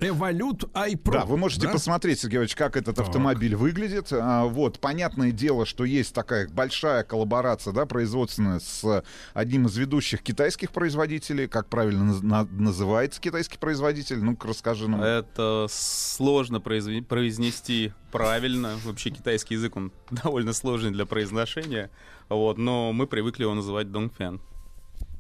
Эволют 0.00 0.64
iPro. 0.74 1.12
Да, 1.12 1.24
вы 1.24 1.36
можете 1.36 1.66
да? 1.66 1.72
посмотреть, 1.72 2.20
Сергей 2.20 2.36
Иванович, 2.36 2.56
как 2.56 2.76
этот 2.76 2.96
Так. 2.96 3.06
автомобиль 3.06 3.54
выглядит. 3.54 4.08
А, 4.12 4.44
вот, 4.44 4.78
понятное 4.80 5.30
дело, 5.30 5.64
что 5.64 5.84
есть 5.84 6.14
такая 6.14 6.48
большая 6.48 7.04
коллаборация, 7.04 7.72
да, 7.72 7.86
производственная 7.86 8.58
с 8.60 9.02
одним 9.32 9.66
из 9.66 9.76
ведущих 9.76 10.22
китайских 10.22 10.72
производителей. 10.72 11.46
Как 11.48 11.68
правильно 11.68 12.10
наз- 12.12 12.22
на- 12.22 12.44
называется 12.50 13.20
китайский 13.20 13.56
производитель? 13.56 14.18
Ну-ка, 14.22 14.48
расскажи 14.48 14.88
нам. 14.88 15.00
Это 15.00 15.66
сложно 15.70 16.58
произве- 16.58 17.02
произнести 17.02 17.92
правильно. 18.12 18.72
Вообще 18.84 19.10
китайский 19.10 19.54
язык, 19.54 19.76
он 19.76 19.92
довольно 20.10 20.52
сложный 20.52 20.90
для 20.90 21.06
произношения. 21.06 21.90
Вот, 22.28 22.58
но 22.58 22.92
мы 22.92 23.06
привыкли 23.06 23.42
его 23.42 23.54
называть 23.54 23.86
Dongfeng. 23.86 24.40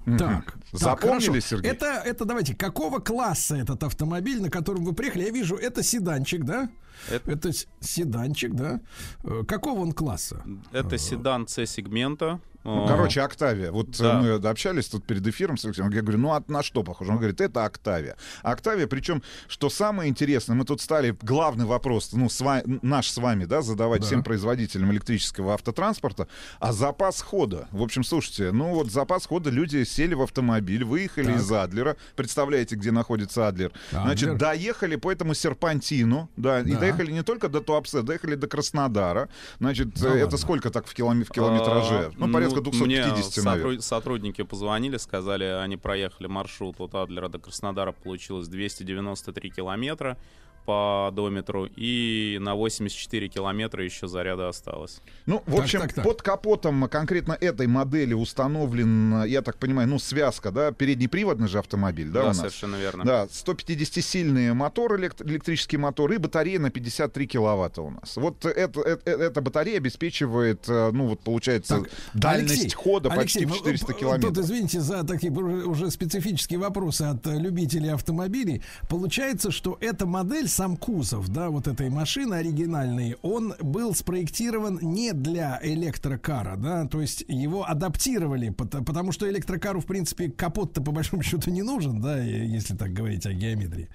Так, 0.04 0.18
так, 0.18 0.56
Запомнили, 0.72 1.26
хорошо. 1.28 1.40
Сергей? 1.40 1.70
Это, 1.70 1.86
это 1.86 2.24
давайте, 2.24 2.54
какого 2.54 2.98
класса 2.98 3.56
этот 3.56 3.82
автомобиль, 3.84 4.40
на 4.42 4.50
котором 4.50 4.84
вы 4.84 4.92
приехали? 4.92 5.24
Я 5.24 5.30
вижу, 5.30 5.56
это 5.56 5.82
седанчик, 5.82 6.44
да? 6.44 6.68
Это- 7.10 7.30
Это 7.32 7.50
седанчик, 7.80 8.52
да? 8.54 8.80
Э, 9.24 9.42
Какого 9.46 9.80
он 9.80 9.92
класса? 9.92 10.42
Это 10.72 10.98
седан 10.98 11.46
C-сегмента. 11.48 12.40
Ну, 12.64 12.84
Э, 12.84 12.88
короче, 12.88 13.20
Октавия. 13.20 13.70
Вот 13.70 13.90
Да. 13.98 14.20
э, 14.20 14.38
мы 14.38 14.48
общались 14.48 14.88
тут 14.88 15.04
перед 15.06 15.26
эфиром 15.26 15.56
с 15.58 15.64
Алексеем. 15.66 15.90
Я 15.90 16.00
говорю, 16.00 16.18
ну 16.18 16.32
а 16.32 16.42
на 16.48 16.62
что 16.62 16.82
похоже? 16.82 17.10
Он 17.10 17.18
говорит, 17.18 17.40
это 17.40 17.64
Октавия. 17.64 18.16
Октавия, 18.42 18.86
причем, 18.86 19.22
что 19.48 19.68
самое 19.70 20.08
интересное, 20.10 20.54
мы 20.56 20.64
тут 20.64 20.80
стали 20.80 21.14
главный 21.22 21.66
вопрос, 21.66 22.10
ну, 22.12 22.28
с 22.30 22.40
ва- 22.40 22.62
наш 22.82 23.10
с 23.10 23.18
вами, 23.18 23.44
да, 23.44 23.60
задавать 23.62 24.00
Да. 24.00 24.06
всем 24.06 24.22
производителям 24.22 24.90
электрического 24.92 25.52
автотранспорта, 25.54 26.26
а 26.58 26.72
запас 26.72 27.20
хода. 27.20 27.68
В 27.70 27.82
общем, 27.82 28.02
слушайте, 28.02 28.50
ну 28.50 28.70
вот 28.74 28.90
запас 28.90 29.26
хода, 29.26 29.50
люди 29.50 29.84
сели 29.84 30.14
в 30.14 30.22
автомобиль, 30.22 30.84
выехали 30.84 31.26
Так. 31.26 31.36
из 31.36 31.52
Адлера. 31.52 31.96
Представляете, 32.16 32.76
где 32.76 32.90
находится 32.92 33.46
Адлер? 33.46 33.72
Адлер. 33.90 34.02
Значит, 34.04 34.38
доехали 34.38 34.96
по 34.96 35.12
этому 35.12 35.34
серпантину, 35.34 36.30
да, 36.36 36.60
и 36.60 36.72
Да. 36.72 36.78
доехали 36.80 37.12
не 37.12 37.22
только 37.22 37.48
до 37.48 37.60
Туапсе, 37.60 38.02
доехали 38.02 38.36
до 38.36 38.46
Краснодара. 38.46 39.28
Значит, 39.60 39.92
Да 40.00 40.08
э, 40.08 40.12
это 40.14 40.24
ладно. 40.24 40.38
сколько 40.38 40.70
так 40.70 40.86
в, 40.86 40.94
киломе- 40.94 41.24
в 41.24 41.30
километраже? 41.30 42.06
а, 42.06 42.12
Ну, 42.16 42.32
порядка 42.32 42.53
мне 42.62 43.02
250, 43.04 43.44
наверное. 43.44 43.72
сотру- 43.76 43.80
сотрудники 43.82 44.42
позвонили, 44.42 44.96
сказали, 44.96 45.44
они 45.44 45.76
проехали 45.76 46.26
маршрут 46.26 46.80
от 46.80 46.94
Адлера 46.94 47.28
до 47.28 47.38
Краснодара, 47.38 47.92
получилось 47.92 48.48
293 48.48 49.50
километра. 49.50 50.16
По 50.64 51.08
одометру, 51.08 51.66
и 51.76 52.38
на 52.40 52.54
84 52.54 53.28
километра 53.28 53.84
еще 53.84 54.08
заряда 54.08 54.48
осталось. 54.48 55.00
Ну, 55.26 55.42
в 55.46 55.52
Так, 55.54 55.64
общем, 55.64 55.80
так, 55.80 55.92
так. 55.92 56.04
под 56.04 56.22
капотом 56.22 56.88
конкретно 56.88 57.32
этой 57.40 57.66
модели 57.66 58.14
установлен, 58.14 59.24
я 59.24 59.42
так 59.42 59.56
понимаю, 59.58 59.88
ну, 59.88 59.98
связка, 59.98 60.50
да, 60.50 60.72
переднеприводный 60.72 61.48
же 61.48 61.58
автомобиль, 61.58 62.08
да, 62.08 62.20
Да, 62.20 62.24
у 62.24 62.28
нас? 62.28 62.38
совершенно 62.38 62.76
верно. 62.76 63.04
Да, 63.04 63.26
150-сильный 63.30 64.52
мотор, 64.54 64.94
элект- 64.98 65.22
электрический 65.26 65.76
мотор 65.76 66.12
и 66.12 66.18
батарея 66.18 66.58
на 66.58 66.70
53 66.70 67.26
киловатта 67.26 67.82
у 67.82 67.90
нас. 67.90 68.16
Вот 68.16 68.44
это, 68.44 68.80
это- 68.80 69.10
эта 69.10 69.40
батарея 69.40 69.76
обеспечивает, 69.78 70.68
э, 70.68 70.90
ну 70.92 71.08
вот 71.08 71.20
получается, 71.20 71.80
Так, 71.80 71.90
дальность 72.14 72.60
Алексей, 72.62 72.70
хода 72.76 73.10
Алексей, 73.12 73.44
почти 73.46 73.46
в 73.46 73.56
400 73.64 73.86
п- 73.92 74.00
километров. 74.00 74.34
Тут, 74.34 74.44
извините 74.44 74.80
за 74.80 75.04
такие 75.04 75.32
уже 75.32 75.64
уже 75.66 75.90
специфические 75.90 76.58
вопросы 76.58 77.02
от 77.02 77.26
э, 77.26 77.38
любителей 77.38 77.88
автомобилей. 77.92 78.62
Получается, 78.88 79.50
что 79.50 79.76
эта 79.80 80.06
модель, 80.06 80.48
сам 80.54 80.76
кузов, 80.76 81.28
да, 81.28 81.50
вот 81.50 81.66
этой 81.66 81.90
машины 81.90 82.34
оригинальной, 82.34 83.16
он 83.22 83.54
был 83.60 83.94
спроектирован 83.94 84.78
не 84.80 85.12
для 85.12 85.58
электрокара, 85.62 86.56
да, 86.56 86.86
то 86.86 87.00
есть 87.00 87.24
его 87.28 87.68
адаптировали, 87.68 88.50
пот- 88.50 88.84
потому 88.84 89.12
что 89.12 89.28
электрокару, 89.28 89.80
в 89.80 89.86
принципе, 89.86 90.30
капот-то 90.30 90.80
по 90.80 90.92
большому 90.92 91.22
счету 91.22 91.50
не 91.50 91.62
нужен, 91.62 92.00
да, 92.00 92.18
если 92.20 92.76
так 92.76 92.92
говорить 92.92 93.26
о 93.26 93.32
геометрии. 93.32 93.88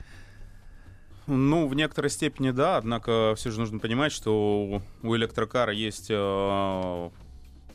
Ну, 1.28 1.68
в 1.68 1.76
некоторой 1.76 2.10
степени 2.10 2.50
да, 2.50 2.78
однако 2.78 3.34
все 3.38 3.52
же 3.52 3.60
нужно 3.60 3.80
понимать, 3.80 4.12
что 4.12 4.82
у 5.04 5.16
электрокара 5.16 5.72
есть 5.72 6.08
э, 6.10 7.10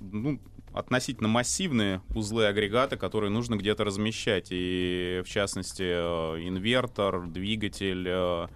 ну, 0.01 0.41
относительно 0.73 1.29
массивные 1.29 2.03
узлы 2.15 2.47
агрегата, 2.47 2.97
которые 2.97 3.31
нужно 3.31 3.55
где-то 3.55 3.85
размещать. 3.85 4.49
И, 4.51 5.23
в 5.25 5.29
частности, 5.29 5.85
э, 5.85 6.49
инвертор, 6.49 7.29
двигатель, 7.29 8.05
э, 8.09 8.49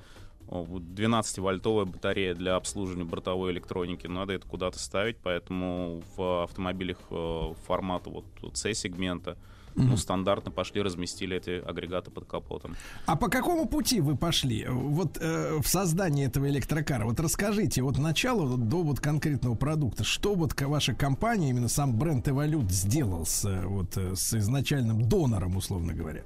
12-вольтовая 0.48 1.84
батарея 1.84 2.34
для 2.34 2.56
обслуживания 2.56 3.04
бортовой 3.04 3.52
электроники. 3.52 4.06
Надо 4.06 4.32
это 4.32 4.46
куда-то 4.46 4.78
ставить, 4.78 5.18
поэтому 5.18 6.02
в 6.16 6.44
автомобилях 6.44 6.98
э, 7.10 7.52
формата 7.66 8.10
вот 8.10 8.24
C-сегмента 8.54 9.36
ну, 9.78 9.96
стандартно 9.96 10.50
пошли, 10.50 10.82
разместили 10.82 11.36
эти 11.36 11.62
агрегаты 11.64 12.10
под 12.10 12.26
капотом. 12.26 12.76
А 13.06 13.16
по 13.16 13.28
какому 13.28 13.66
пути 13.66 14.00
вы 14.00 14.16
пошли? 14.16 14.66
Вот 14.68 15.18
э, 15.20 15.58
в 15.60 15.66
создании 15.66 16.26
этого 16.26 16.48
электрокара. 16.48 17.04
Вот 17.04 17.20
расскажите 17.20 17.82
от 17.82 17.98
начала 17.98 18.44
вот 18.44 18.68
до 18.68 18.82
вот 18.82 19.00
конкретного 19.00 19.54
продукта. 19.54 20.04
Что 20.04 20.34
вот 20.34 20.60
ваша 20.60 20.94
компания, 20.94 21.50
именно 21.50 21.68
сам 21.68 21.96
бренд 21.96 22.28
Эволют 22.28 22.70
сделал 22.70 23.24
с, 23.24 23.44
э, 23.44 23.66
вот, 23.66 23.96
э, 23.96 24.14
с 24.14 24.34
изначальным 24.34 25.08
донором, 25.08 25.56
условно 25.56 25.94
говоря? 25.94 26.24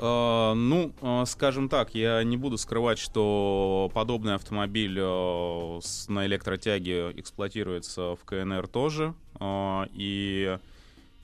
Э, 0.00 0.54
Ну, 0.54 0.92
э, 1.02 1.24
скажем 1.26 1.68
так, 1.68 1.94
я 1.94 2.22
не 2.24 2.36
буду 2.36 2.56
скрывать, 2.58 2.98
что 2.98 3.90
подобный 3.94 4.34
автомобиль 4.34 4.98
э, 4.98 5.80
на 6.08 6.26
электротяге 6.26 7.12
эксплуатируется 7.16 8.16
в 8.16 8.24
КНР 8.24 8.66
тоже. 8.68 9.14
И 9.92 10.58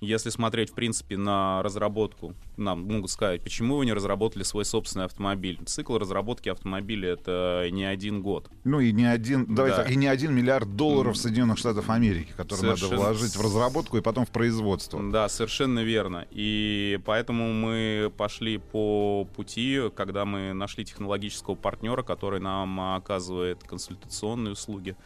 если 0.01 0.31
смотреть, 0.31 0.71
в 0.71 0.75
принципе, 0.75 1.17
на 1.17 1.63
разработку, 1.63 2.35
нам 2.57 2.83
могут 2.83 3.11
сказать, 3.11 3.43
почему 3.43 3.77
вы 3.77 3.87
не 3.87 3.93
разработали 3.93 4.43
свой 4.43 4.65
собственный 4.65 5.07
автомобиль. 5.07 5.59
Цикл 5.67 5.97
разработки 5.99 6.49
автомобиля— 6.49 7.11
это 7.13 7.69
не 7.71 7.85
один 7.85 8.23
год. 8.23 8.51
Ну 8.65 8.81
и 8.81 8.93
не 8.93 9.05
один, 9.05 9.47
давай 9.55 9.71
Да. 9.71 9.77
так, 9.79 9.91
и 9.91 9.97
не 9.97 10.07
один 10.07 10.35
миллиард 10.35 10.77
долларов 10.77 11.17
Соединенных 11.17 11.59
Штатов 11.59 11.89
Америки, 11.91 12.33
которые 12.37 12.67
надо 12.67 12.77
Совершенно. 12.79 13.03
вложить 13.03 13.37
в 13.37 13.41
разработку 13.41 13.97
и 13.97 14.01
потом 14.03 14.27
в 14.27 14.31
производство. 14.31 15.01
Да, 15.11 15.29
совершенно 15.29 15.81
верно. 15.81 16.27
И 16.31 17.01
поэтому 17.05 17.53
мы 17.53 18.13
пошли 18.17 18.59
по 18.59 19.27
пути, 19.37 19.81
когда 19.95 20.25
мы 20.25 20.53
нашли 20.53 20.85
технологического 20.85 21.55
партнера, 21.55 22.03
который 22.03 22.41
нам 22.41 22.79
оказывает 22.97 23.63
консультационные 23.65 24.53
услуги. 24.53 24.97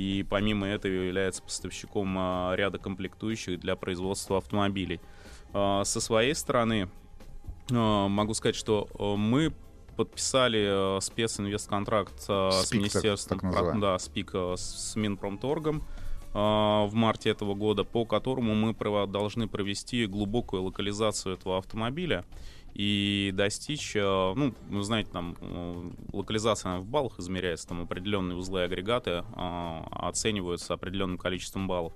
И 0.00 0.22
помимо 0.22 0.66
этого 0.66 0.90
является 0.90 1.42
поставщиком 1.42 2.16
а, 2.18 2.54
ряда 2.54 2.78
комплектующих 2.78 3.60
для 3.60 3.76
производства 3.76 4.38
автомобилей. 4.38 4.98
А, 5.52 5.84
Со 5.84 6.00
своей 6.00 6.34
стороны 6.34 6.88
а, 7.70 8.08
могу 8.08 8.32
сказать, 8.32 8.56
что 8.56 8.88
мы 9.18 9.52
подписали 9.96 10.98
специнвестконтракт 11.00 12.18
с 12.22 12.72
Министерством 12.72 13.40
так 13.40 13.78
да, 13.78 13.98
СПИК 13.98 14.34
с 14.56 14.96
Минпромторгом 14.96 15.82
в 16.32 16.90
марте 16.92 17.28
этого 17.28 17.54
года, 17.54 17.84
по 17.84 18.06
которому 18.06 18.54
мы 18.54 18.72
должны 19.06 19.48
провести 19.48 20.06
глубокую 20.06 20.62
локализацию 20.62 21.34
этого 21.34 21.58
автомобиля 21.58 22.24
и 22.74 23.30
достичь, 23.34 23.94
а, 23.96 24.34
ну, 24.34 24.54
вы 24.68 24.82
знаете, 24.82 25.10
там 25.12 25.36
э, 25.40 25.90
локализация 26.12 26.78
в 26.78 26.86
баллах 26.86 27.18
измеряется, 27.18 27.68
там 27.68 27.82
определенные 27.82 28.36
узлы 28.36 28.60
и 28.60 28.62
агрегаты 28.64 29.24
а, 29.34 29.86
оцениваются 29.90 30.74
определенным 30.74 31.18
количеством 31.18 31.66
баллов. 31.68 31.92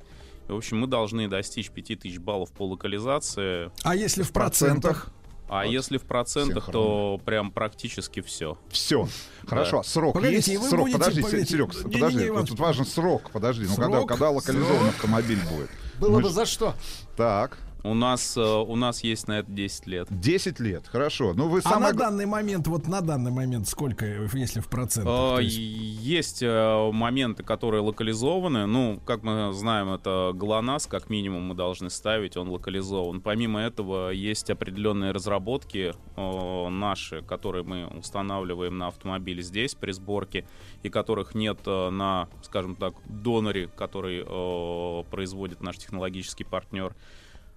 И, 0.48 0.52
в 0.52 0.56
общем, 0.56 0.78
мы 0.80 0.86
должны 0.86 1.28
достичь 1.28 1.70
5000 1.70 2.18
баллов 2.18 2.52
по 2.52 2.66
локализации, 2.66 3.70
А 3.82 3.94
если 3.94 4.22
в, 4.22 4.32
процентах 4.32 5.08
а 5.48 5.64
Вот. 5.64 5.70
если 5.72 5.98
в 5.98 6.02
процентах, 6.04 6.70
то 6.72 7.20
прям 7.24 7.50
практически 7.52 8.20
все. 8.20 8.58
Все. 8.70 9.06
Хорошо. 9.46 9.82
Срок 9.82 10.14
Погодите, 10.14 10.52
есть? 10.52 10.62
вы 10.64 10.68
Срок. 10.70 10.80
будете- 10.82 10.98
подожди, 10.98 11.22
погодите, 11.22 11.50
Серег, 11.52 11.74
не-не-не, 11.74 11.92
подожди. 11.92 12.26
Иван, 12.28 12.38
Вот 12.40 12.48
тут 12.48 12.58
важен 12.58 12.84
срок. 12.86 13.30
Подожди. 13.30 13.66
Ну, 13.68 13.76
когда, 13.76 13.98
Срок, 13.98 14.08
когда 14.08 14.30
локализован 14.30 14.78
срок. 14.80 14.88
автомобиль 14.88 15.38
будет? 15.50 15.70
Было 16.00 16.10
Мы 16.16 16.22
бы 16.22 16.30
за 16.30 16.46
что. 16.46 16.74
Так. 17.16 17.58
У 17.84 17.92
нас, 17.92 18.34
э, 18.38 18.40
у 18.40 18.76
нас 18.76 19.04
есть 19.04 19.28
на 19.28 19.40
это 19.40 19.50
10 19.52 19.86
лет. 19.86 20.08
10 20.10 20.58
лет. 20.58 20.88
Хорошо. 20.88 21.34
Ну, 21.34 21.48
вы 21.48 21.60
А 21.64 21.78
на 21.78 21.92
данный 21.92 22.24
момент, 22.24 22.66
вот 22.66 22.88
на 22.88 23.02
данный 23.02 23.30
момент 23.30 23.68
сколько, 23.68 24.06
э, 24.06 24.26
если 24.32 24.60
в 24.60 24.68
процентах? 24.68 25.12
То 25.12 25.38
и 25.38 25.44
есть- 25.44 25.84
Есть 26.04 26.42
э, 26.42 26.90
моменты, 26.92 27.42
которые 27.42 27.82
локализованы. 27.82 28.64
Ну, 28.66 29.00
как 29.04 29.22
мы 29.22 29.52
знаем, 29.52 29.90
это 29.90 30.32
ГЛОНАСС, 30.34 30.86
как 30.86 31.10
минимум, 31.10 31.42
мы 31.48 31.54
должны 31.54 31.90
ставить, 31.90 32.36
он 32.38 32.48
локализован. 32.48 33.20
Помимо 33.20 33.60
этого, 33.60 34.10
есть 34.10 34.48
определенные 34.50 35.12
разработки 35.12 35.92
э, 36.16 36.68
наши, 36.68 37.20
которые 37.22 37.64
мы 37.64 37.86
устанавливаем 37.88 38.78
на 38.78 38.86
автомобиле 38.88 39.42
здесь 39.42 39.74
при 39.74 39.92
сборке, 39.92 40.46
и 40.82 40.88
которых 40.88 41.34
нет 41.34 41.58
э, 41.66 41.90
на, 41.90 42.28
скажем 42.42 42.76
так, 42.76 42.94
доноре, 43.06 43.68
который 43.68 44.24
э, 44.26 45.02
производит 45.10 45.60
наш 45.62 45.76
технологический 45.76 46.44
партнер. 46.44 46.94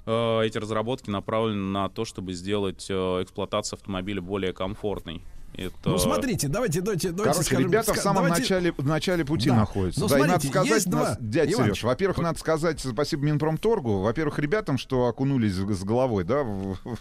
Э, 0.07 0.41
Эти 0.45 0.57
разработки 0.57 1.09
направлены 1.09 1.61
на 1.61 1.89
то, 1.89 2.05
чтобы 2.05 2.34
сделать 2.34 2.88
э, 2.89 2.93
эксплуатацию 3.23 3.77
автомобиля 3.77 4.21
более 4.21 4.53
комфортной. 4.53 5.21
Это... 5.55 5.73
Ну, 5.85 5.97
смотрите, 5.97 6.49
давайте, 6.49 6.81
давайте, 6.81 7.09
давайте 7.11 7.34
Короче, 7.34 7.43
скажем, 7.49 7.69
ребята 7.71 7.93
в 7.93 7.97
самом 7.97 8.23
давайте- 8.25 8.41
начале, 8.41 8.71
в 8.73 8.85
начале 8.85 9.25
пути 9.25 9.49
Да. 9.49 9.55
находятся. 9.55 9.99
Ну, 10.01 10.07
да, 10.07 10.17
и 10.17 10.21
надо 10.21 10.31
смотрите, 10.34 10.51
сказать, 10.53 10.71
есть 10.71 10.89
два- 10.89 10.99
нас- 11.01 11.17
дядя 11.19 11.51
Иваныч, 11.53 11.67
Сереж, 11.69 11.84
во-первых, 11.84 12.17
надо 12.19 12.38
сказать 12.39 12.79
спасибо 12.79 13.23
Минпромторгу, 13.25 13.99
во-первых, 14.01 14.38
ребятам, 14.39 14.77
что 14.77 15.07
окунулись 15.07 15.53
с 15.53 15.84
головой, 15.84 16.25
да, 16.25 16.43
в, 16.43 16.75
в- 16.84 16.99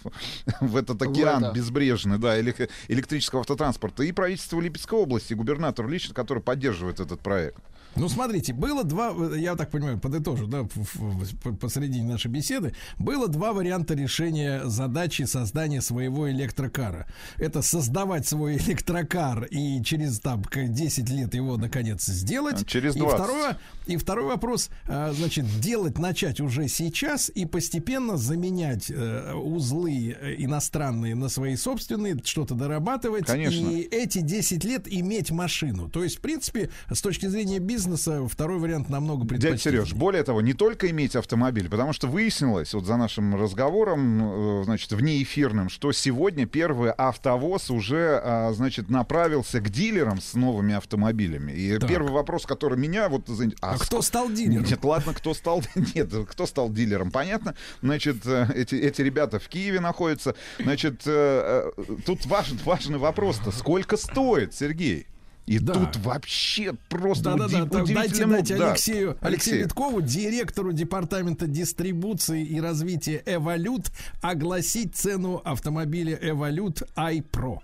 в 0.60 0.76
этот 0.76 1.02
океан 1.02 1.44
это. 1.44 1.54
безбрежный, 1.54 2.18
да, 2.18 2.40
элек- 2.40 2.70
электрического 2.88 3.40
автотранспорта, 3.42 4.04
и 4.04 4.12
правительство 4.12 4.58
Липецкой 4.60 5.00
области, 5.00 5.34
губернатор 5.34 5.86
лично, 5.86 6.14
который 6.14 6.42
поддерживает 6.42 6.98
этот 7.00 7.20
проект. 7.20 7.58
Ну, 7.96 8.08
смотрите, 8.08 8.52
было 8.52 8.84
два, 8.84 9.12
э, 9.16 9.38
я 9.38 9.56
так 9.56 9.70
понимаю, 9.70 9.98
подытожу, 9.98 10.46
да, 10.46 10.62
в- 10.62 10.94
в- 10.94 11.36
по- 11.38 11.52
посередине 11.52 12.04
нашей 12.12 12.30
беседы, 12.30 12.74
было 12.98 13.26
два 13.28 13.52
варианта 13.52 13.94
решения 13.94 14.62
задачи 14.66 15.22
создания 15.22 15.80
своего 15.80 16.30
электрокара. 16.30 17.06
Это 17.38 17.62
создавать 17.62 18.26
свой 18.26 18.56
электрокар 18.58 19.44
и 19.44 19.82
через 19.82 20.20
там 20.20 20.44
к 20.44 20.66
10 20.68 21.08
лет 21.10 21.34
его 21.34 21.56
наконец 21.56 22.04
сделать. 22.04 22.62
А 22.62 22.64
через 22.66 22.96
И 22.96 22.98
20. 22.98 23.18
второе, 23.18 23.58
и 23.86 23.96
второй 23.96 24.26
вопрос, 24.26 24.68
а, 24.88 25.12
значит, 25.12 25.46
делать 25.60 25.98
начать 25.98 26.40
уже 26.40 26.68
сейчас 26.68 27.30
и 27.34 27.46
постепенно 27.46 28.16
заменять 28.16 28.90
э, 28.90 29.32
узлы 29.34 30.14
э, 30.20 30.34
иностранные 30.38 31.14
на 31.14 31.28
свои 31.28 31.56
собственные, 31.56 32.20
что-то 32.24 32.54
дорабатывать. 32.54 33.26
Конечно. 33.26 33.68
И 33.70 33.80
эти 33.80 34.20
10 34.20 34.64
лет 34.64 34.82
иметь 34.86 35.30
машину. 35.30 35.88
То 35.88 36.04
есть, 36.04 36.18
в 36.18 36.20
принципе, 36.20 36.68
с 36.92 37.00
точки 37.00 37.26
зрения 37.26 37.58
бизнеса, 37.58 37.85
второй 38.28 38.58
вариант 38.58 38.88
намного 38.88 39.22
Дядя 39.24 39.38
предпочтительнее. 39.40 39.84
Сереж, 39.86 39.94
более 39.94 40.22
того, 40.22 40.40
не 40.40 40.52
только 40.52 40.90
иметь 40.90 41.16
автомобиль, 41.16 41.68
потому 41.68 41.92
что 41.92 42.06
выяснилось, 42.08 42.74
вот 42.74 42.84
за 42.84 42.96
нашим 42.96 43.34
разговором, 43.40 44.60
э, 44.60 44.64
значит, 44.64 44.92
внеэфирным, 44.92 45.68
что 45.68 45.92
сегодня 45.92 46.46
первый 46.46 46.90
автовоз 46.90 47.70
уже, 47.70 48.20
а, 48.22 48.52
значит, 48.52 48.90
направился 48.90 49.60
к 49.60 49.68
дилерам 49.70 50.20
с 50.20 50.34
новыми 50.34 50.74
автомобилями. 50.74 51.52
И 51.52 51.78
Так. 51.78 51.88
первый 51.88 52.12
вопрос, 52.12 52.46
который 52.46 52.78
меня 52.78 53.08
вот... 53.08 53.28
за- 53.28 53.50
А 53.60 53.78
кто 53.78 54.02
стал 54.02 54.30
дилером? 54.30 54.64
Нет, 54.64 54.84
ладно, 54.84 55.14
кто 55.14 55.34
стал... 55.34 55.62
Нет, 55.94 56.12
кто 56.28 56.46
стал 56.46 56.70
дилером, 56.70 57.10
понятно. 57.10 57.54
Значит, 57.82 58.18
э, 58.26 58.48
эти, 58.54 58.74
эти 58.74 59.02
ребята 59.02 59.38
в 59.38 59.48
Киеве 59.48 59.80
находятся. 59.80 60.34
Значит, 60.58 61.02
э, 61.06 61.70
тут 62.04 62.26
важен, 62.26 62.58
важный 62.64 62.98
вопрос-то. 62.98 63.50
Сколько 63.50 63.96
стоит, 63.96 64.54
Сергей? 64.54 65.06
И 65.46 65.60
Да. 65.60 65.74
тут 65.74 65.96
вообще 66.04 66.72
просто 66.88 67.36
Да, 67.36 67.44
уди- 67.46 67.52
да, 67.54 67.64
да, 67.64 67.84
дайте, 67.84 67.92
удивительно 67.92 68.32
дайте. 68.34 68.56
Да. 68.56 68.70
Алексею, 68.70 69.08
Алексею 69.10 69.18
Алексей. 69.20 69.58
Виткову, 69.62 70.00
директору 70.02 70.72
департамента 70.72 71.46
дистрибуции 71.46 72.44
и 72.44 72.60
развития 72.60 73.22
Эволют, 73.26 73.90
огласить 74.22 74.96
цену 74.96 75.40
автомобиля 75.44 76.18
Эволют 76.20 76.82
iPro. 76.96 77.58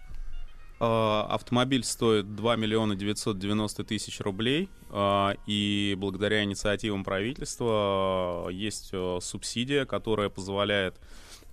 А, 0.78 1.26
Автомобиль 1.30 1.82
стоит 1.84 2.34
2 2.36 2.56
миллиона 2.56 2.94
990 2.96 3.84
тысяч 3.84 4.20
рублей, 4.20 4.68
а, 4.90 5.34
и 5.46 5.96
благодаря 5.98 6.42
инициативам 6.44 7.02
правительства 7.04 7.66
а, 7.68 8.48
есть 8.48 8.92
субсидия, 9.20 9.84
которая 9.86 10.28
позволяет 10.28 10.96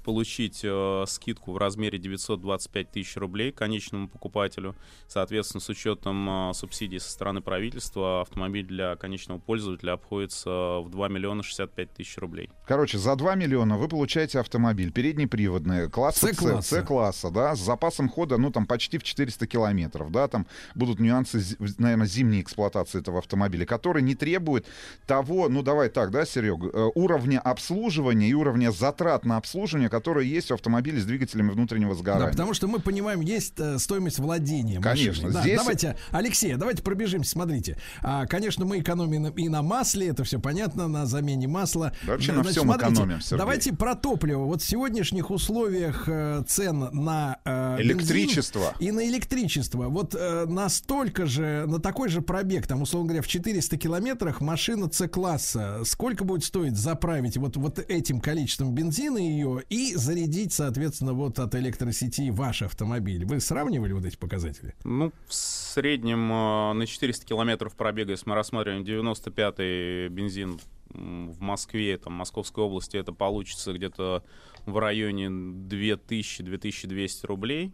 получить 0.04 0.62
э, 0.64 1.04
скидку 1.08 1.54
в 1.54 1.58
размере 1.58 1.98
925 1.98 2.92
тысяч 2.92 3.18
рублей 3.18 3.52
конечному 3.52 4.08
покупателю. 4.08 4.76
Соответственно, 5.08 5.62
с 5.62 5.70
учетом 5.70 6.50
э, 6.50 6.54
субсидий 6.54 7.00
со 7.00 7.10
стороны 7.10 7.42
правительства 7.42 8.22
автомобиль 8.22 8.66
для 8.66 8.96
конечного 8.96 9.40
пользователя 9.40 9.94
обходится 9.94 10.80
в 10.80 10.90
2 10.90 11.08
миллиона 11.10 11.44
65 11.44 11.94
тысяч 11.94 12.18
рублей. 12.18 12.50
Короче, 12.66 12.98
за 12.98 13.16
2 13.16 13.36
миллиона 13.36 13.78
вы 13.78 13.88
получаете 13.88 14.40
автомобиль 14.40 14.92
переднеприводный, 14.92 15.90
класса 15.90 16.28
С, 16.28 16.32
С-класса. 16.32 16.82
С-класса, 16.82 17.30
да, 17.32 17.56
с 17.56 17.60
запасом 17.60 18.10
хода, 18.10 18.38
ну, 18.38 18.52
там, 18.52 18.66
почти 18.66 18.98
в 18.98 19.04
400 19.04 19.48
километров, 19.48 20.12
да, 20.12 20.28
там 20.28 20.48
будут 20.76 21.00
нюансы, 21.00 21.42
наверное, 21.78 22.08
зимней 22.08 22.42
эксплуатации 22.42 23.00
этого 23.00 23.20
автомобиля, 23.20 23.66
который 23.66 24.02
не 24.02 24.16
требует 24.16 24.66
того, 25.06 25.50
ну, 25.50 25.62
давай 25.62 25.90
так, 25.90 26.12
да, 26.12 26.26
Серег, 26.26 26.64
э, 26.64 26.90
уровня 26.96 27.40
обслуживания 27.40 28.30
и 28.30 28.34
уровня 28.34 28.72
затрат 28.72 29.26
на 29.26 29.38
обслуживание, 29.38 29.89
которые 29.90 30.30
есть 30.30 30.50
в 30.50 30.54
автомобиле 30.54 31.00
с 31.02 31.06
двигателями 31.06 31.52
внутреннего 31.52 31.94
Да, 31.94 32.00
сгорания. 32.00 32.32
потому 32.32 32.54
что 32.54 32.68
мы 32.68 32.80
понимаем, 32.80 33.22
есть 33.22 33.54
э, 33.58 33.78
стоимость 33.80 34.20
владения. 34.20 34.80
Конечно. 34.80 35.30
Да, 35.32 35.42
здесь- 35.42 35.58
Давайте, 35.60 35.96
Алексей, 36.12 36.56
давайте 36.56 36.82
пробежимся. 36.84 37.32
Смотрите, 37.32 37.78
А, 38.02 38.26
конечно, 38.26 38.66
мы 38.66 38.80
экономим 38.80 39.28
и 39.28 39.50
на 39.50 39.62
масле, 39.62 40.08
это 40.08 40.24
все 40.24 40.40
понятно, 40.40 40.88
на 40.88 41.06
замене 41.06 41.48
масла. 41.48 41.94
Да 42.06 42.14
вообще 42.14 42.32
Да, 42.32 42.38
на 42.38 42.44
значит, 42.44 42.58
всем 42.58 42.64
смотрите, 42.68 42.94
экономим, 42.94 43.22
Сергей. 43.22 43.38
Давайте 43.38 43.74
про 43.74 43.96
топливо. 43.96 44.44
Вот 44.46 44.62
в 44.62 44.66
сегодняшних 44.68 45.32
условиях 45.32 46.04
э, 46.08 46.44
цен 46.48 46.90
на 46.92 47.38
э, 47.46 47.78
Электричество. 47.82 48.74
и 48.80 48.92
на 48.92 49.08
электричество. 49.08 49.90
Вот 49.90 50.16
э, 50.16 50.46
настолько 50.46 51.26
же, 51.26 51.66
на 51.68 51.80
такой 51.80 52.10
же 52.10 52.22
пробег, 52.22 52.68
там, 52.68 52.82
условно 52.82 53.08
говоря, 53.10 53.22
в 53.24 53.28
400 53.28 53.78
километрах 53.78 54.42
машина 54.42 54.90
С-класса, 54.92 55.82
сколько 55.86 56.24
будет 56.24 56.44
стоить 56.44 56.76
заправить 56.78 57.38
вот, 57.38 57.58
вот 57.58 57.80
этим 57.80 58.20
количеством 58.22 58.74
бензина 58.74 59.18
ее 59.18 59.64
и 59.70 59.76
зарядить, 59.96 60.54
соответственно, 60.54 61.14
вот 61.14 61.40
от 61.40 61.56
электросети 61.56 62.30
ваш 62.30 62.62
автомобиль? 62.62 63.26
Вы 63.26 63.40
сравнивали 63.40 63.94
вот 63.94 64.06
эти 64.06 64.18
показатели? 64.18 64.76
Ну, 64.84 65.12
в 65.28 65.34
среднем 65.34 66.32
э, 66.32 66.74
на 66.74 66.86
400 66.86 67.26
километров 67.26 67.76
пробега, 67.76 68.12
если 68.12 68.30
мы 68.30 68.36
рассматриваем 68.36 68.84
95-й 68.84 70.10
бензин 70.10 70.60
в 70.90 71.40
Москве, 71.42 71.98
там, 71.98 72.14
Московской 72.14 72.64
области, 72.64 72.98
это 72.98 73.14
получится 73.14 73.74
где-то 73.74 74.24
в 74.66 74.78
районе 74.78 75.28
2000-2200 75.28 77.26
рублей, 77.28 77.74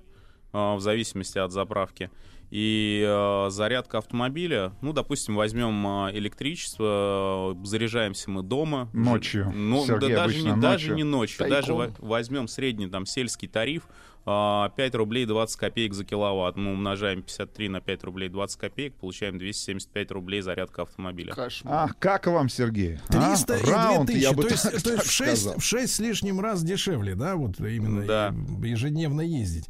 э, 0.53 0.76
в 0.76 0.80
зависимости 0.80 1.38
от 1.38 1.52
заправки. 1.52 2.10
И 2.52 3.04
э, 3.06 3.50
зарядка 3.50 3.98
автомобиля, 3.98 4.72
ну, 4.82 4.94
допустим, 4.94 5.36
возьмем 5.36 5.86
э, 6.08 6.12
электричество, 6.18 7.54
э, 7.54 7.66
заряжаемся 7.66 8.30
мы 8.30 8.44
дома. 8.44 8.90
Ночью. 8.94 9.52
Ну, 9.54 9.86
Сергей 9.86 10.10
да, 10.12 10.16
даже, 10.28 10.42
не, 10.42 10.50
даже 10.56 10.62
ночью. 10.92 10.96
не 10.96 11.04
ночью, 11.04 11.40
Тайком. 11.40 11.56
даже 11.58 11.74
во- 11.74 11.96
возьмем 12.00 12.48
средний 12.48 12.88
там 12.88 13.06
сельский 13.06 13.48
тариф, 13.48 13.88
5 14.26 14.96
рублей 14.96 15.26
20 15.28 15.56
копеек 15.60 15.94
за 15.94 16.04
киловатт. 16.04 16.56
Мы 16.56 16.72
умножаем 16.74 17.22
53 17.22 17.70
на 17.70 17.80
5 17.82 18.04
рублей 18.06 18.28
20 18.30 18.60
копеек, 18.60 18.96
получаем 18.96 19.38
275 19.38 20.12
рублей 20.12 20.42
зарядка 20.42 20.82
автомобиля. 20.82 21.34
Кошмар. 21.34 21.74
А 21.92 21.94
как 22.00 22.26
вам, 22.26 22.50
Сергей? 22.50 22.98
А? 23.10 23.36
300 23.36 23.56
и 23.58 23.70
Раунд, 23.70 24.06
2000, 24.08 24.24
я 24.24 24.34
бы 24.34 24.44
то 24.44 24.50
есть, 24.50 24.64
так- 24.64 24.82
то 24.82 24.92
есть 24.94 25.04
в, 25.06 25.12
6, 25.12 25.42
сказал. 25.42 25.60
в 25.60 25.64
6 25.64 25.94
с 25.94 26.00
лишним 26.00 26.40
раз 26.40 26.64
дешевле, 26.64 27.14
да, 27.14 27.36
вот 27.36 27.60
именно 27.60 28.04
Да. 28.06 28.34
ежедневно 28.64 29.22
ездить. 29.22 29.66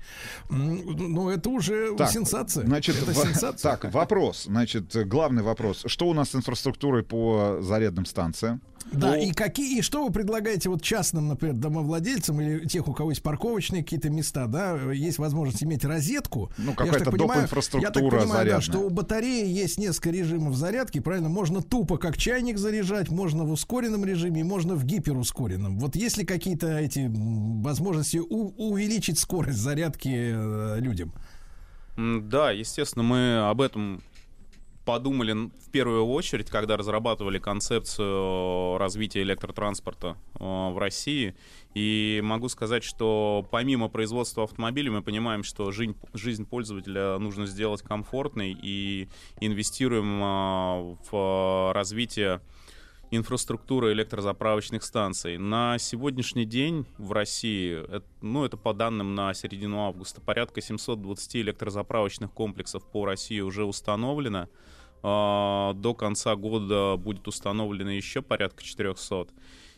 Ну, 0.49 1.29
это 1.29 1.49
уже 1.49 1.93
Так, 1.97 2.09
сенсация. 2.11 2.65
Значит, 2.65 2.95
это 3.01 3.11
во- 3.11 3.25
сенсация. 3.25 3.71
так, 3.77 3.93
вопрос. 3.93 4.43
Значит, 4.45 4.95
главный 5.07 5.43
вопрос. 5.43 5.83
Что 5.85 6.07
у 6.07 6.13
нас 6.13 6.29
с 6.31 6.35
инфраструктурой 6.35 7.03
по 7.03 7.57
зарядным 7.61 8.05
станциям? 8.05 8.61
Да, 8.91 9.17
и 9.17 9.31
какие, 9.31 9.79
и 9.79 9.81
что 9.81 10.05
вы 10.05 10.11
предлагаете 10.13 10.69
вот 10.69 10.81
частным, 10.81 11.27
например, 11.27 11.55
домовладельцам 11.55 12.39
или 12.39 12.67
тех, 12.67 12.87
у 12.87 12.93
кого 12.93 13.09
есть 13.09 13.21
парковочные 13.23 13.83
какие-то 13.83 14.09
места, 14.09 14.45
да, 14.47 14.75
есть 14.91 15.17
возможность 15.17 15.63
иметь 15.63 15.83
розетку. 15.83 16.51
Ну, 16.57 16.73
какая-то 16.73 17.05
так 17.05 17.11
понимаю- 17.13 17.41
доп-инфраструктура 17.41 17.81
Я 17.81 17.91
так 17.91 18.03
понимаю, 18.21 18.49
да, 18.49 18.61
что 18.61 18.79
у 18.79 18.89
батареи 18.89 19.47
есть 19.47 19.79
несколько 19.79 20.11
режимов 20.11 20.55
зарядки, 20.55 20.99
правильно? 20.99 21.29
Можно 21.29 21.61
тупо 21.61 21.97
как 21.97 22.15
чайник 22.17 22.57
заряжать, 22.57 23.09
можно 23.09 23.43
в 23.43 23.51
ускоренном 23.51 24.05
режиме, 24.05 24.43
можно 24.43 24.75
в 24.75 24.85
гиперускоренном. 24.85 25.79
Вот 25.79 25.95
есть 25.95 26.17
ли 26.17 26.25
какие-то 26.25 26.77
эти 26.77 27.11
возможности 27.11 28.17
у- 28.17 28.53
увеличить 28.57 29.17
скорость 29.19 29.57
зарядки 29.59 30.09
э, 30.13 30.79
людям? 30.79 31.11
Да, 31.97 32.51
естественно, 32.51 33.03
мы 33.03 33.49
об 33.49 33.61
этом 33.61 34.03
подумали 34.85 35.33
в 35.33 35.71
первую 35.71 36.05
очередь, 36.05 36.49
когда 36.49 36.77
разрабатывали 36.77 37.39
концепцию 37.39 38.77
развития 38.77 39.23
электротранспорта 39.23 40.15
э, 40.35 40.43
в 40.43 40.77
России. 40.77 41.35
И 41.73 42.21
могу 42.23 42.47
сказать, 42.47 42.83
что 42.83 43.45
помимо 43.51 43.89
производства 43.89 44.43
автомобилей 44.43 44.91
мы 44.91 45.01
понимаем, 45.01 45.43
что 45.43 45.71
жизнь, 45.71 45.95
жизнь 46.13 46.45
пользователя 46.45 47.17
нужно 47.17 47.47
сделать 47.47 47.81
комфортной 47.81 48.57
и 48.61 49.09
инвестируем 49.41 50.23
э, 50.23 50.95
в 51.09 51.73
развитие 51.73 52.41
инфраструктуры 53.15 53.91
электрозаправочных 53.93 54.83
станций. 54.83 55.37
На 55.37 55.77
сегодняшний 55.77 56.45
день 56.45 56.85
в 56.97 57.11
России, 57.11 57.83
э- 57.87 58.01
ну 58.21 58.45
это 58.45 58.57
по 58.57 58.73
данным 58.73 59.15
на 59.15 59.33
середину 59.33 59.79
августа, 59.79 60.21
порядка 60.21 60.61
720 60.61 61.37
электрозаправочных 61.37 62.31
комплексов 62.31 62.83
по 62.83 63.05
России 63.05 63.39
уже 63.39 63.65
установлено. 63.65 64.47
А, 65.03 65.73
До 65.73 65.93
конца 65.93 66.35
года 66.35 66.95
будет 66.97 67.27
установлено 67.27 67.91
еще 67.91 68.21
порядка 68.21 68.63
400. 68.63 69.27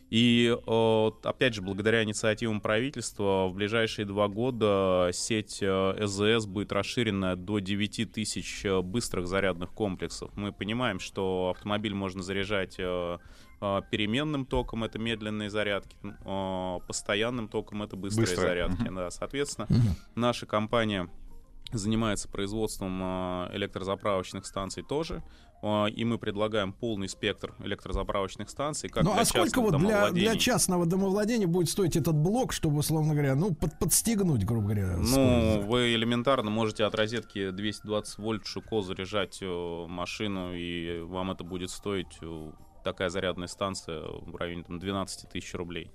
И 0.10 0.56
э, 0.56 1.12
опять 1.24 1.54
же, 1.54 1.62
благодаря 1.62 2.04
инициативам 2.04 2.62
правительства, 2.62 3.48
в 3.48 3.54
ближайшие 3.54 4.06
два 4.06 4.30
года 4.30 5.10
сеть 5.12 5.60
э, 5.62 5.66
ЭЗС 5.68 6.46
будет 6.46 6.72
расширена 6.72 7.36
до 7.36 7.60
9 7.60 8.14
тысяч 8.14 8.64
э, 8.64 8.82
быстрых 8.82 9.28
зарядных 9.28 9.72
комплексов. 9.72 10.32
Мы 10.36 10.54
понимаем, 10.54 11.00
что 11.00 11.54
автомобиль 11.56 11.94
можно 11.94 12.24
заряжать 12.24 12.80
переменным 13.90 14.46
током, 14.46 14.84
это 14.84 15.00
медленные 15.00 15.50
зарядки, 15.50 15.98
постоянным 16.88 17.48
током, 17.48 17.82
это 17.82 17.96
быстрые 17.96 18.28
Быстрые, 18.28 18.48
зарядки. 18.48 18.94
Да, 18.94 19.10
соответственно, 19.10 19.68
наша 20.14 20.46
компания 20.46 21.10
занимается 21.72 22.30
производством 22.30 23.02
электрозаправочных 23.56 24.46
станций 24.46 24.84
тоже. 24.84 25.24
Э, 25.62 25.90
И 25.90 26.06
мы 26.06 26.18
предлагаем 26.18 26.72
полный 26.74 27.10
спектр 27.10 27.56
электрозаправочных 27.64 28.50
станций. 28.50 28.90
Как 28.90 29.04
ну, 29.04 29.14
для 29.14 29.22
а 29.22 29.26
сколько 29.26 29.62
вот 29.62 29.78
для, 29.78 30.12
для 30.12 30.36
частного 30.36 30.86
домовладения 30.86 31.48
будет 31.48 31.70
стоить 31.70 31.96
этот 31.96 32.16
блок, 32.16 32.54
чтобы, 32.54 32.80
условно 32.80 33.14
говоря, 33.14 33.36
ну, 33.36 33.54
под- 33.54 33.78
подстегнуть, 33.80 34.44
грубо 34.46 34.64
говоря, 34.68 34.98
Ну, 34.98 35.06
скорость? 35.06 35.68
вы 35.68 35.94
элементарно 35.96 36.50
можете 36.52 36.84
от 36.86 36.96
розетки 36.96 37.52
220 37.52 38.18
вольт 38.20 38.46
Шуко 38.46 38.82
заряжать 38.82 39.40
э, 39.42 39.86
машину, 39.88 40.54
и 40.54 41.02
вам 41.02 41.32
это 41.32 41.44
будет 41.44 41.70
стоить 41.72 42.18
э, 42.22 42.52
такая 42.84 43.10
зарядная 43.10 43.48
станция 43.48 44.02
в 44.02 44.36
районе 44.36 44.64
там, 44.64 44.80
12 44.80 45.30
тысяч 45.30 45.54
рублей. 45.56 45.92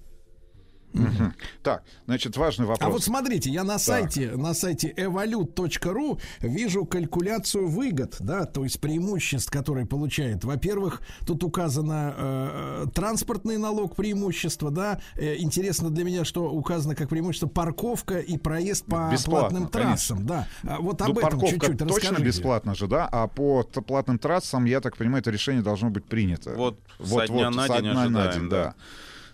Так, 1.63 1.83
значит, 2.07 2.37
важный 2.37 2.67
вопрос. 2.67 2.89
А 2.89 2.91
вот 2.91 3.03
смотрите, 3.03 3.51
я 3.51 3.65
на 3.65 3.79
сайте, 3.79 4.33
на 4.37 4.55
сайте 4.55 4.93
evolut.ru 4.97 6.21
вижу 6.41 6.85
калькуляцию 6.85 7.69
выгод, 7.69 8.17
да, 8.21 8.45
то 8.45 8.65
есть 8.65 8.81
преимуществ, 8.81 9.51
которые 9.51 9.87
получает. 9.87 10.45
Во-первых, 10.45 11.03
тут 11.27 11.45
указано 11.45 12.15
э, 12.17 12.85
э, 12.85 12.91
транспортный 12.95 13.59
налог 13.59 13.97
преимущество, 13.97 14.71
да. 14.71 15.01
Э, 15.17 15.37
интересно 15.37 15.91
для 15.91 16.05
меня, 16.05 16.25
что 16.25 16.51
указано 16.51 16.95
как 16.95 17.09
преимущество 17.09 17.49
парковка 17.49 18.19
и 18.19 18.37
проезд 18.37 18.87
по 18.87 19.11
Бесплатно, 19.13 19.49
платным 19.61 19.69
трассам, 19.69 20.27
да. 20.27 20.49
А 20.63 20.79
вот 20.81 21.01
Ну, 21.01 21.07
об 21.07 21.19
этом 21.19 21.31
парковка 21.31 21.49
чуть-чуть 21.49 21.79
точно 21.79 21.97
расскажите. 21.97 22.25
бесплатно 22.25 22.75
же, 22.75 22.87
да? 22.87 23.09
А 23.11 23.29
по 23.29 23.63
платным 23.63 24.19
трассам, 24.19 24.65
я 24.65 24.81
так 24.81 24.97
понимаю, 24.97 25.21
это 25.21 25.31
решение 25.31 25.63
должно 25.63 25.91
быть 25.91 26.05
принято. 26.05 26.55
Вот 26.57 26.79
со 27.03 27.27
дня 27.27 27.51
на 27.51 27.67
со 27.67 27.75
день 27.75 27.83
дня 27.83 27.95
на 27.95 28.03
ожидаем, 28.03 28.41
день, 28.41 28.49
да. 28.51 28.75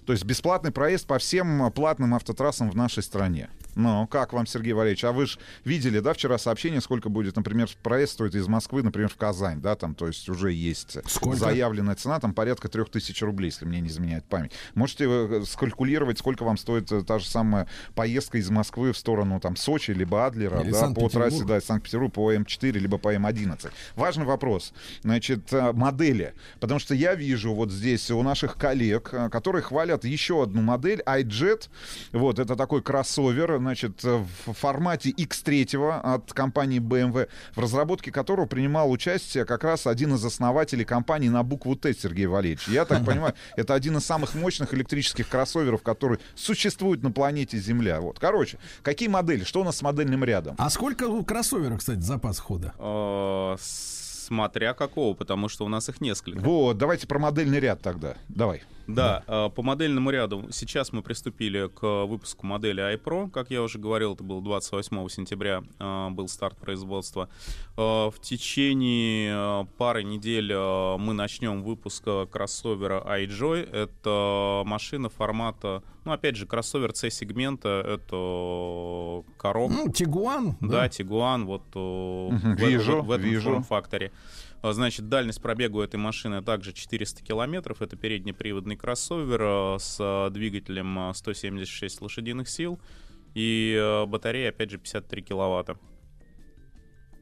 То 0.08 0.12
есть 0.12 0.24
бесплатный 0.24 0.70
проезд 0.70 1.06
по 1.06 1.18
всем 1.18 1.66
э, 1.66 1.70
платным 1.70 2.14
автотрассам 2.14 2.70
в 2.70 2.74
нашей 2.74 3.02
стране. 3.02 3.50
Ну, 3.78 4.08
как 4.08 4.32
вам, 4.32 4.44
Сергей 4.44 4.72
Валерьевич? 4.72 5.04
А 5.04 5.12
вы 5.12 5.26
же 5.26 5.38
видели, 5.64 6.00
да, 6.00 6.12
вчера 6.12 6.36
сообщение, 6.36 6.80
сколько 6.80 7.08
будет, 7.10 7.36
например, 7.36 7.70
проезд 7.84 8.14
стоит 8.14 8.34
из 8.34 8.48
Москвы, 8.48 8.82
например, 8.82 9.08
в 9.08 9.14
Казань, 9.16 9.60
да, 9.60 9.76
там, 9.76 9.94
то 9.94 10.08
есть 10.08 10.28
уже 10.28 10.50
есть 10.52 10.98
Сколько? 11.08 11.38
заявленная 11.38 11.94
цена, 11.94 12.18
там 12.18 12.34
порядка 12.34 12.68
трех 12.68 12.90
тысяч 12.90 13.22
рублей, 13.22 13.46
если 13.46 13.66
мне 13.66 13.80
не 13.80 13.86
изменяет 13.86 14.24
память. 14.24 14.50
Можете 14.74 15.04
э, 15.08 15.44
скалькулировать, 15.46 16.18
сколько 16.18 16.42
вам 16.42 16.56
стоит 16.56 16.90
э, 16.90 17.04
та 17.04 17.20
же 17.20 17.26
самая 17.26 17.68
поездка 17.94 18.38
из 18.38 18.50
Москвы 18.50 18.92
в 18.92 18.98
сторону 18.98 19.38
там 19.38 19.54
Сочи, 19.54 19.92
либо 19.92 20.26
Адлера, 20.26 20.58
Или 20.58 20.72
да, 20.72 20.78
по 20.78 20.78
Санкт-Петербург. 20.80 21.12
трассе, 21.12 21.44
да, 21.44 21.58
из 21.58 21.64
Санкт-Петербурга 21.64 22.12
по 22.12 22.34
М4, 22.34 22.72
либо 22.72 22.98
по 22.98 23.14
М11. 23.14 23.70
Важный 23.94 24.24
вопрос. 24.24 24.72
Значит, 25.02 25.52
э, 25.52 25.72
модели. 25.72 26.34
Потому 26.58 26.80
что 26.80 26.96
я 26.96 27.14
вижу 27.14 27.54
вот 27.54 27.70
здесь 27.70 28.10
у 28.10 28.20
наших 28.24 28.56
коллег, 28.56 29.14
которые 29.30 29.62
хвалят 29.62 30.04
еще 30.04 30.42
одну 30.42 30.62
модель, 30.62 31.00
iJet. 31.06 31.68
Вот, 32.10 32.40
это 32.40 32.56
такой 32.56 32.82
кроссовер. 32.82 33.67
Значит, 33.68 34.02
э, 34.02 34.24
в 34.46 34.52
формате 34.54 35.10
X3 35.10 36.00
от 36.00 36.32
компании 36.32 36.80
BMW, 36.80 37.28
в 37.54 37.60
разработке 37.60 38.10
которого 38.10 38.46
принимал 38.46 38.90
участие 38.90 39.44
как 39.44 39.62
раз 39.62 39.86
один 39.86 40.14
из 40.14 40.24
основателей 40.24 40.86
компании 40.86 41.28
на 41.28 41.42
букву 41.42 41.76
Т, 41.76 41.92
Сергей 41.92 42.26
Валерьевич. 42.26 42.66
Я 42.68 42.86
так 42.86 43.04
понимаю, 43.06 43.34
это 43.56 43.74
один 43.74 43.98
из 43.98 44.06
самых 44.06 44.34
мощных 44.34 44.72
электрических 44.72 45.28
кроссоверов, 45.28 45.82
который 45.82 46.18
существует 46.34 47.02
на 47.02 47.10
планете 47.10 47.58
Земля. 47.58 48.00
Вот. 48.00 48.18
Короче, 48.18 48.58
какие 48.82 49.08
модели? 49.08 49.44
Что 49.44 49.60
у 49.60 49.64
нас 49.64 49.76
с 49.76 49.82
модельным 49.82 50.24
рядом? 50.24 50.54
А 50.58 50.70
сколько 50.70 51.04
у 51.04 51.22
кроссовера, 51.24 51.76
кстати, 51.76 52.00
запас 52.00 52.38
хода? 52.38 52.72
Э, 52.78 53.56
Смотря 54.28 54.74
какого, 54.74 55.14
потому 55.14 55.48
что 55.48 55.64
у 55.64 55.68
нас 55.68 55.88
их 55.88 56.02
несколько. 56.02 56.40
Вот, 56.40 56.76
давайте 56.76 57.06
про 57.06 57.18
модельный 57.18 57.60
ряд 57.60 57.80
тогда. 57.80 58.14
Давай. 58.28 58.62
Да, 58.88 59.22
э, 59.26 59.50
по 59.54 59.62
модельному 59.62 60.10
ряду 60.10 60.46
сейчас 60.50 60.92
мы 60.92 61.02
приступили 61.02 61.68
к 61.68 62.06
выпуску 62.06 62.46
модели 62.46 62.82
iPro. 62.94 63.30
Как 63.30 63.50
я 63.50 63.62
уже 63.62 63.78
говорил, 63.78 64.14
это 64.14 64.24
был 64.24 64.40
28 64.40 65.08
сентября, 65.08 65.62
э, 65.78 66.08
был 66.10 66.26
старт 66.28 66.56
производства. 66.56 67.28
Э, 67.76 68.08
В 68.10 68.14
течение 68.20 69.66
пары 69.76 70.02
недель 70.04 70.52
мы 70.54 71.12
начнем 71.12 71.62
выпуск 71.62 72.04
кроссовера 72.32 73.02
iJoy. 73.06 73.70
Это 73.70 74.62
машина 74.64 75.08
формата, 75.10 75.82
ну, 76.04 76.12
опять 76.12 76.36
же, 76.36 76.46
кроссовер 76.46 76.94
C-сегмента. 76.94 77.82
Это 77.86 79.22
коробка. 79.36 79.76
Ну, 79.84 79.92
Тигуан. 79.92 80.56
Да, 80.60 80.88
Тигуан, 80.88 81.44
вот 81.46 81.62
Мгм, 81.74 82.56
в, 82.56 82.58
этом- 82.58 82.68
вижу, 82.68 83.02
в 83.02 83.10
этом 83.10 83.24
вижу. 83.26 83.50
форм-факторе. 83.50 84.10
А, 84.10 84.47
Значит, 84.62 85.08
дальность 85.08 85.40
пробега 85.40 85.76
у 85.76 85.80
этой 85.80 85.96
машины 85.96 86.42
также 86.42 86.72
400 86.72 87.22
километров. 87.22 87.80
Это 87.80 87.96
переднеприводный 87.96 88.76
кроссовер 88.76 89.40
э, 89.40 89.78
с 89.78 89.98
э, 90.00 90.30
двигателем 90.30 91.10
э, 91.10 91.14
176 91.14 92.00
лошадиных 92.00 92.48
сил 92.48 92.80
и 93.34 94.04
батарея, 94.08 94.48
опять 94.48 94.70
же, 94.70 94.78
53 94.78 95.22
киловатта. 95.22 95.78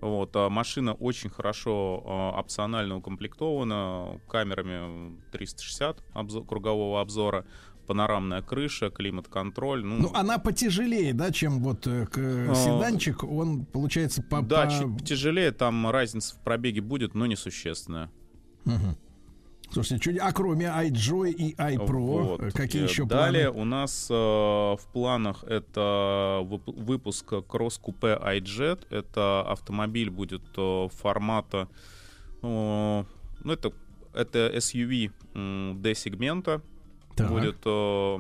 Вот, 0.00 0.34
а 0.36 0.48
машина 0.48 0.94
очень 0.94 1.28
хорошо 1.30 2.32
опционально 2.36 2.96
укомплектована 2.96 4.20
камерами 4.28 5.20
360 5.32 6.02
обзо- 6.14 6.46
кругового 6.46 7.00
обзора, 7.00 7.44
панорамная 7.86 8.42
крыша, 8.42 8.90
климат-контроль. 8.90 9.84
Ну, 9.84 9.96
Ну, 9.98 10.10
она 10.14 10.38
потяжелее, 10.38 11.12
да, 11.14 11.30
чем 11.32 11.60
вот 11.62 11.86
э, 11.86 12.06
к- 12.06 12.18
А. 12.50 12.54
седанчик. 12.54 13.24
Он, 13.24 13.64
получается, 13.64 14.22
по... 14.22 14.42
да, 14.42 14.66
по- 14.66 14.70
чуть 14.72 15.04
тяжелее, 15.06 15.52
там 15.52 15.88
разница 15.90 16.34
в 16.36 16.40
пробеге 16.44 16.80
будет, 16.80 17.14
но 17.14 17.26
несущественная. 17.26 18.10
Мгм. 18.64 18.96
Слушайте, 19.70 20.04
чуть... 20.04 20.18
а 20.20 20.32
кроме 20.32 20.66
iJoy 20.66 21.30
и 21.32 21.54
iPro, 21.56 21.98
Вот. 22.22 22.40
э, 22.42 22.50
какие 22.52 22.82
еще 22.84 23.04
Далее 23.04 23.50
планы? 23.50 23.62
у 23.62 23.64
нас 23.64 24.08
э, 24.10 24.14
в 24.14 24.80
планах 24.92 25.42
это 25.44 26.40
вып- 26.44 26.72
выпуск 26.84 27.32
Coupe 27.32 28.16
iJet. 28.38 28.86
Это 28.90 29.42
автомобиль 29.42 30.10
будет 30.10 30.42
э, 30.56 30.88
формата, 30.92 31.68
э, 32.42 33.04
ну 33.44 33.52
это 33.52 33.72
это 34.14 34.50
SUV 34.56 35.10
D-сегмента. 35.82 36.62
Так. 37.16 37.30
Будет 37.30 37.56
э, 37.64 38.18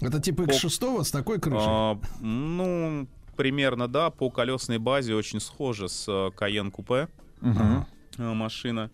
Это 0.00 0.20
типа 0.20 0.44
по- 0.44 0.50
X6 0.50 1.04
с 1.04 1.10
такой 1.10 1.38
крышей? 1.40 1.60
а, 1.66 1.98
ну 2.20 3.06
примерно 3.36 3.88
да 3.88 4.10
по 4.10 4.30
колесной 4.30 4.78
базе 4.78 5.14
очень 5.14 5.40
схоже 5.40 5.88
с 5.88 6.06
э, 6.08 6.30
Cayenne 6.36 6.72
Coupe 6.72 7.08
Мгм. 7.40 7.86
э, 8.18 8.32
машина. 8.34 8.90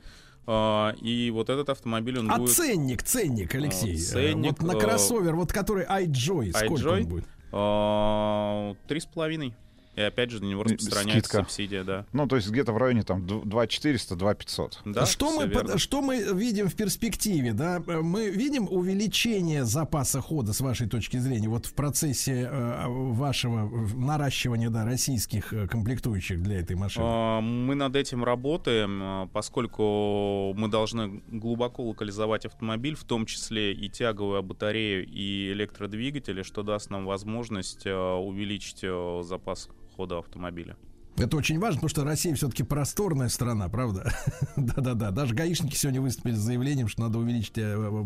А, 0.46 0.94
и 1.00 1.30
вот 1.30 1.48
этот 1.48 1.68
автомобиль 1.70 2.18
он 2.18 2.30
А 2.30 2.38
будет 2.38 2.54
ценник, 2.54 3.02
ценник, 3.02 3.54
Алексей. 3.54 3.92
А, 3.92 3.94
э, 3.94 3.98
ценник, 3.98 4.60
вот 4.62 4.72
на 4.72 4.76
э, 4.76 4.80
кроссовер, 4.80 5.34
вот 5.36 5.52
который 5.52 5.84
iJoy, 5.86 6.50
сколько 6.56 6.74
iJoy? 6.74 7.00
он 7.02 7.06
будет? 7.06 7.24
А, 7.52 8.74
Три 8.88 9.00
с 9.00 9.06
половиной. 9.06 9.54
И 9.96 10.00
опять 10.00 10.30
же 10.30 10.42
на 10.42 10.46
него 10.46 10.62
распространяется 10.64 11.28
скидка. 11.28 11.38
субсидия, 11.44 11.84
да. 11.84 12.04
Ну, 12.12 12.26
то 12.26 12.36
есть 12.36 12.50
где-то 12.50 12.72
в 12.72 12.76
районе 12.78 13.02
там 13.04 13.26
2400, 13.26 14.16
2500. 14.16 14.80
Да, 14.86 15.06
что, 15.06 15.28
всё 15.30 15.40
мы, 15.40 15.46
верно. 15.46 15.70
под- 15.72 15.80
что 15.80 16.02
мы 16.02 16.16
видим 16.34 16.68
в 16.68 16.74
перспективе, 16.74 17.52
да? 17.52 17.82
Э, 17.86 18.00
Мы 18.00 18.30
видим 18.30 18.66
увеличение 18.68 19.64
запаса 19.64 20.20
хода 20.20 20.52
с 20.52 20.60
вашей 20.60 20.88
точки 20.88 21.16
зрения, 21.18 21.48
вот 21.48 21.66
в 21.66 21.74
процессе 21.74 22.48
э, 22.50 22.84
вашего 22.88 23.68
э, 23.68 23.94
наращивания, 23.96 24.68
да, 24.70 24.84
российских 24.84 25.52
э, 25.52 25.68
комплектующих 25.68 26.42
для 26.42 26.58
этой 26.60 26.74
машины. 26.76 27.04
А, 27.08 27.40
Мы 27.40 27.74
над 27.76 27.94
этим 27.96 28.24
работаем, 28.24 29.00
а, 29.02 29.26
поскольку 29.32 30.54
мы 30.56 30.68
должны 30.68 31.22
глубоко 31.28 31.84
локализовать 31.84 32.46
автомобиль, 32.46 32.96
в 32.96 33.04
том 33.04 33.26
числе 33.26 33.72
и 33.72 33.88
тяговую 33.88 34.42
батарею, 34.42 35.06
и 35.06 35.52
электродвигатели, 35.52 36.42
что 36.42 36.62
даст 36.62 36.90
нам 36.90 37.06
возможность 37.06 37.82
а, 37.86 38.16
увеличить 38.16 38.80
а, 38.82 39.22
запас 39.22 39.68
хода 39.94 40.18
автомобиля. 40.18 40.76
Это 41.16 41.36
очень 41.36 41.60
важно, 41.60 41.76
потому 41.76 41.88
что 41.90 42.02
Россия 42.04 42.34
все-таки 42.34 42.64
просторная 42.64 43.28
страна, 43.28 43.68
правда? 43.68 44.12
Да-да-да. 44.56 45.12
Даже 45.12 45.32
гаишники 45.34 45.76
сегодня 45.76 46.00
выступили 46.00 46.34
с 46.34 46.38
заявлением, 46.38 46.88
что 46.88 47.02
надо 47.02 47.18
увеличить 47.18 47.56
э, 47.56 48.02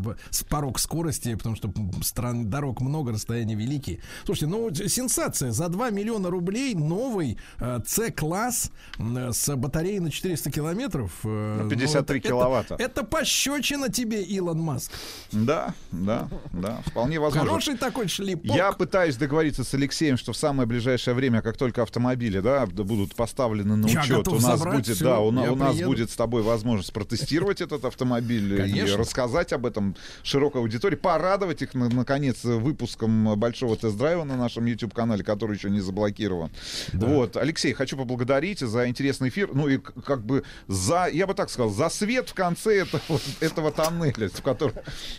порог 0.51 0.79
скорости, 0.79 1.35
потому 1.35 1.57
что 1.57 1.73
стран, 2.03 2.51
дорог 2.51 2.83
много, 2.83 3.13
расстояния 3.13 3.55
великие. 3.55 4.01
Слушайте, 4.27 4.47
ну 4.49 4.75
сенсация. 4.75 5.53
За 5.53 5.69
2 5.69 5.89
миллиона 5.91 6.29
рублей 6.29 6.75
новый 6.75 7.39
э, 7.59 7.81
C-класс 7.87 8.71
м, 8.99 9.17
э, 9.17 9.33
с 9.33 9.57
батареей 9.57 10.01
на 10.01 10.11
400 10.11 10.51
километров. 10.51 11.13
ну, 11.23 11.67
53 11.69 12.19
это- 12.19 12.29
киловатта. 12.29 12.75
Это, 12.75 12.85
это 12.85 13.05
пощечина 13.05 13.89
тебе, 13.89 14.23
Илон 14.23 14.61
Маск. 14.61 14.93
Да, 15.33 15.75
да, 15.93 16.29
да, 16.53 16.83
вполне 16.85 17.19
возможно. 17.21 17.49
Хороший 17.49 17.79
такой 17.79 18.09
шлипок. 18.09 18.45
Я 18.55 18.71
пытаюсь 18.73 19.17
договориться 19.17 19.65
с 19.65 19.73
Алексеем, 19.73 20.19
что 20.19 20.33
в 20.35 20.37
самое 20.37 20.69
ближайшее 20.69 21.15
время, 21.15 21.41
как 21.41 21.57
только 21.57 21.83
автомобили 21.83 22.41
да, 22.41 22.67
будут 22.67 22.98
поставлены 23.07 23.77
на 23.77 23.87
Я 23.87 24.01
учет, 24.03 24.29
у 24.29 24.35
нас 24.41 24.59
забрать 24.59 24.87
будет, 24.87 24.99
да, 25.01 25.21
у, 25.21 25.29
у 25.29 25.31
нас 25.33 25.73
приеду. 25.75 25.91
будет 25.91 26.11
с 26.11 26.17
тобой 26.17 26.43
возможность 26.43 26.93
протестировать 26.93 27.61
этот 27.61 27.85
автомобиль 27.85 28.55
и 28.55 28.57
Конечно. 28.57 28.97
рассказать 28.99 29.53
об 29.53 29.67
этом 29.67 29.97
широкой 30.23 30.61
аудитории, 30.63 30.97
порадовать 30.97 31.63
их 31.63 31.75
на- 31.75 31.89
наконец 31.89 32.45
выпуском 32.45 33.39
большого 33.39 33.77
тест-драйва 33.77 34.25
на 34.25 34.37
нашем 34.37 34.67
YouTube 34.67 34.95
канале, 34.95 35.23
который 35.25 35.57
еще 35.57 35.71
не 35.71 35.81
заблокирован. 35.81 36.51
Вот, 36.93 37.37
Алексей, 37.37 37.73
хочу 37.73 37.97
поблагодарить 37.97 38.61
за 38.61 38.89
интересный 38.89 39.29
эфир, 39.29 39.51
ну 39.53 39.69
и 39.69 39.79
как 39.79 40.25
бы 40.25 40.45
за, 40.67 41.09
я 41.13 41.27
бы 41.27 41.35
так 41.35 41.51
сказал, 41.51 41.71
за 41.71 41.89
свет 41.89 42.29
в 42.29 42.35
конце 42.35 42.83
этого, 42.83 43.01
этого 43.41 43.73
тоннеля, 43.73 44.29
в 44.29 44.43
котором, 44.43 44.75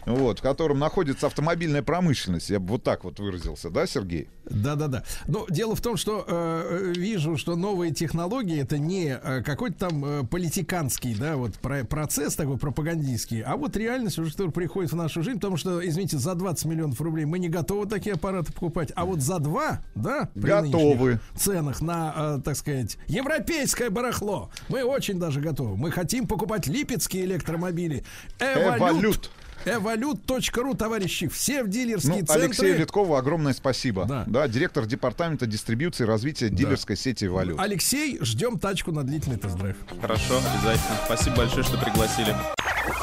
вот, 0.06 0.40
в 0.40 0.42
котором 0.42 0.80
находится 0.80 1.28
автомобильная 1.28 1.82
промышленность. 1.84 2.50
Я 2.50 2.60
бы 2.60 2.68
вот 2.70 2.84
так 2.84 3.04
вот 3.04 3.20
выразился, 3.20 3.70
да, 3.70 3.86
Сергей? 3.88 4.30
Да-да-да. 4.50 5.04
Но 5.28 5.46
дело 5.50 5.76
в 5.76 5.82
том, 5.82 5.96
что 5.98 6.26
э, 6.28 6.94
вижу, 6.96 7.38
что 7.38 7.56
новые 7.70 7.91
технологии 7.94 8.60
это 8.60 8.80
не 8.80 9.10
э, 9.22 9.44
какой-то 9.44 9.90
там 9.90 10.04
э, 10.04 10.24
политиканский, 10.24 11.14
да, 11.14 11.36
вот 11.38 11.54
про- 11.56 11.84
процесс 11.84 12.36
такой 12.36 12.58
пропагандистский, 12.58 13.41
а 13.41 13.56
вот 13.58 13.78
реальность 13.78 14.18
уже, 14.18 14.32
которая 14.32 14.52
приходит 14.52 14.91
в 14.91 14.96
нашу 14.96 15.22
жизнь, 15.22 15.38
потому 15.38 15.56
что, 15.58 15.88
извините, 15.88 16.18
за 16.18 16.34
20 16.34 16.66
миллионов 16.66 17.00
рублей 17.00 17.26
мы 17.26 17.38
не 17.38 17.48
готовы 17.48 17.88
такие 17.88 18.16
аппараты 18.16 18.52
покупать, 18.52 18.91
а 18.96 19.06
вот 19.06 19.22
за 19.22 19.38
2, 19.40 19.82
да, 19.94 20.30
при 20.34 20.50
Готовы. 20.50 21.20
ценах 21.36 21.82
на, 21.82 22.14
э, 22.40 22.41
так 22.44 22.56
сказать, 22.56 22.98
европейское 23.08 23.91
барахло, 23.91 24.50
мы 24.68 24.84
очень 24.84 25.20
даже 25.20 25.40
готовы. 25.40 25.78
Мы 25.78 25.91
хотим 25.91 26.26
покупать 26.28 26.66
липецкие 26.66 27.26
электромобили. 27.26 28.04
Эволют. 28.40 29.30
Эволют.ру, 29.65 30.73
товарищи, 30.73 31.27
все 31.27 31.64
в 31.64 31.69
дилерские 31.69 32.22
Ну, 32.22 32.26
центры. 32.26 32.44
Алексею 32.44 32.80
Литкову 32.80 33.15
огромное 33.15 33.53
спасибо. 33.53 34.06
Да. 34.26 34.48
директор 34.48 34.86
департамента 34.86 35.45
дистрибьюции 35.45 36.03
и 36.03 36.07
развития 36.07 36.49
дилерской 36.49 36.95
сети 36.95 37.26
«Валют». 37.26 37.60
Алексей, 37.60 38.18
ждем 38.22 38.57
тачку 38.60 38.91
на 38.91 39.03
длительный 39.03 39.38
тест-драйв. 39.38 39.76
Хорошо, 40.02 40.38
обязательно. 40.38 40.98
Спасибо 41.06 41.36
большое, 41.38 41.64
что 41.64 41.77
пригласили. 41.77 42.36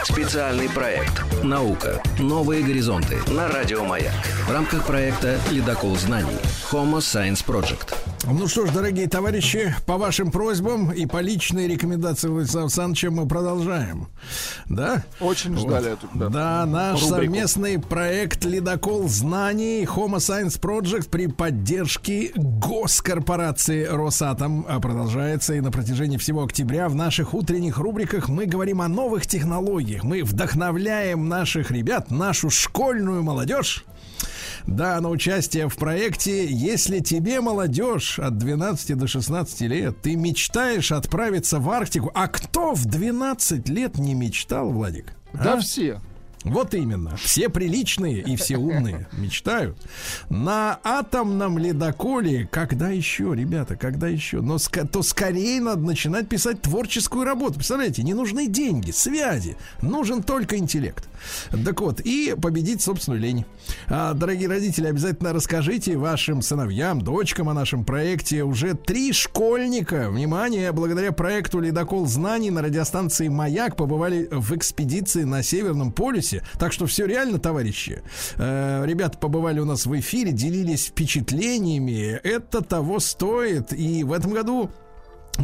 Специальный 0.04 0.68
проект 0.68 1.22
«Наука. 1.42 2.02
Новые 2.18 2.62
горизонты» 2.62 3.18
на 3.32 3.48
Радио 3.48 3.84
Маяк. 3.84 4.14
В 4.46 4.52
рамках 4.52 4.86
проекта 4.86 5.38
«Ледокол 5.50 5.96
знаний» 5.96 6.36
Homo 6.70 6.98
Science 6.98 7.44
Project. 7.44 7.94
Ну 8.24 8.48
что 8.48 8.66
ж, 8.66 8.70
дорогие 8.70 9.08
товарищи, 9.08 9.74
по 9.86 9.96
вашим 9.98 10.30
просьбам 10.32 10.90
и 10.92 11.06
по 11.06 11.20
личной 11.20 11.68
рекомендации 11.68 12.28
Владислава 12.28 12.66
Александровича 12.66 13.10
мы 13.10 13.28
продолжаем. 13.28 14.08
Да? 14.68 15.04
Очень 15.20 15.56
ждали 15.56 15.92
эту 15.92 16.08
да, 16.14 16.28
Да, 16.28 16.45
наш 16.66 17.02
рубрику. 17.02 17.20
совместный 17.20 17.78
проект 17.78 18.44
«Ледокол 18.44 19.08
знаний» 19.08 19.84
Homo 19.84 20.16
Science 20.16 20.60
Project 20.60 21.08
при 21.08 21.26
поддержке 21.26 22.32
госкорпорации 22.34 23.84
«Росатом» 23.84 24.64
а, 24.68 24.80
продолжается. 24.80 25.54
И 25.54 25.60
на 25.60 25.70
протяжении 25.70 26.16
всего 26.16 26.44
октября 26.44 26.88
в 26.88 26.94
наших 26.94 27.34
утренних 27.34 27.78
рубриках 27.78 28.28
мы 28.28 28.46
говорим 28.46 28.80
о 28.80 28.88
новых 28.88 29.26
технологиях. 29.26 30.04
Мы 30.04 30.22
вдохновляем 30.22 31.28
наших 31.28 31.70
ребят, 31.70 32.10
нашу 32.10 32.50
школьную 32.50 33.22
молодежь 33.22 33.84
да, 34.66 35.00
на 35.00 35.10
участие 35.10 35.68
в 35.68 35.76
проекте 35.76 36.46
«Если 36.46 36.98
тебе, 36.98 37.40
молодежь, 37.40 38.18
от 38.18 38.36
12 38.38 38.96
до 38.96 39.06
16 39.06 39.60
лет, 39.62 40.02
ты 40.02 40.16
мечтаешь 40.16 40.92
отправиться 40.92 41.60
в 41.60 41.70
Арктику, 41.70 42.10
а 42.14 42.26
кто 42.28 42.74
в 42.74 42.84
12 42.84 43.68
лет 43.68 43.98
не 43.98 44.14
мечтал, 44.14 44.70
Владик? 44.70 45.14
Да 45.32 45.54
А? 45.54 45.60
все. 45.60 46.00
Вот 46.46 46.74
именно. 46.74 47.16
Все 47.16 47.48
приличные 47.48 48.20
и 48.20 48.36
все 48.36 48.56
умные 48.56 49.08
мечтают. 49.12 49.76
На 50.30 50.78
атомном 50.84 51.58
ледоколе, 51.58 52.48
когда 52.50 52.88
еще, 52.88 53.34
ребята, 53.34 53.76
когда 53.76 54.06
еще? 54.06 54.40
Но 54.40 54.54
ска- 54.56 54.86
то 54.86 55.02
скорее 55.02 55.60
надо 55.60 55.80
начинать 55.80 56.28
писать 56.28 56.62
творческую 56.62 57.24
работу. 57.24 57.54
Представляете, 57.54 58.02
не 58.04 58.14
нужны 58.14 58.46
деньги, 58.46 58.92
связи. 58.92 59.56
Нужен 59.82 60.22
только 60.22 60.56
интеллект. 60.56 61.08
Так 61.64 61.80
вот, 61.80 62.00
и 62.00 62.34
победить 62.40 62.80
собственную 62.80 63.20
лень. 63.20 63.44
А, 63.88 64.14
дорогие 64.14 64.48
родители, 64.48 64.86
обязательно 64.86 65.32
расскажите 65.32 65.96
вашим 65.96 66.42
сыновьям, 66.42 67.00
дочкам 67.00 67.48
о 67.48 67.54
нашем 67.54 67.84
проекте. 67.84 68.44
Уже 68.44 68.74
три 68.74 69.12
школьника, 69.12 70.10
внимание, 70.10 70.70
благодаря 70.70 71.10
проекту 71.10 71.58
«Ледокол 71.60 72.06
знаний» 72.06 72.50
на 72.50 72.62
радиостанции 72.62 73.28
«Маяк» 73.28 73.76
побывали 73.76 74.28
в 74.30 74.54
экспедиции 74.54 75.24
на 75.24 75.42
Северном 75.42 75.90
полюсе. 75.90 76.35
Так 76.58 76.72
что 76.72 76.86
все 76.86 77.06
реально, 77.06 77.38
товарищи. 77.38 78.02
Э, 78.36 78.84
ребята 78.86 79.18
побывали 79.18 79.60
у 79.60 79.64
нас 79.64 79.86
в 79.86 79.98
эфире, 79.98 80.32
делились 80.32 80.86
впечатлениями. 80.86 82.20
Это 82.22 82.62
того 82.62 83.00
стоит. 83.00 83.72
И 83.72 84.04
в 84.04 84.12
этом 84.12 84.32
году 84.32 84.70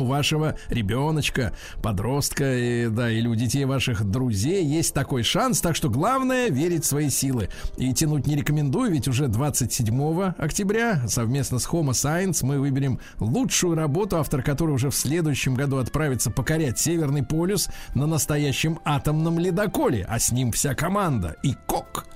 у 0.00 0.06
вашего 0.06 0.56
ребеночка, 0.68 1.52
подростка, 1.82 2.56
и, 2.56 2.88
да, 2.88 3.10
или 3.10 3.26
у 3.26 3.34
детей 3.34 3.64
ваших 3.64 4.04
друзей 4.04 4.64
есть 4.64 4.94
такой 4.94 5.22
шанс, 5.22 5.60
так 5.60 5.76
что 5.76 5.90
главное 5.90 6.48
верить 6.48 6.84
в 6.84 6.88
свои 6.88 7.10
силы. 7.10 7.48
И 7.76 7.92
тянуть 7.92 8.26
не 8.26 8.36
рекомендую, 8.36 8.90
ведь 8.90 9.08
уже 9.08 9.28
27 9.28 10.32
октября 10.38 11.06
совместно 11.08 11.58
с 11.58 11.66
Homo 11.68 11.90
Science 11.90 12.44
мы 12.44 12.58
выберем 12.58 13.00
лучшую 13.20 13.74
работу, 13.76 14.16
автор 14.18 14.42
которой 14.42 14.72
уже 14.72 14.90
в 14.90 14.94
следующем 14.94 15.54
году 15.54 15.78
отправится 15.78 16.30
покорять 16.30 16.78
Северный 16.78 17.22
полюс 17.22 17.68
на 17.94 18.06
настоящем 18.06 18.78
атомном 18.84 19.38
ледоколе, 19.38 20.06
а 20.08 20.18
с 20.18 20.32
ним 20.32 20.52
вся 20.52 20.74
команда 20.74 21.36
и 21.42 21.54
кок. 21.66 22.06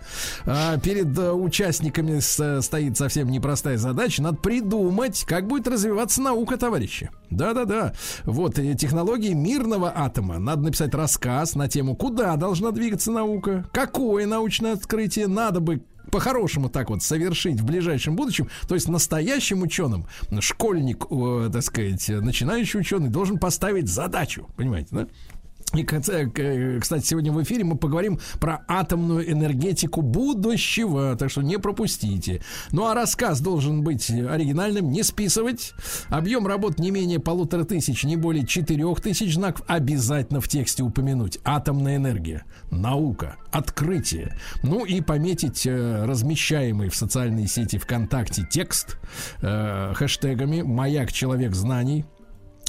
А, 0.44 0.78
перед 0.78 1.18
э, 1.18 1.32
участниками 1.32 2.20
с- 2.20 2.62
стоит 2.62 2.96
совсем 2.96 3.28
непростая 3.28 3.76
задача. 3.76 4.22
Надо 4.22 4.36
придумать, 4.36 5.24
как 5.24 5.46
будет 5.48 5.66
развиваться 5.66 6.22
наука, 6.22 6.56
товарищи. 6.56 7.10
Да-да-да. 7.66 7.92
Вот 8.24 8.58
э, 8.58 8.74
технологии 8.74 9.32
мирного 9.32 9.92
атома. 9.94 10.38
Надо 10.38 10.62
написать 10.62 10.94
рассказ 10.94 11.54
на 11.54 11.68
тему, 11.68 11.94
куда 11.96 12.36
должна 12.36 12.70
двигаться 12.70 13.10
наука, 13.10 13.68
какое 13.72 14.26
научное 14.26 14.74
открытие 14.74 15.26
надо 15.26 15.60
бы 15.60 15.82
по-хорошему 16.10 16.68
так 16.68 16.90
вот 16.90 17.02
совершить 17.02 17.60
в 17.60 17.64
ближайшем 17.64 18.14
будущем, 18.14 18.48
то 18.68 18.76
есть 18.76 18.88
настоящим 18.88 19.62
ученым, 19.62 20.06
школьник, 20.40 21.06
э, 21.10 21.50
так 21.52 21.62
сказать, 21.62 22.08
начинающий 22.08 22.80
ученый 22.80 23.08
должен 23.08 23.38
поставить 23.38 23.88
задачу, 23.88 24.48
понимаете, 24.56 24.88
да? 24.92 25.06
И, 25.74 25.82
кстати, 25.82 26.30
к- 26.30 26.80
кстати, 26.80 27.04
сегодня 27.04 27.32
в 27.32 27.42
эфире 27.42 27.64
мы 27.64 27.76
поговорим 27.76 28.18
про 28.40 28.64
атомную 28.68 29.30
энергетику 29.30 30.00
будущего, 30.00 31.16
так 31.16 31.28
что 31.30 31.42
не 31.42 31.58
пропустите. 31.58 32.40
Ну 32.70 32.86
а 32.86 32.94
рассказ 32.94 33.40
должен 33.40 33.82
быть 33.82 34.08
оригинальным, 34.08 34.90
не 34.90 35.02
списывать. 35.02 35.74
Объем 36.08 36.46
работ 36.46 36.78
не 36.78 36.90
менее 36.90 37.18
полутора 37.18 37.64
тысяч, 37.64 38.04
не 38.04 38.16
более 38.16 38.46
четырех 38.46 39.00
тысяч 39.00 39.34
знаков. 39.34 39.64
Обязательно 39.66 40.40
в 40.40 40.48
тексте 40.48 40.82
упомянуть. 40.82 41.40
Атомная 41.44 41.96
энергия, 41.96 42.44
наука, 42.70 43.36
открытие. 43.50 44.38
Ну 44.62 44.84
и 44.84 45.00
пометить 45.00 45.66
э, 45.66 46.04
размещаемый 46.06 46.88
в 46.88 46.96
социальной 46.96 47.48
сети 47.48 47.76
ВКонтакте 47.76 48.46
текст 48.48 48.98
э, 49.42 49.92
хэштегами 49.94 50.62
«Маяк 50.62 51.12
человек 51.12 51.54
знаний», 51.54 52.04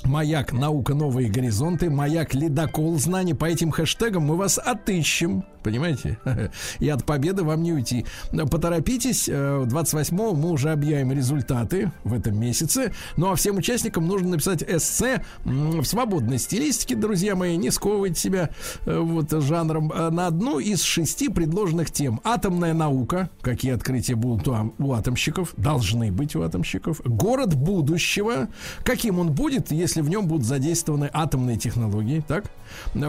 Маяк 0.03 0.53
«Наука. 0.53 0.93
Новые 0.93 1.29
горизонты», 1.29 1.89
Маяк 1.89 2.33
«Ледокол 2.33 2.97
знаний». 2.97 3.33
По 3.33 3.45
этим 3.45 3.71
хэштегам 3.71 4.23
мы 4.23 4.37
вас 4.37 4.57
отыщем, 4.57 5.43
понимаете? 5.67 6.17
И 6.79 6.87
от 6.87 7.05
победы 7.05 7.43
вам 7.43 7.61
не 7.61 7.73
уйти. 7.73 8.05
Поторопитесь, 8.49 9.27
э, 9.27 9.65
28-го 9.65 10.33
мы 10.33 10.51
уже 10.51 10.71
объявим 10.71 11.11
результаты 11.11 11.91
в 12.05 12.13
этом 12.13 12.39
месяце. 12.39 12.93
Ну 13.17 13.29
а 13.31 13.35
всем 13.35 13.57
участникам 13.57 14.07
нужно 14.07 14.29
написать 14.29 14.63
эссе 14.63 15.25
в 15.43 15.83
свободной 15.83 16.39
стилистике, 16.39 16.95
друзья 16.95 17.35
мои, 17.35 17.57
не 17.57 17.69
сковывайте 17.69 18.17
себя 18.17 18.49
э, 18.85 18.97
вот 18.97 19.29
жанром. 19.31 19.91
Э, 19.91 20.09
На 20.09 20.27
одну 20.27 20.59
из 20.59 20.83
шести 20.83 21.27
предложенных 21.27 21.91
тем. 21.91 22.21
Атомная 22.23 22.73
наука, 22.73 23.29
какие 23.41 23.73
открытия 23.73 24.15
будут 24.15 24.47
у 24.47 24.93
атомщиков, 24.93 25.53
должны 25.57 26.13
быть 26.13 26.33
у 26.37 26.43
атомщиков. 26.43 27.01
Город 27.03 27.55
будущего, 27.55 28.47
каким 28.85 29.19
он 29.19 29.33
будет, 29.33 29.71
если 29.71 29.99
в 29.99 30.09
нем 30.09 30.27
будут 30.27 30.45
задействованы 30.45 31.09
атомные 31.11 31.57
технологии, 31.57 32.23
так? 32.25 32.45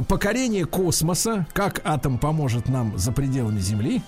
Покорение 0.09 0.65
космоса, 0.65 1.47
как 1.53 1.81
атом 1.85 2.19
поможет 2.19 2.48
нам 2.69 2.97
за 2.99 3.13
пределами 3.13 3.61
Земли. 3.61 4.03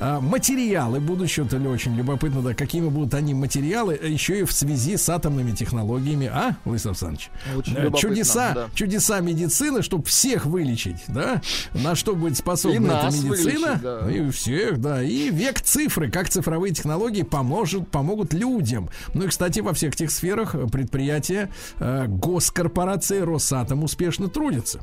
А, 0.00 0.20
Материалы 0.20 1.00
будущего, 1.00 1.44
это 1.46 1.56
ли 1.58 1.68
очень 1.68 1.94
любопытно, 1.96 2.42
да, 2.42 2.54
какими 2.54 2.88
будут 2.88 3.14
они 3.14 3.34
материалы, 3.34 3.98
э, 4.00 4.08
еще 4.08 4.40
и 4.40 4.44
в 4.44 4.52
связи 4.52 4.96
с 4.96 5.08
атомными 5.08 5.52
технологиями, 5.52 6.26
а, 6.32 6.56
Владислав 6.64 6.92
Александрович? 6.92 7.30
Очень 7.56 7.76
Э, 7.76 7.90
чудеса, 7.96 8.52
да. 8.54 8.66
чудеса 8.74 9.20
медицины, 9.20 9.82
чтобы 9.82 10.04
всех 10.04 10.46
вылечить, 10.46 11.04
да? 11.08 11.40
На 11.74 11.94
что 11.94 12.14
будет 12.14 12.32
И 12.32 12.36
способна 12.36 12.86
эта 12.86 13.04
нас 13.04 13.22
медицина? 13.22 13.68
вылечить, 13.72 13.82
да. 13.82 14.10
И 14.10 14.30
всех, 14.30 14.80
да. 14.80 15.02
И 15.02 15.30
век 15.30 15.60
цифры, 15.60 16.10
как 16.10 16.28
цифровые 16.28 16.72
технологии 16.74 17.22
поможет, 17.22 17.88
помогут 17.90 18.32
людям. 18.34 18.88
Ну 19.14 19.24
и, 19.24 19.28
кстати, 19.28 19.60
во 19.60 19.72
всех 19.72 19.96
тех 19.96 20.10
сферах 20.10 20.54
предприятия 20.70 21.50
э, 21.78 22.06
госкорпорации 22.06 23.20
Росатом 23.20 23.84
успешно 23.84 24.28
трудятся. 24.28 24.80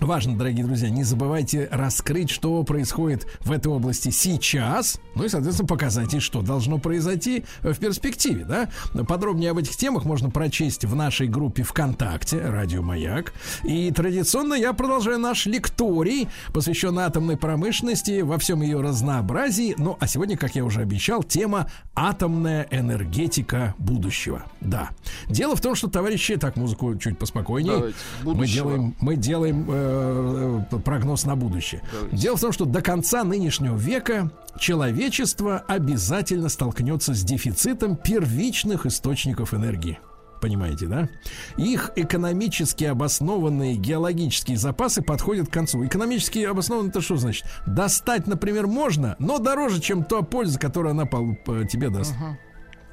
Важно, 0.00 0.36
дорогие 0.36 0.64
друзья, 0.64 0.90
не 0.90 1.04
забывайте 1.04 1.68
раскрыть, 1.70 2.28
что 2.28 2.62
происходит 2.64 3.26
в 3.40 3.52
этой 3.52 3.68
области 3.68 4.10
сейчас, 4.10 5.00
ну 5.14 5.24
и, 5.24 5.28
соответственно, 5.28 5.68
показать, 5.68 6.12
и 6.14 6.20
что 6.20 6.42
должно 6.42 6.78
произойти 6.78 7.44
в 7.62 7.74
перспективе, 7.76 8.44
да. 8.44 8.68
Подробнее 9.06 9.52
об 9.52 9.58
этих 9.58 9.76
темах 9.76 10.04
можно 10.04 10.30
прочесть 10.30 10.84
в 10.84 10.94
нашей 10.94 11.28
группе 11.28 11.62
ВКонтакте 11.62 12.40
«Радио 12.40 12.82
Маяк». 12.82 13.32
И 13.62 13.90
традиционно 13.92 14.54
я 14.54 14.72
продолжаю 14.72 15.18
наш 15.18 15.46
лекторий, 15.46 16.28
посвященный 16.52 17.04
атомной 17.04 17.36
промышленности 17.36 18.20
во 18.20 18.36
всем 18.38 18.62
ее 18.62 18.80
разнообразии. 18.80 19.74
Ну, 19.78 19.96
а 20.00 20.06
сегодня, 20.06 20.36
как 20.36 20.56
я 20.56 20.64
уже 20.64 20.80
обещал, 20.80 21.22
тема 21.22 21.70
«Атомная 21.94 22.66
энергетика 22.70 23.74
будущего». 23.78 24.44
Да. 24.60 24.90
Дело 25.28 25.54
в 25.56 25.60
том, 25.60 25.76
что, 25.76 25.88
товарищи, 25.88 26.36
так, 26.36 26.56
музыку 26.56 26.96
чуть 26.96 27.16
поспокойнее. 27.16 27.76
Давайте, 27.76 27.98
Мы 28.24 28.46
делаем, 28.46 28.94
мы 29.00 29.16
делаем 29.16 29.83
э, 29.84 30.78
прогноз 30.84 31.24
на 31.24 31.36
будущее. 31.36 31.82
Дело 32.12 32.36
в 32.36 32.40
том, 32.40 32.52
что 32.52 32.64
до 32.64 32.82
конца 32.82 33.24
нынешнего 33.24 33.76
века 33.76 34.30
человечество 34.58 35.58
обязательно 35.66 36.48
столкнется 36.48 37.14
с 37.14 37.22
дефицитом 37.22 37.96
первичных 37.96 38.86
источников 38.86 39.54
энергии. 39.54 39.98
Понимаете, 40.40 40.86
да? 40.88 41.08
Их 41.56 41.92
экономически 41.96 42.84
обоснованные 42.84 43.76
геологические 43.76 44.58
запасы 44.58 45.00
подходят 45.00 45.48
к 45.48 45.52
концу. 45.52 45.86
Экономически 45.86 46.40
обоснованно 46.40 46.90
это 46.90 47.00
что 47.00 47.16
значит? 47.16 47.46
Достать, 47.66 48.26
например, 48.26 48.66
можно, 48.66 49.16
но 49.18 49.38
дороже, 49.38 49.80
чем 49.80 50.04
та 50.04 50.20
польза, 50.20 50.58
которую 50.58 50.90
она 50.90 51.04
э, 51.04 51.64
тебе 51.66 51.88
даст. 51.88 52.14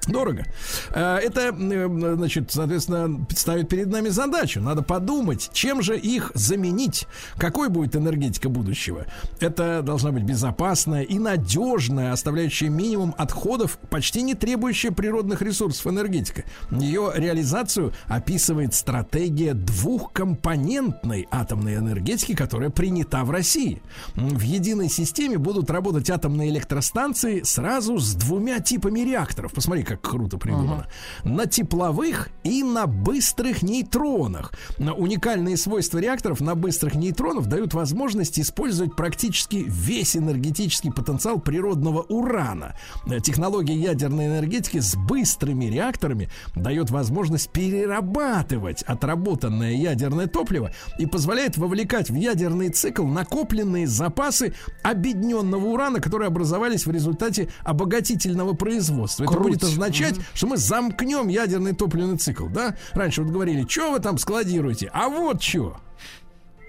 Дорого. 0.07 0.45
Э, 0.89 1.17
Это, 1.17 1.53
э, 1.57 2.15
значит, 2.15 2.51
соответственно, 2.51 3.25
ставит 3.35 3.69
перед 3.69 3.87
нами 3.87 4.09
задачу. 4.09 4.59
Надо 4.61 4.81
подумать, 4.81 5.49
чем 5.53 5.81
же 5.81 5.97
их 5.97 6.31
заменить. 6.33 7.07
Какой 7.37 7.69
будет 7.69 7.95
энергетика 7.95 8.49
будущего? 8.49 9.05
Это 9.39 9.81
должна 9.81 10.11
быть 10.11 10.23
безопасная 10.23 11.03
и 11.03 11.19
надежная, 11.19 12.11
оставляющая 12.11 12.69
минимум 12.69 13.13
отходов, 13.17 13.77
почти 13.89 14.21
не 14.21 14.33
требующая 14.33 14.91
природных 14.91 15.41
ресурсов 15.41 15.87
энергетика. 15.87 16.43
Ее 16.71 17.11
реализацию 17.15 17.93
описывает 18.07 18.73
стратегия 18.73 19.53
двухкомпонентной 19.53 21.27
атомной 21.31 21.75
энергетики, 21.75 22.35
которая 22.35 22.69
принята 22.69 23.23
в 23.23 23.31
России. 23.31 23.81
В 24.15 24.41
единой 24.41 24.89
системе 24.89 25.37
будут 25.37 25.69
работать 25.69 26.09
атомные 26.09 26.49
электростанции 26.49 27.41
сразу 27.43 27.97
с 27.97 28.13
двумя 28.13 28.59
типами 28.59 29.01
реакторов. 29.01 29.53
Посмотри, 29.53 29.83
как 29.91 30.01
круто 30.01 30.37
придумано. 30.37 30.87
На 31.23 31.45
тепловых 31.45 32.29
и 32.43 32.63
на 32.63 32.87
быстрых 32.87 33.61
нейтронах. 33.63 34.53
На 34.77 34.93
Уникальные 34.93 35.57
свойства 35.57 35.97
реакторов 35.99 36.41
на 36.41 36.55
быстрых 36.55 36.95
нейтронов 36.95 37.47
дают 37.47 37.73
возможность 37.73 38.39
использовать 38.39 38.95
практически 38.95 39.65
весь 39.67 40.15
энергетический 40.15 40.91
потенциал 40.91 41.39
природного 41.39 42.01
урана. 42.01 42.75
Э, 43.07 43.19
Технология 43.19 43.75
ядерной 43.75 44.27
энергетики 44.27 44.79
с 44.79 44.95
быстрыми 44.95 45.65
реакторами 45.65 46.29
дает 46.55 46.89
возможность 46.91 47.49
перерабатывать 47.49 48.83
отработанное 48.83 49.73
ядерное 49.73 50.27
топливо 50.27 50.71
и 50.97 51.05
позволяет 51.05 51.57
вовлекать 51.57 52.09
в 52.09 52.15
ядерный 52.15 52.69
цикл 52.69 53.05
накопленные 53.05 53.87
запасы 53.87 54.53
объединенного 54.83 55.65
урана, 55.65 55.99
которые 55.99 56.27
образовались 56.27 56.85
в 56.85 56.91
результате 56.91 57.49
обогатительного 57.63 58.53
производства. 58.53 59.23
Это 59.23 59.33
Круть. 59.33 59.53
будет 59.53 59.63
означать, 59.81 60.15
что 60.33 60.47
мы 60.47 60.57
замкнем 60.57 61.27
ядерный 61.27 61.73
топливный 61.73 62.17
цикл, 62.17 62.47
да? 62.47 62.75
Раньше 62.93 63.23
вот 63.23 63.31
говорили, 63.31 63.67
что 63.67 63.91
вы 63.91 63.99
там 63.99 64.17
складируете, 64.17 64.89
а 64.93 65.09
вот 65.09 65.41
что. 65.41 65.77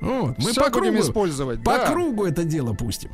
Вот, 0.01 0.37
мы 0.39 0.53
по 0.53 0.69
будем 0.69 0.95
кругу, 0.95 1.01
использовать, 1.01 1.63
по 1.63 1.77
да. 1.77 1.93
кругу 1.93 2.25
это 2.25 2.43
дело 2.43 2.75
пустим. 2.75 3.11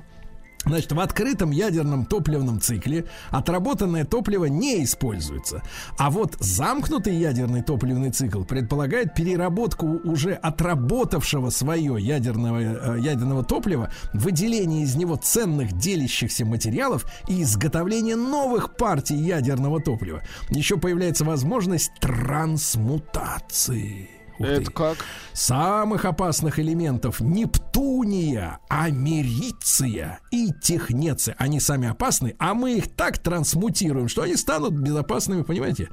Значит, 0.69 0.93
в 0.93 1.01
открытом 1.01 1.51
ядерном 1.51 2.05
топливном 2.05 2.61
цикле 2.61 3.07
отработанное 3.31 4.05
топливо 4.05 4.45
не 4.45 4.85
используется. 4.85 5.63
А 5.97 6.11
вот 6.11 6.37
замкнутый 6.41 7.17
ядерный 7.17 7.63
топливный 7.63 8.11
цикл 8.11 8.45
предполагает 8.45 9.15
переработку 9.15 9.87
уже 10.05 10.35
отработавшего 10.35 11.49
свое 11.49 11.97
ядерного, 11.99 12.61
э, 12.61 13.01
ядерного 13.01 13.45
топлива, 13.45 13.91
выделение 14.13 14.83
из 14.83 14.95
него 14.95 15.17
ценных 15.17 15.73
делящихся 15.73 16.45
материалов 16.45 17.07
и 17.29 17.43
изготовление 17.43 18.17
новых 18.17 18.77
партий 18.77 19.17
ядерного 19.17 19.81
топлива. 19.81 20.21
Еще 20.51 20.77
появляется 20.77 21.25
возможность 21.25 21.93
трансмутации. 21.99 24.18
Ты. 24.39 24.45
Это 24.45 24.71
как? 24.71 24.99
Самых 25.33 26.05
опасных 26.05 26.59
элементов 26.59 27.21
Нептуния, 27.21 28.59
Америция 28.69 30.21
и 30.31 30.51
Технеция. 30.63 31.35
Они 31.39 31.61
сами 31.61 31.89
опасны, 31.89 32.35
а 32.39 32.55
мы 32.55 32.79
их 32.79 32.89
так 32.95 33.19
трансмутируем, 33.19 34.09
что 34.09 34.23
они 34.23 34.37
станут 34.37 34.75
безопасными, 34.75 35.43
понимаете? 35.43 35.91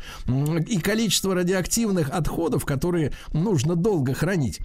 И 0.67 0.79
количество 0.79 1.35
радиоактивных 1.35 2.09
отходов, 2.09 2.65
которые 2.65 3.11
нужно 3.33 3.75
долго 3.75 4.13
хранить 4.13 4.59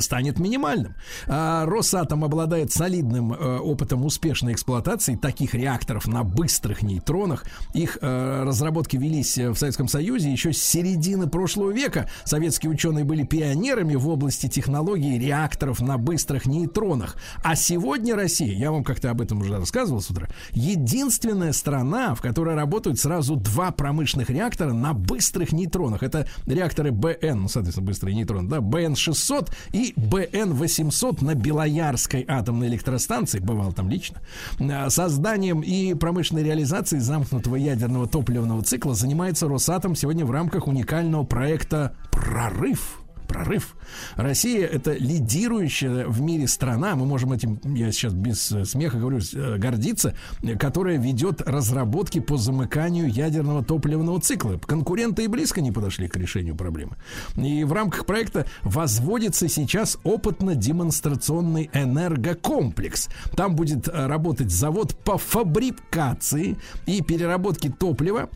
станет 0.00 0.38
минимальным. 0.38 0.94
А 1.26 1.66
Росатом 1.66 2.24
обладает 2.24 2.72
солидным 2.72 3.32
э, 3.32 3.58
опытом 3.58 4.04
успешной 4.04 4.52
эксплуатации 4.52 5.16
таких 5.16 5.54
реакторов 5.54 6.06
на 6.06 6.24
быстрых 6.24 6.82
нейтронах. 6.82 7.44
Их 7.74 7.98
э, 8.00 8.42
разработки 8.44 8.96
велись 8.96 9.38
э, 9.38 9.50
в 9.50 9.56
Советском 9.56 9.88
Союзе 9.88 10.30
еще 10.30 10.52
с 10.52 10.62
середины 10.62 11.28
прошлого 11.28 11.70
века. 11.70 12.08
Советские 12.24 12.72
ученые 12.72 13.04
были 13.04 13.24
пионерами 13.24 13.94
в 13.94 14.08
области 14.08 14.48
технологий 14.48 15.18
реакторов 15.18 15.80
на 15.80 15.98
быстрых 15.98 16.46
нейтронах. 16.46 17.16
А 17.42 17.56
сегодня 17.56 18.14
Россия, 18.14 18.54
я 18.54 18.70
вам 18.72 18.84
как-то 18.84 19.10
об 19.10 19.20
этом 19.20 19.40
уже 19.40 19.56
рассказывал 19.56 20.00
с 20.00 20.10
утра, 20.10 20.28
единственная 20.52 21.52
страна, 21.52 22.14
в 22.14 22.22
которой 22.22 22.54
работают 22.54 22.98
сразу 22.98 23.36
два 23.36 23.70
промышленных 23.70 24.30
реактора 24.30 24.72
на 24.72 24.92
быстрых 24.92 25.52
нейтронах. 25.52 26.02
Это 26.02 26.26
реакторы 26.46 26.92
БН, 26.92 27.42
ну, 27.42 27.48
соответственно, 27.48 27.86
быстрые 27.86 28.14
нейтроны, 28.14 28.48
да, 28.48 28.60
БН-600 28.60 29.50
и 29.72 29.81
БН-800 29.96 31.24
на 31.24 31.34
Белоярской 31.34 32.24
атомной 32.26 32.68
электростанции, 32.68 33.40
бывал 33.40 33.72
там 33.72 33.90
лично. 33.90 34.20
А, 34.60 34.88
Созданием 34.88 35.60
и 35.60 35.94
промышленной 35.94 36.44
реализацией 36.44 37.00
замкнутого 37.00 37.56
ядерного 37.56 38.06
топливного 38.06 38.62
цикла 38.62 38.94
занимается 38.94 39.48
Росатом 39.48 39.96
сегодня 39.96 40.24
в 40.24 40.30
рамках 40.30 40.68
уникального 40.68 41.24
проекта 41.24 41.94
«Прорыв». 42.10 43.01
Прорыв. 43.32 43.76
Россия 44.16 44.66
это 44.66 44.92
лидирующая 44.92 46.06
в 46.06 46.20
мире 46.20 46.46
страна, 46.46 46.94
мы 46.96 47.06
можем 47.06 47.32
этим, 47.32 47.58
я 47.64 47.90
сейчас 47.90 48.12
без 48.12 48.52
э, 48.52 48.66
смеха 48.66 48.98
говорю, 48.98 49.20
э, 49.32 49.56
гордиться, 49.56 50.14
э, 50.42 50.54
которая 50.56 50.98
ведет 50.98 51.40
разработки 51.40 52.20
по 52.20 52.36
замыканию 52.36 53.08
ядерного 53.08 53.64
топливного 53.64 54.20
цикла. 54.20 54.60
Конкуренты 54.66 55.24
и 55.24 55.28
близко 55.28 55.62
не 55.62 55.72
подошли 55.72 56.08
к 56.08 56.16
решению 56.16 56.56
проблемы. 56.56 56.96
И 57.36 57.64
в 57.64 57.72
рамках 57.72 58.04
проекта 58.04 58.46
возводится 58.64 59.48
сейчас 59.48 59.96
опытно-демонстрационный 60.04 61.70
энергокомплекс. 61.72 63.08
Там 63.34 63.56
будет 63.56 63.88
работать 63.88 64.50
завод 64.50 64.94
по 65.04 65.16
фабрикации 65.16 66.58
и 66.84 67.00
переработке 67.00 67.70
топлива 67.70 68.28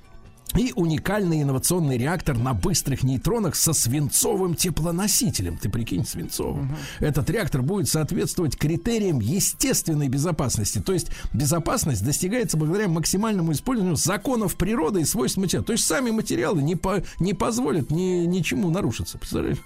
и 0.56 0.72
уникальный 0.74 1.42
инновационный 1.42 1.98
реактор 1.98 2.36
на 2.36 2.54
быстрых 2.54 3.02
нейтронах 3.02 3.54
со 3.54 3.72
свинцовым 3.72 4.54
теплоносителем. 4.54 5.58
Ты 5.58 5.68
прикинь, 5.68 6.06
свинцовым. 6.06 6.76
Этот 7.00 7.28
реактор 7.30 7.62
будет 7.62 7.88
соответствовать 7.88 8.56
критериям 8.56 9.20
естественной 9.20 10.08
безопасности. 10.08 10.80
То 10.80 10.92
есть 10.92 11.08
безопасность 11.32 12.04
достигается 12.04 12.56
благодаря 12.56 12.88
максимальному 12.88 13.52
использованию 13.52 13.96
законов 13.96 14.56
природы 14.56 15.02
и 15.02 15.04
свойств 15.04 15.38
материала. 15.38 15.64
То 15.64 15.72
есть 15.72 15.84
сами 15.84 16.10
материалы 16.10 16.62
не, 16.62 16.76
по, 16.76 17.02
не 17.18 17.34
позволят 17.34 17.90
ни, 17.90 18.24
ничему 18.26 18.70
нарушиться. 18.70 19.18
Представляешь? 19.18 19.58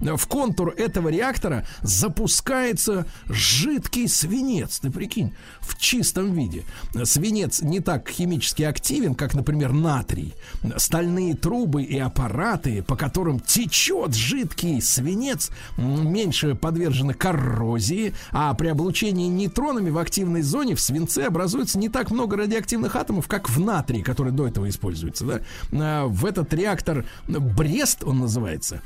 В 0.00 0.26
контур 0.26 0.74
этого 0.76 1.08
реактора 1.08 1.66
запускается 1.82 3.06
жидкий 3.28 4.08
свинец. 4.08 4.78
Ты 4.80 4.90
прикинь, 4.90 5.34
в 5.60 5.76
чистом 5.78 6.32
виде. 6.32 6.64
Свинец 7.04 7.62
не 7.62 7.80
так 7.80 8.08
химически 8.08 8.62
активен, 8.62 9.14
как, 9.14 9.34
например, 9.34 9.72
натрий. 9.72 10.34
Стальные 10.76 11.34
трубы 11.34 11.82
и 11.82 11.98
аппараты, 11.98 12.82
по 12.82 12.96
которым 12.96 13.40
течет 13.40 14.14
жидкий 14.14 14.80
свинец, 14.80 15.50
меньше 15.76 16.54
подвержены 16.54 17.14
коррозии, 17.14 18.14
а 18.30 18.54
при 18.54 18.68
облучении 18.68 19.28
нейтронами 19.28 19.90
в 19.90 19.98
активной 19.98 20.42
зоне 20.42 20.74
в 20.74 20.80
свинце 20.80 21.24
образуется 21.24 21.78
не 21.78 21.88
так 21.88 22.10
много 22.10 22.36
радиоактивных 22.36 22.94
атомов, 22.96 23.28
как 23.28 23.48
в 23.48 23.60
натрии, 23.60 24.02
который 24.02 24.32
до 24.32 24.46
этого 24.46 24.68
используется. 24.68 25.24
Да? 25.24 25.40
А, 25.72 26.06
В 26.06 26.24
этот 26.24 26.52
реактор 26.54 27.04
Брест, 27.26 28.04
он 28.04 28.20
называется, 28.20 28.80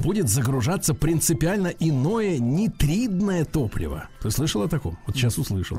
будет 0.00 0.28
загружаться 0.28 0.94
принципиально 0.94 1.68
иное 1.78 2.38
нитридное 2.38 3.44
топливо. 3.44 4.08
Ты 4.20 4.30
слышал 4.30 4.62
о 4.62 4.68
таком? 4.68 4.98
Вот 5.06 5.16
сейчас 5.16 5.38
услышал. 5.38 5.78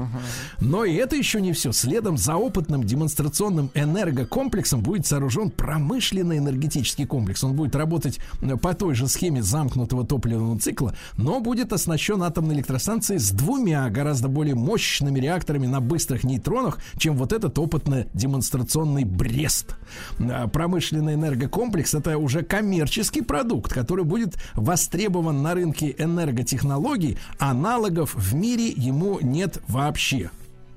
Но 0.59 0.85
и 0.85 0.95
это 0.95 1.15
еще 1.15 1.41
не 1.41 1.53
все. 1.53 1.71
Следом 1.71 2.17
за 2.17 2.35
опытным 2.35 2.83
демонстрационным 2.83 3.71
энергокомплексом 3.73 4.81
будет 4.81 5.05
сооружен 5.05 5.51
промышленный 5.51 6.37
энергетический 6.37 7.05
комплекс. 7.05 7.43
Он 7.43 7.53
будет 7.53 7.75
работать 7.75 8.19
э, 8.41 8.55
по 8.57 8.73
той 8.73 8.95
же 8.95 9.07
схеме 9.07 9.41
замкнутого 9.41 10.05
топливного 10.05 10.59
цикла, 10.59 10.95
но 11.17 11.39
будет 11.39 11.73
оснащен 11.73 12.21
атомной 12.23 12.55
электростанцией 12.55 13.19
с 13.19 13.31
двумя 13.31 13.89
гораздо 13.89 14.27
более 14.27 14.55
мощными 14.55 15.19
реакторами 15.19 15.67
на 15.67 15.81
быстрых 15.81 16.23
нейтронах, 16.23 16.79
чем 16.97 17.17
вот 17.17 17.33
этот 17.33 17.57
опытно-демонстрационный 17.57 19.03
Брест. 19.03 19.75
А, 20.19 20.47
Промышленный 20.47 21.15
энергокомплекс 21.15 21.93
это 21.93 22.17
уже 22.17 22.43
коммерческий 22.43 23.21
продукт, 23.21 23.73
который 23.73 24.05
будет 24.09 24.37
востребован 24.55 25.41
на 25.41 25.53
рынке 25.53 25.95
энерготехнологий. 25.97 27.17
Аналогов 27.37 28.15
в 28.15 28.35
мире 28.35 28.67
ему 28.67 29.19
нет 29.21 29.61
вообще. 29.67 30.31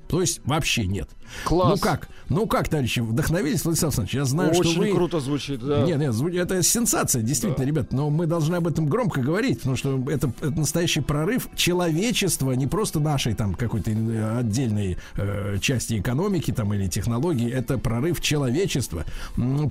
То 0.09 0.21
есть 0.21 0.41
вообще 0.45 0.87
нет. 0.87 1.09
Класс. 1.45 1.71
Ну 1.71 1.79
как? 1.79 2.09
Ну 2.29 2.47
как, 2.47 2.69
товарищи, 2.69 3.01
вдохновились, 3.01 3.65
Владислав 3.65 3.89
Александрович? 3.91 4.15
Я 4.15 4.25
знаю, 4.25 4.51
Очень 4.53 4.71
что 4.71 4.81
вы... 4.81 4.93
круто 4.93 5.21
звучит, 5.21 5.61
да. 5.61 5.83
Нет, 5.83 5.99
нет, 5.99 6.35
это 6.35 6.63
сенсация, 6.63 7.23
действительно, 7.23 7.65
ребят, 7.65 7.93
но 7.93 8.09
мы 8.09 8.27
должны 8.27 8.57
об 8.57 8.67
этом 8.67 8.87
громко 8.87 9.21
говорить, 9.21 9.59
потому 9.59 9.77
что 9.77 10.03
это, 10.09 10.33
это 10.41 10.51
настоящий 10.51 11.01
прорыв 11.01 11.49
человечества, 11.57 12.53
не 12.53 12.67
просто 12.67 13.01
нашей 13.01 13.35
там 13.35 13.55
какой-то 13.55 13.91
э, 13.91 14.39
отдельной 14.39 14.97
э, 15.17 15.59
части 15.61 16.01
экономики 16.01 16.53
там 16.53 16.73
или 16.73 16.89
технологии, 16.89 17.51
это 17.51 17.77
прорыв 17.77 18.21
человечества. 18.21 19.05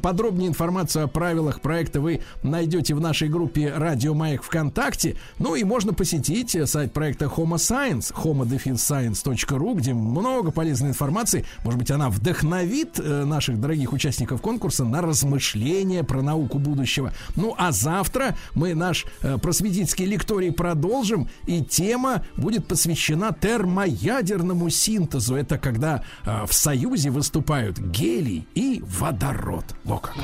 Подробнее 0.01 0.49
информацию 0.49 1.05
о 1.05 1.07
правилах 1.07 1.61
проекта 1.61 1.99
вы 1.99 2.21
найдете 2.43 2.93
в 2.93 3.01
нашей 3.01 3.27
группе 3.27 3.73
Радио 3.75 4.13
Маяк 4.13 4.43
ВКонтакте, 4.43 5.15
ну 5.39 5.55
и 5.55 5.63
можно 5.63 5.93
посетить 5.93 6.55
э, 6.55 6.67
сайт 6.67 6.93
проекта 6.93 7.25
Homo 7.25 7.55
Science, 7.55 8.13
homo-science.ru, 8.13 9.75
где 9.75 9.93
много 9.93 10.51
полезной 10.51 10.89
информации. 10.89 11.45
Может 11.63 11.79
быть, 11.79 11.91
она 11.91 12.09
вдохновит 12.09 12.99
э, 12.99 13.25
наших 13.25 13.59
дорогих 13.59 13.93
участников 13.93 14.41
конкурса 14.41 14.85
на 14.85 15.01
размышления 15.01 16.03
про 16.03 16.21
науку 16.21 16.59
будущего. 16.59 17.13
Ну, 17.35 17.55
а 17.57 17.71
завтра 17.71 18.35
мы 18.55 18.73
наш 18.73 19.05
э, 19.21 19.37
просветительский 19.37 20.05
лекторий 20.05 20.51
продолжим, 20.51 21.29
и 21.45 21.63
тема 21.63 22.23
будет 22.37 22.67
посвящена 22.67 23.33
термоядерному 23.33 24.69
синтезу. 24.69 25.35
Это 25.35 25.57
когда 25.57 26.03
э, 26.25 26.45
в 26.45 26.53
союзе 26.53 27.09
выступают 27.09 27.79
гелий 27.79 28.47
и 28.55 28.83
водород. 28.85 29.65
Во 29.83 29.99
как. 29.99 30.15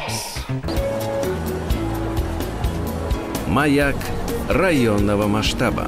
Маяк 3.48 3.96
районного 4.50 5.28
масштаба. 5.28 5.88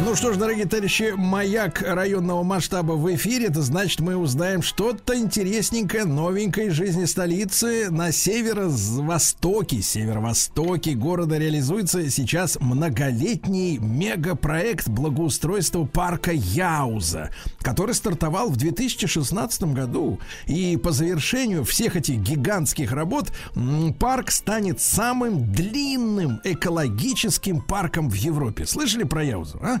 Ну 0.00 0.14
что 0.14 0.32
ж, 0.32 0.36
дорогие 0.36 0.66
товарищи, 0.66 1.14
маяк 1.16 1.82
районного 1.82 2.44
масштаба 2.44 2.92
в 2.92 3.12
эфире. 3.14 3.46
Это 3.46 3.62
значит, 3.62 3.98
мы 4.00 4.16
узнаем 4.16 4.62
что-то 4.62 5.18
интересненькое, 5.18 6.04
новенькое 6.04 6.68
из 6.68 6.74
жизни 6.74 7.04
столицы. 7.04 7.90
На 7.90 8.12
северо-востоке, 8.12 9.82
северо-востоке 9.82 10.94
города 10.94 11.36
реализуется 11.36 12.08
сейчас 12.10 12.58
многолетний 12.60 13.78
мегапроект 13.78 14.88
благоустройства 14.88 15.84
парка 15.84 16.30
Яуза, 16.32 17.30
который 17.60 17.94
стартовал 17.94 18.50
в 18.50 18.56
2016 18.56 19.62
году. 19.74 20.20
И 20.46 20.76
по 20.76 20.92
завершению 20.92 21.64
всех 21.64 21.96
этих 21.96 22.18
гигантских 22.18 22.92
работ 22.92 23.32
парк 23.98 24.30
станет 24.30 24.80
самым 24.80 25.52
длинным 25.52 26.40
экологическим 26.44 27.60
парком 27.60 28.08
в 28.08 28.14
Европе. 28.14 28.64
Слышали 28.64 29.02
про 29.02 29.24
Яузу, 29.24 29.58
а? 29.60 29.80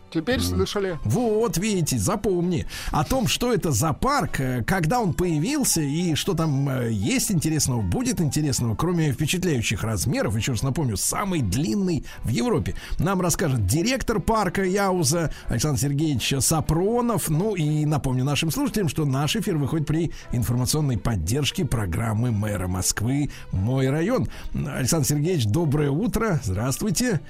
Теперь 0.11 0.41
слышали. 0.41 0.99
Вот, 1.05 1.57
видите, 1.57 1.97
запомни. 1.97 2.67
О 2.91 3.05
том, 3.05 3.27
что 3.27 3.53
это 3.53 3.71
за 3.71 3.93
парк, 3.93 4.41
э, 4.41 4.61
когда 4.65 4.99
он 4.99 5.13
появился 5.13 5.79
и 5.79 6.15
что 6.15 6.33
там 6.33 6.67
э, 6.67 6.91
есть 6.91 7.31
интересного, 7.31 7.81
будет 7.81 8.19
интересного, 8.19 8.75
кроме 8.75 9.13
впечатляющих 9.13 9.83
размеров, 9.83 10.35
еще 10.35 10.51
раз 10.51 10.63
напомню, 10.63 10.97
самый 10.97 11.41
длинный 11.41 12.05
в 12.23 12.29
Европе. 12.29 12.75
Нам 12.99 13.21
расскажет 13.21 13.65
директор 13.65 14.19
парка 14.19 14.65
Яуза 14.65 15.33
Александр 15.47 15.79
Сергеевич 15.79 16.33
Сапронов. 16.39 17.29
Ну 17.29 17.55
и 17.55 17.85
напомню 17.85 18.25
нашим 18.25 18.51
слушателям, 18.51 18.89
что 18.89 19.05
наш 19.05 19.37
эфир 19.37 19.55
выходит 19.55 19.87
при 19.87 20.11
информационной 20.33 20.97
поддержке 20.97 21.63
программы 21.63 22.31
мэра 22.31 22.67
Москвы 22.67 23.29
«Мой 23.53 23.89
район». 23.89 24.27
Александр 24.53 25.07
Сергеевич, 25.07 25.45
доброе 25.45 25.89
утро. 25.89 26.41
Здравствуйте. 26.43 27.21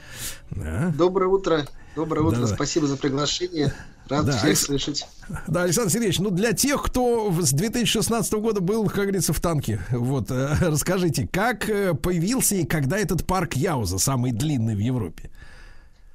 Да. 0.49 0.91
Доброе 0.97 1.27
утро. 1.27 1.67
Доброе 1.95 2.21
утро. 2.21 2.41
Да-да. 2.41 2.55
Спасибо 2.55 2.70
за 2.79 2.97
приглашение. 2.97 3.73
Рад 4.07 4.25
Да, 4.25 4.37
всех 4.37 4.57
слышать. 4.57 5.07
Да, 5.47 5.63
Александр 5.63 5.91
Сергеевич, 5.91 6.19
ну 6.19 6.29
для 6.29 6.51
тех, 6.51 6.83
кто 6.83 7.31
с 7.31 7.51
2016 7.51 8.33
года 8.33 8.59
был, 8.59 8.85
как 8.87 9.03
говорится, 9.03 9.31
в 9.31 9.39
танке, 9.39 9.79
вот, 9.91 10.29
э, 10.29 10.55
расскажите, 10.61 11.27
как 11.31 11.69
э, 11.69 11.93
появился 11.93 12.55
и 12.55 12.65
когда 12.65 12.97
этот 12.97 13.25
парк 13.25 13.53
Яуза, 13.53 13.97
самый 13.97 14.33
длинный 14.33 14.75
в 14.75 14.79
Европе? 14.79 15.29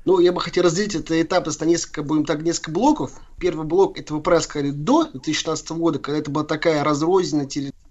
Ну, 0.04 0.20
я 0.20 0.32
бы 0.32 0.40
хотел 0.40 0.64
разделить 0.64 0.94
это 0.94 1.20
этап 1.20 1.46
на 1.46 1.64
несколько, 1.64 2.02
будем 2.02 2.24
так, 2.24 2.42
несколько 2.42 2.70
блоков. 2.70 3.12
Первый 3.40 3.66
блок, 3.66 3.98
это 3.98 4.14
вы 4.14 4.20
правильно 4.20 4.44
сказали, 4.44 4.70
до 4.70 5.04
2016 5.04 5.70
года, 5.70 5.98
когда 5.98 6.18
это 6.18 6.30
была 6.30 6.44
такая 6.44 6.84
разрозненная 6.84 7.46
территория, 7.46 7.85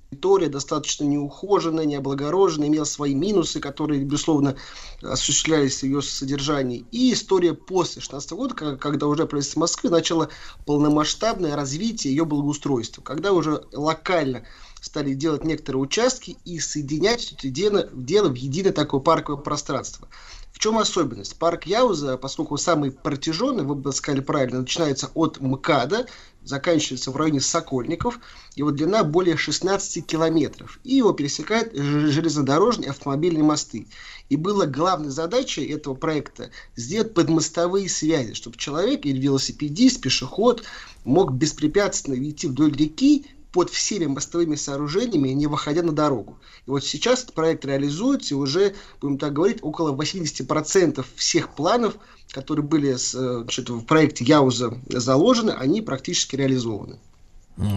достаточно 0.50 1.04
неухоженная, 1.06 1.86
необлагороженная, 1.86 2.68
имела 2.68 2.86
свои 2.86 3.14
минусы, 3.14 3.60
которые, 3.60 4.04
безусловно, 4.04 4.56
осуществлялись 5.02 5.80
в 5.80 5.84
ее 5.84 6.02
содержании. 6.02 6.86
И 6.92 7.14
история 7.14 7.54
после 7.54 8.02
2016 8.02 8.32
года, 8.32 8.78
когда 8.78 9.08
уже 9.08 9.26
правительство 9.26 9.62
Москвы 9.62 9.90
начало 9.90 10.30
полномасштабное 10.66 11.56
развитие 11.56 12.16
ее 12.16 12.26
благоустройства, 12.26 13.02
когда 13.02 13.34
уже 13.34 13.64
локально 13.72 14.44
стали 14.82 15.14
делать 15.14 15.44
некоторые 15.44 15.82
участки 15.82 16.38
и 16.46 16.60
соединять 16.60 17.34
это 17.34 17.50
дело, 17.50 17.90
дело 17.94 18.30
в 18.30 18.36
единое 18.36 18.72
такое 18.72 19.02
парковое 19.02 19.42
пространство. 19.42 20.08
В 20.52 20.60
чем 20.60 20.78
особенность? 20.78 21.38
Парк 21.38 21.66
Яуза, 21.66 22.18
поскольку 22.18 22.56
самый 22.56 22.92
протяженный, 22.92 23.66
вы 23.66 23.76
бы 23.76 23.92
сказали 23.92 24.22
правильно, 24.22 24.62
начинается 24.62 25.12
от 25.14 25.42
МКАДа, 25.42 26.08
заканчивается 26.46 27.12
в 27.12 27.18
районе 27.18 27.42
Сокольников, 27.42 28.20
его 28.56 28.72
длина 28.72 29.04
более 29.04 29.36
16 29.36 30.06
километров, 30.06 30.80
и 30.84 30.96
его 30.96 31.12
пересекают 31.12 31.76
железнодорожные 31.76 32.92
автомобильные 32.92 33.44
мосты. 33.44 33.88
И 34.30 34.38
была 34.38 34.66
главной 34.66 35.10
задачей 35.10 35.66
этого 35.66 35.96
проекта 35.96 36.52
сделать 36.76 37.14
подмостовые 37.14 37.90
связи, 37.90 38.34
чтобы 38.34 38.58
человек 38.58 39.06
или 39.06 39.20
велосипедист, 39.20 40.02
пешеход 40.02 40.64
мог 41.04 41.34
беспрепятственно 41.34 42.16
идти 42.16 42.48
вдоль 42.48 42.76
реки 42.76 43.26
под 43.56 43.70
всеми 43.70 44.06
мостовыми 44.06 44.56
сооружениями, 44.56 45.30
не 45.30 45.48
выходя 45.48 45.82
на 45.82 45.94
дорогу. 45.94 46.38
И 46.68 46.70
вот 46.70 46.84
сейчас 46.84 47.24
этот 47.24 47.36
проект 47.36 47.64
реализуется, 47.64 48.34
и 48.34 48.38
уже, 48.38 48.76
будем 49.00 49.18
так 49.18 49.32
говорить, 49.32 49.60
около 49.62 49.96
80% 49.96 51.06
всех 51.16 51.56
планов, 51.56 51.96
которые 52.32 52.66
были 52.66 52.94
э, 52.94 52.98
значит, 53.42 53.70
в 53.70 53.86
проекте 53.86 54.26
Яуза 54.26 54.78
заложены, 54.90 55.52
они 55.52 55.82
практически 55.82 56.36
реализованы. 56.36 56.98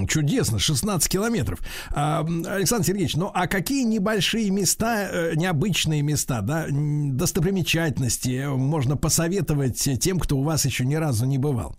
Чудесно, 0.08 0.58
16 0.58 1.08
километров. 1.08 1.60
А, 1.90 2.26
Александр 2.46 2.84
Сергеевич, 2.84 3.14
ну 3.14 3.30
а 3.32 3.46
какие 3.46 3.84
небольшие 3.84 4.50
места, 4.50 5.08
э, 5.08 5.34
необычные 5.36 6.02
места, 6.02 6.40
да, 6.40 6.66
достопримечательности 6.68 8.46
можно 8.48 8.96
посоветовать 8.96 9.88
тем, 10.00 10.18
кто 10.18 10.36
у 10.36 10.42
вас 10.42 10.64
еще 10.64 10.84
ни 10.84 10.96
разу 10.96 11.26
не 11.26 11.38
бывал? 11.38 11.76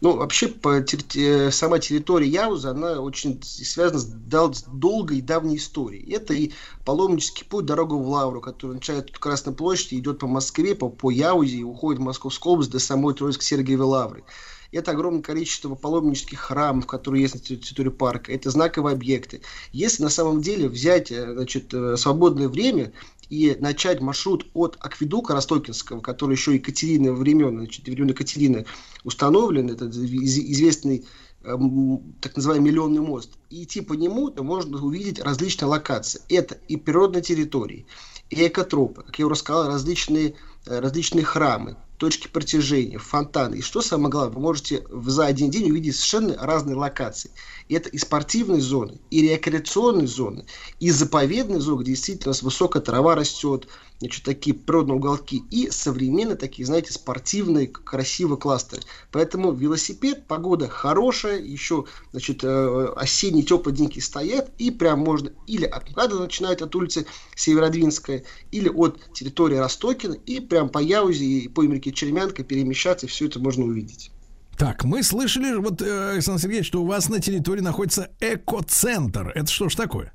Ну, 0.00 0.16
вообще, 0.16 0.48
по 0.48 0.78
э, 0.78 1.50
сама 1.50 1.78
территория 1.78 2.28
Яуза, 2.28 2.70
она 2.70 3.00
очень 3.00 3.42
связана 3.42 4.00
с, 4.00 4.58
с 4.58 4.62
долгой 4.62 5.18
и 5.18 5.22
давней 5.22 5.56
историей. 5.56 6.12
Это 6.12 6.34
и 6.34 6.52
паломнический 6.84 7.44
путь, 7.44 7.66
дорога 7.66 7.94
в 7.94 8.08
Лавру, 8.08 8.40
который 8.40 8.74
начинает 8.74 9.10
от 9.10 9.18
Красной 9.18 9.54
площади, 9.54 9.96
идет 9.96 10.18
по 10.18 10.26
Москве, 10.26 10.74
по, 10.74 10.88
по 10.88 11.10
Яузе 11.10 11.58
и 11.58 11.62
уходит 11.62 12.00
в 12.00 12.04
Московскую 12.04 12.54
область 12.54 12.70
до 12.70 12.78
самой 12.78 13.14
Троицко-Сергиевой 13.14 13.86
Лавры. 13.86 14.24
Это 14.70 14.90
огромное 14.90 15.22
количество 15.22 15.74
паломнических 15.74 16.38
храмов, 16.38 16.86
которые 16.86 17.22
есть 17.22 17.34
на 17.34 17.38
терри- 17.38 17.56
территории 17.56 17.88
парка. 17.88 18.32
Это 18.32 18.50
знаковые 18.50 18.94
объекты. 18.94 19.40
Если 19.72 20.02
на 20.02 20.10
самом 20.10 20.42
деле 20.42 20.68
взять 20.68 21.10
э, 21.10 21.32
значит, 21.32 21.72
э, 21.72 21.96
свободное 21.96 22.48
время 22.48 22.92
и 23.30 23.56
начать 23.60 24.00
маршрут 24.00 24.46
от 24.54 24.76
Акведука 24.80 25.34
Ростокинского, 25.34 26.00
который 26.00 26.32
еще 26.32 26.54
Екатерины 26.54 27.12
времен, 27.12 27.58
значит, 27.58 27.86
времен 27.86 28.08
Екатерины 28.08 28.66
установлен, 29.04 29.70
это 29.70 29.86
из- 29.86 30.38
известный 30.38 31.06
эм, 31.44 32.14
так 32.20 32.36
называемый 32.36 32.70
миллионный 32.70 33.00
мост, 33.00 33.30
и 33.48 33.62
идти 33.62 33.80
по 33.80 33.92
нему, 33.92 34.28
то 34.30 34.42
можно 34.42 34.82
увидеть 34.84 35.20
различные 35.20 35.68
локации. 35.68 36.20
Это 36.28 36.58
и 36.66 36.76
природные 36.76 37.22
территории, 37.22 37.86
и 38.28 38.46
экотропы, 38.46 39.02
как 39.02 39.18
я 39.18 39.26
уже 39.26 39.36
сказал, 39.36 39.68
различные, 39.68 40.34
э, 40.66 40.80
различные 40.80 41.24
храмы, 41.24 41.76
точки 41.98 42.28
притяжения, 42.28 42.98
фонтаны. 42.98 43.56
И 43.56 43.60
что 43.60 43.82
самое 43.82 44.10
главное, 44.10 44.34
вы 44.34 44.40
можете 44.40 44.84
за 44.90 45.26
один 45.26 45.50
день 45.50 45.70
увидеть 45.70 45.96
совершенно 45.96 46.36
разные 46.38 46.76
локации. 46.76 47.30
И 47.68 47.74
это 47.74 47.88
и 47.90 47.98
спортивные 47.98 48.60
зоны, 48.60 49.00
и 49.10 49.22
рекреационные 49.22 50.06
зоны, 50.06 50.46
и 50.80 50.90
заповедные 50.90 51.60
зоны, 51.60 51.82
где 51.82 51.92
действительно 51.92 52.30
у 52.30 52.30
нас 52.30 52.42
высокая 52.42 52.82
трава 52.82 53.14
растет, 53.14 53.68
значит, 54.00 54.24
такие 54.24 54.54
природные 54.54 54.96
уголки, 54.96 55.42
и 55.50 55.70
современные 55.70 56.36
такие, 56.36 56.66
знаете, 56.66 56.92
спортивные, 56.92 57.66
красивые 57.66 58.38
кластеры. 58.38 58.82
Поэтому 59.10 59.52
велосипед, 59.52 60.26
погода 60.26 60.68
хорошая, 60.68 61.40
еще, 61.40 61.84
значит, 62.12 62.44
э, 62.44 62.92
осенние 62.96 63.44
теплые 63.44 63.76
деньки 63.76 64.00
стоят, 64.00 64.50
и 64.58 64.70
прям 64.70 65.00
можно 65.00 65.30
или 65.46 65.64
от 65.64 65.90
МКАДа 65.90 66.18
начинать 66.18 66.62
от 66.62 66.74
улицы 66.74 67.06
Северодвинская, 67.34 68.24
или 68.52 68.68
от 68.68 69.00
территории 69.12 69.56
Ростокина, 69.56 70.14
и 70.14 70.40
прям 70.40 70.68
по 70.68 70.78
Яузе 70.78 71.24
и 71.24 71.48
по 71.48 71.62
Емельке 71.62 71.92
Черемянка 71.92 72.44
перемещаться, 72.44 73.06
и 73.06 73.08
все 73.08 73.26
это 73.26 73.40
можно 73.40 73.64
увидеть. 73.64 74.10
Так, 74.56 74.82
мы 74.82 75.04
слышали, 75.04 75.54
вот, 75.56 75.80
э, 75.82 76.12
Александр 76.14 76.42
Сергеевич, 76.42 76.66
что 76.66 76.82
у 76.82 76.86
вас 76.86 77.08
на 77.08 77.20
территории 77.20 77.60
находится 77.60 78.10
экоцентр. 78.20 79.30
Это 79.34 79.46
что 79.46 79.68
ж 79.68 79.76
такое? 79.76 80.12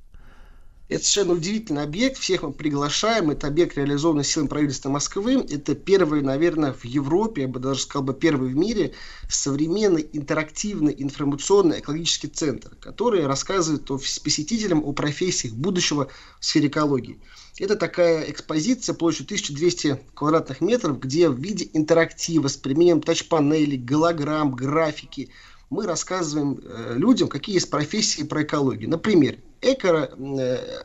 Это 0.89 1.05
совершенно 1.05 1.33
удивительный 1.33 1.83
объект, 1.83 2.17
всех 2.17 2.43
мы 2.43 2.51
приглашаем. 2.51 3.31
Это 3.31 3.47
объект, 3.47 3.77
реализованный 3.77 4.25
силами 4.25 4.49
правительства 4.49 4.89
Москвы. 4.89 5.35
Это 5.49 5.75
первый, 5.75 6.21
наверное, 6.21 6.73
в 6.73 6.83
Европе, 6.83 7.43
я 7.43 7.47
бы 7.47 7.61
даже 7.61 7.81
сказал 7.81 8.03
бы 8.03 8.13
первый 8.13 8.49
в 8.49 8.55
мире, 8.55 8.93
современный 9.29 10.07
интерактивный 10.11 10.93
информационный 10.97 11.79
экологический 11.79 12.27
центр, 12.27 12.75
который 12.81 13.25
рассказывает 13.25 13.89
о, 13.91 13.97
посетителям 13.97 14.83
о 14.83 14.91
профессиях 14.91 15.53
будущего 15.53 16.09
в 16.39 16.45
сфере 16.45 16.67
экологии. 16.67 17.17
Это 17.59 17.77
такая 17.77 18.29
экспозиция 18.29 18.93
площадью 18.93 19.25
1200 19.27 20.01
квадратных 20.13 20.59
метров, 20.59 20.99
где 20.99 21.29
в 21.29 21.39
виде 21.39 21.69
интерактива 21.71 22.49
с 22.49 22.57
применением 22.57 23.01
тач-панелей, 23.01 23.77
голограмм, 23.77 24.51
графики 24.51 25.29
мы 25.69 25.85
рассказываем 25.85 26.59
э, 26.61 26.95
людям, 26.97 27.29
какие 27.29 27.55
есть 27.55 27.69
профессии 27.69 28.23
про 28.23 28.43
экологию. 28.43 28.89
Например, 28.89 29.37
эко, 29.63 30.11
э, 30.17 30.81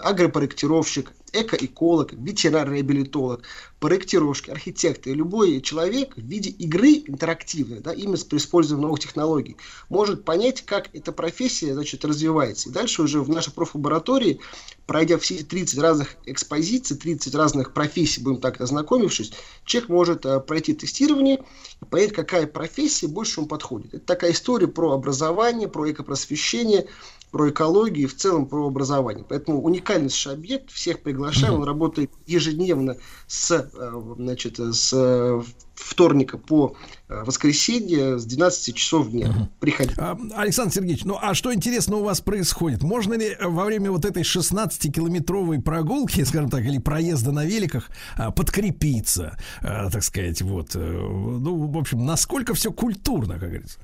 экоэколог, 1.33 2.13
ветеринар-реабилитолог, 2.13 3.43
проектировщик, 3.81 4.49
архитектор, 4.49 5.13
любой 5.13 5.61
человек 5.61 6.17
в 6.17 6.21
виде 6.21 6.51
игры 6.51 7.05
интерактивной, 7.07 7.81
да, 7.81 7.93
именно 7.93 8.19
при 8.29 8.39
использовании 8.39 8.83
новых 8.83 9.01
технологий, 9.01 9.57
может 9.89 10.25
понять, 10.25 10.63
как 10.63 10.89
эта 10.95 11.13
профессия 11.13 11.75
значит, 11.75 12.05
развивается. 12.05 12.69
И 12.69 12.73
дальше 12.73 13.03
уже 13.03 13.21
в 13.21 13.29
нашей 13.29 13.53
профлаборатории, 13.53 14.41
пройдя 14.87 15.19
все 15.19 15.37
эти 15.37 15.45
30 15.45 15.79
разных 15.79 16.17
экспозиций, 16.27 16.97
30 16.97 17.35
разных 17.35 17.73
профессий, 17.73 18.23
будем 18.23 18.41
так 18.41 18.61
ознакомившись, 18.61 19.33
человек 19.65 19.91
может 19.91 20.27
э, 20.27 20.41
пройти 20.41 20.75
тестирование 20.75 21.45
и 21.81 21.85
понять, 21.85 22.13
какая 22.13 22.47
профессия 22.47 23.07
больше 23.07 23.41
ему 23.41 23.49
подходит. 23.49 23.95
Это 23.95 24.05
такая 24.05 24.33
история 24.33 24.67
про 24.67 24.93
образование, 24.93 25.69
про 25.69 25.91
экопросвещение, 25.91 26.89
про 27.31 27.51
экологию 27.51 28.05
и 28.05 28.07
в 28.07 28.17
целом 28.17 28.47
про 28.47 28.67
образование. 28.67 29.25
Поэтому 29.29 29.63
уникальнейший 29.63 30.33
объект, 30.33 30.71
всех 30.71 31.03
приглашаем, 31.03 31.55
он 31.55 31.65
работает 31.65 32.11
ежедневно 32.27 32.97
с, 33.27 33.51
э, 33.53 34.03
значит, 34.17 34.59
с 34.59 34.93
э, 34.93 35.43
вторника 35.75 36.39
по 36.39 36.75
э, 37.09 37.23
воскресенье 37.25 38.19
с 38.19 38.25
12 38.25 38.75
часов 38.75 39.11
дня. 39.11 39.51
Приходите. 39.61 39.95
А, 39.99 40.19
Александр 40.35 40.75
Сергеевич, 40.75 41.05
ну 41.05 41.19
а 41.21 41.35
что 41.35 41.55
интересно 41.55 41.97
у 41.97 42.05
вас 42.05 42.21
происходит? 42.21 42.83
Можно 42.83 43.15
ли 43.15 43.37
во 43.41 43.65
время 43.65 43.91
вот 43.91 44.05
этой 44.05 44.23
16-километровой 44.23 45.61
прогулки, 45.61 46.23
скажем 46.25 46.51
так, 46.51 46.63
или 46.65 46.79
проезда 46.79 47.33
на 47.33 47.45
великах, 47.45 47.91
а, 48.17 48.31
подкрепиться, 48.31 49.39
а, 49.61 49.91
так 49.91 50.03
сказать, 50.03 50.43
вот, 50.43 50.75
ну, 50.75 51.67
в 51.67 51.79
общем, 51.79 52.05
насколько 52.05 52.55
все 52.55 52.73
культурно, 52.73 53.35
как 53.35 53.49
говорится? 53.49 53.79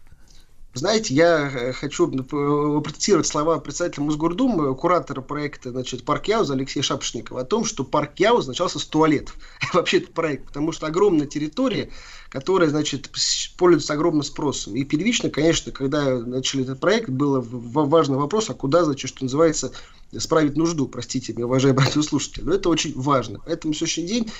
Знаете, 0.74 1.14
я 1.14 1.48
э, 1.48 1.72
хочу 1.72 2.10
э, 2.10 2.80
процитировать 2.80 3.28
слова 3.28 3.60
председателя 3.60 4.02
Мосгордумы, 4.02 4.74
куратора 4.74 5.20
проекта 5.20 5.70
значит, 5.70 6.04
«Парк 6.04 6.26
Яуза» 6.26 6.54
Алексея 6.54 6.82
Шапошникова 6.82 7.42
о 7.42 7.44
том, 7.44 7.64
что 7.64 7.84
парк 7.84 8.18
Яуза 8.18 8.48
начался 8.48 8.80
с 8.80 8.84
туалетов. 8.84 9.36
Вообще 9.72 9.98
это 9.98 10.10
проект, 10.10 10.46
потому 10.46 10.72
что 10.72 10.88
огромная 10.88 11.28
территория, 11.28 11.90
которая, 12.28 12.70
значит, 12.70 13.08
пользуется 13.56 13.92
огромным 13.92 14.24
спросом. 14.24 14.74
И 14.74 14.82
первично, 14.82 15.30
конечно, 15.30 15.70
когда 15.70 16.18
начали 16.18 16.64
этот 16.64 16.80
проект, 16.80 17.08
был 17.08 17.40
в- 17.40 17.88
важный 17.88 18.16
вопрос, 18.16 18.50
а 18.50 18.54
куда, 18.54 18.84
значит, 18.84 19.08
что 19.08 19.22
называется, 19.22 19.70
справить 20.18 20.56
нужду, 20.56 20.88
простите 20.88 21.32
меня, 21.34 21.46
уважаемые 21.46 21.86
радиослушатели. 21.86 22.42
Но 22.42 22.52
это 22.52 22.68
очень 22.68 23.00
важно. 23.00 23.38
Поэтому 23.46 23.74
сегодняшний 23.74 24.06
день 24.06 24.32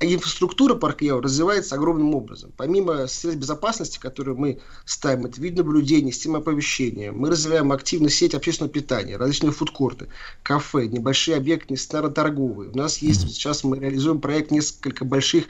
инфраструктура 0.00 0.74
парка 0.74 1.04
Яу 1.04 1.20
развивается 1.20 1.74
огромным 1.74 2.14
образом. 2.14 2.52
Помимо 2.56 3.06
средств 3.06 3.40
безопасности, 3.40 3.98
которые 3.98 4.36
мы 4.36 4.60
ставим, 4.84 5.26
это 5.26 5.40
видеонаблюдение, 5.40 6.12
система 6.12 6.38
оповещения, 6.38 7.12
мы 7.12 7.30
развиваем 7.30 7.72
активно 7.72 8.08
сеть 8.08 8.34
общественного 8.34 8.72
питания, 8.72 9.16
различные 9.16 9.52
фудкорты, 9.52 10.08
кафе, 10.42 10.86
небольшие 10.86 11.36
объекты 11.36 11.74
торговые. 12.10 12.70
У 12.70 12.76
нас 12.76 12.98
есть, 12.98 13.28
сейчас 13.28 13.64
мы 13.64 13.78
реализуем 13.78 14.20
проект 14.20 14.50
несколько 14.50 15.04
больших 15.04 15.46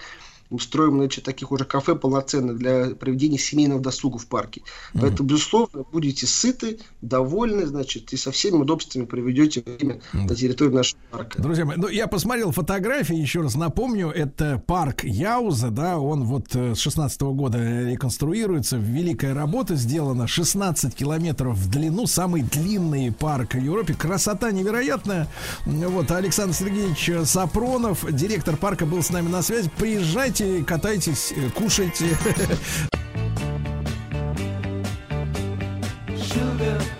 мы 0.50 0.60
строим, 0.60 0.98
значит, 0.98 1.24
таких 1.24 1.52
уже 1.52 1.64
кафе 1.64 1.94
полноценных 1.94 2.56
для 2.56 2.90
проведения 2.94 3.38
семейного 3.38 3.80
досуга 3.80 4.18
в 4.18 4.26
парке. 4.26 4.62
Поэтому, 4.94 5.28
безусловно, 5.28 5.84
будете 5.92 6.26
сыты, 6.26 6.78
довольны, 7.02 7.66
значит, 7.66 8.12
и 8.12 8.16
со 8.16 8.30
всеми 8.30 8.56
удобствами 8.56 9.04
проведете 9.04 9.62
время 9.64 10.00
на 10.12 10.34
территории 10.34 10.72
нашего 10.72 11.00
парка. 11.10 11.40
Друзья 11.42 11.64
мои, 11.64 11.76
ну 11.76 11.88
я 11.88 12.06
посмотрел 12.06 12.52
фотографии, 12.52 13.14
еще 13.14 13.42
раз 13.42 13.54
напомню, 13.54 14.10
это 14.10 14.62
парк 14.66 15.04
Яуза, 15.04 15.70
да, 15.70 15.98
он 15.98 16.24
вот 16.24 16.54
э, 16.54 16.74
с 16.74 16.78
16 16.78 17.20
года 17.22 17.58
реконструируется, 17.58 18.76
великая 18.76 19.34
работа 19.34 19.74
сделана, 19.76 20.26
16 20.26 20.94
километров 20.94 21.56
в 21.56 21.70
длину, 21.70 22.06
самый 22.06 22.42
длинный 22.42 23.12
парк 23.12 23.54
в 23.54 23.58
Европе, 23.58 23.94
красота 23.94 24.50
невероятная. 24.50 25.28
Вот 25.66 26.10
Александр 26.10 26.54
Сергеевич 26.54 27.10
Сапронов, 27.28 28.04
директор 28.10 28.56
парка, 28.56 28.86
был 28.86 29.02
с 29.02 29.10
нами 29.10 29.28
на 29.28 29.42
связи. 29.42 29.70
Приезжайте, 29.76 30.37
катайтесь, 30.66 31.32
э, 31.36 31.50
кушайте. 31.50 32.06
Sugar. 36.16 36.97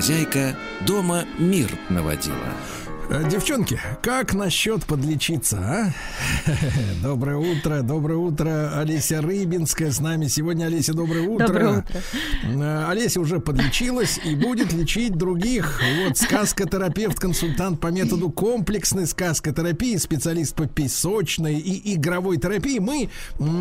Хозяйка 0.00 0.56
дома 0.86 1.24
мир 1.38 1.68
наводила. 1.90 2.54
Э, 3.10 3.28
Девчонки, 3.28 3.80
как 4.02 4.34
насчет 4.34 4.84
подлечиться, 4.84 5.58
а? 5.58 5.92
Доброе 7.02 7.38
утро, 7.38 7.82
доброе 7.82 8.18
утро. 8.18 8.78
Олеся 8.78 9.20
Рыбинская 9.20 9.90
с 9.90 9.98
нами 9.98 10.28
сегодня. 10.28 10.66
Олеся, 10.66 10.94
доброе 10.94 11.26
утро. 11.26 11.46
Доброе 11.48 11.78
утро. 11.78 12.02
Э, 12.44 12.86
Олеся 12.88 13.20
уже 13.20 13.40
подлечилась 13.40 14.20
и 14.24 14.36
будет 14.36 14.72
лечить 14.72 15.16
других. 15.16 15.80
Вот 16.04 16.18
сказкотерапевт, 16.18 17.18
консультант 17.18 17.80
по 17.80 17.88
методу 17.88 18.30
комплексной 18.30 19.08
сказкотерапии, 19.08 19.96
специалист 19.96 20.54
по 20.54 20.66
песочной 20.66 21.58
и 21.58 21.96
игровой 21.96 22.36
терапии. 22.36 22.78
Мы 22.78 23.10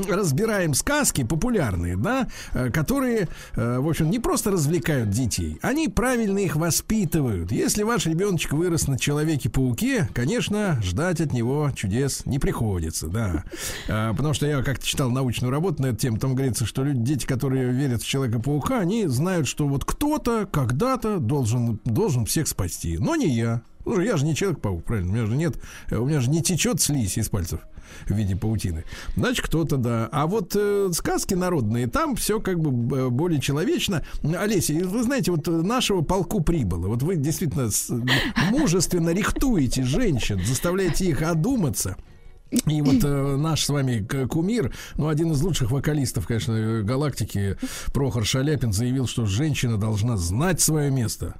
разбираем 0.07 0.75
сказки 0.75 1.23
популярные, 1.23 1.97
да, 1.97 2.27
э, 2.53 2.69
которые, 2.69 3.27
в 3.55 3.89
общем, 3.89 4.11
не 4.11 4.19
просто 4.19 4.51
развлекают 4.51 5.09
детей, 5.09 5.57
они 5.63 5.87
правильно 5.87 6.37
их 6.37 6.55
воспитывают. 6.55 7.51
Если 7.51 7.81
ваш 7.81 8.05
ребеночек 8.05 8.53
вырос 8.53 8.87
на 8.87 8.99
Человеке-пауке, 9.39 10.09
конечно, 10.13 10.79
ждать 10.83 11.21
от 11.21 11.31
него 11.31 11.71
чудес 11.73 12.25
не 12.25 12.39
приходится, 12.39 13.07
да. 13.07 13.45
А, 13.87 14.13
Потому 14.13 14.33
что 14.33 14.45
я 14.45 14.61
как-то 14.61 14.85
читал 14.85 15.09
научную 15.09 15.49
работу 15.49 15.81
на 15.81 15.87
эту 15.87 15.97
тему, 15.97 16.17
там 16.17 16.35
говорится, 16.35 16.65
что 16.65 16.83
люди, 16.83 16.99
дети, 16.99 17.25
которые 17.25 17.71
верят 17.71 18.01
в 18.01 18.07
Человека-паука, 18.07 18.79
они 18.79 19.07
знают, 19.07 19.47
что 19.47 19.67
вот 19.67 19.85
кто-то 19.85 20.45
когда-то 20.45 21.19
должен, 21.19 21.79
должен 21.85 22.25
всех 22.25 22.47
спасти, 22.47 22.97
но 22.97 23.15
не 23.15 23.29
я. 23.29 23.61
Слушай, 23.83 24.07
я 24.07 24.17
же 24.17 24.25
не 24.25 24.35
Человек-паук, 24.35 24.83
правильно? 24.83 25.11
У 25.11 25.15
меня 25.15 25.25
же 25.25 25.35
нет, 25.35 25.55
у 25.91 26.05
меня 26.05 26.19
же 26.19 26.29
не 26.29 26.43
течет 26.43 26.81
слизь 26.81 27.17
из 27.17 27.29
пальцев 27.29 27.61
в 28.07 28.13
виде 28.13 28.35
паутины. 28.35 28.83
Значит, 29.15 29.45
кто-то, 29.45 29.77
да. 29.77 30.09
А 30.11 30.27
вот 30.27 30.55
э, 30.55 30.89
сказки 30.93 31.33
народные, 31.33 31.87
там 31.87 32.15
все 32.15 32.39
как 32.39 32.59
бы 32.59 33.09
более 33.09 33.39
человечно. 33.41 34.03
Олеся, 34.23 34.73
вы 34.73 35.03
знаете, 35.03 35.31
вот 35.31 35.47
нашего 35.47 36.01
полку 36.01 36.41
прибыло. 36.41 36.87
Вот 36.87 37.03
вы 37.03 37.15
действительно 37.15 37.69
с- 37.71 37.89
мужественно 38.51 39.09
рихтуете 39.09 39.83
женщин, 39.83 40.39
заставляете 40.45 41.05
их 41.05 41.21
одуматься. 41.21 41.95
И 42.65 42.81
вот 42.81 43.03
э, 43.03 43.35
наш 43.37 43.63
с 43.63 43.69
вами 43.69 44.03
кумир, 44.25 44.73
ну, 44.95 45.07
один 45.07 45.31
из 45.33 45.41
лучших 45.41 45.69
вокалистов, 45.69 46.25
конечно, 46.25 46.81
галактики, 46.81 47.57
Прохор 47.93 48.25
Шаляпин, 48.25 48.73
заявил, 48.73 49.05
что 49.05 49.25
женщина 49.27 49.77
должна 49.77 50.17
знать 50.17 50.59
свое 50.59 50.89
место. 50.89 51.35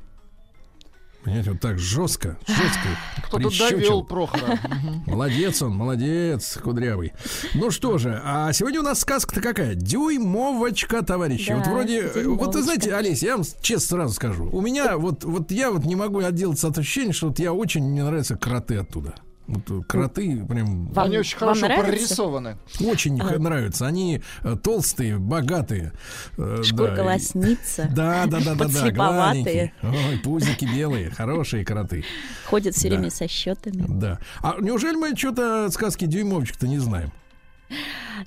Понимаете, 1.24 1.52
вот 1.52 1.60
так 1.60 1.78
жестко, 1.80 2.38
жестко. 2.48 2.88
Кто-то 3.26 3.50
довел 3.50 4.04
Прохора. 4.04 4.58
Молодец 5.06 5.62
он, 5.62 5.74
молодец, 5.76 6.58
кудрявый. 6.64 7.12
Ну 7.54 7.72
что 7.72 7.98
же, 7.98 8.22
а 8.24 8.54
сегодня 8.54 8.80
у 8.80 8.84
нас 8.84 9.02
сказка-то 9.02 9.42
какая? 9.42 9.76
Дюймовочка, 9.76 11.04
товарищи. 11.04 11.50
Да, 11.50 11.58
вот 11.58 11.68
вроде, 11.68 12.00
э, 12.00 12.04
вот 12.04 12.14
вы 12.14 12.22
дюймовочка. 12.24 12.62
знаете, 12.62 12.96
Олесь, 12.96 13.22
я 13.22 13.36
вам 13.36 13.46
честно 13.62 13.98
сразу 13.98 14.14
скажу. 14.14 14.50
У 14.52 14.62
меня 14.62 14.98
вот, 14.98 15.26
вот 15.26 15.52
я 15.52 15.72
вот 15.72 15.84
не 15.84 15.96
могу 15.96 16.20
отделаться 16.20 16.70
от 16.70 16.78
ощущения, 16.78 17.12
что 17.12 17.28
вот 17.28 17.40
я 17.40 17.54
очень, 17.54 17.84
мне 17.84 18.04
нравятся 18.04 18.38
кроты 18.38 18.78
оттуда. 18.78 19.16
Вот 19.50 19.70
э, 19.72 19.82
кроты 19.88 20.46
прям 20.46 20.86
Вам- 20.90 21.06
Они 21.06 21.18
очень 21.18 21.38
вам 21.40 21.50
хорошо 21.50 21.62
нравится? 21.66 21.86
прорисованы. 21.92 22.58
очень 22.82 23.20
А. 23.20 23.40
нравятся. 23.40 23.88
Они 23.88 24.22
э, 24.44 24.56
толстые, 24.62 25.18
богатые. 25.18 25.92
э, 26.38 26.62
Шкурка 26.64 26.98
да, 26.98 27.02
и- 27.02 27.06
лосница. 27.06 27.90
Да, 27.96 28.26
да, 28.28 28.40
да, 28.46 28.54
да, 28.56 28.66
да, 28.68 28.92
гладенькие. 28.92 29.74
Ой, 29.82 30.20
пузики 30.24 30.66
белые, 30.66 31.10
хорошие 31.10 31.66
кроты. 31.66 32.06
Ходят 32.46 32.76
все 32.76 32.90
Да. 32.90 32.96
время 32.96 33.10
со 33.10 33.28
счетами. 33.28 33.86
Да. 33.88 34.20
А 34.42 34.58
неужели 34.60 34.96
мы 34.96 35.16
что-то 35.16 35.70
сказки 35.72 36.06
дюймовочек-то 36.06 36.68
не 36.68 36.78
знаем? 36.78 37.12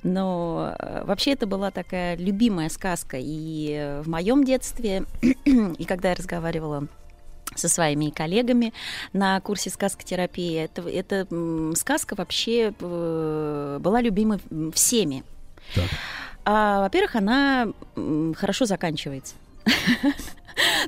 Но 0.03 0.75
вообще 1.05 1.33
это 1.33 1.45
была 1.47 1.71
такая 1.71 2.15
любимая 2.17 2.69
сказка 2.69 3.17
и 3.19 4.01
в 4.03 4.09
моем 4.09 4.43
детстве, 4.43 5.05
и 5.45 5.85
когда 5.85 6.09
я 6.09 6.15
разговаривала 6.15 6.87
со 7.55 7.69
своими 7.69 8.09
коллегами 8.09 8.73
на 9.13 9.39
курсе 9.41 9.69
сказкотерапии, 9.69 10.55
это, 10.63 10.81
это 10.89 11.27
сказка 11.75 12.15
вообще 12.15 12.73
э, 12.79 13.77
была 13.79 14.01
любима 14.01 14.39
всеми. 14.73 15.23
Так. 15.75 15.85
А, 16.45 16.81
во-первых, 16.81 17.15
она 17.15 17.67
хорошо 18.35 18.65
заканчивается. 18.65 19.35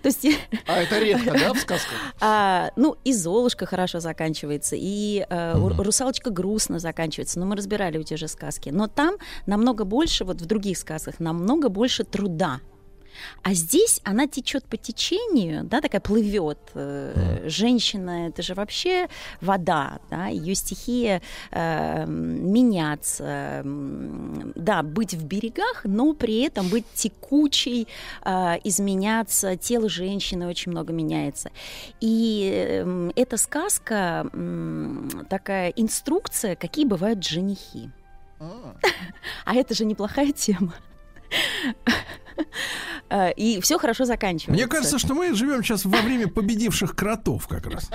То 0.03 0.09
есть 0.09 0.23
А 0.67 0.77
это 0.81 0.99
редко, 0.99 1.31
да, 1.33 1.53
в 1.53 1.57
сказках? 1.57 1.93
а, 2.21 2.69
ну, 2.75 2.97
и 3.03 3.13
Золушка 3.13 3.65
хорошо 3.65 3.99
заканчивается, 3.99 4.75
и 4.77 5.25
э, 5.27 5.57
у- 5.57 5.69
Мгм. 5.69 5.81
Русалочка 5.81 6.29
грустно 6.29 6.77
заканчивается. 6.79 7.39
Но 7.39 7.45
мы 7.47 7.55
разбирали 7.55 7.99
эти 7.99 8.13
же 8.13 8.27
сказки. 8.27 8.69
Но 8.69 8.87
там 8.87 9.15
намного 9.47 9.83
больше, 9.85 10.23
вот 10.23 10.39
в 10.41 10.45
других 10.45 10.77
сказках, 10.77 11.19
намного 11.19 11.69
больше 11.69 12.03
труда. 12.03 12.59
А 13.43 13.53
здесь 13.53 14.01
она 14.03 14.27
течет 14.27 14.65
по 14.65 14.77
течению, 14.77 15.63
да, 15.63 15.81
такая 15.81 16.01
плывет. 16.01 16.59
Э, 16.73 17.43
Женщина 17.47 18.27
это 18.27 18.41
же 18.41 18.53
вообще 18.53 19.07
вода, 19.41 19.99
да, 20.09 20.27
ее 20.27 20.55
стихия 20.55 21.21
э, 21.51 22.05
меняться, 22.07 23.61
да, 24.55 24.83
быть 24.83 25.13
в 25.13 25.25
берегах, 25.25 25.81
но 25.83 26.13
при 26.13 26.41
этом 26.41 26.69
быть 26.69 26.85
текучей, 26.93 27.87
э, 28.23 28.55
изменяться. 28.63 29.55
Тело 29.57 29.89
женщины 29.89 30.47
очень 30.47 30.71
много 30.71 30.93
меняется. 30.93 31.51
И 32.01 32.51
эм, 32.81 33.11
эта 33.15 33.37
сказка 33.37 34.29
м, 34.33 35.25
такая 35.29 35.69
инструкция, 35.69 36.55
какие 36.55 36.85
бывают 36.85 37.23
женихи. 37.23 37.89
А, 38.39 38.75
А 39.45 39.55
это 39.55 39.73
же 39.73 39.85
неплохая 39.85 40.31
тема. 40.31 40.73
Э, 43.09 43.31
И 43.33 43.61
все 43.61 43.77
хорошо 43.77 44.05
заканчивается. 44.05 44.51
Мне 44.51 44.67
кажется, 44.67 44.97
что 44.99 45.13
мы 45.13 45.33
живем 45.35 45.63
сейчас 45.63 45.85
во 45.85 46.01
время 46.01 46.27
победивших 46.27 46.95
кротов 46.95 47.47
как 47.47 47.67
раз. 47.67 47.89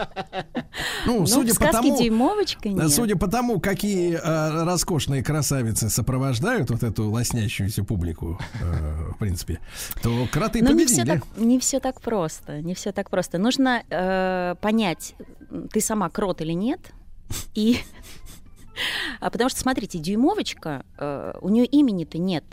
Ну, 1.07 1.21
ну, 1.21 1.27
судя 1.27 1.55
по 1.55 1.71
тому, 1.71 1.99
нет. 2.01 2.93
судя 2.93 3.17
по 3.17 3.27
тому, 3.29 3.59
какие 3.61 4.15
э, 4.15 4.65
роскошные 4.65 5.23
красавицы 5.25 5.91
сопровождают 5.91 6.71
вот 6.71 6.83
эту 6.83 7.11
лоснящуюся 7.11 7.85
публику, 7.85 8.39
э, 8.61 9.11
в 9.15 9.19
принципе, 9.19 9.61
то 10.03 10.29
кроты 10.31 10.62
Но 10.62 10.71
не 10.71 10.87
все, 10.87 11.03
победили. 11.03 11.19
так, 11.19 11.39
не 11.39 11.59
все 11.59 11.81
так 11.81 12.01
просто. 12.01 12.61
Не 12.61 12.75
все 12.75 12.93
так 12.93 13.11
просто. 13.11 13.39
Нужно 13.39 13.83
э, 13.91 14.55
понять, 14.61 15.15
ты 15.73 15.81
сама 15.81 16.09
крот 16.11 16.41
или 16.41 16.53
нет. 16.53 16.81
И 17.55 17.79
а 19.21 19.31
потому 19.31 19.51
что, 19.51 19.61
смотрите, 19.61 19.99
дюймовочка, 19.99 20.85
э, 20.99 21.33
у 21.41 21.49
нее 21.49 21.67
имени-то 21.67 22.19
нет. 22.19 22.45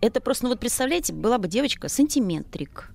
Это 0.00 0.20
просто, 0.20 0.44
ну 0.44 0.50
вот 0.50 0.60
представляете, 0.60 1.12
была 1.12 1.38
бы 1.38 1.48
девочка 1.48 1.88
сантиметрик, 1.88 2.90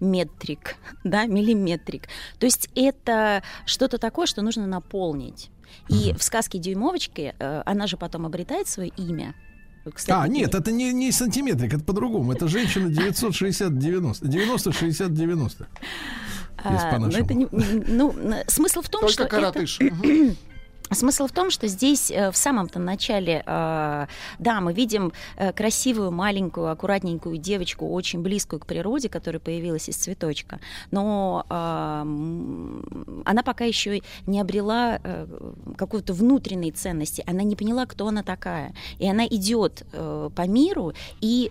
метрик, 0.00 0.76
да, 1.04 1.26
миллиметрик. 1.26 2.08
То 2.38 2.46
есть 2.46 2.68
это 2.74 3.42
что-то 3.66 3.98
такое, 3.98 4.26
что 4.26 4.42
нужно 4.42 4.66
наполнить. 4.66 5.50
И 5.88 6.12
в 6.16 6.22
сказке 6.22 6.58
дюймовочки 6.58 7.34
э, 7.38 7.62
она 7.66 7.86
же 7.86 7.96
потом 7.96 8.26
обретает 8.26 8.68
свое 8.68 8.90
имя. 8.96 9.34
Кстати, 9.92 10.18
А, 10.18 10.28
нет, 10.28 10.54
это 10.54 10.70
не, 10.72 10.92
не 10.92 11.12
сантиметрик, 11.12 11.74
это 11.74 11.84
по-другому. 11.84 12.32
Это 12.32 12.48
женщина 12.48 12.86
960-90. 12.88 14.22
90-60-90. 14.22 15.66
Если 16.70 16.86
а, 16.88 16.98
ну, 16.98 17.08
это 17.08 17.34
не- 17.34 17.48
ну, 17.50 18.14
смысл 18.46 18.80
в 18.80 18.88
том, 18.88 19.02
Только 19.02 19.12
что 19.12 19.22
это- 19.24 19.36
коротыш. 19.36 19.78
Мгм. 19.80 20.36
Смысл 20.90 21.26
в 21.26 21.32
том, 21.32 21.50
что 21.50 21.66
здесь 21.66 22.10
э, 22.10 22.30
в 22.30 22.36
самом-то 22.36 22.78
начале, 22.78 23.42
э, 23.46 24.06
да, 24.38 24.60
мы 24.60 24.74
видим 24.74 25.12
э, 25.36 25.52
красивую, 25.52 26.10
маленькую, 26.10 26.70
аккуратненькую 26.70 27.38
девочку, 27.38 27.88
очень 27.88 28.20
близкую 28.20 28.60
к 28.60 28.66
природе, 28.66 29.08
которая 29.08 29.40
появилась 29.40 29.88
из 29.88 29.96
цветочка, 29.96 30.60
но 30.90 31.44
она 31.48 33.42
пока 33.44 33.64
еще 33.64 34.02
не 34.26 34.40
обрела 34.40 34.98
какой-то 35.76 36.12
внутренней 36.12 36.72
ценности, 36.72 37.24
она 37.26 37.42
не 37.42 37.56
поняла, 37.56 37.86
кто 37.86 38.08
она 38.08 38.22
такая, 38.22 38.74
и 38.98 39.08
она 39.08 39.26
идет 39.26 39.84
по 39.92 40.46
миру 40.46 40.92
и 41.20 41.50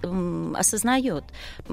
осознает, 0.55 1.23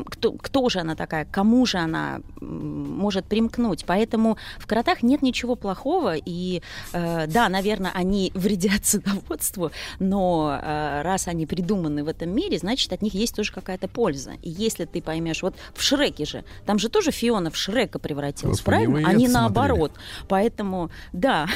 кто, 0.07 0.33
кто 0.33 0.69
же 0.69 0.81
она 0.81 0.95
такая, 0.95 1.25
кому 1.25 1.67
же 1.67 1.79
она 1.79 2.21
может 2.41 3.27
примкнуть, 3.27 3.85
поэтому 3.87 4.39
в 4.59 4.67
кротах 4.67 5.03
нет 5.03 5.23
ничего 5.23 5.57
плохого, 5.57 6.15
и 6.17 6.63
да, 6.93 7.50
наверное, 7.51 7.91
они 7.95 8.31
вредят 8.35 8.85
садоводству, 8.87 9.71
но 9.99 10.59
э, 10.63 11.03
раз 11.03 11.29
они 11.29 11.47
придуманы 11.47 12.05
в 12.05 12.09
этом 12.09 12.31
мире, 12.31 12.59
значит, 12.59 12.93
от 12.93 13.03
них 13.03 13.15
есть 13.15 13.35
тоже 13.35 13.53
какая-то 13.53 13.89
польза. 13.89 14.33
И 14.43 14.51
если 14.51 14.85
ты 14.85 15.03
поймешь, 15.03 15.43
вот 15.43 15.55
в 15.75 15.83
Шреке 15.83 16.25
же, 16.25 16.45
там 16.67 16.79
же 16.79 16.89
тоже 16.89 17.11
Фиона 17.11 17.51
в 17.51 17.57
Шрека 17.57 17.99
превратилась, 17.99 18.61
правильно? 18.61 18.99
и 18.99 19.05
А 19.05 19.13
это 19.13 19.33
наоборот. 19.33 19.93
Поэтому, 20.29 20.91
да, 21.13 21.47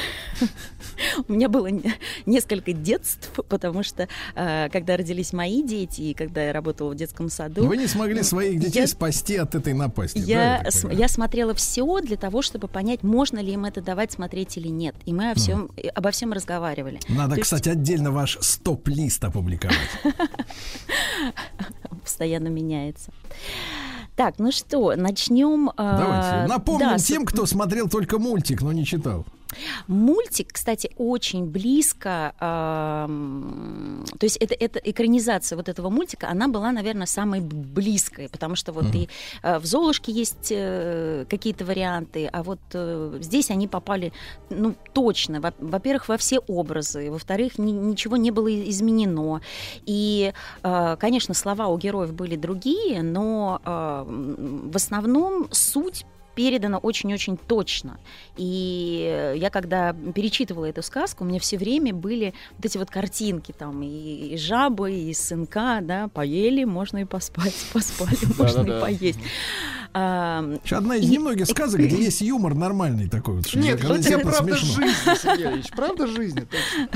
у 1.28 1.32
меня 1.32 1.48
было 1.48 1.68
не- 1.68 1.94
несколько 2.26 2.72
детств, 2.72 3.30
потому 3.48 3.82
что 3.82 4.08
э, 4.34 4.68
когда 4.70 4.96
родились 4.96 5.32
мои 5.32 5.62
дети, 5.62 6.02
и 6.02 6.14
когда 6.14 6.44
я 6.44 6.52
работала 6.52 6.90
в 6.90 6.96
детском 6.96 7.28
саду, 7.28 7.66
Вы 7.66 7.76
не 7.76 7.86
смогли 7.86 8.22
своих 8.22 8.60
детей 8.60 8.86
спасти 8.86 9.36
от 9.36 9.54
этой 9.54 9.72
напасти. 9.74 10.18
я, 10.18 10.64
я 10.90 11.08
смотрела 11.08 11.54
все 11.54 12.00
для 12.00 12.16
того, 12.16 12.42
чтобы 12.42 12.68
понять, 12.68 13.02
можно 13.02 13.38
ли 13.38 13.52
им 13.52 13.64
это 13.64 13.80
давать 13.80 14.12
смотреть 14.12 14.56
или 14.56 14.68
нет. 14.68 14.94
И 15.06 15.12
мы 15.12 15.30
о 15.30 15.34
всем, 15.34 15.70
обо 15.88 16.10
всем 16.10 16.32
разговаривали. 16.32 17.00
Надо, 17.08 17.34
То 17.34 17.40
есть 17.40 17.44
кстати, 17.44 17.68
отдельно 17.68 18.10
ваш 18.10 18.38
стоп-лист 18.40 19.24
опубликовать. 19.24 19.76
постоянно 22.02 22.48
меняется. 22.48 23.10
Так, 24.14 24.38
ну 24.38 24.52
что, 24.52 24.94
начнем. 24.94 25.70
а, 25.76 25.98
Давайте. 25.98 26.48
Напомним 26.52 26.90
да, 26.90 26.98
тем, 26.98 27.24
кто 27.24 27.46
смотрел 27.46 27.88
только 27.88 28.18
мультик, 28.18 28.62
но 28.62 28.72
не 28.72 28.84
читал. 28.84 29.24
Мультик, 29.86 30.52
кстати, 30.52 30.90
очень 30.96 31.46
близко, 31.46 32.34
ам, 32.40 34.04
то 34.18 34.24
есть 34.26 34.36
это, 34.38 34.54
это 34.54 34.78
экранизация 34.78 35.56
вот 35.56 35.68
этого 35.68 35.90
мультика, 35.90 36.28
она 36.28 36.48
была, 36.48 36.72
наверное, 36.72 37.06
самой 37.06 37.40
близкой, 37.40 38.28
потому 38.28 38.56
что 38.56 38.72
вот 38.72 38.86
и 38.94 39.08
э, 39.42 39.58
в 39.58 39.66
Золушке 39.66 40.12
есть 40.12 40.48
э, 40.50 41.24
какие-то 41.28 41.64
варианты, 41.64 42.26
а 42.32 42.42
вот 42.42 42.58
э, 42.72 43.18
здесь 43.20 43.50
они 43.50 43.68
попали, 43.68 44.12
ну, 44.50 44.74
точно, 44.92 45.40
во- 45.40 45.54
во-первых, 45.58 46.08
во 46.08 46.16
все 46.16 46.38
образы, 46.40 47.10
во-вторых, 47.10 47.58
ни- 47.58 47.70
ничего 47.72 48.16
не 48.16 48.30
было 48.30 48.48
изменено, 48.70 49.40
и, 49.86 50.32
э, 50.62 50.96
конечно, 50.98 51.34
слова 51.34 51.68
у 51.68 51.78
героев 51.78 52.12
были 52.12 52.36
другие, 52.36 53.02
но 53.02 53.60
э, 53.64 54.04
в 54.72 54.76
основном 54.76 55.48
суть 55.52 56.06
передано 56.34 56.78
очень-очень 56.78 57.36
точно. 57.36 57.98
И 58.36 59.34
я 59.36 59.50
когда 59.50 59.92
перечитывала 59.92 60.66
эту 60.66 60.82
сказку, 60.82 61.24
у 61.24 61.26
меня 61.26 61.40
все 61.40 61.58
время 61.58 61.94
были 61.94 62.34
вот 62.56 62.66
эти 62.66 62.78
вот 62.78 62.90
картинки 62.90 63.52
там 63.52 63.82
и, 63.82 64.34
и 64.34 64.36
жабы, 64.36 64.92
и 64.92 65.14
сынка, 65.14 65.80
да, 65.82 66.08
поели, 66.08 66.64
можно 66.64 66.98
и 66.98 67.04
поспать, 67.04 67.54
поспали, 67.72 68.18
можно 68.38 68.62
и 68.62 68.80
поесть. 68.80 69.20
А, 69.96 70.44
Одна 70.72 70.96
из 70.96 71.08
немногих 71.08 71.46
сказок, 71.46 71.80
где 71.80 71.96
есть 72.04 72.20
юмор 72.20 72.54
нормальный 72.54 73.08
такой 73.08 73.36
вот. 73.36 73.54
Нет, 73.54 73.82
это 73.84 74.18
правда 74.18 74.56
Ильич, 74.56 75.70
правда 75.70 76.06
точно. 76.06 76.88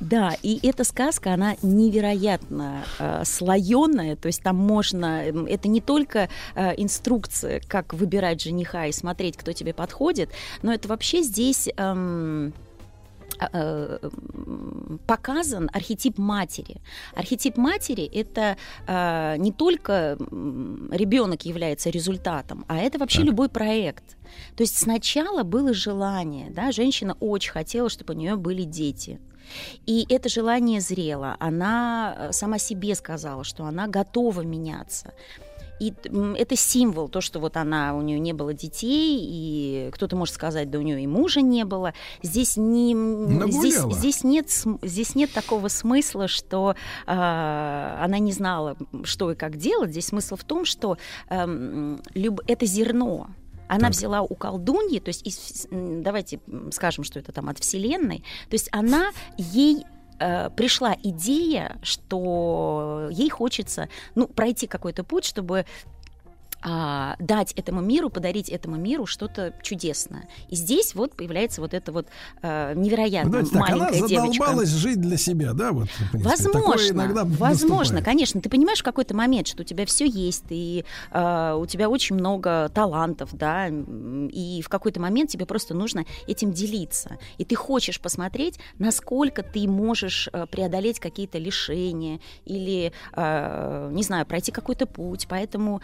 Да, 0.00 0.34
и 0.42 0.58
эта 0.66 0.82
сказка, 0.82 1.34
она 1.34 1.54
невероятно 1.62 2.84
э, 2.98 3.22
слоеная, 3.24 4.16
то 4.16 4.26
есть 4.26 4.42
там 4.42 4.56
можно, 4.56 5.28
эм, 5.28 5.46
это 5.46 5.68
не 5.68 5.80
только 5.80 6.28
э, 6.56 6.74
инструкция, 6.76 7.60
как 7.68 7.94
выбирать 7.94 8.40
жениха 8.48 8.86
и 8.86 8.92
смотреть, 8.92 9.36
кто 9.36 9.52
тебе 9.52 9.72
подходит, 9.72 10.30
но 10.62 10.72
это 10.72 10.88
вообще 10.88 11.22
здесь... 11.22 11.68
эм, 11.76 12.52
а, 13.40 13.50
э, 13.52 14.10
показан 15.06 15.70
архетип 15.72 16.18
матери. 16.18 16.80
Архетип 17.14 17.56
матери 17.56 18.04
это 18.04 18.56
а, 18.86 19.36
не 19.36 19.52
только 19.52 20.16
ребенок 20.90 21.44
является 21.44 21.90
результатом, 21.90 22.64
а 22.68 22.78
это 22.78 22.98
вообще 22.98 23.18
Так. 23.18 23.26
любой 23.26 23.48
проект. 23.48 24.16
То 24.56 24.62
есть 24.62 24.78
сначала 24.78 25.42
было 25.42 25.72
желание, 25.72 26.50
да, 26.50 26.72
женщина 26.72 27.16
очень 27.20 27.52
хотела, 27.52 27.88
чтобы 27.88 28.14
у 28.14 28.16
нее 28.16 28.36
были 28.36 28.62
дети. 28.64 29.20
И 29.86 30.06
это 30.08 30.28
желание 30.28 30.80
зрело. 30.80 31.36
Она 31.38 32.14
э, 32.16 32.32
сама 32.32 32.58
себе 32.58 32.94
сказала, 32.94 33.44
что 33.44 33.64
она 33.64 33.86
готова 33.86 34.42
меняться. 34.42 35.12
И 35.80 35.94
это 36.36 36.56
символ, 36.56 37.08
то, 37.08 37.20
что 37.20 37.40
вот 37.40 37.56
она, 37.56 37.94
у 37.94 38.02
нее 38.02 38.18
не 38.18 38.32
было 38.32 38.52
детей, 38.52 39.18
и 39.22 39.90
кто-то 39.92 40.16
может 40.16 40.34
сказать, 40.34 40.70
да 40.70 40.78
у 40.78 40.82
нее 40.82 41.02
и 41.02 41.06
мужа 41.06 41.40
не 41.40 41.64
было. 41.64 41.94
Здесь, 42.22 42.56
не, 42.56 42.94
здесь, 43.50 43.74
здесь, 43.96 44.24
нет, 44.24 44.50
здесь 44.82 45.14
нет 45.14 45.32
такого 45.32 45.68
смысла, 45.68 46.26
что 46.28 46.74
а, 47.06 48.00
она 48.04 48.18
не 48.18 48.32
знала, 48.32 48.76
что 49.04 49.30
и 49.32 49.34
как 49.34 49.56
делать. 49.56 49.90
Здесь 49.90 50.06
смысл 50.06 50.36
в 50.36 50.44
том, 50.44 50.64
что 50.64 50.96
эм, 51.28 52.00
люб- 52.14 52.40
это 52.46 52.66
зерно. 52.66 53.28
Она 53.68 53.88
взяла 53.90 54.22
у 54.22 54.34
колдуньи, 54.34 54.98
то 54.98 55.10
есть 55.10 55.26
из- 55.26 55.66
давайте 55.70 56.40
скажем, 56.72 57.04
что 57.04 57.18
это 57.18 57.32
там 57.32 57.48
от 57.50 57.58
Вселенной, 57.58 58.24
то 58.48 58.54
есть 58.54 58.68
она 58.72 59.10
ей 59.36 59.84
э, 60.18 60.50
пришла 60.50 60.96
идея, 61.02 61.78
что 61.82 63.08
ей 63.10 63.30
хочется 63.30 63.88
ну, 64.14 64.26
пройти 64.26 64.66
какой-то 64.66 65.04
путь, 65.04 65.24
чтобы 65.24 65.64
а, 66.62 67.16
дать 67.18 67.52
этому 67.52 67.80
миру, 67.80 68.10
подарить 68.10 68.48
этому 68.48 68.76
миру 68.76 69.06
что-то 69.06 69.54
чудесное. 69.62 70.28
И 70.48 70.56
здесь 70.56 70.94
вот 70.94 71.14
появляется 71.14 71.60
вот 71.60 71.74
эта 71.74 71.92
вот 71.92 72.08
э, 72.42 72.72
невероятно 72.74 73.30
Давайте 73.30 73.50
так, 73.52 73.68
она 73.68 73.76
маленькая 73.78 74.08
девочка. 74.08 74.32
задолбалась 74.32 74.68
жить 74.70 75.00
для 75.00 75.16
себя, 75.16 75.52
да? 75.52 75.72
Вот. 75.72 75.88
Такое 75.98 76.22
Возможно, 76.22 76.92
иногда 76.92 77.24
возможно, 77.24 77.78
наступает. 77.78 78.04
конечно. 78.04 78.40
Ты 78.40 78.48
понимаешь 78.50 78.80
в 78.80 78.84
какой-то 78.84 79.14
момент, 79.14 79.46
что 79.46 79.62
у 79.62 79.64
тебя 79.64 79.86
все 79.86 80.06
есть, 80.06 80.46
и 80.50 80.84
э, 81.12 81.54
у 81.58 81.66
тебя 81.66 81.88
очень 81.88 82.16
много 82.16 82.70
талантов, 82.74 83.30
да, 83.32 83.68
и 83.68 84.62
в 84.62 84.68
какой-то 84.68 85.00
момент 85.00 85.30
тебе 85.30 85.46
просто 85.46 85.74
нужно 85.74 86.04
этим 86.26 86.52
делиться. 86.52 87.18
И 87.38 87.44
ты 87.44 87.54
хочешь 87.54 88.00
посмотреть, 88.00 88.58
насколько 88.78 89.42
ты 89.42 89.68
можешь 89.68 90.28
э, 90.32 90.46
преодолеть 90.50 90.98
какие-то 90.98 91.38
лишения 91.38 92.20
или, 92.44 92.92
э, 93.14 93.90
не 93.92 94.02
знаю, 94.02 94.26
пройти 94.26 94.50
какой-то 94.50 94.86
путь. 94.86 95.26
Поэтому 95.28 95.80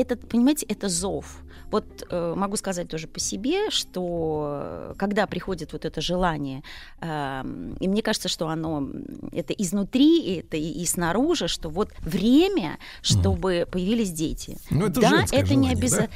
это, 0.00 0.16
понимаете, 0.16 0.66
это 0.66 0.88
зов. 0.88 1.42
Вот 1.70 1.84
э, 2.08 2.34
могу 2.34 2.56
сказать 2.56 2.88
тоже 2.88 3.08
по 3.08 3.20
себе, 3.20 3.70
что 3.70 4.60
э, 4.62 4.94
когда 4.96 5.26
приходит 5.26 5.72
вот 5.72 5.84
это 5.84 6.00
желание, 6.00 6.62
эм, 7.00 7.74
и 7.74 7.88
мне 7.88 8.00
кажется, 8.02 8.28
что 8.28 8.48
оно 8.48 8.88
это 9.32 9.52
изнутри, 9.52 10.22
и 10.22 10.40
это 10.40 10.56
и, 10.56 10.82
и 10.82 10.86
снаружи, 10.86 11.46
что 11.46 11.68
вот 11.68 11.90
время, 12.00 12.78
чтобы 13.02 13.66
появились 13.70 14.12
дети. 14.12 14.56
Ну, 14.70 14.86
это 14.86 15.00
да, 15.00 15.24
это 15.30 15.54
не 15.54 15.68
желание, 15.68 15.72
обязательно. 15.72 16.10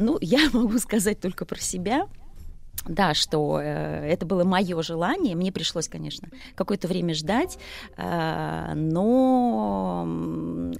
ну, 0.00 0.18
я 0.20 0.50
могу 0.52 0.78
сказать 0.78 1.20
только 1.20 1.44
про 1.44 1.60
себя. 1.60 2.08
Да, 2.88 3.14
что 3.14 3.60
э, 3.62 4.06
это 4.08 4.26
было 4.26 4.44
мое 4.44 4.82
желание. 4.82 5.34
Мне 5.36 5.52
пришлось, 5.52 5.88
конечно, 5.88 6.28
какое-то 6.54 6.88
время 6.88 7.14
ждать, 7.14 7.58
э, 7.96 8.72
но 8.74 10.06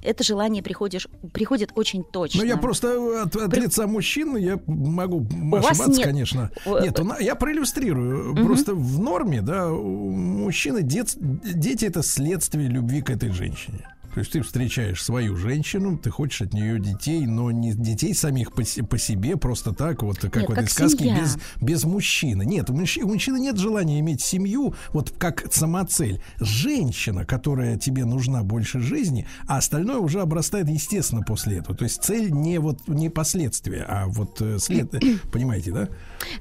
это 0.03 0.25
желание 0.25 0.63
приходишь, 0.63 1.09
приходит 1.33 1.71
очень 1.75 2.05
точно. 2.05 2.43
Ну, 2.43 2.47
я 2.47 2.57
просто 2.57 3.23
от, 3.23 3.37
от 3.37 3.57
лица 3.57 3.87
мужчин, 3.87 4.37
я 4.37 4.59
могу 4.67 5.27
ошибаться, 5.57 5.89
нет. 5.89 6.05
конечно. 6.05 6.51
О, 6.65 6.81
Нет, 6.81 6.99
у 7.01 7.05
на- 7.05 7.19
я 7.19 7.35
проиллюстрирую. 7.35 8.33
Мгм. 8.33 8.47
Просто 8.47 8.75
в 8.75 8.99
норме, 9.01 9.43
да, 9.43 9.71
у 9.71 10.11
мужчины 10.11 10.83
дет- 10.83 11.17
дети 11.19 11.85
это 11.87 12.03
следствие 12.03 12.69
любви 12.69 13.03
к 13.03 13.11
этой 13.11 13.31
женщине. 13.31 13.89
То 14.17 14.21
есть 14.21 14.33
ты 14.33 14.41
встречаешь 14.41 15.05
свою 15.05 15.37
женщину, 15.37 15.99
ты 15.99 16.09
хочешь 16.09 16.41
от 16.41 16.55
нее 16.55 16.81
детей, 16.81 17.27
но 17.27 17.51
не 17.51 17.75
детей 17.75 18.15
самих 18.15 18.55
по, 18.55 18.63
по 18.89 18.97
себе, 18.97 19.37
просто 19.37 19.75
так, 19.75 20.03
вот 20.03 20.21
как 20.21 20.37
Нет, 20.37 20.49
в 20.49 20.53
этой 20.53 20.61
как 20.63 20.71
сказке, 20.71 21.05
семья. 21.05 21.21
без, 21.21 21.39
без 21.61 21.85
мужчины. 21.85 22.47
Нет, 22.47 22.71
у 22.71 22.73
мужчины, 22.73 23.05
у 23.05 23.09
мужчины 23.11 23.39
нет 23.39 23.59
желания 23.59 24.01
иметь 24.01 24.23
семью, 24.23 24.75
вот 24.95 25.11
как 25.19 25.53
самоцель. 25.53 26.23
Женщина, 26.41 27.27
которая 27.27 27.77
тебе 27.77 28.07
нужна 28.07 28.43
больше 28.43 28.81
жизни, 28.81 29.27
а 29.47 29.59
остальное 29.59 29.99
уже 29.99 30.23
обрастает 30.23 30.71
естественно 30.71 31.21
после 31.21 31.59
этого. 31.59 31.77
То 31.77 31.85
есть 31.85 32.03
цель 32.03 32.31
не 32.31 32.59
вот 32.59 32.89
не 32.89 33.11
последствия, 33.11 33.85
а 33.87 34.07
вот 34.07 34.41
э, 34.41 34.59
след, 34.59 34.91
понимаете, 35.31 35.73
да? 35.73 35.89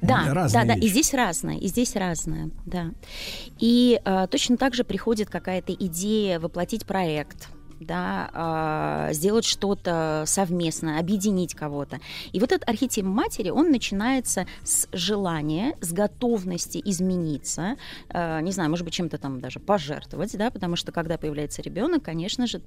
Да, 0.00 0.32
Разные 0.32 0.64
да, 0.64 0.68
да, 0.68 0.74
и 0.78 0.80
вещи. 0.80 0.92
здесь 0.92 1.12
разное, 1.12 1.58
и 1.58 1.66
здесь 1.68 1.94
разное, 1.94 2.48
да. 2.64 2.92
И 3.58 4.00
э, 4.02 4.28
точно 4.30 4.56
так 4.56 4.72
же 4.72 4.82
приходит 4.82 5.28
какая-то 5.28 5.74
идея 5.74 6.40
воплотить 6.40 6.86
проект, 6.86 7.50
да, 7.80 8.30
а, 8.32 9.12
сделать 9.12 9.44
что-то 9.44 10.24
совместно, 10.26 10.98
объединить 10.98 11.54
кого-то. 11.54 12.00
И 12.32 12.40
вот 12.40 12.52
этот 12.52 12.68
архетип 12.68 13.04
матери, 13.04 13.50
он 13.50 13.70
начинается 13.70 14.46
с 14.64 14.88
желания, 14.92 15.76
с 15.80 15.92
готовности 15.92 16.80
измениться, 16.84 17.76
э, 18.08 18.40
не 18.40 18.52
знаю, 18.52 18.70
может 18.70 18.84
быть, 18.84 18.94
чем-то 18.94 19.18
там 19.18 19.40
даже 19.40 19.60
пожертвовать, 19.60 20.36
да, 20.36 20.50
потому 20.50 20.76
что 20.76 20.92
когда 20.92 21.18
появляется 21.18 21.62
ребенок, 21.62 22.02
конечно 22.02 22.46
же, 22.46 22.60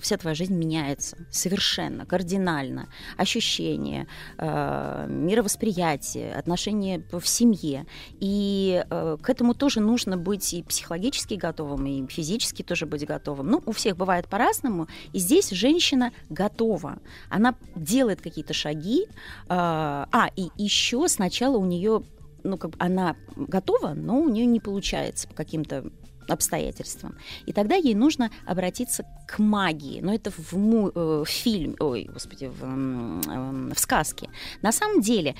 вся 0.00 0.16
твоя 0.16 0.34
жизнь 0.34 0.54
меняется 0.54 1.16
совершенно, 1.30 2.06
кардинально. 2.06 2.88
Ощущения, 3.16 4.06
э, 4.38 5.06
мировосприятие, 5.08 6.34
отношения 6.34 7.02
в 7.12 7.26
семье. 7.26 7.86
И 8.20 8.84
к 8.88 9.28
этому 9.28 9.54
тоже 9.54 9.80
нужно 9.80 10.16
быть 10.16 10.54
и 10.54 10.62
психологически 10.62 11.34
готовым, 11.34 11.86
и 11.86 12.06
физически 12.06 12.62
тоже 12.62 12.86
быть 12.86 13.06
готовым. 13.06 13.48
Ну, 13.48 13.62
у 13.66 13.72
всех 13.72 13.96
бывает 13.96 14.28
по-разному. 14.50 14.88
И 15.12 15.18
здесь 15.18 15.50
женщина 15.50 16.12
готова. 16.28 16.98
Она 17.28 17.54
делает 17.74 18.20
какие-то 18.20 18.52
шаги. 18.54 19.04
э, 19.04 19.08
а, 19.48 20.30
и 20.36 20.48
еще 20.56 21.08
сначала 21.08 21.56
у 21.56 21.64
нее, 21.64 22.02
ну, 22.42 22.56
как 22.56 22.70
бы 22.70 22.76
она 22.78 23.16
готова, 23.36 23.94
но 23.94 24.20
у 24.20 24.28
нее 24.28 24.46
не 24.46 24.60
получается 24.60 25.28
по 25.28 25.34
каким-то 25.34 25.84
обстоятельствам. 26.28 27.16
И 27.46 27.52
тогда 27.52 27.74
ей 27.74 27.94
нужно 27.94 28.30
обратиться 28.46 29.04
к 29.26 29.38
магии. 29.38 30.00
Но 30.00 30.14
это 30.14 30.30
в, 30.30 30.52
му- 30.52 30.92
э, 30.94 31.24
в 31.24 31.28
фильме, 31.28 31.74
ой, 31.80 32.08
господи, 32.12 32.46
в, 32.46 32.62
эм, 32.64 33.72
в 33.74 33.78
сказке. 33.78 34.28
На 34.62 34.72
самом 34.72 35.00
деле 35.00 35.34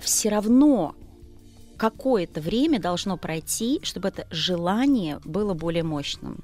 все 0.00 0.28
равно 0.28 0.94
какое-то 1.78 2.40
время 2.40 2.80
должно 2.80 3.16
пройти, 3.16 3.80
чтобы 3.82 4.08
это 4.08 4.26
желание 4.30 5.18
было 5.24 5.54
более 5.54 5.82
мощным. 5.82 6.42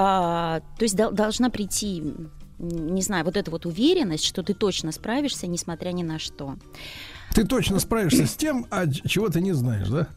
А, 0.00 0.60
то 0.60 0.84
есть 0.84 0.94
дол- 0.96 1.10
должна 1.10 1.50
прийти, 1.50 2.14
не 2.60 3.02
знаю, 3.02 3.24
вот 3.24 3.36
эта 3.36 3.50
вот 3.50 3.66
уверенность, 3.66 4.24
что 4.24 4.44
ты 4.44 4.54
точно 4.54 4.92
справишься, 4.92 5.48
несмотря 5.48 5.90
ни 5.90 6.04
на 6.04 6.20
что. 6.20 6.54
Ты 7.38 7.44
точно 7.44 7.78
справишься 7.78 8.26
с 8.26 8.34
тем, 8.34 8.66
а 8.68 8.88
чего 8.88 9.28
ты 9.28 9.40
не 9.40 9.52
знаешь, 9.52 9.86
да? 9.86 10.08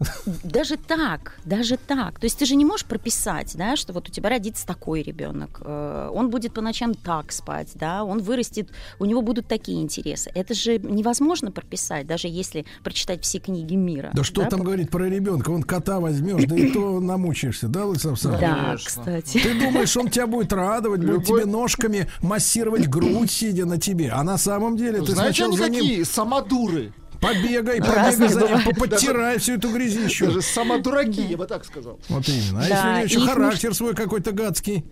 Даже 0.43 0.75
так, 0.75 1.39
даже 1.45 1.77
так. 1.77 2.19
То 2.19 2.25
есть 2.25 2.39
ты 2.39 2.45
же 2.45 2.55
не 2.55 2.65
можешь 2.65 2.87
прописать, 2.87 3.55
да, 3.55 3.75
что 3.75 3.93
вот 3.93 4.09
у 4.09 4.11
тебя 4.11 4.29
родится 4.31 4.65
такой 4.65 5.03
ребенок, 5.03 5.61
э, 5.63 6.09
он 6.11 6.31
будет 6.31 6.51
по 6.55 6.61
ночам 6.61 6.95
так 6.95 7.31
спать, 7.31 7.73
да, 7.75 8.03
он 8.03 8.23
вырастет, 8.23 8.69
у 8.97 9.05
него 9.05 9.21
будут 9.21 9.47
такие 9.47 9.83
интересы. 9.83 10.31
Это 10.33 10.55
же 10.55 10.79
невозможно 10.79 11.51
прописать, 11.51 12.07
даже 12.07 12.27
если 12.27 12.65
прочитать 12.83 13.21
все 13.23 13.37
книги 13.37 13.75
мира. 13.75 14.09
Да 14.15 14.23
что 14.23 14.43
там 14.45 14.63
говорить 14.63 14.89
про 14.89 15.07
ребенка? 15.07 15.51
Он 15.51 15.61
кота 15.61 15.99
возьмешь, 15.99 16.45
да 16.45 16.55
и 16.55 16.71
то 16.71 16.99
намучаешься, 17.01 17.67
да, 17.67 17.85
Владислав 17.85 18.19
Да, 18.19 18.71
Александрович? 18.71 18.85
кстати. 18.85 19.37
Ты 19.37 19.59
думаешь, 19.59 19.95
он 19.95 20.09
тебя 20.09 20.25
будет 20.25 20.51
радовать, 20.53 21.05
будет 21.05 21.25
тебе 21.25 21.45
ножками 21.45 22.09
массировать 22.23 22.89
грудь, 22.89 23.29
сидя 23.29 23.67
на 23.67 23.77
тебе. 23.77 24.09
А 24.09 24.23
на 24.23 24.39
самом 24.39 24.75
деле 24.75 25.01
ты 25.01 25.11
Знаете, 25.11 25.45
сначала 25.45 25.49
они 25.49 25.57
за 25.57 25.69
ним 25.69 25.81
какие? 25.81 26.03
Самодуры. 26.03 26.93
Побегай, 27.21 27.79
побегай 27.79 28.11
за 28.29 28.47
ним, 28.47 28.75
подтирай 28.75 29.37
всю 29.37 29.53
эту 29.53 29.69
грязищу. 29.71 30.25
Даже 30.25 30.41
самодураки, 30.41 31.21
я 31.21 31.37
бы 31.37 31.45
так 31.45 31.63
сказал. 31.65 31.99
Вот 32.09 32.27
именно. 32.27 32.61
А 32.61 33.01
если 33.03 33.17
у 33.17 33.21
еще 33.21 33.27
характер 33.31 33.73
свой 33.73 33.93
какой-то 33.95 34.31
гадский? 34.31 34.83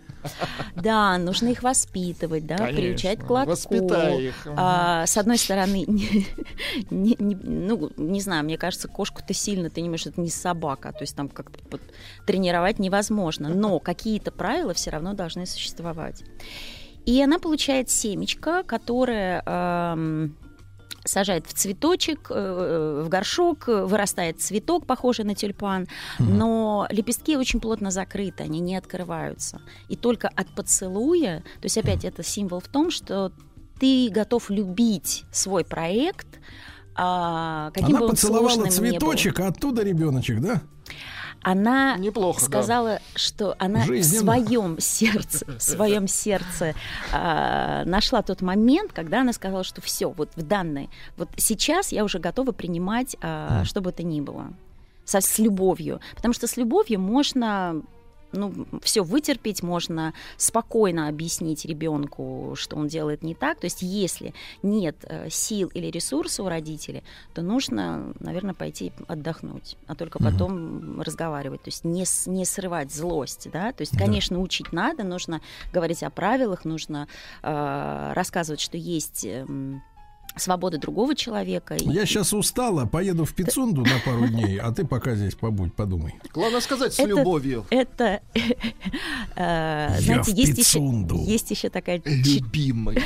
Да, 0.76 1.16
нужно 1.18 1.48
их 1.48 1.62
воспитывать, 1.62 2.46
да, 2.46 2.56
Конечно. 2.58 2.80
приучать 2.80 3.20
к 3.20 3.30
лотку. 3.30 3.50
Воспитай 3.50 4.22
их. 4.26 4.34
А, 4.46 5.06
с 5.06 5.16
одной 5.16 5.38
стороны, 5.38 5.84
не, 5.88 6.26
не- 6.90 7.16
не- 7.18 7.34
ну, 7.34 7.90
не 7.96 8.20
знаю, 8.20 8.44
мне 8.44 8.58
кажется, 8.58 8.86
кошку-то 8.88 9.32
сильно, 9.32 9.70
ты 9.70 9.80
не 9.80 9.88
можешь, 9.88 10.06
это 10.06 10.20
не 10.20 10.30
собака, 10.30 10.92
то 10.92 11.02
есть 11.02 11.16
там 11.16 11.28
как-то 11.28 11.58
под- 11.68 11.80
тренировать 12.26 12.78
невозможно, 12.78 13.48
но 13.48 13.78
какие-то 13.78 14.30
правила 14.30 14.74
все 14.74 14.90
равно 14.90 15.14
должны 15.14 15.46
существовать. 15.46 16.22
И 17.06 17.22
она 17.22 17.38
получает 17.38 17.88
семечко, 17.88 18.62
которое 18.62 19.42
эм, 19.46 20.36
сажает 21.10 21.46
в 21.46 21.52
цветочек, 21.52 22.30
э, 22.30 23.02
в 23.04 23.08
горшок, 23.08 23.68
э, 23.68 23.84
вырастает 23.84 24.40
цветок, 24.40 24.86
похожий 24.86 25.24
на 25.24 25.34
тюльпан, 25.34 25.88
но 26.18 26.86
лепестки 26.90 27.36
очень 27.36 27.60
плотно 27.60 27.90
закрыты, 27.90 28.44
они 28.44 28.60
не 28.60 28.76
открываются. 28.76 29.60
И 29.88 29.96
только 29.96 30.28
от 30.28 30.48
поцелуя, 30.54 31.40
то 31.40 31.64
есть 31.64 31.78
опять 31.78 32.04
это 32.04 32.22
символ 32.22 32.60
в 32.60 32.68
том, 32.68 32.90
что 32.90 33.32
ты 33.78 34.10
готов 34.10 34.50
любить 34.50 35.24
свой 35.32 35.64
проект, 35.64 36.26
а, 36.94 37.70
каким 37.72 37.92
бы 37.92 37.96
Она 37.96 38.04
он 38.04 38.10
поцеловала 38.10 38.66
цветочек, 38.66 39.40
а 39.40 39.48
оттуда 39.48 39.82
ребеночек, 39.82 40.40
да? 40.40 40.62
Она 41.42 41.96
Неплохо, 41.96 42.40
да. 42.40 42.46
сказала, 42.46 43.00
что 43.14 43.54
она 43.58 43.84
Жизненно. 43.84 44.32
в 44.32 44.44
своем 44.46 44.80
сердце, 44.80 45.46
в 45.46 45.60
своем 45.60 46.06
сердце 46.06 46.74
а, 47.12 47.84
нашла 47.86 48.22
тот 48.22 48.42
момент, 48.42 48.92
когда 48.92 49.22
она 49.22 49.32
сказала, 49.32 49.64
что 49.64 49.80
все, 49.80 50.10
вот 50.10 50.30
в 50.36 50.42
данной, 50.42 50.90
вот 51.16 51.28
сейчас 51.36 51.92
я 51.92 52.04
уже 52.04 52.18
готова 52.18 52.52
принимать, 52.52 53.16
а, 53.22 53.64
что 53.64 53.80
бы 53.80 53.92
то 53.92 54.02
ни 54.02 54.20
было, 54.20 54.52
со, 55.04 55.20
с 55.20 55.38
любовью, 55.38 56.00
потому 56.14 56.34
что 56.34 56.46
с 56.46 56.56
любовью 56.56 57.00
можно 57.00 57.80
ну, 58.32 58.66
все 58.82 59.02
вытерпеть, 59.02 59.62
можно 59.62 60.14
спокойно 60.36 61.08
объяснить 61.08 61.64
ребенку, 61.64 62.54
что 62.56 62.76
он 62.76 62.88
делает 62.88 63.22
не 63.22 63.34
так. 63.34 63.58
То 63.60 63.66
есть, 63.66 63.82
если 63.82 64.34
нет 64.62 64.96
э, 65.02 65.28
сил 65.30 65.70
или 65.74 65.86
ресурса 65.86 66.42
у 66.42 66.48
родителей, 66.48 67.02
то 67.34 67.42
нужно, 67.42 68.12
наверное, 68.20 68.54
пойти 68.54 68.92
отдохнуть, 69.08 69.76
а 69.86 69.94
только 69.94 70.18
потом 70.18 71.00
разговаривать. 71.00 71.62
То 71.62 71.68
есть 71.68 71.84
не, 71.84 72.04
не 72.26 72.44
срывать 72.44 72.92
злость, 72.92 73.48
да. 73.52 73.72
То 73.72 73.82
есть, 73.82 73.92
Да. 73.92 73.98
конечно, 74.04 74.40
учить 74.40 74.72
надо, 74.72 75.02
нужно 75.04 75.40
говорить 75.72 76.02
о 76.02 76.10
правилах, 76.10 76.64
нужно 76.64 77.08
э, 77.42 78.12
рассказывать, 78.14 78.60
что 78.60 78.76
есть 78.76 79.24
эм, 79.24 79.82
свобода 80.36 80.78
другого 80.78 81.14
человека. 81.14 81.74
И- 81.74 81.88
Я 81.90 82.06
сейчас 82.06 82.32
устала, 82.32 82.86
поеду 82.86 83.24
в 83.24 83.34
Пицунду 83.34 83.82
на 83.82 83.98
пару 84.04 84.26
дней, 84.28 84.58
а 84.58 84.72
ты 84.72 84.86
пока 84.86 85.14
здесь 85.14 85.34
побудь, 85.34 85.74
подумай. 85.74 86.14
Главное 86.32 86.60
сказать 86.60 86.94
с 86.94 86.98
Это- 86.98 87.08
любовью. 87.08 87.66
Это, 87.70 88.20
э, 88.34 88.40
Я 89.36 89.98
знаете, 90.00 90.32
в 90.32 90.34
есть 90.36 90.58
еще, 90.58 91.22
есть 91.26 91.50
еще 91.50 91.68
такая 91.70 92.00
Любимый. 92.04 92.98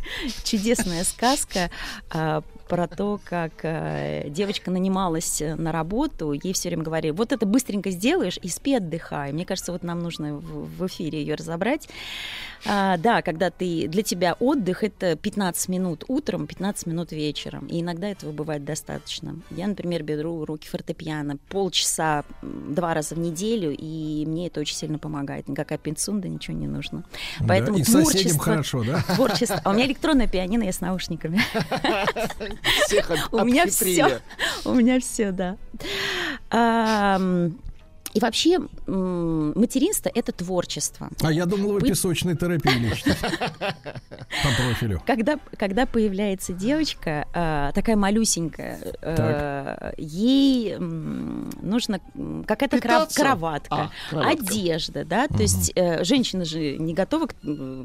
чудесная 0.44 1.04
сказка 1.04 1.70
а, 2.10 2.42
про 2.72 2.88
то, 2.88 3.20
как 3.22 3.52
а, 3.64 4.26
девочка 4.30 4.70
нанималась 4.70 5.42
э, 5.42 5.56
на 5.56 5.72
работу, 5.72 6.32
ей 6.32 6.54
все 6.54 6.70
время 6.70 6.82
говорили, 6.82 7.12
вот 7.12 7.30
это 7.30 7.44
быстренько 7.44 7.90
сделаешь 7.90 8.38
и 8.40 8.48
спи, 8.48 8.76
отдыхай. 8.76 9.30
Мне 9.30 9.44
кажется, 9.44 9.72
вот 9.72 9.82
нам 9.82 9.98
нужно 9.98 10.36
в, 10.36 10.78
в 10.78 10.86
эфире 10.86 11.20
ее 11.20 11.34
разобрать. 11.34 11.86
А, 12.64 12.96
да, 12.96 13.20
когда 13.20 13.50
ты 13.50 13.88
для 13.88 14.02
тебя 14.02 14.36
отдых 14.40 14.84
это 14.84 15.16
15 15.16 15.68
минут 15.68 16.04
утром, 16.08 16.46
15 16.46 16.86
минут 16.86 17.12
вечером, 17.12 17.66
и 17.66 17.82
иногда 17.82 18.08
этого 18.08 18.32
бывает 18.32 18.64
достаточно. 18.64 19.36
Я, 19.50 19.66
например, 19.66 20.02
беру 20.02 20.42
руки 20.46 20.66
фортепиано 20.66 21.36
полчаса 21.50 22.24
два 22.40 22.94
раза 22.94 23.16
в 23.16 23.18
неделю, 23.18 23.76
и 23.76 24.24
мне 24.26 24.46
это 24.46 24.60
очень 24.60 24.76
сильно 24.76 24.98
помогает. 24.98 25.46
Никакая 25.46 25.76
пинцунда, 25.76 26.28
ничего 26.28 26.56
не 26.56 26.68
нужно. 26.68 27.04
Да, 27.40 27.48
Поэтому 27.48 27.76
и 27.76 27.84
соседям 27.84 28.12
творчество, 28.12 28.44
хорошо, 28.44 28.84
да? 28.84 29.02
творчество. 29.14 29.60
А 29.62 29.70
у 29.70 29.72
меня 29.74 29.84
электронное 29.84 30.28
пианино, 30.28 30.62
я 30.62 30.72
с 30.72 30.80
наушниками. 30.80 31.42
Всех 32.86 33.10
У 33.32 33.44
меня 33.44 33.66
все. 33.66 34.20
У 34.64 34.72
меня 34.72 35.00
все, 35.00 35.32
да. 35.32 35.56
И 38.14 38.20
вообще 38.20 38.58
материнство 38.86 40.10
это 40.14 40.32
творчество. 40.32 41.08
А 41.22 41.32
я 41.32 41.46
думал, 41.46 41.72
вы 41.72 41.80
Вы- 41.80 41.88
песочной 41.88 42.36
терапией 42.36 42.78
лечитесь. 42.90 43.16
По 43.18 44.48
профилю. 44.56 45.02
Когда, 45.06 45.38
когда 45.58 45.86
появляется 45.86 46.52
девочка, 46.52 47.26
а, 47.34 47.72
такая 47.72 47.96
малюсенькая, 47.96 48.78
э, 49.02 49.92
ей 49.96 50.72
м, 50.74 51.50
нужно 51.62 52.00
какая-то 52.46 52.78
Питаться? 52.80 53.20
кроватка, 53.20 53.74
А, 53.74 53.90
кроватка. 54.10 54.30
одежда, 54.46 55.04
да, 55.04 55.28
то 55.28 55.40
есть 55.42 55.72
э, 55.74 56.04
женщина 56.04 56.44
же 56.44 56.76
не 56.78 56.94
готова 56.94 57.28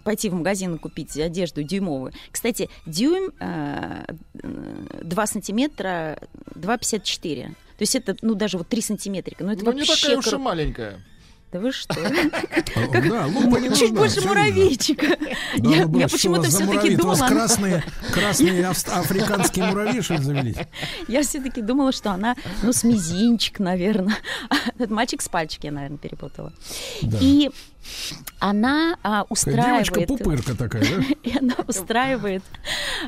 пойти 0.04 0.30
в 0.30 0.34
магазин 0.34 0.76
и 0.76 0.78
купить 0.78 1.18
одежду 1.18 1.64
дюймовую. 1.64 2.12
Кстати, 2.32 2.70
дюйм 2.86 3.32
э, 3.40 4.04
э, 4.44 5.02
2 5.04 5.28
сантиметра 5.28 6.20
2,54. 6.56 7.56
То 7.78 7.84
есть 7.84 7.96
это, 7.96 8.16
ну, 8.22 8.34
даже 8.36 8.58
вот 8.58 8.68
3 8.68 8.82
сантиметрика. 8.82 9.44
Ну, 9.44 9.52
это 9.52 9.64
Ну, 9.64 9.72
не 9.72 9.80
вообще 9.82 9.96
такая 10.02 10.18
уж 10.18 10.34
и 10.34 10.38
маленькая. 10.38 11.00
Да 11.52 11.60
вы 11.60 11.72
что? 11.72 11.96
А, 11.96 13.02
Да, 13.02 13.26
лупа 13.28 13.58
не 13.58 13.74
Чуть 13.74 13.94
больше 13.94 14.20
муравейчика. 14.22 15.18
Я 15.56 15.86
у 15.86 15.92
почему-то 16.10 16.44
все-таки 16.50 16.96
У 16.96 16.98
думала... 16.98 17.16
она- 17.16 17.28
красные, 17.30 17.84
красные 18.12 18.68
африканские 18.68 19.66
муравьи, 19.68 20.02
что 20.02 20.16
ли, 20.16 20.24
завелись? 20.24 20.58
Я 21.08 21.22
все-таки 21.22 21.62
думала, 21.62 21.94
что 21.94 22.12
она, 22.12 22.36
ну, 22.64 22.74
с 22.74 22.84
мизинчик, 22.84 23.60
наверное. 23.60 24.18
Этот 24.76 24.90
мальчик 24.90 25.22
с 25.22 25.30
пальчик 25.30 25.64
я, 25.64 25.72
наверное, 25.72 25.98
перепутала. 25.98 26.52
И 27.22 27.50
она 28.40 28.98
а, 29.04 29.26
устраивает... 29.30 29.86
Девочка-пупырка 29.86 30.56
такая, 30.56 30.84
да? 30.84 31.04
И 31.24 31.38
она 31.38 31.56
устраивает 31.68 32.44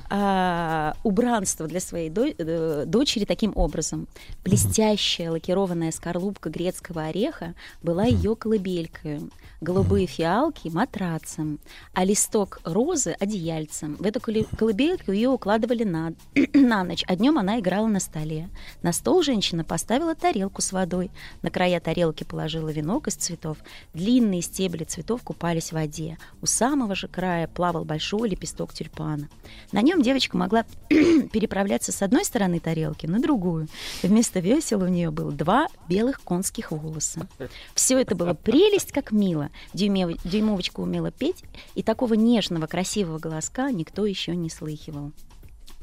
а, 0.10 0.96
убранство 1.04 1.68
для 1.68 1.80
своей 1.80 2.10
до- 2.10 2.34
э, 2.36 2.84
дочери 2.86 3.26
таким 3.26 3.52
образом. 3.56 4.08
Блестящая 4.44 5.32
лакированная 5.32 5.92
скорлупка 5.92 6.50
грецкого 6.50 7.06
ореха 7.06 7.54
была 7.84 8.06
ее 8.06 8.36
колыбелькой. 8.36 9.22
Голубые 9.62 10.08
фиалки– 10.08 10.70
матрацем, 10.74 11.60
а 11.94 12.06
листок 12.06 12.62
розы– 12.64 13.12
одеяльцем. 13.20 13.96
В 13.96 14.06
эту 14.06 14.22
колыбельку 14.22 15.12
ее 15.12 15.28
укладывали 15.28 15.84
на, 15.84 16.14
на 16.54 16.86
ночь, 16.86 17.04
а 17.06 17.18
днем 17.18 17.38
она 17.38 17.60
играла 17.60 17.88
на 17.88 18.00
столе. 18.00 18.50
На 18.84 18.94
стол 18.94 19.22
женщина 19.22 19.66
поставила 19.66 20.16
тарелку 20.16 20.62
с 20.62 20.72
водой. 20.72 21.12
На 21.42 21.52
края 21.52 21.82
тарелки 21.82 22.24
положила 22.24 22.70
венок 22.70 23.10
из 23.10 23.16
цветов. 23.16 23.58
Длинные 23.94 24.42
стебли 24.42 24.86
цветов 24.86 25.24
купались 25.24 25.70
в 25.70 25.74
воде. 25.74 26.18
У 26.42 26.46
самого 26.46 26.96
же 26.96 27.10
края 27.10 27.50
плавал 27.50 27.84
большой 27.84 28.30
лепесток 28.30 28.72
тюльпана. 28.72 29.28
На 29.74 29.82
нем 29.82 30.02
девочка 30.02 30.38
могла 30.38 30.64
переправляться 30.88 31.92
с 31.92 32.02
одной 32.02 32.24
стороны 32.24 32.62
тарелки 32.62 33.08
на 33.08 33.20
другую. 33.20 33.68
Вместо 34.04 34.40
весел 34.40 34.84
у 34.84 34.88
нее 34.88 35.12
было 35.12 35.34
два 35.34 35.68
белых 35.90 36.22
конских 36.22 36.72
волоса. 36.72 37.28
Все 37.76 38.00
это 38.00 38.16
было 38.16 38.34
прелесть, 38.34 38.94
как 38.94 39.12
мило. 39.12 39.49
Дюймев- 39.74 40.20
Дюймовочка 40.24 40.80
умела 40.80 41.12
петь, 41.12 41.44
и 41.76 41.84
такого 41.84 42.14
нежного, 42.16 42.68
красивого 42.68 43.20
голоска 43.20 43.72
никто 43.72 44.06
еще 44.06 44.36
не 44.36 44.50
слыхивал. 44.50 45.12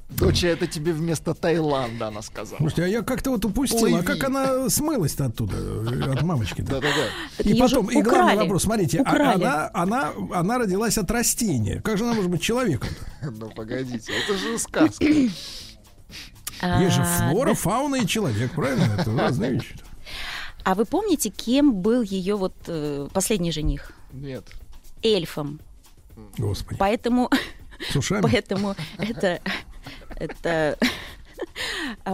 Доча, 0.09 0.47
это 0.47 0.69
тебе 0.69 0.93
вместо 0.93 1.35
Таиланда, 1.35 2.07
она 2.09 2.23
сказала. 2.23 2.59
Слушайте, 2.59 2.85
а 2.85 2.87
я 2.87 3.03
как-то 3.03 3.31
вот 3.33 3.45
упустил. 3.45 3.79
А 3.87 4.03
Плыви. 4.03 4.05
как 4.07 4.23
она 4.23 4.71
смылась-то 4.71 5.25
оттуда, 5.25 5.57
э, 5.59 6.13
от 6.13 6.23
мамочки-то? 6.23 6.71
Да-да-да. 6.81 7.43
И 7.51 7.59
потом, 7.59 7.91
и 7.91 8.01
главный 8.03 8.37
вопрос, 8.37 8.63
смотрите, 8.63 9.01
а- 9.05 9.33
она, 9.35 9.69
она, 9.75 10.13
она 10.33 10.59
родилась 10.59 10.97
от 10.97 11.11
растения. 11.11 11.81
Как 11.81 11.99
же 11.99 12.05
она 12.05 12.15
может 12.15 12.31
быть 12.31 12.41
человеком? 12.41 12.89
Ну, 13.23 13.51
погодите, 13.51 14.13
это 14.25 14.39
же 14.39 14.57
сказка. 14.61 15.05
Есть 15.05 16.95
же 16.95 17.03
А, 17.03 17.31
флора, 17.33 17.55
фауна 17.55 17.97
и 17.97 18.07
человек, 18.07 18.53
правильно? 18.53 18.85
Это 18.99 19.11
разные 19.17 19.55
вещи. 19.55 19.75
А 20.67 20.75
вы 20.75 20.85
помните, 20.85 21.31
кем 21.31 21.75
был 21.75 22.03
ее 22.03 22.35
вот 22.35 22.53
э, 22.67 23.07
последний 23.13 23.53
жених? 23.53 23.93
Нет. 24.13 24.45
Эльфом. 25.01 25.61
Господи. 26.37 26.77
Поэтому, 26.77 27.31
С 27.93 27.95
ушами? 27.95 28.23
поэтому 28.23 28.75
это, 28.99 29.41
это 30.17 30.77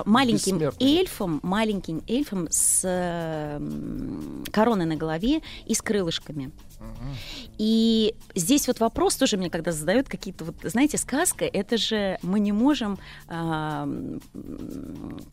маленьким 0.05 0.59
Бессмертный. 0.59 0.99
эльфом, 0.99 1.41
маленьким 1.42 2.02
эльфом 2.09 2.49
с 2.51 2.83
э, 2.84 3.57
м, 3.57 4.44
короной 4.51 4.86
на 4.86 4.97
голове 4.97 5.41
и 5.67 5.75
с 5.75 5.83
крылышками. 5.83 6.51
И 7.59 8.15
здесь 8.34 8.67
вот 8.67 8.81
вопрос 8.81 9.15
тоже 9.17 9.36
мне, 9.36 9.51
когда 9.51 9.70
задают 9.70 10.09
какие-то, 10.09 10.44
вот, 10.44 10.57
знаете, 10.65 10.99
сказка, 10.99 11.44
это 11.44 11.76
же 11.76 12.18
мы 12.23 12.41
не 12.41 12.51
можем 12.52 12.99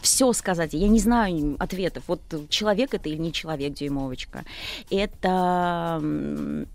все 0.01 0.33
сказать. 0.33 0.73
Я 0.73 0.87
не 0.87 0.99
знаю 0.99 1.55
ответов. 1.59 2.03
Вот 2.07 2.21
человек 2.49 2.93
это 2.93 3.09
или 3.09 3.17
не 3.17 3.33
человек, 3.33 3.73
дюймовочка. 3.73 4.45
Это 4.91 5.99
м, 6.01 6.67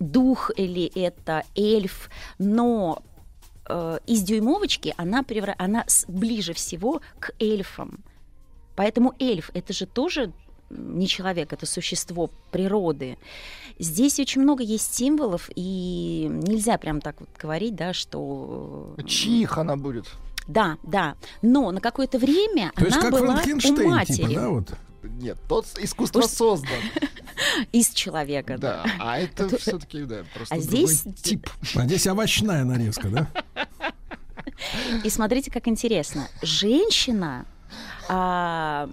дух 0.00 0.50
или 0.56 0.84
это 0.94 1.44
эльф, 1.56 2.10
но 2.38 3.02
э, 3.68 3.98
из 4.06 4.22
дюймовочки 4.22 4.94
она, 4.96 5.22
превра... 5.22 5.54
она 5.58 5.84
ближе 6.08 6.52
всего 6.52 7.00
к 7.18 7.32
эльфам. 7.38 8.00
Поэтому 8.76 9.14
эльф 9.18 9.50
это 9.54 9.72
же 9.72 9.86
тоже 9.86 10.32
не 10.70 11.06
человек, 11.06 11.52
это 11.52 11.66
существо 11.66 12.30
природы. 12.50 13.18
Здесь 13.78 14.18
очень 14.18 14.42
много 14.42 14.62
есть 14.62 14.94
символов, 14.94 15.50
и 15.54 16.26
нельзя 16.30 16.78
прям 16.78 17.00
так 17.00 17.20
вот 17.20 17.28
говорить, 17.40 17.74
да, 17.76 17.92
что... 17.92 18.94
Чьих 19.06 19.58
она 19.58 19.76
будет? 19.76 20.06
Да, 20.46 20.78
да. 20.82 21.16
Но 21.42 21.70
на 21.70 21.80
какое-то 21.80 22.18
время 22.18 22.72
То 22.76 22.84
есть 22.84 22.96
она 22.96 23.10
как 23.10 23.12
была 23.12 23.22
у 23.22 23.36
Франкенштейн, 23.36 23.90
матери 23.90 24.16
типа, 24.16 24.34
да, 24.34 24.48
вот? 24.48 24.74
Нет, 25.14 25.38
тот 25.48 25.66
искусство 25.78 26.20
Уж- 26.20 26.26
создан. 26.26 26.80
из 27.72 27.90
человека. 27.90 28.58
Да, 28.58 28.84
а 28.98 29.18
это 29.18 29.44
Это- 29.44 29.58
все-таки, 29.58 30.04
да, 30.04 30.24
просто 30.34 30.54
А 30.54 30.58
здесь 30.58 31.04
тип. 31.22 31.48
А 31.74 31.84
здесь 31.84 32.06
овощная 32.06 32.64
нарезка, 32.64 33.08
да? 33.08 33.28
И 35.02 35.10
смотрите, 35.10 35.50
как 35.50 35.68
интересно. 35.68 36.28
Женщина, 36.42 37.46
а, 38.08 38.88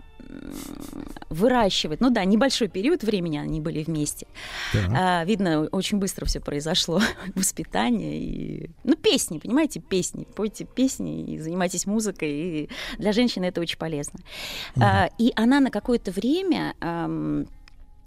выращивать. 1.29 2.01
Ну 2.01 2.09
да, 2.09 2.25
небольшой 2.25 2.67
период 2.67 3.03
времени 3.03 3.37
они 3.37 3.61
были 3.61 3.83
вместе. 3.83 4.27
Так. 4.73 4.89
А, 4.93 5.23
видно, 5.25 5.67
очень 5.71 5.97
быстро 5.97 6.25
все 6.25 6.39
произошло. 6.39 7.01
Воспитание 7.35 8.19
и... 8.19 8.69
Ну, 8.83 8.95
песни, 8.95 9.39
понимаете, 9.39 9.79
песни. 9.79 10.27
Пойте 10.35 10.65
песни 10.65 11.33
и 11.33 11.39
занимайтесь 11.39 11.85
музыкой. 11.85 12.29
И 12.31 12.69
для 12.97 13.13
женщины 13.13 13.45
это 13.45 13.61
очень 13.61 13.77
полезно. 13.77 14.19
А, 14.75 15.09
и 15.17 15.31
она 15.35 15.59
на 15.59 15.71
какое-то 15.71 16.11
время... 16.11 16.75
ам, 16.79 17.47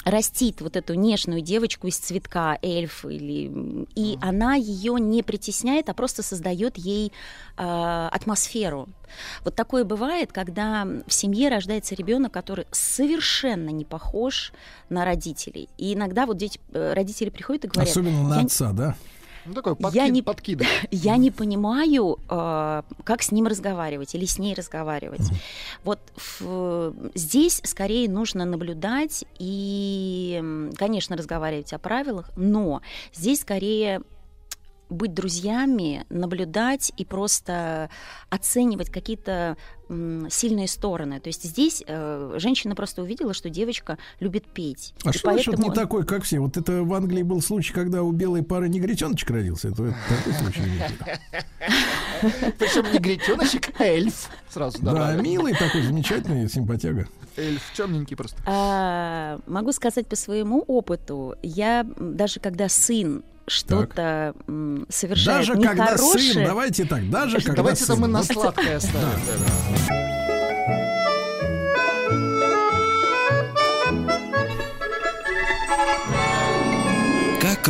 растит 0.04 0.60
вот 0.60 0.76
эту 0.76 0.94
нежную 0.94 1.40
девочку 1.40 1.86
из 1.86 1.96
цветка 1.96 2.58
эльф 2.62 3.04
или 3.04 3.86
и 3.94 4.18
она 4.20 4.54
ее 4.54 4.94
не 5.00 5.22
притесняет, 5.22 5.88
а 5.88 5.94
просто 5.94 6.22
создает 6.22 6.76
ей 6.76 7.12
а, 7.56 8.08
атмосферу. 8.10 8.88
Вот 9.44 9.54
такое 9.54 9.84
бывает, 9.84 10.32
когда 10.32 10.86
в 11.06 11.12
семье 11.12 11.48
рождается 11.48 11.94
ребенок, 11.94 12.32
который 12.32 12.66
совершенно 12.72 13.70
не 13.70 13.84
похож 13.84 14.52
на 14.88 15.04
родителей. 15.04 15.68
И 15.78 15.94
иногда 15.94 16.26
вот 16.26 16.36
дети, 16.36 16.60
э, 16.72 16.92
родители 16.94 17.30
приходят 17.30 17.64
и 17.64 17.68
говорят: 17.68 17.90
Особенно 17.90 18.28
на 18.28 18.40
«Я- 18.40 18.44
отца, 18.46 18.72
да? 18.72 18.96
Ну, 19.46 19.54
такой 19.54 19.72
Я 19.78 20.06
подкид- 20.06 20.10
не- 20.12 20.22
подкидыш. 20.30 20.68
я 20.90 21.16
не 21.16 21.30
понимаю, 21.30 22.18
э, 22.30 22.82
как 23.04 23.22
с 23.22 23.30
ним 23.32 23.46
разговаривать 23.46 24.14
или 24.14 24.24
с 24.24 24.38
ней 24.38 24.54
разговаривать. 24.54 25.28
Вот 25.84 25.98
в- 26.40 26.94
здесь 27.14 27.60
скорее 27.64 28.08
нужно 28.08 28.44
наблюдать 28.44 29.24
и, 29.38 30.68
конечно, 30.76 31.16
разговаривать 31.16 31.72
о 31.72 31.78
правилах, 31.78 32.30
но 32.36 32.80
здесь 33.12 33.40
скорее 33.40 34.00
быть 34.90 35.14
друзьями, 35.14 36.04
наблюдать 36.10 36.92
и 36.96 37.04
просто 37.04 37.88
оценивать 38.30 38.90
какие-то 38.90 39.56
сильные 40.30 40.66
стороны. 40.66 41.20
То 41.20 41.28
есть 41.28 41.42
здесь 41.44 41.82
э, 41.86 42.34
женщина 42.38 42.74
просто 42.74 43.02
увидела, 43.02 43.34
что 43.34 43.50
девочка 43.50 43.98
любит 44.18 44.46
петь. 44.46 44.94
А 45.04 45.10
И 45.10 45.12
что 45.12 45.28
поэтому- 45.30 45.68
не 45.68 45.74
такой, 45.74 46.06
как 46.06 46.22
все? 46.22 46.38
Вот 46.40 46.56
это 46.56 46.82
в 46.84 46.94
Англии 46.94 47.22
был 47.22 47.42
случай, 47.42 47.72
когда 47.74 48.02
у 48.02 48.10
белой 48.12 48.42
пары 48.42 48.68
негритеночек 48.70 49.28
родился. 49.30 49.68
Это 49.68 49.84
это 49.84 49.96
такой 50.08 50.32
случай. 50.34 50.62
Причем 52.58 52.92
не 52.92 52.98
гретеночек, 53.16 53.72
а 53.78 53.84
эльф. 53.84 54.28
Сразу 54.50 54.78
Да, 54.82 55.12
милый 55.16 55.52
такой, 55.54 55.82
замечательный, 55.82 56.48
симпатяга. 56.48 57.06
Эльф 57.36 57.62
темненький 57.76 58.16
просто. 58.16 58.38
А, 58.46 59.38
могу 59.46 59.72
сказать 59.72 60.06
по 60.06 60.16
своему 60.16 60.60
опыту, 60.66 61.34
я 61.42 61.84
даже 61.98 62.40
когда 62.40 62.68
сын 62.68 63.22
что-то 63.46 64.34
совершает 64.88 65.46
Даже 65.46 65.52
когда 65.54 65.92
нехорошее, 65.92 66.34
сын, 66.34 66.44
давайте 66.44 66.84
так, 66.84 67.10
даже 67.10 67.38
когда 67.38 67.54
Давайте 67.54 67.84
это 67.84 67.96
мы 67.96 68.08
на 68.08 68.22
сладкое 68.22 68.76
оставим. 68.76 70.13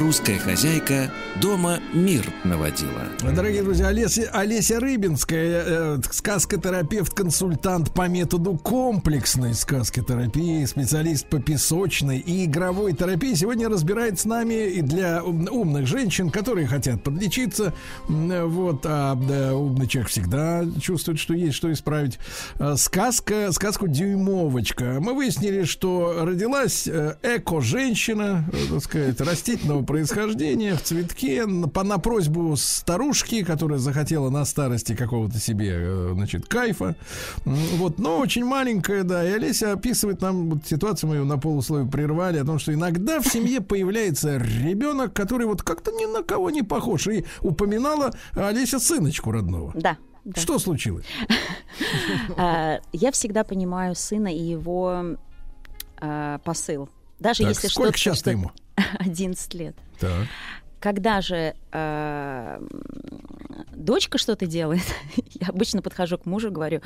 Русская 0.05 0.39
хозяйка 0.39 1.10
дома 1.41 1.78
мир 1.94 2.31
наводила. 2.44 2.91
Дорогие 3.34 3.62
друзья, 3.62 3.89
Олеся, 3.89 4.28
Олеся 4.34 4.78
Рыбинская, 4.78 5.62
э, 5.66 5.99
сказкотерапевт, 6.12 7.15
консультант 7.15 7.94
по 7.94 8.07
методу 8.07 8.55
комплексной 8.58 9.55
сказкотерапии, 9.55 10.66
специалист 10.66 11.26
по 11.26 11.41
песочной 11.41 12.18
и 12.18 12.44
игровой 12.44 12.92
терапии, 12.92 13.33
сегодня 13.33 13.70
разбирает 13.70 14.20
с 14.20 14.26
нами 14.26 14.68
и 14.68 14.83
для 14.83 15.24
ум- 15.24 15.49
умных 15.50 15.86
женщин, 15.86 16.28
которые 16.28 16.66
хотят 16.66 17.02
подлечиться. 17.02 17.73
М, 18.08 18.24
Вот, 18.50 18.84
а 18.84 19.15
да, 19.15 19.55
умный 19.57 19.86
человек 19.86 20.10
всегда 20.10 20.65
чувствует, 20.83 21.18
что 21.18 21.33
есть 21.33 21.55
что 21.57 21.73
исправить. 21.73 22.18
А, 22.58 22.76
Сказка, 22.76 23.50
сказку 23.52 23.89
Дюймовочка. 23.89 24.99
Мы 25.00 25.15
выяснили, 25.15 25.65
что 25.65 26.24
родилась 26.26 26.86
э, 26.86 27.15
эко-женщина, 27.23 28.44
э, 28.52 28.57
так 28.74 28.83
сказать, 28.84 29.20
растительного 29.23 29.83
происхождения 29.94 30.74
в 30.74 30.82
цветке 30.82 31.47
по, 31.73 31.84
на 31.84 31.98
просьбу 31.98 32.56
старушки, 32.56 33.44
которая 33.44 33.78
захотела 33.78 34.28
на 34.28 34.44
старости 34.44 34.97
какого-то 34.97 35.39
себе, 35.39 35.70
э, 35.73 36.10
значит, 36.14 36.47
кайфа. 36.47 36.97
Вот, 37.44 38.00
но 38.00 38.18
очень 38.18 38.44
маленькая, 38.44 39.05
да. 39.05 39.24
И 39.24 39.31
Олеся 39.31 39.74
описывает 39.74 40.20
нам 40.20 40.50
вот 40.50 40.66
ситуацию, 40.66 41.10
мы 41.10 41.16
ее 41.16 41.24
на 41.24 41.39
полусловие 41.39 41.89
прервали, 41.89 42.39
о 42.39 42.44
том, 42.44 42.58
что 42.58 42.74
иногда 42.74 43.20
в 43.20 43.28
семье 43.28 43.60
появляется 43.60 44.36
ребенок, 44.36 45.12
который 45.12 45.47
вот 45.47 45.62
как-то 45.62 45.92
ни 45.92 46.06
на 46.06 46.24
кого 46.24 46.50
не 46.50 46.64
похож. 46.64 47.06
И 47.06 47.24
упоминала 47.40 48.10
Олеся 48.32 48.81
сыночку 48.81 49.31
родного. 49.31 49.70
Да. 49.76 49.97
да. 50.24 50.40
Что 50.40 50.58
случилось? 50.58 51.06
А, 52.36 52.81
я 52.92 53.12
всегда 53.12 53.44
понимаю 53.44 53.94
сына 53.94 54.26
и 54.26 54.39
его 54.39 55.16
а, 56.00 56.39
посыл. 56.39 56.89
Даже 57.18 57.43
Так, 57.44 57.49
если 57.55 57.68
сколько 57.68 57.97
сейчас 57.99 58.18
что- 58.18 58.31
ему? 58.31 58.51
11 58.99 59.55
лет. 59.55 59.76
Так. 60.01 60.26
Когда 60.81 61.20
же 61.23 61.55
м, 61.73 62.68
дочка 63.75 64.18
что-то 64.18 64.47
делает, 64.47 64.83
я 65.41 65.49
обычно 65.49 65.81
подхожу 65.83 66.18
к 66.18 66.26
мужу 66.26 66.49
и 66.49 66.51
говорю, 66.51 66.83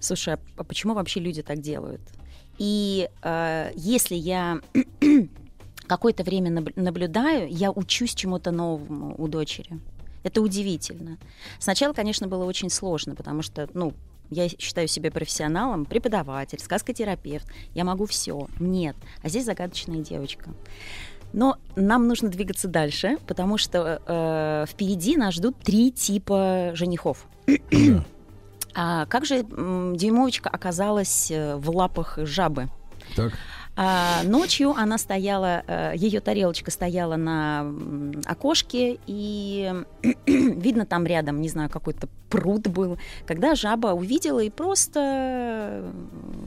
слушай, 0.00 0.36
а 0.56 0.64
почему 0.64 0.94
вообще 0.94 1.20
люди 1.20 1.42
так 1.42 1.60
делают? 1.60 2.00
И 2.58 3.08
а, 3.22 3.70
если 3.74 4.14
я 4.14 4.60
какое-то 5.86 6.22
время 6.22 6.50
наб- 6.50 6.72
наблюдаю, 6.76 7.48
я 7.50 7.70
учусь 7.72 8.14
чему-то 8.14 8.50
новому 8.50 9.14
у 9.18 9.28
дочери. 9.28 9.80
Это 10.22 10.42
удивительно. 10.42 11.16
Сначала, 11.58 11.94
конечно, 11.94 12.28
было 12.28 12.44
очень 12.44 12.68
сложно, 12.70 13.14
потому 13.14 13.42
что, 13.42 13.68
ну, 13.74 13.94
я 14.30 14.48
считаю 14.48 14.88
себя 14.88 15.10
профессионалом, 15.10 15.84
преподаватель, 15.84 16.58
сказкотерапевт. 16.60 17.46
Я 17.74 17.84
могу 17.84 18.06
все. 18.06 18.46
Нет. 18.58 18.96
А 19.22 19.28
здесь 19.28 19.44
загадочная 19.44 19.98
девочка. 19.98 20.50
Но 21.32 21.58
нам 21.76 22.08
нужно 22.08 22.28
двигаться 22.28 22.68
дальше, 22.68 23.18
потому 23.26 23.58
что 23.58 24.02
э, 24.06 24.64
впереди 24.68 25.16
нас 25.16 25.34
ждут 25.34 25.58
три 25.58 25.92
типа 25.92 26.70
женихов. 26.74 27.26
А 28.74 29.06
как 29.06 29.24
же 29.24 29.38
м, 29.38 29.96
Дюймовочка 29.96 30.48
оказалась 30.48 31.30
э, 31.30 31.56
в 31.56 31.70
лапах 31.70 32.18
жабы? 32.22 32.68
Так. 33.16 33.32
А, 33.76 34.22
ночью 34.24 34.74
она 34.76 34.98
стояла, 34.98 35.62
э, 35.66 35.92
ее 35.96 36.20
тарелочка 36.20 36.70
стояла 36.70 37.16
на 37.16 37.72
окошке, 38.26 38.98
и 39.06 39.72
видно 40.26 40.84
там 40.86 41.06
рядом, 41.06 41.40
не 41.40 41.48
знаю, 41.48 41.70
какой-то 41.70 42.08
пруд 42.28 42.68
был, 42.68 42.98
когда 43.26 43.54
жаба 43.54 43.88
увидела 43.88 44.40
и 44.40 44.50
просто 44.50 45.84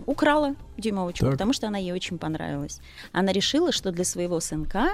украла 0.06 0.56
дюймовочку, 0.78 1.26
Так. 1.26 1.34
потому 1.34 1.54
что 1.54 1.68
она 1.68 1.78
ей 1.78 1.92
очень 1.94 2.18
понравилась. 2.18 2.80
Она 3.12 3.32
решила, 3.32 3.72
что 3.72 3.92
для 3.92 4.06
своего 4.06 4.40
сынка 4.40 4.90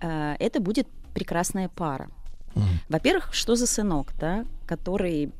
э, 0.00 0.36
это 0.38 0.60
будет 0.60 0.88
прекрасная 1.14 1.68
пара. 1.68 2.08
Во-первых, 2.88 3.32
что 3.32 3.54
за 3.56 3.66
сынок, 3.66 4.12
да, 4.20 4.44
который 4.66 5.32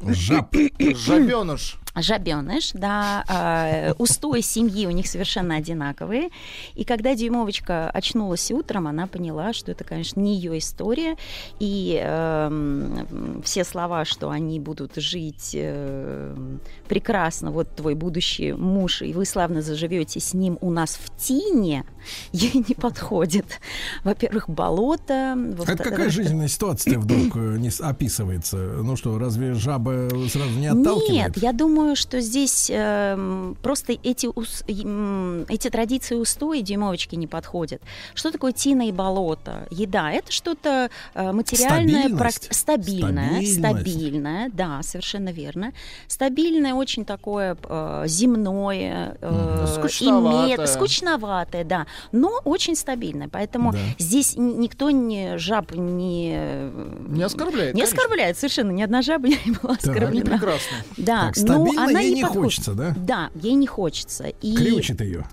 Жаб. 0.00 0.54
Жабеныш. 0.78 1.78
Жабеныш, 1.94 2.72
да, 2.74 3.24
э, 3.28 3.92
устои 3.98 4.40
семьи 4.40 4.86
у 4.86 4.90
них 4.90 5.06
совершенно 5.06 5.56
одинаковые. 5.56 6.30
И 6.74 6.84
когда 6.84 7.14
Дюймовочка 7.14 7.90
очнулась 7.90 8.50
утром, 8.50 8.86
она 8.86 9.06
поняла, 9.06 9.52
что 9.52 9.72
это, 9.72 9.84
конечно, 9.84 10.20
не 10.20 10.36
ее 10.36 10.58
история. 10.58 11.16
И 11.58 12.00
эм, 12.02 13.42
все 13.44 13.64
слова, 13.64 14.04
что 14.04 14.30
они 14.30 14.60
будут 14.60 14.96
жить 14.96 15.52
эм, 15.54 16.60
прекрасно, 16.88 17.50
вот 17.50 17.74
твой 17.74 17.94
будущий 17.94 18.52
муж, 18.52 19.02
и 19.02 19.12
вы 19.12 19.24
славно 19.24 19.62
заживете 19.62 20.20
с 20.20 20.34
ним 20.34 20.58
у 20.60 20.70
нас 20.70 20.98
в 21.02 21.16
тине, 21.16 21.84
ей 22.32 22.64
не 22.68 22.74
подходит. 22.74 23.46
Во-первых, 24.04 24.48
болото. 24.48 25.32
А 25.32 25.36
во-вторых- 25.36 25.80
это 25.80 25.90
какая 25.90 26.10
жизненная 26.10 26.48
ситуация 26.48 26.98
вдруг 26.98 27.36
э, 27.36 27.56
не 27.58 27.70
описывается? 27.80 28.56
Ну 28.56 28.96
что, 28.96 29.18
разве 29.18 29.54
жаба 29.54 30.08
сразу 30.30 30.58
не 30.58 30.66
отталкивает? 30.68 31.10
Нет, 31.10 31.36
я 31.38 31.52
думаю, 31.52 31.77
что 31.94 32.20
здесь 32.20 32.70
эм, 32.72 33.56
просто 33.62 33.92
эти, 34.02 34.26
ус- 34.26 34.64
м, 34.68 35.44
эти 35.48 35.68
традиции 35.70 36.14
устои 36.14 36.60
Дюймовочки 36.60 37.14
не 37.16 37.26
подходят. 37.26 37.80
Что 38.14 38.30
такое 38.30 38.52
тина 38.52 38.88
и 38.88 38.92
болото? 38.92 39.66
Еда— 39.70 40.10
это 40.12 40.30
что-то 40.32 40.90
э, 41.14 41.32
материальное, 41.32 42.02
Стабильность. 42.02 42.22
прак- 42.22 42.52
стабильное, 42.54 43.26
Стабильность. 43.42 43.58
стабильное, 43.58 44.50
да, 44.52 44.80
совершенно 44.82 45.28
верно. 45.30 45.72
Стабильное, 46.06 46.74
очень 46.74 47.04
такое 47.04 47.56
э, 47.62 48.04
земное, 48.06 49.16
э, 49.20 49.66
Скучноватое. 49.74 50.46
имеет- 50.56 50.68
скучноватое, 50.68 51.64
да, 51.64 51.86
но 52.12 52.40
очень 52.44 52.76
стабильное. 52.76 53.28
Поэтому 53.28 53.72
Да. 53.72 53.78
здесь 53.98 54.36
ни- 54.36 54.52
никто 54.54 54.90
не 54.90 55.38
жаб 55.38 55.72
не 55.74 56.28
Не 57.08 57.22
оскорбляет, 57.22 57.74
не 57.74 57.80
конечно. 57.82 57.98
оскорбляет 57.98 58.38
совершенно 58.38 58.70
ни 58.72 58.82
одна 58.82 59.02
жаба 59.02 59.28
не 59.28 59.36
была. 59.62 59.76
Они 59.82 59.90
оскорблена. 59.90 60.24
прекрасны. 60.38 60.76
Да, 60.96 61.32
Так, 61.34 61.36
но 61.48 61.64
стабильно 61.72 61.90
она 61.90 62.00
ей 62.00 62.14
не 62.14 62.22
подходит. 62.22 62.44
хочется, 62.44 62.74
да? 62.74 62.94
Да, 62.96 63.30
ей 63.34 63.54
не 63.54 63.66
хочется. 63.66 64.28
И 64.28 64.54
Ключит 64.56 65.00
ее. 65.00 65.24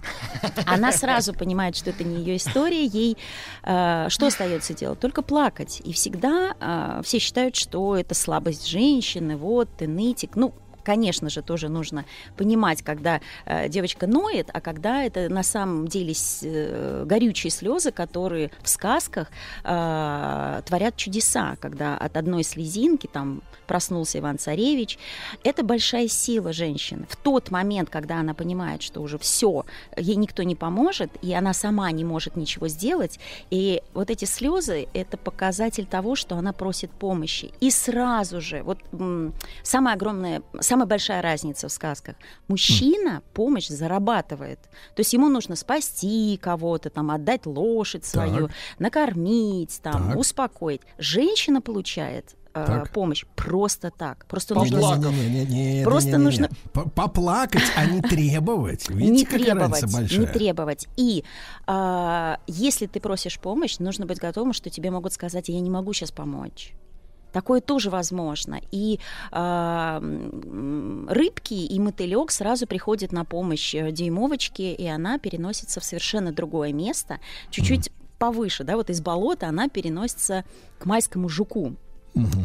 она 0.66 0.92
сразу 0.92 1.34
понимает, 1.34 1.76
что 1.76 1.90
это 1.90 2.04
не 2.04 2.18
ее 2.18 2.38
история. 2.38 2.86
Ей 2.86 3.18
э, 3.64 4.08
что 4.10 4.28
остается 4.28 4.74
делать? 4.74 5.00
Только 5.00 5.22
плакать. 5.22 5.82
И 5.84 5.94
всегда 5.94 6.56
э, 6.60 7.02
все 7.04 7.20
считают, 7.20 7.56
что 7.56 7.96
это 7.96 8.14
слабость 8.16 8.68
женщины, 8.68 9.38
вот 9.38 9.70
ты 9.78 9.88
нытик. 9.88 10.36
Ну, 10.36 10.54
конечно 10.86 11.30
же, 11.30 11.42
тоже 11.42 11.68
нужно 11.70 12.06
понимать, 12.38 12.82
когда 12.84 13.20
э, 13.46 13.68
девочка 13.70 14.08
ноет, 14.08 14.50
а 14.54 14.62
когда 14.62 15.04
это 15.04 15.28
на 15.30 15.44
самом 15.44 15.88
деле 15.88 16.14
с- 16.14 16.40
э, 16.44 17.04
горючие 17.06 17.52
слезы, 17.52 17.92
которые 17.92 18.52
в 18.62 18.70
сказках 18.70 19.30
э, 19.64 20.62
творят 20.66 20.96
чудеса, 20.96 21.58
когда 21.60 21.98
от 21.98 22.18
одной 22.18 22.44
слезинки 22.44 23.08
там 23.08 23.42
проснулся 23.68 24.20
Иван 24.20 24.38
Царевич. 24.38 24.98
Это 25.44 25.64
большая 25.64 26.08
сила 26.08 26.54
женщины. 26.54 27.06
В 27.10 27.16
тот 27.16 27.50
момент, 27.52 27.90
когда 27.90 28.20
она 28.20 28.34
понимает, 28.34 28.82
что 28.84 29.02
уже 29.02 29.18
все, 29.18 29.66
ей 29.98 30.16
никто 30.16 30.44
не 30.44 30.56
поможет, 30.56 31.10
и 31.24 31.34
она 31.34 31.54
сама 31.54 31.92
не 31.92 32.04
может 32.06 32.36
ничего 32.36 32.68
сделать, 32.68 33.20
и 33.50 33.82
вот 33.94 34.10
эти 34.12 34.26
слезы 34.26 34.88
это 34.94 35.18
показатель 35.18 35.86
того, 35.86 36.16
что 36.16 36.36
она 36.36 36.54
просит 36.54 36.92
помощи. 36.92 37.52
И 37.60 37.72
сразу 37.72 38.40
же, 38.40 38.62
вот 38.64 38.78
м, 38.94 39.34
самая 39.64 39.96
огромная, 39.96 40.42
самая 40.76 40.88
большая 40.88 41.22
разница 41.22 41.70
в 41.70 41.72
сказках. 41.72 42.16
Мужчина 42.50 43.22
помощь 43.34 43.70
зарабатывает. 43.70 44.60
То 44.94 45.00
есть 45.00 45.14
ему 45.14 45.30
нужно 45.30 45.56
спасти 45.56 46.38
кого-то, 46.42 46.90
там, 46.90 47.12
отдать 47.12 47.46
лошадь 47.46 48.04
свою, 48.04 48.48
Так. 48.48 48.56
накормить, 48.80 49.80
там, 49.82 50.10
Так. 50.10 50.18
успокоить. 50.18 50.82
Женщина 50.98 51.62
получает 51.62 52.36
э, 52.54 52.66
Так. 52.66 52.92
помощь 52.92 53.26
просто 53.36 53.90
так. 53.90 54.26
Просто 54.28 54.54
Не, 54.56 54.70
нужно... 54.70 54.96
не, 55.10 55.12
не, 55.12 55.30
не, 55.30 55.46
не, 55.46 55.78
не, 55.80 55.84
Просто 55.86 56.12
не, 56.12 56.16
не, 56.16 56.20
не. 56.20 56.24
нужно- 56.26 56.50
поплакать, 56.94 57.64
а 57.78 57.86
не 57.86 58.02
требовать. 58.02 58.90
Видите, 58.90 59.12
не 59.12 59.24
какая 59.26 59.40
требовать, 59.44 59.72
разница 59.82 59.98
большая? 59.98 60.20
не 60.20 60.26
требовать. 60.28 60.88
И 60.98 61.24
а, 61.68 62.40
если 62.48 62.86
ты 62.88 63.00
просишь 63.00 63.40
помощь, 63.40 63.80
нужно 63.80 64.06
быть 64.06 64.20
готовым, 64.20 64.52
что 64.54 64.70
тебе 64.70 64.92
могут 64.92 65.14
сказать, 65.14 65.48
я 65.50 65.60
не 65.62 65.70
могу 65.70 65.94
сейчас 65.94 66.12
помочь. 66.12 66.74
Такое 67.36 67.60
тоже 67.60 67.90
возможно. 67.90 68.62
И 68.72 69.02
м, 69.34 71.06
рыбки 71.10 71.54
и 71.54 71.80
мотылек 71.82 72.32
сразу 72.32 72.66
приходят 72.66 73.12
на 73.12 73.26
помощь 73.26 73.76
э, 73.76 73.92
дюймовочке, 73.92 74.74
и 74.74 74.88
она 74.88 75.20
переносится 75.20 75.82
в 75.82 75.84
совершенно 75.84 76.32
другое 76.32 76.72
место, 76.72 77.20
чуть-чуть 77.50 77.92
повыше, 78.20 78.64
да, 78.64 78.78
вот 78.78 78.90
из 78.90 79.02
болота 79.02 79.50
она 79.50 79.68
переносится 79.68 80.46
к 80.80 80.86
майскому 80.86 81.28
жуку. 81.28 81.76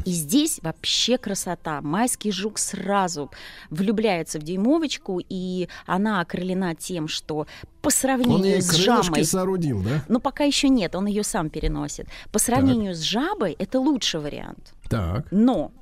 И 0.04 0.10
здесь 0.10 0.58
вообще 0.60 1.18
красота. 1.18 1.80
Майский 1.80 2.32
жук 2.32 2.58
сразу 2.58 3.30
влюбляется 3.70 4.40
в 4.40 4.42
дюймовочку, 4.42 5.20
и 5.28 5.68
она 5.86 6.20
окрылена 6.20 6.74
тем, 6.74 7.06
что 7.06 7.46
по 7.80 7.86
Он 7.86 7.92
сравнению 7.92 8.54
ей 8.54 8.62
с 8.62 8.74
жабой... 8.74 9.24
соорудил, 9.24 9.82
да? 9.82 10.04
Но 10.08 10.18
пока 10.18 10.42
еще 10.42 10.68
нет, 10.68 10.96
он 10.96 11.06
ее 11.06 11.22
сам 11.22 11.48
переносит. 11.48 12.08
По 12.32 12.40
сравнению 12.40 12.96
с 12.96 13.02
жабой 13.02 13.52
это 13.52 13.78
лучший 13.78 14.18
вариант. 14.18 14.74
Так. 14.90 15.26
Но 15.30 15.72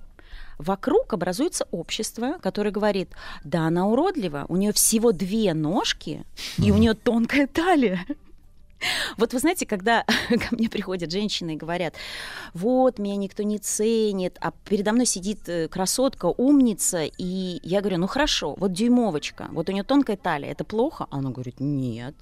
вокруг 0.59 1.15
образуется 1.15 1.67
общество, 1.70 2.39
которое 2.43 2.70
говорит, 2.70 3.11
да, 3.43 3.67
она 3.67 3.87
уродлива, 3.87 4.45
у 4.49 4.57
нее 4.57 4.73
всего 4.73 5.12
две 5.12 5.55
ножки, 5.55 6.25
и 6.59 6.70
у 6.70 6.77
нее 6.77 6.95
тонкая 6.95 7.47
талия. 7.47 8.05
Вот 9.17 9.33
вы 9.33 9.41
знаете, 9.41 9.67
когда 9.67 10.05
ко 10.28 10.55
мне 10.55 10.69
приходят 10.69 11.11
женщины 11.11 11.55
и 11.55 11.57
говорят, 11.57 11.95
вот, 12.55 12.99
меня 12.99 13.17
никто 13.17 13.43
не 13.43 13.59
ценит, 13.59 14.37
а 14.41 14.53
передо 14.69 14.93
мной 14.93 15.07
сидит 15.07 15.49
э, 15.49 15.67
красотка, 15.67 16.27
умница, 16.27 17.03
и 17.05 17.61
я 17.65 17.81
говорю, 17.81 17.99
ну 17.99 18.07
хорошо, 18.07 18.55
вот 18.57 18.73
дюймовочка, 18.73 19.49
вот 19.51 19.69
у 19.69 19.73
нее 19.73 19.83
тонкая 19.83 20.17
талия, 20.17 20.53
это 20.53 20.62
плохо? 20.65 21.09
Она 21.11 21.31
говорит, 21.31 21.57
нет. 21.59 22.15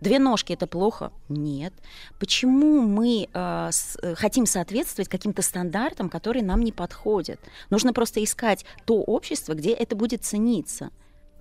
Две 0.00 0.18
ножки 0.18 0.52
это 0.52 0.66
плохо? 0.66 1.12
Нет. 1.28 1.72
Почему 2.18 2.80
мы 2.80 3.28
э, 3.32 3.68
с- 3.70 3.98
э, 4.02 4.14
хотим 4.14 4.46
соответствовать 4.46 5.08
каким-то 5.08 5.42
стандартам, 5.42 6.08
которые 6.08 6.42
нам 6.44 6.60
не 6.60 6.72
подходят? 6.72 7.38
Нужно 7.70 7.92
просто 7.92 8.22
искать 8.24 8.64
то 8.86 8.94
общество, 9.02 9.54
где 9.54 9.72
это 9.72 9.96
будет 9.96 10.24
цениться. 10.24 10.90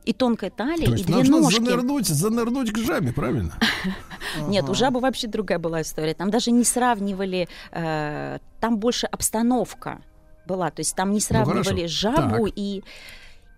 И 0.06 0.14
тонкая 0.14 0.50
талия, 0.50 0.86
То 0.86 0.92
и 0.92 0.96
есть 0.96 1.06
две 1.06 1.16
нужно 1.18 1.40
ножки. 1.42 1.60
занырнуть, 1.60 2.08
занырнуть 2.08 2.72
к 2.72 2.78
жабе, 2.78 3.12
правильно? 3.14 3.54
Нет, 4.48 4.68
у 4.70 4.74
жабы 4.74 5.00
вообще 5.00 5.28
другая 5.28 5.60
была 5.60 5.82
история. 5.82 6.14
Там 6.14 6.30
даже 6.32 6.52
не 6.52 6.64
сравнивали, 6.64 7.48
э, 7.72 8.40
там 8.60 8.78
больше 8.78 9.08
обстановка 9.08 10.02
была. 10.48 10.72
То 10.72 10.80
есть 10.80 10.96
там 10.96 11.12
не 11.12 11.20
сравнивали 11.20 11.62
хорошо. 11.64 11.88
жабу 11.88 12.48
и... 12.48 12.82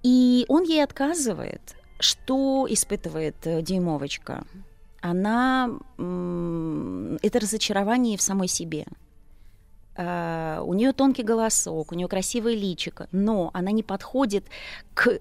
И 0.03 0.45
он 0.47 0.63
ей 0.63 0.83
отказывает. 0.83 1.61
Что 1.99 2.65
испытывает 2.69 3.35
э, 3.45 3.61
Дюймовочка? 3.61 4.43
Она... 5.01 5.69
это 5.97 7.39
разочарование 7.39 8.17
в 8.17 8.21
самой 8.21 8.47
себе. 8.47 8.85
Э, 9.95 10.61
у 10.63 10.73
нее 10.73 10.93
тонкий 10.93 11.23
голосок, 11.23 11.91
у 11.91 11.95
нее 11.95 12.07
красивое 12.07 12.55
личико, 12.55 13.07
но 13.11 13.49
она 13.53 13.71
не 13.71 13.83
подходит 13.83 14.45
к, 14.93 15.19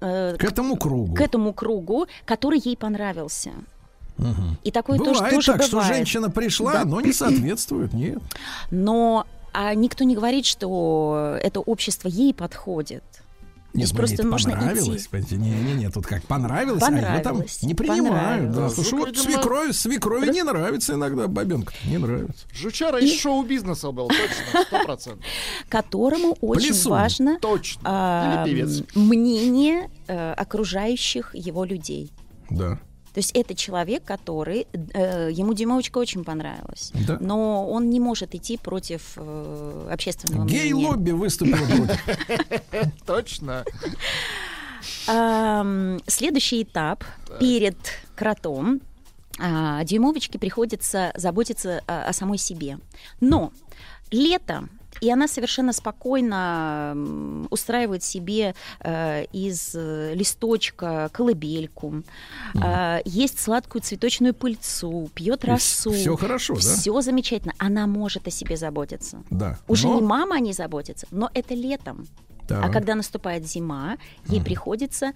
э, 0.00 0.36
К 0.38 0.44
этому 0.44 0.76
кругу. 0.76 1.14
к 1.14 1.20
этому 1.20 1.52
кругу, 1.52 2.06
который 2.24 2.60
ей 2.64 2.76
понравился. 2.76 3.50
Мгм. 4.16 4.56
И 4.64 4.70
такое 4.70 4.98
тоже, 4.98 5.14
Бывает 5.14 5.34
тоже 5.34 5.52
так, 5.52 5.62
что 5.62 5.76
бывает. 5.76 5.94
женщина 5.94 6.30
пришла, 6.30 6.72
Да. 6.72 6.84
но 6.84 7.00
не 7.00 7.12
соответствует, 7.12 7.92
нет. 7.92 8.18
Но 8.70 9.26
а 9.52 9.74
никто 9.74 10.04
не 10.04 10.14
говорит, 10.14 10.46
что 10.46 11.38
это 11.42 11.60
общество 11.60 12.08
ей 12.08 12.34
подходит. 12.34 13.02
Нет, 13.78 13.88
Здесь 13.88 13.96
просто 13.96 14.22
нужно 14.24 14.52
понравилось, 14.52 15.02
идти. 15.02 15.08
понимаете? 15.10 15.36
Не-не-не, 15.36 15.90
тут 15.90 16.06
как 16.06 16.22
понравилось, 16.24 16.82
а 16.82 16.90
ее 16.90 17.00
там 17.00 17.22
Понравилось, 17.22 17.62
не 17.62 17.74
принимают. 17.74 18.46
Да, 18.46 18.48
понравилось. 18.52 18.74
слушай, 18.74 18.94
вот 18.98 19.08
видимо, 19.08 19.24
свекрови, 19.24 19.72
свекрови 19.72 20.28
не 20.30 20.42
нравится 20.42 20.94
иногда 20.94 21.28
бабенка, 21.28 21.72
не 21.84 21.98
нравится. 21.98 22.46
Жучара 22.52 22.98
из 22.98 23.18
шоу-бизнеса 23.20 23.90
был, 23.90 24.08
точно, 24.08 24.62
сто 24.66 24.84
процентов. 24.84 25.24
Которому 25.68 26.36
очень 26.40 26.68
Плесун. 26.68 26.92
важно 26.92 27.38
Точно. 27.40 27.80
а, 27.84 28.46
мнение 28.94 29.90
э, 30.06 30.32
окружающих 30.32 31.34
его 31.34 31.64
людей. 31.64 32.12
Да. 32.50 32.78
То 33.14 33.18
есть 33.18 33.32
это 33.32 33.54
человек, 33.54 34.04
который 34.04 34.66
э, 34.72 35.30
ему 35.32 35.54
Димовочка 35.54 35.98
очень 35.98 36.24
понравилась, 36.24 36.92
Да. 37.06 37.18
но 37.20 37.68
он 37.68 37.90
не 37.90 38.00
может 38.00 38.34
идти 38.34 38.56
против 38.56 39.14
э, 39.16 39.88
общественного 39.90 40.44
мнения. 40.44 40.62
Гей-лобби 40.64 41.10
выступило 41.12 41.64
против. 41.66 42.92
Точно. 43.06 43.64
Следующий 46.06 46.62
этап 46.62 47.04
перед 47.40 47.76
кротом 48.14 48.80
а, 49.38 49.84
Дюймовочке 49.84 50.38
приходится 50.38 51.12
заботиться 51.14 51.82
о 51.86 52.12
самой 52.12 52.38
себе. 52.38 52.78
Но 53.20 53.52
лето, 54.10 54.68
и 55.00 55.10
она 55.10 55.28
совершенно 55.28 55.72
спокойно 55.72 56.96
устраивает 57.50 58.02
себе 58.02 58.54
э, 58.80 59.24
из 59.32 59.74
э, 59.74 60.14
листочка 60.14 61.08
колыбельку, 61.12 62.02
э, 62.54 63.00
ест 63.04 63.38
сладкую 63.38 63.82
цветочную 63.82 64.34
пыльцу, 64.34 65.10
пьет 65.14 65.44
росу. 65.44 65.92
всё 65.92 66.16
хорошо, 66.16 66.54
да? 66.54 66.60
Все 66.60 67.00
замечательно. 67.00 67.54
Она 67.58 67.86
может 67.86 68.26
о 68.26 68.30
себе 68.30 68.56
заботиться. 68.56 69.22
Да. 69.30 69.58
Уже 69.68 69.88
Но- 69.88 69.96
не 69.96 70.02
мама 70.02 70.36
о 70.36 70.40
ней 70.40 70.52
заботится, 70.52 71.06
но 71.10 71.30
это 71.34 71.54
летом. 71.54 72.06
Так. 72.48 72.64
А 72.64 72.70
когда 72.70 72.94
наступает 72.94 73.46
зима, 73.46 73.98
ей 74.26 74.42
приходится 74.42 75.12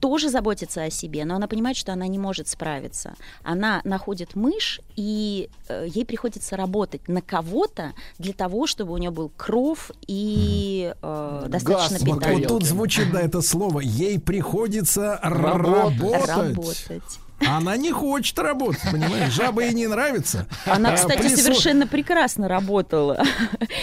тоже 0.00 0.28
заботиться 0.28 0.82
о 0.82 0.90
себе, 0.90 1.24
но 1.24 1.36
она 1.36 1.46
понимает, 1.46 1.76
что 1.76 1.92
она 1.92 2.06
не 2.06 2.18
может 2.18 2.48
справиться. 2.48 3.14
Она 3.42 3.80
находит 3.84 4.34
мышь, 4.34 4.80
и 4.96 5.50
э, 5.68 5.86
ей 5.88 6.04
приходится 6.04 6.56
работать 6.56 7.08
на 7.08 7.22
кого-то 7.22 7.92
для 8.18 8.32
того, 8.32 8.66
чтобы 8.66 8.92
у 8.92 8.96
нее 8.98 9.10
был 9.10 9.30
кров 9.36 9.90
и 10.06 10.94
э, 11.00 11.46
достаточно 11.48 11.98
Газ, 11.98 12.04
питания. 12.04 12.38
вот 12.38 12.48
тут 12.48 12.64
звучит, 12.64 13.10
да, 13.12 13.20
это 13.20 13.40
слово. 13.42 13.80
Ей 13.80 14.18
приходится 14.18 15.18
Работать. 15.22 16.26
работать. 16.28 17.18
Она 17.46 17.76
не 17.76 17.92
хочет 17.92 18.38
работать, 18.38 18.82
понимаешь? 18.90 19.32
Жаба 19.32 19.62
ей 19.62 19.72
не 19.72 19.86
нравится. 19.86 20.46
Она, 20.66 20.90
А 20.90 20.94
кстати, 20.96 21.22
плесу- 21.26 21.36
совершенно 21.36 21.86
прекрасно 21.86 22.48
работала. 22.48 23.22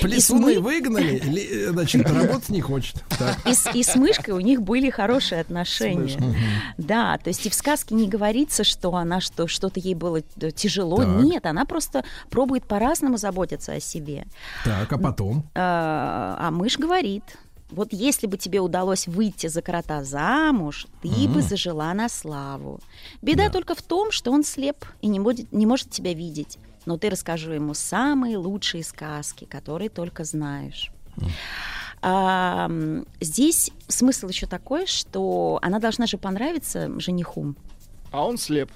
Плесуны 0.01 0.56
И 0.56 0.58
выгнали, 0.58 1.19
ли- 1.19 1.66
значит, 1.67 2.09
работать 2.09 2.50
не 2.50 2.61
хочет. 2.61 3.03
Так. 3.17 3.38
И 3.45 3.53
с, 3.53 3.69
и 3.74 3.82
с 3.84 3.95
мышкой 3.95 4.34
у 4.34 4.40
них 4.40 4.61
были 4.61 4.90
хорошие 4.90 5.42
отношения. 5.42 6.19
Да, 6.77 7.17
то 7.17 7.30
есть 7.30 7.45
и 7.45 7.50
в 7.50 7.53
сказке 7.53 7.95
не 7.95 8.08
говорится, 8.08 8.64
что 8.64 8.93
она 8.95 9.22
что, 9.22 9.48
что-то 9.48 9.80
ей 9.80 9.95
было 9.95 10.22
э, 10.42 10.51
тяжело. 10.51 10.98
Так. 10.98 11.24
Нет, 11.24 11.45
она 11.45 11.66
просто 11.66 12.03
пробует 12.30 12.66
по-разному 12.66 13.17
заботиться 13.17 13.74
о 13.74 13.80
себе. 13.80 14.25
Так, 14.64 14.92
а 14.92 14.98
потом? 14.98 15.50
А, 15.56 16.38
а 16.40 16.51
мышь 16.51 16.77
говорит, 16.77 17.24
вот 17.69 17.93
если 17.93 18.27
бы 18.27 18.37
тебе 18.37 18.59
удалось 18.59 19.07
выйти 19.07 19.47
за 19.47 19.61
крота 19.61 20.03
замуж, 20.03 20.87
ты 21.01 21.27
бы 21.27 21.41
зажила 21.41 21.91
на 21.93 22.09
славу. 22.09 22.79
Беда 23.21 23.49
только 23.49 23.75
в 23.75 23.81
том, 23.81 24.11
что 24.11 24.31
он 24.31 24.43
слеп 24.43 24.85
и 25.01 25.07
не, 25.07 25.19
будет, 25.19 25.51
не 25.51 25.65
может 25.65 25.89
тебя 25.89 26.13
видеть. 26.13 26.57
Но 26.85 26.97
ты 26.97 27.09
расскажи 27.09 27.55
ему 27.55 27.73
самые 27.73 28.37
лучшие 28.37 28.83
сказки, 28.83 29.45
которые 29.45 29.89
только 29.89 30.23
знаешь. 30.23 30.91
А, 32.01 32.65
м, 32.65 33.07
здесь 33.19 33.71
смысл 33.87 34.27
еще 34.27 34.45
такой, 34.45 34.85
что 34.85 35.57
она 35.61 35.79
должна 35.79 36.05
же 36.05 36.17
понравиться 36.17 36.91
жениху, 36.99 37.55
А 38.11 38.23
он 38.25 38.37
слеп. 38.37 38.71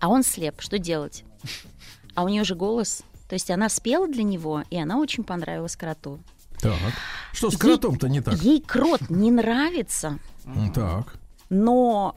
а 0.00 0.08
он 0.08 0.22
слеп. 0.22 0.60
Что 0.60 0.78
делать? 0.78 1.24
А 2.16 2.22
у 2.22 2.28
нее 2.28 2.44
же 2.44 2.54
голос. 2.54 3.02
То 3.28 3.34
есть 3.34 3.50
она 3.50 3.68
спела 3.68 4.06
для 4.06 4.22
него, 4.22 4.62
и 4.70 4.76
она 4.78 4.98
очень 4.98 5.24
понравилась 5.24 5.74
кроту. 5.76 6.20
Так. 6.64 6.94
Что 7.34 7.50
с 7.50 7.58
кротом-то 7.58 8.08
не 8.08 8.22
так? 8.22 8.36
Ей 8.36 8.62
крот 8.62 9.10
не 9.10 9.30
нравится, 9.30 10.18
Так. 10.74 11.16
но 11.50 12.16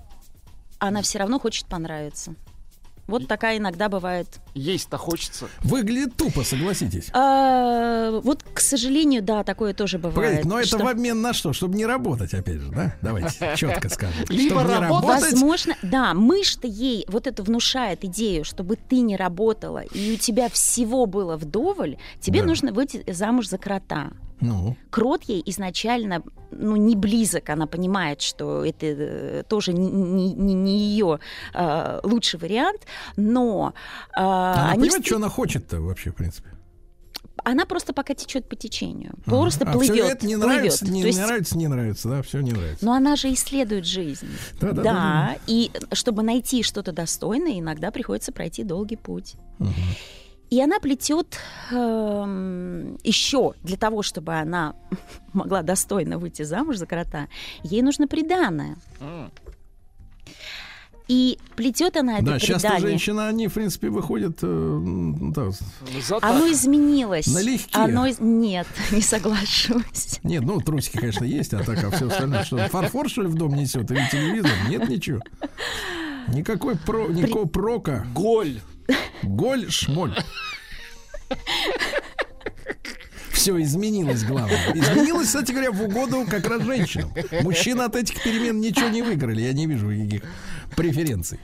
она 0.79 1.01
все 1.01 1.19
равно 1.19 1.37
хочет 1.37 1.65
понравиться. 1.65 2.33
Вот 3.07 3.27
такая 3.27 3.57
иногда 3.57 3.89
бывает. 3.89 4.39
Есть-то 4.57 4.97
хочется. 4.97 5.47
Выглядит 5.61 6.15
тупо, 6.17 6.43
согласитесь. 6.43 7.09
А, 7.13 8.19
вот, 8.21 8.43
к 8.53 8.59
сожалению, 8.59 9.21
да, 9.21 9.43
такое 9.43 9.73
тоже 9.73 9.97
бывает. 9.97 10.15
Погодите, 10.15 10.47
но 10.49 10.59
это 10.59 10.67
что- 10.67 10.77
в 10.79 10.87
обмен 10.87 11.21
на 11.21 11.33
что? 11.33 11.53
Чтобы 11.53 11.75
не 11.75 11.85
работать, 11.85 12.33
опять 12.33 12.59
же, 12.59 12.71
да? 12.71 12.95
Давайте 13.01 13.51
четко 13.55 13.89
скажем. 13.89 14.25
Либо 14.29 14.63
работать, 14.63 15.21
Возможно, 15.33 15.75
да, 15.83 16.13
мышь-то 16.13 16.67
ей 16.67 17.05
вот 17.07 17.27
это 17.27 17.43
внушает 17.43 18.03
идею, 18.03 18.43
чтобы 18.43 18.75
ты 18.75 19.01
не 19.01 19.15
работала, 19.15 19.79
и 19.79 20.13
у 20.13 20.17
тебя 20.17 20.49
всего 20.49 21.05
было 21.05 21.37
вдоволь, 21.37 21.97
тебе 22.19 22.41
Да. 22.41 22.47
нужно 22.47 22.71
выйти 22.73 23.03
замуж 23.11 23.47
за 23.47 23.57
крота. 23.57 24.09
Ну, 24.39 24.75
Крот 24.91 25.23
ей 25.23 25.41
изначально 25.47 26.21
ну, 26.51 26.75
не 26.75 26.95
близок, 26.95 27.49
она 27.49 27.65
понимает, 27.65 28.21
что 28.21 28.63
это 28.63 28.85
э, 28.85 29.43
тоже 29.49 29.73
не, 29.73 29.89
не- 29.89 30.31
не- 30.33 30.53
не 30.53 30.77
ее 30.79 31.19
э, 31.55 31.99
лучший 32.03 32.39
вариант, 32.39 32.81
но 33.17 33.73
э, 34.15 34.21
она 34.53 34.69
они 34.71 34.79
понимает, 34.81 35.03
вст- 35.03 35.05
что 35.07 35.15
она 35.17 35.29
хочет-то 35.29 35.81
вообще, 35.81 36.11
в 36.11 36.15
принципе. 36.15 36.49
она 37.43 37.65
просто 37.65 37.93
пока 37.93 38.13
течет 38.13 38.49
по 38.49 38.55
течению, 38.55 39.13
просто 39.25 39.63
а 39.65 39.71
плывет, 39.71 39.93
все 39.93 40.05
это 40.07 40.25
не 40.27 40.35
плывет. 40.35 40.49
нравится, 40.55 40.85
не 40.85 41.01
То 41.01 41.07
есть- 41.07 41.19
нравится, 41.19 41.57
не 41.57 41.67
нравится, 41.67 42.09
да, 42.09 42.21
все 42.21 42.41
не 42.41 42.51
нравится. 42.51 42.83
Но 42.85 42.93
она 42.93 43.15
же 43.15 43.31
исследует 43.33 43.85
жизнь. 43.85 44.27
Да, 44.59 44.71
да, 44.71 44.73
да, 44.73 44.83
да, 44.83 45.37
и 45.47 45.71
чтобы 45.93 46.23
найти 46.23 46.63
что-то 46.63 46.91
достойное, 46.91 47.59
иногда 47.59 47.91
приходится 47.91 48.31
пройти 48.31 48.63
долгий 48.63 48.95
путь. 48.97 49.35
И 50.49 50.61
она 50.61 50.79
плетет 50.79 51.37
еще 53.03 53.53
для 53.63 53.77
того, 53.77 54.01
чтобы 54.01 54.33
она 54.35 54.75
могла 55.33 55.61
достойно 55.61 56.17
выйти 56.17 56.43
замуж 56.43 56.77
за 56.77 56.85
крота, 56.85 57.27
ей 57.63 57.81
нужно 57.81 58.07
приданное. 58.07 58.77
И 61.07 61.39
плетет 61.55 61.95
она 61.95 62.17
это 62.17 62.25
Да, 62.25 62.37
предание. 62.37 62.79
женщины, 62.81 63.21
они, 63.21 63.47
в 63.47 63.53
принципе, 63.53 63.89
выходят... 63.89 64.39
э, 64.41 64.45
м, 64.45 65.31
да, 65.31 65.51
За 65.51 66.17
Оно 66.21 66.41
так. 66.41 66.51
изменилось. 66.51 67.27
Налегке. 67.27 67.79
Оно 67.79 68.07
из- 68.07 68.19
Нет, 68.19 68.67
не 68.91 69.01
соглашусь. 69.01 70.19
Нет, 70.23 70.43
ну, 70.43 70.59
трусики, 70.59 70.97
конечно, 70.97 71.23
есть, 71.23 71.53
а 71.53 71.63
так, 71.63 71.81
а 71.83 71.91
все 71.91 72.07
остальное, 72.07 72.43
что, 72.43 72.57
фарфор, 72.67 73.09
что 73.09 73.21
ли, 73.21 73.29
в 73.29 73.35
дом 73.35 73.55
несет? 73.55 73.89
Или 73.89 74.05
телевизор? 74.11 74.51
Нет, 74.69 74.89
ничего. 74.89 75.21
Никакой 76.27 76.75
про, 76.77 77.07
никакого 77.07 77.45
прока. 77.45 78.05
Голь. 78.13 78.59
Голь, 79.23 79.69
шмоль. 79.71 80.13
Все 83.31 83.61
изменилось, 83.61 84.23
главное. 84.23 84.73
Изменилось, 84.73 85.27
кстати 85.27 85.51
говоря, 85.51 85.71
в 85.71 85.81
угоду 85.83 86.25
как 86.29 86.45
раз 86.47 86.63
женщинам. 86.63 87.11
Мужчины 87.43 87.81
от 87.83 87.95
этих 87.95 88.21
перемен 88.23 88.59
ничего 88.59 88.89
не 88.89 89.01
выиграли. 89.03 89.41
Я 89.41 89.53
не 89.53 89.67
вижу 89.67 89.89
никаких 89.91 90.23
преференций. 90.77 91.39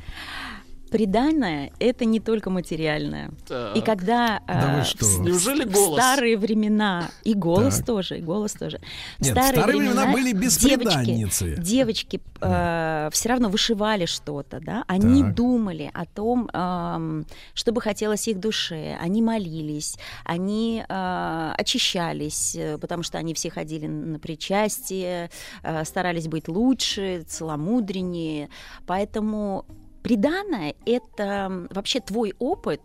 Приданное— 0.94 1.72
это 1.80 2.06
не 2.06 2.20
только 2.20 2.52
материальное. 2.52 3.32
Так. 3.48 3.76
И 3.76 3.82
когда 3.82 4.42
Да 4.48 4.82
э, 4.82 4.84
что? 4.84 5.08
Неужели 5.22 5.64
в 5.64 5.72
голос? 5.72 6.00
старые 6.00 6.38
времена 6.38 7.10
и 7.24 7.34
голос 7.34 7.78
Так. 7.78 7.86
тоже, 7.88 8.20
и 8.20 8.22
голос 8.22 8.54
тоже. 8.54 8.80
В 9.18 9.24
Нет, 9.24 9.36
в 9.36 9.42
старые 9.42 9.66
времена 9.80 10.12
были 10.14 10.34
бесприданницы. 10.34 11.56
девочки, 11.56 11.62
девочки 11.62 12.22
все 12.40 13.30
равно 13.30 13.50
вышивали 13.50 14.06
что-то, 14.06 14.60
да? 14.60 14.84
Они 14.88 15.24
Так. 15.24 15.34
думали 15.34 15.90
о 15.96 16.06
том, 16.06 16.48
эм, 16.54 17.26
что 17.56 17.72
бы 17.72 17.82
хотелось 17.82 18.28
их 18.28 18.40
душе. 18.40 18.96
Они 19.02 19.24
молились, 19.24 19.98
они 20.26 20.86
э, 20.88 21.54
очищались, 21.58 22.56
э, 22.56 22.78
потому 22.78 23.02
что 23.02 23.18
они 23.18 23.34
все 23.34 23.50
ходили 23.50 23.88
на 23.88 24.20
причастие, 24.20 25.32
э, 25.64 25.86
старались 25.86 26.28
быть 26.28 26.48
лучше, 26.48 27.24
целомудреннее. 27.28 28.50
Поэтому 28.86 29.66
приданное— 30.04 30.76
это 30.86 31.68
вообще 31.72 32.00
твой 32.00 32.34
опыт, 32.40 32.82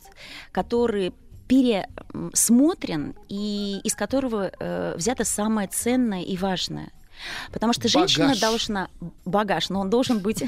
который 0.53 1.13
пересмотрен 1.49 3.15
и 3.29 3.81
из 3.83 3.95
которого 3.95 4.51
э, 4.59 4.95
взято 4.97 5.25
самое 5.25 5.69
ценное 5.69 6.23
и 6.23 6.37
важное. 6.37 6.91
Потому 7.53 7.73
что 7.73 7.89
женщина 7.89 8.27
Багаж. 8.29 8.41
должна 8.41 8.89
багаж, 9.25 9.71
но 9.71 9.81
он 9.81 9.91
должен 9.91 10.21
быть 10.21 10.45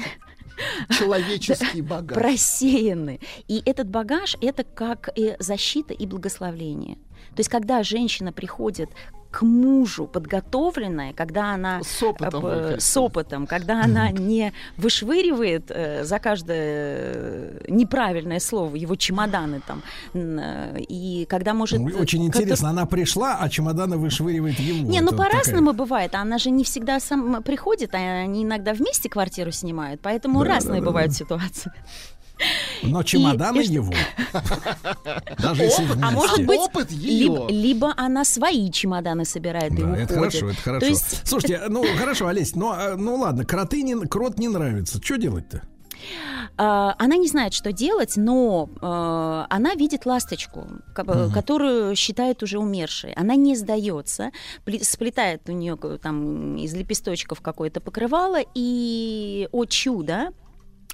Человеческий 0.97 1.81
багаж. 1.93 2.15
просеяны. 2.15 3.19
И 3.47 3.61
этот 3.65 3.87
багаж 3.89 4.37
это 4.41 4.63
как 4.63 5.09
и 5.15 5.35
защита 5.39 5.93
и 5.93 6.05
благословление. 6.05 6.95
То 7.35 7.39
есть, 7.39 7.49
когда 7.49 7.83
женщина 7.83 8.31
приходит 8.31 8.89
к 9.31 9.41
мужу 9.43 10.07
подготовленная, 10.07 11.13
когда 11.13 11.53
она 11.53 11.81
С 11.83 12.03
опытом, 12.03 12.45
э, 12.45 12.79
с 12.79 12.97
опытом, 12.97 13.47
когда 13.47 13.81
она 13.83 14.11
не 14.11 14.51
вышвыривает 14.77 15.71
э, 15.71 16.03
за 16.03 16.19
каждое 16.19 16.57
э, 16.59 17.65
неправильное 17.69 18.39
слово 18.39 18.75
его 18.75 18.95
чемоданы 18.95 19.61
там, 19.65 19.81
э, 20.13 20.79
и 20.79 21.25
когда 21.29 21.53
может... 21.53 21.79
Ну, 21.79 21.97
Очень 21.97 22.25
интересно, 22.25 22.69
она 22.69 22.85
пришла, 22.85 23.37
а 23.39 23.49
чемоданы 23.49 23.97
вышвыривает 23.97 24.59
ему. 24.59 24.89
Не, 24.89 24.99
ну 25.01 25.11
по-разному 25.11 25.73
бывает. 25.73 26.13
Она 26.15 26.37
же 26.37 26.51
не 26.51 26.63
всегда 26.63 26.99
сам 26.99 27.41
приходит, 27.43 27.95
а 27.95 27.97
они 27.97 28.43
иногда 28.43 28.73
вместе 28.73 29.09
квартиру 29.09 29.51
снимают, 29.51 30.01
поэтому 30.01 30.43
Да, 30.43 30.55
разные 30.55 30.81
да, 30.81 30.85
да, 30.85 30.91
бывают 30.91 31.11
да. 31.11 31.17
ситуации. 31.17 31.71
Но 32.83 33.03
чемоданы 33.03 33.61
и 33.61 33.67
его. 33.67 33.93
Даже 35.39 35.63
если 35.63 35.85
А 36.01 36.11
может 36.11 36.45
быть, 36.45 36.59
Опыт 36.59 36.91
ее. 36.91 37.19
либо, 37.23 37.47
либо 37.51 37.93
она 37.97 38.23
свои 38.25 38.69
чемоданы 38.71 39.25
собирает 39.25 39.71
и 39.73 39.77
Да, 39.77 39.83
уходит. 39.83 40.03
это 40.05 40.13
хорошо, 40.15 40.49
это 40.49 40.61
хорошо. 40.61 40.79
То 40.79 40.85
есть 40.87 41.21
Слушайте, 41.27 41.61
ну 41.69 41.83
хорошо, 41.97 42.27
Олесь, 42.27 42.55
ну, 42.55 42.73
ну 42.97 43.15
ладно, 43.15 43.45
кроты 43.45 43.81
не, 43.83 43.95
крот 44.07 44.39
не 44.39 44.47
нравится. 44.47 44.99
Что 45.03 45.17
делать-то? 45.17 45.61
а, 46.57 46.95
она 46.97 47.15
не 47.17 47.27
знает, 47.27 47.53
что 47.53 47.71
делать, 47.71 48.13
но 48.17 48.69
а, 48.81 49.45
она 49.49 49.75
видит 49.75 50.05
ласточку, 50.05 50.67
ко- 50.95 51.29
которую 51.31 51.95
считает 51.95 52.41
уже 52.43 52.57
умершей. 52.59 53.13
Она 53.13 53.35
не 53.35 53.55
сдается, 53.55 54.31
сплетает 54.81 55.47
у 55.47 55.51
нее 55.51 55.77
там 56.01 56.57
из 56.57 56.73
лепесточков 56.73 57.41
какое-то 57.41 57.81
покрывало, 57.81 58.39
и, 58.55 59.47
о 59.51 59.65
чудо, 59.65 60.33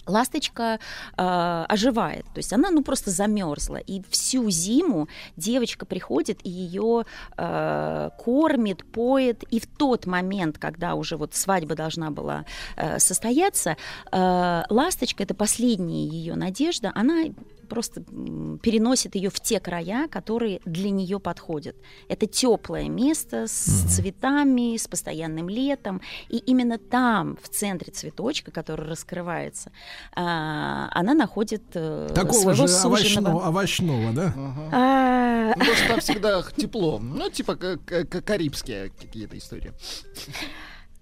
ласточка 0.07 0.79
э, 1.17 1.65
оживает. 1.69 2.25
То 2.33 2.37
есть 2.37 2.53
она 2.53 2.71
ну 2.71 2.83
просто 2.83 3.11
замерзла. 3.11 3.77
И 3.77 4.01
всю 4.09 4.49
зиму 4.49 5.07
девочка 5.35 5.85
приходит 5.85 6.39
и 6.43 6.49
ее 6.49 7.05
э, 7.37 8.09
кормит, 8.17 8.85
поет. 8.91 9.43
И 9.51 9.59
в 9.59 9.67
тот 9.67 10.05
момент, 10.05 10.57
когда 10.57 10.95
уже 10.95 11.17
вот 11.17 11.35
свадьба 11.35 11.75
должна 11.75 12.11
была 12.11 12.45
э, 12.75 12.99
состояться, 12.99 13.77
э, 14.11 14.63
ласточка 14.69 15.23
это 15.23 15.33
последняя 15.33 16.05
ее 16.05 16.35
надежда. 16.35 16.91
Она 16.95 17.25
просто 17.67 18.01
переносит 18.01 19.15
ее 19.15 19.29
в 19.29 19.39
те 19.39 19.59
края, 19.59 20.07
которые 20.07 20.59
для 20.65 20.89
нее 20.89 21.19
подходят. 21.19 21.75
Это 22.09 22.25
теплое 22.27 22.89
место 22.89 23.47
с 23.47 23.95
цветами, 23.95 24.75
с 24.77 24.87
постоянным 24.87 25.49
летом, 25.49 26.01
и 26.29 26.37
именно 26.37 26.77
там, 26.77 27.37
в 27.41 27.49
центре 27.49 27.91
цветочка, 27.91 28.51
который 28.51 28.87
раскрывается, 28.87 29.71
а, 30.15 30.89
она 30.91 31.13
находит 31.13 31.63
э, 31.73 32.09
Такого 32.13 32.33
своего 32.33 32.53
же 32.53 32.67
суженого. 32.67 33.37
овощного, 33.37 33.47
овощного, 33.47 34.13
да? 34.13 34.33
А, 34.71 35.47
Ну, 35.47 35.53
Потому 35.53 35.75
что 35.75 35.87
там 35.87 35.99
всегда 36.01 36.43
тепло. 36.55 36.99
Ну, 36.99 37.29
типа 37.29 37.55
к- 37.55 37.77
к- 37.85 38.05
к- 38.05 38.21
карибские 38.21 38.89
какие-то 38.89 39.37
истории. 39.37 39.71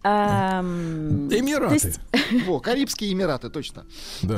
Эмираты. 0.05 1.93
Во, 2.45 2.59
Карибские 2.59 3.11
Эмираты, 3.13 3.49
точно. 3.49 3.85
Да. 4.21 4.37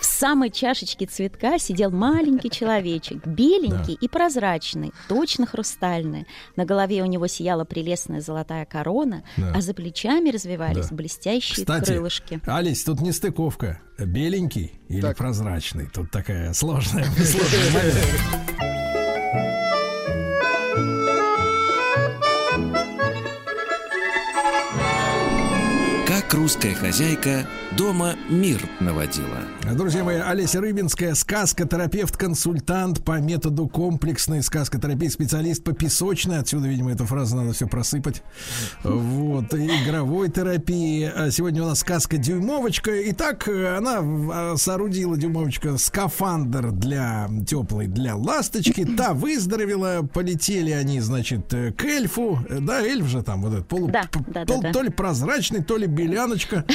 в 0.00 0.04
самой 0.04 0.50
чашечке 0.50 1.06
цветка 1.06 1.58
сидел 1.58 1.90
маленький 1.90 2.50
человечек, 2.50 3.24
беленький 3.26 3.94
и 4.00 4.08
прозрачный, 4.08 4.92
точно 5.08 5.46
хрустальный. 5.46 6.26
На 6.56 6.64
голове 6.64 7.02
у 7.02 7.06
него 7.06 7.26
сияла 7.26 7.64
прелестная 7.64 8.20
золотая 8.20 8.64
корона, 8.64 9.22
Да. 9.36 9.52
а 9.56 9.60
за 9.60 9.74
плечами 9.74 10.30
развивались 10.30 10.88
Да. 10.88 10.94
блестящие 10.96 11.56
Кстати, 11.64 11.86
крылышки. 11.92 12.40
Олесь, 12.46 12.84
тут 12.84 13.00
не 13.00 13.12
стыковка. 13.12 13.80
Беленький 13.98 14.72
или 14.88 15.00
Так. 15.00 15.16
прозрачный? 15.16 15.86
Тут 15.92 16.10
такая 16.10 16.52
сложная. 16.52 17.06
Как 26.28 26.34
русская 26.34 26.74
хозяйка 26.74 27.46
дома 27.78 28.16
мир 28.28 28.60
наводила. 28.80 29.38
Друзья 29.76 30.02
мои, 30.02 30.16
Олеся 30.16 30.60
Рыбинская, 30.60 31.14
сказкотерапевт-консультант 31.14 33.04
по 33.04 33.20
методу 33.20 33.68
комплексной 33.68 34.42
сказкотерапии, 34.42 35.06
специалист 35.06 35.62
по 35.62 35.72
песочной, 35.72 36.38
отсюда, 36.38 36.66
видимо, 36.66 36.90
эту 36.90 37.06
фразу 37.06 37.36
надо 37.36 37.52
все 37.52 37.68
просыпать. 37.68 38.24
Вот, 38.82 39.54
и 39.54 39.66
игровой 39.66 40.28
терапии. 40.28 41.04
А 41.04 41.30
Сегодня 41.30 41.62
у 41.62 41.66
нас 41.66 41.78
сказка 41.78 42.16
Дюймовочка. 42.16 42.90
Итак, 43.12 43.46
она 43.46 44.00
э, 44.02 44.56
соорудила 44.56 45.16
Дюймовочка 45.16 45.78
скафандр 45.78 46.72
для 46.72 47.30
теплый 47.46 47.86
для 47.86 48.16
ласточки. 48.16 48.84
Та 48.96 49.12
выздоровела, 49.14 50.02
полетели 50.02 50.72
они, 50.72 51.00
значит, 51.00 51.50
к 51.50 51.84
эльфу. 51.84 52.40
Да, 52.50 52.80
эльф 52.80 53.06
же 53.06 53.22
там 53.22 53.42
вот 53.42 53.52
этот 53.52 53.68
полу, 53.68 53.86
Да, 53.86 54.02
да, 54.12 54.44
да, 54.44 54.44
то, 54.46 54.60
да. 54.60 54.72
то 54.72 54.82
ли 54.82 54.90
прозрачный, 54.90 55.62
то 55.62 55.76
ли 55.76 55.86
беляночка. 55.86 56.64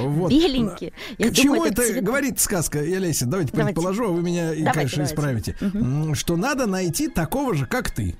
Вот. 0.00 0.29
Беленький. 0.30 0.92
Я 1.18 1.30
К 1.30 1.34
чему 1.34 1.64
это 1.64 2.00
говорит 2.00 2.40
сказка, 2.40 2.82
я 2.82 2.98
Леся? 2.98 3.26
Давайте, 3.26 3.52
Давайте. 3.52 3.74
предположу, 3.74 4.04
а 4.06 4.08
вы 4.08 4.22
меня, 4.22 4.48
Давайте, 4.54 4.72
конечно, 4.72 5.06
давайте. 5.14 5.52
исправите. 5.52 6.14
Что 6.14 6.36
надо 6.36 6.66
найти 6.66 7.08
такого 7.08 7.54
же, 7.54 7.66
как 7.66 7.90
ты. 7.90 8.16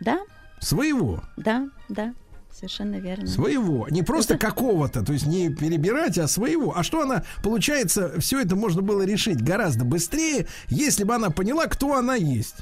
Да, 0.00 0.20
Своего. 0.60 1.22
да, 1.36 1.68
да, 1.88 2.14
совершенно 2.54 2.96
верно. 2.96 3.26
Своего. 3.26 3.88
Не 3.88 4.02
просто 4.02 4.34
Это- 4.34 4.46
какого-то, 4.46 5.04
то 5.04 5.12
есть 5.12 5.26
не 5.26 5.48
перебирать, 5.48 6.18
а 6.18 6.28
своего. 6.28 6.76
А 6.76 6.82
что 6.82 7.02
она, 7.02 7.24
получается, 7.42 8.12
все 8.20 8.40
это 8.40 8.54
можно 8.56 8.82
было 8.82 9.02
решить 9.02 9.42
гораздо 9.42 9.84
быстрее, 9.84 10.46
если 10.68 11.04
бы 11.04 11.14
она 11.14 11.30
поняла, 11.30 11.66
кто 11.66 11.94
она 11.94 12.14
есть. 12.14 12.56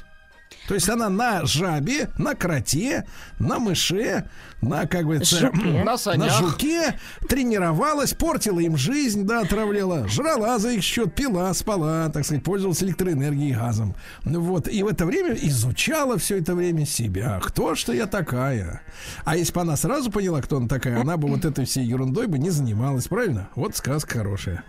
То 0.67 0.73
есть 0.73 0.89
она 0.89 1.09
на 1.09 1.45
жабе, 1.45 2.09
на 2.17 2.35
кроте, 2.35 3.07
на 3.39 3.57
мыше, 3.57 4.29
на, 4.61 4.85
как 4.85 5.05
бы, 5.05 5.23
Жуке. 5.23 5.83
На 5.83 5.97
санях. 5.97 6.31
жуке 6.37 6.99
тренировалась, 7.27 8.13
портила 8.13 8.59
им 8.59 8.75
жизнь, 8.75 9.25
да, 9.25 9.41
отравляла, 9.41 10.07
жрала 10.07 10.59
за 10.59 10.71
их 10.71 10.83
счет, 10.83 11.15
пила, 11.15 11.53
спала, 11.53 12.09
так 12.09 12.25
сказать, 12.25 12.43
пользовалась 12.43 12.83
электроэнергией 12.83 13.51
и 13.51 13.53
газом. 13.53 13.95
Ну 14.23 14.41
Вот, 14.41 14.67
и 14.67 14.83
в 14.83 14.87
это 14.87 15.05
время 15.05 15.35
изучала 15.35 16.17
все 16.17 16.37
это 16.37 16.53
время 16.53 16.85
себя. 16.85 17.39
Кто, 17.41 17.75
что 17.75 17.93
я 17.93 18.05
такая? 18.07 18.81
А 19.23 19.37
если 19.37 19.53
бы 19.53 19.61
она 19.61 19.77
сразу 19.77 20.11
поняла, 20.11 20.41
кто 20.41 20.57
она 20.57 20.67
такая, 20.67 20.99
она 20.99 21.17
бы 21.17 21.29
вот 21.29 21.45
этой 21.45 21.65
всей 21.65 21.85
ерундой 21.85 22.27
бы 22.27 22.39
не 22.39 22.49
занималась, 22.49 23.07
правильно? 23.07 23.49
Вот 23.55 23.75
сказка 23.77 24.19
хорошая. 24.19 24.63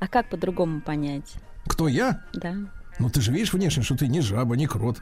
А 0.00 0.08
как 0.08 0.28
по-другому 0.28 0.80
понять? 0.80 1.34
Кто 1.66 1.88
я? 1.88 2.22
Да. 2.32 2.56
Ну, 2.98 3.10
ты 3.10 3.20
же 3.20 3.32
видишь 3.32 3.52
внешне, 3.52 3.82
что 3.82 3.96
ты 3.96 4.06
не 4.08 4.20
жаба, 4.20 4.56
не 4.56 4.66
крот. 4.66 4.98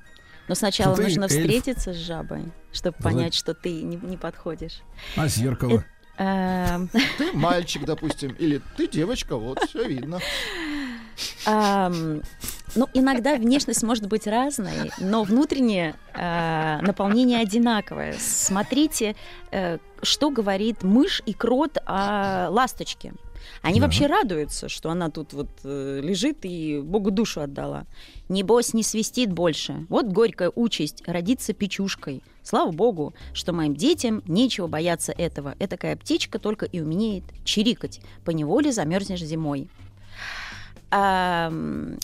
Но 0.49 0.55
сначала 0.55 0.95
Что 0.95 1.05
нужно 1.05 1.23
эльф. 1.25 1.31
встретиться 1.33 1.93
с 1.93 1.97
жабой, 1.97 2.45
чтобы 2.73 2.97
Да, 2.99 3.05
понять, 3.11 3.35
что 3.35 3.55
ты 3.55 3.83
не, 3.83 3.97
не 3.97 4.17
подходишь. 4.17 4.81
А 5.17 5.29
зеркало? 5.29 5.85
Эм, 6.19 6.89
Ты 7.19 7.33
мальчик, 7.33 7.85
допустим, 7.85 8.33
или 8.33 8.61
ты 8.77 8.87
девочка, 8.89 9.37
вот, 9.37 9.61
все 9.69 9.87
видно. 9.89 10.19
ам, 11.47 12.23
Ну, 12.75 12.89
иногда 12.95 13.37
внешность 13.37 13.83
может 13.83 14.07
быть 14.09 14.27
разной, 14.27 14.91
но 14.99 15.23
внутреннее 15.25 15.95
э, 16.15 16.79
наполнение 16.83 17.41
одинаковое. 17.41 18.15
Смотрите, 18.19 19.15
э, 19.51 19.79
что 20.03 20.31
говорит 20.31 20.83
мышь 20.83 21.23
и 21.27 21.35
крот 21.35 21.79
о 21.87 22.49
ласточке. 22.51 23.13
Они 23.63 23.81
Да. 23.81 23.87
вообще 23.87 24.07
радуются, 24.07 24.69
что 24.69 24.91
она 24.91 25.11
тут 25.11 25.33
вот 25.33 25.49
э, 25.65 26.01
лежит 26.03 26.39
и 26.43 26.81
Богу 26.81 27.11
душу 27.11 27.41
отдала. 27.41 27.85
Небось, 28.29 28.75
не 28.75 28.83
свистит 28.83 29.33
больше. 29.33 29.87
Вот 29.89 30.07
горькая 30.07 30.51
участь 30.55 31.03
родиться 31.07 31.53
печушкой. 31.53 32.23
Слава 32.43 32.73
Богу, 32.73 33.15
что 33.33 33.53
моим 33.53 33.77
детям 33.77 34.23
нечего 34.27 34.67
бояться 34.67 35.13
этого. 35.13 35.55
Этакая 35.59 35.97
птичка 35.97 36.39
только 36.39 36.67
и 36.67 36.81
умеет 36.81 37.25
чирикать. 37.45 38.01
Поневоле 38.25 38.73
замерзнешь 38.73 39.23
зимой. 39.23 39.69
А, 40.91 41.51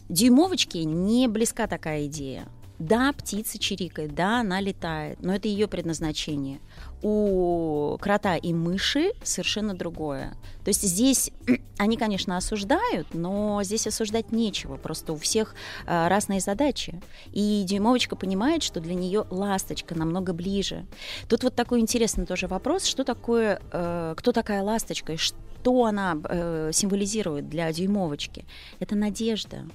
дюймовочке 0.08 0.84
не 0.84 1.28
близка 1.28 1.66
такая 1.66 2.06
идея. 2.06 2.48
Да, 2.78 3.12
птица 3.12 3.58
чирикает, 3.58 4.14
да, 4.14 4.40
она 4.40 4.60
летает, 4.60 5.20
но 5.20 5.34
это 5.34 5.48
ее 5.48 5.66
предназначение. 5.66 6.60
У 7.02 7.96
крота 8.00 8.36
и 8.36 8.52
мыши 8.52 9.12
совершенно 9.22 9.74
другое. 9.74 10.34
То 10.64 10.70
есть 10.70 10.82
здесь 10.82 11.30
они, 11.78 11.96
конечно, 11.96 12.36
осуждают, 12.36 13.14
но 13.14 13.62
здесь 13.62 13.86
осуждать 13.86 14.32
нечего. 14.32 14.76
Просто 14.76 15.12
у 15.12 15.16
всех 15.16 15.54
а, 15.86 16.08
разные 16.08 16.40
задачи. 16.40 17.00
И 17.32 17.64
дюймовочка 17.66 18.16
понимает, 18.16 18.62
что 18.62 18.80
для 18.80 18.94
нее 18.94 19.26
ласточка 19.30 19.94
намного 19.94 20.32
ближе. 20.32 20.86
Тут 21.28 21.44
вот 21.44 21.54
такой 21.54 21.80
интересный 21.80 22.26
тоже 22.26 22.48
вопрос, 22.48 22.84
что 22.84 23.04
такое, 23.04 23.60
э, 23.70 24.14
кто 24.16 24.32
такая 24.32 24.62
ласточка 24.62 25.12
и 25.12 25.16
что 25.16 25.84
она 25.84 26.18
э, 26.24 26.70
символизирует 26.72 27.48
для 27.48 27.72
дюймовочки. 27.72 28.44
Это 28.80 28.96
надежда. 28.96 29.66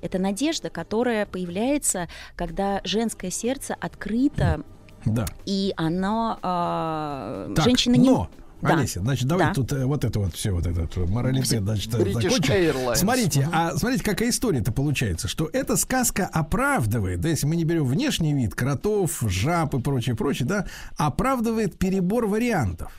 Это 0.00 0.18
надежда, 0.18 0.68
которая 0.68 1.26
появляется, 1.26 2.08
когда 2.34 2.80
женское 2.84 3.30
сердце 3.30 3.76
открыто, 3.78 4.64
Да. 5.04 5.26
и 5.46 5.72
оно... 5.76 6.38
э, 6.42 7.52
Так, 7.56 7.64
женщина 7.64 7.94
не... 7.96 8.08
но, 8.08 8.28
Да. 8.60 8.74
Олеся, 8.74 9.00
значит, 9.00 9.26
давайте 9.26 9.50
Да. 9.50 9.54
тут 9.54 9.72
э, 9.72 9.84
вот 9.84 10.04
это 10.04 10.20
вот 10.20 10.34
все, 10.34 10.52
вот 10.52 10.66
этот 10.66 10.96
моралитет, 10.96 11.62
значит, 11.62 11.90
закончим. 11.90 12.30
Смотрите, 12.94 13.48
а 13.52 13.76
смотрите, 13.76 14.04
какая 14.04 14.28
история-то 14.28 14.70
получается, 14.72 15.26
что 15.26 15.50
эта 15.52 15.76
сказка 15.76 16.28
оправдывает, 16.32 17.20
да, 17.20 17.28
если 17.28 17.46
мы 17.46 17.56
не 17.56 17.64
берем 17.64 17.84
внешний 17.84 18.32
вид, 18.34 18.54
кротов, 18.54 19.18
жаб 19.22 19.74
и 19.74 19.80
прочее, 19.80 20.14
прочее, 20.14 20.46
да, 20.46 20.66
оправдывает 20.96 21.76
перебор 21.76 22.26
вариантов. 22.26 22.92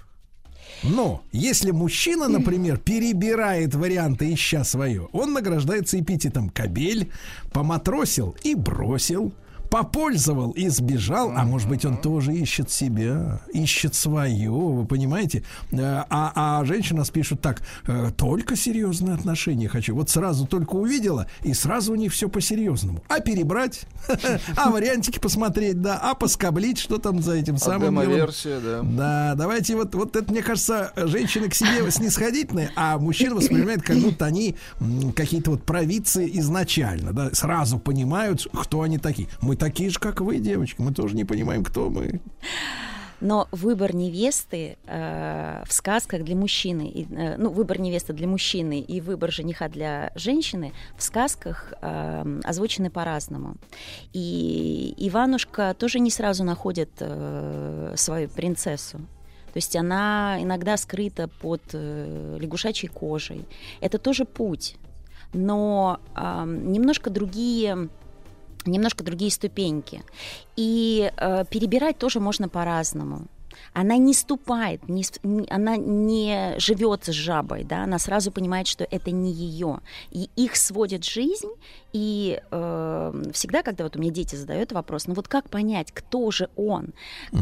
Но 0.84 1.22
если 1.32 1.72
мужчина, 1.72 2.28
например, 2.28 2.78
перебирает 2.78 3.74
варианты, 3.74 4.34
ища 4.34 4.66
свое, 4.66 5.08
он 5.14 5.32
награждается 5.32 5.98
эпитетом 5.98 6.50
кобель, 6.50 7.10
поматросил 7.54 8.36
и 8.44 8.54
бросил, 8.54 9.32
попользовал 9.74 10.52
и 10.52 10.68
сбежал, 10.68 11.34
а 11.36 11.44
может 11.46 11.68
быть 11.68 11.84
он 11.84 11.98
тоже 11.98 12.32
ищет 12.32 12.70
себя, 12.70 13.42
ищет 13.52 13.96
свое, 13.96 14.52
вы 14.52 14.86
понимаете? 14.86 15.44
Э, 15.72 16.04
А, 16.12 16.32
а 16.36 16.64
женщина 16.64 17.04
пишет 17.12 17.42
так, 17.42 17.64
э, 17.88 18.12
только 18.16 18.56
серьезные 18.56 19.16
отношения 19.16 19.68
хочу. 19.68 19.96
Вот 19.96 20.12
сразу 20.12 20.46
только 20.46 20.76
увидела, 20.76 21.26
и 21.42 21.56
сразу 21.56 21.94
у 21.94 21.96
них 21.96 22.14
все 22.14 22.30
по-серьезному. 22.30 23.02
А 23.08 23.20
перебрать, 23.20 23.88
а 24.56 24.70
вариантики 24.70 25.18
посмотреть, 25.18 25.82
да, 25.82 25.98
а 25.98 26.14
поскоблить, 26.14 26.78
что 26.78 27.00
там 27.00 27.24
за 27.24 27.34
этим 27.34 27.58
самым 27.58 28.00
демо-версия, 28.00 28.60
да. 28.60 28.82
Да, 28.84 29.34
давайте 29.36 29.76
вот, 29.76 29.96
вот 29.96 30.16
это, 30.16 30.32
мне 30.32 30.44
кажется, 30.44 30.94
женщины 30.96 31.50
к 31.50 31.56
себе 31.56 31.90
снисходительные, 31.90 32.70
а 32.76 33.00
мужчина 33.00 33.34
воспринимает, 33.34 33.82
как 33.82 33.98
будто 33.98 34.26
они 34.26 34.56
какие-то 35.16 35.50
вот 35.50 35.64
провидцы 35.64 36.30
изначально, 36.34 37.12
да, 37.12 37.32
сразу 37.34 37.80
понимают, 37.80 38.48
кто 38.54 38.84
они 38.84 39.00
такие. 39.00 39.28
Мы 39.42 39.63
такие 39.64 39.90
же, 39.90 40.00
как 40.00 40.20
вы, 40.20 40.40
девочки, 40.40 40.82
мы 40.82 40.94
тоже 40.94 41.16
не 41.16 41.24
понимаем, 41.24 41.64
кто 41.64 41.90
мы. 41.90 42.20
Но 43.22 43.48
выбор 43.52 43.96
невесты 43.96 44.78
э, 44.86 45.64
в 45.66 45.72
сказках 45.72 46.24
для 46.26 46.36
мужчины, 46.36 46.90
и, 46.90 47.08
э, 47.10 47.38
ну, 47.38 47.50
выбор 47.50 47.80
невесты 47.80 48.12
для 48.12 48.28
мужчины 48.28 48.82
и 48.82 49.00
выбор 49.00 49.32
жениха 49.32 49.70
для 49.70 50.12
женщины 50.16 50.74
в 50.98 51.04
сказках 51.04 51.74
э, 51.82 52.40
озвучены 52.44 52.90
по-разному. 52.90 53.56
И 54.12 54.94
Иванушка 54.98 55.74
тоже 55.80 56.00
не 56.00 56.12
сразу 56.12 56.44
находит 56.44 56.90
э, 57.00 57.94
свою 57.96 58.28
принцессу. 58.28 58.98
То 58.98 59.58
есть 59.58 59.78
она 59.78 60.38
иногда 60.42 60.76
скрыта 60.76 61.30
под 61.30 61.62
э, 61.72 62.38
лягушачьей 62.42 62.90
кожей. 62.90 63.46
Это 63.80 63.98
тоже 63.98 64.26
путь, 64.26 64.76
но 65.34 66.02
э, 66.16 66.44
немножко 66.46 67.10
другие 67.10 67.88
немножко 68.66 69.04
другие 69.04 69.32
ступеньки. 69.32 70.04
И 70.56 71.12
э, 71.16 71.46
перебирать 71.50 71.98
тоже 71.98 72.20
можно 72.20 72.50
по-разному. 72.50 73.28
Она 73.74 73.98
не 73.98 74.14
ступает, 74.14 74.88
не, 74.90 75.04
она 75.50 75.78
не 75.78 76.56
живет 76.58 77.06
с 77.06 77.12
жабой, 77.12 77.64
да, 77.64 77.84
она 77.84 78.00
сразу 78.00 78.32
понимает, 78.32 78.68
что 78.68 78.84
это 78.84 79.12
не 79.12 79.32
ее. 79.32 79.80
И 80.12 80.30
их 80.36 80.56
сводит 80.56 81.04
жизнь, 81.04 81.50
и 81.94 82.42
э, 82.52 83.24
всегда, 83.34 83.62
когда 83.64 83.84
вот 83.84 83.96
у 83.96 84.00
меня 84.00 84.12
дети 84.12 84.36
задают 84.36 84.72
вопрос, 84.72 85.08
ну 85.08 85.14
вот 85.14 85.28
как 85.28 85.50
понять, 85.50 85.92
кто 85.94 86.32
же 86.32 86.50
он, 86.56 86.94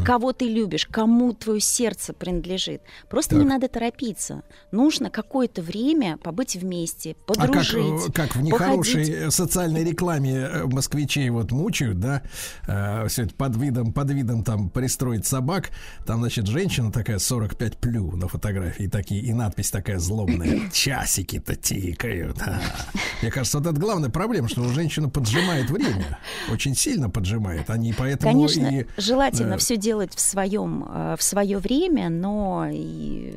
кого 0.06 0.34
ты 0.34 0.46
любишь, 0.50 0.86
кому 0.86 1.34
твое 1.34 1.60
сердце 1.62 2.14
принадлежит, 2.14 2.82
просто 3.10 3.36
не 3.36 3.42
Так. 3.44 3.50
надо 3.50 3.68
торопиться. 3.70 4.44
Нужно 4.72 5.10
какое-то 5.10 5.62
время 5.62 6.18
побыть 6.18 6.56
вместе, 6.56 7.16
А 7.28 7.34
как, 7.34 7.38
подружить. 7.48 8.10
э, 8.10 8.12
как 8.12 8.30
в 8.36 8.40
походить. 8.40 8.44
нехорошей 8.54 9.10
э, 9.10 9.32
социальной 9.32 9.84
рекламе 9.84 10.36
э, 10.36 10.66
москвичей 10.66 11.30
вот 11.30 11.52
мучают, 11.52 12.00
да, 12.00 12.22
все 13.08 13.24
это 13.24 13.34
под 13.36 13.56
видом, 13.56 13.94
под 13.94 14.12
видом 14.12 14.44
там 14.44 14.70
пристроить 14.70 15.26
собак, 15.26 15.70
Там, 16.06 16.20
значит, 16.20 16.48
женщина 16.48 16.92
такая 16.92 17.20
45 17.20 17.78
плю 17.78 18.12
на 18.18 18.28
фотографии 18.28 18.88
такие, 18.88 19.22
и 19.22 19.34
надпись 19.34 19.72
такая 19.72 19.98
злобная. 20.00 20.70
Часики-то 20.74 21.56
тикают. 21.56 22.38
а. 22.42 22.60
Мне 23.22 23.32
кажется, 23.32 23.60
вот 23.60 23.68
это 23.68 23.80
главная 23.80 24.10
проблема, 24.10 24.41
что 24.48 24.64
женщина 24.70 25.10
поджимает 25.10 25.70
время. 25.70 26.20
Очень 26.52 26.76
сильно 26.76 27.10
поджимает. 27.10 27.70
Они 27.70 27.94
поэтому 27.94 28.34
Конечно, 28.34 28.68
и... 28.68 28.86
желательно 28.98 29.56
э, 29.56 29.58
все 29.58 29.78
делать 29.78 30.14
в 30.16 30.20
своем 30.20 30.86
э, 30.88 31.16
в 31.18 31.24
свое 31.24 31.58
время, 31.58 32.10
но 32.10 32.68
и, 32.72 33.34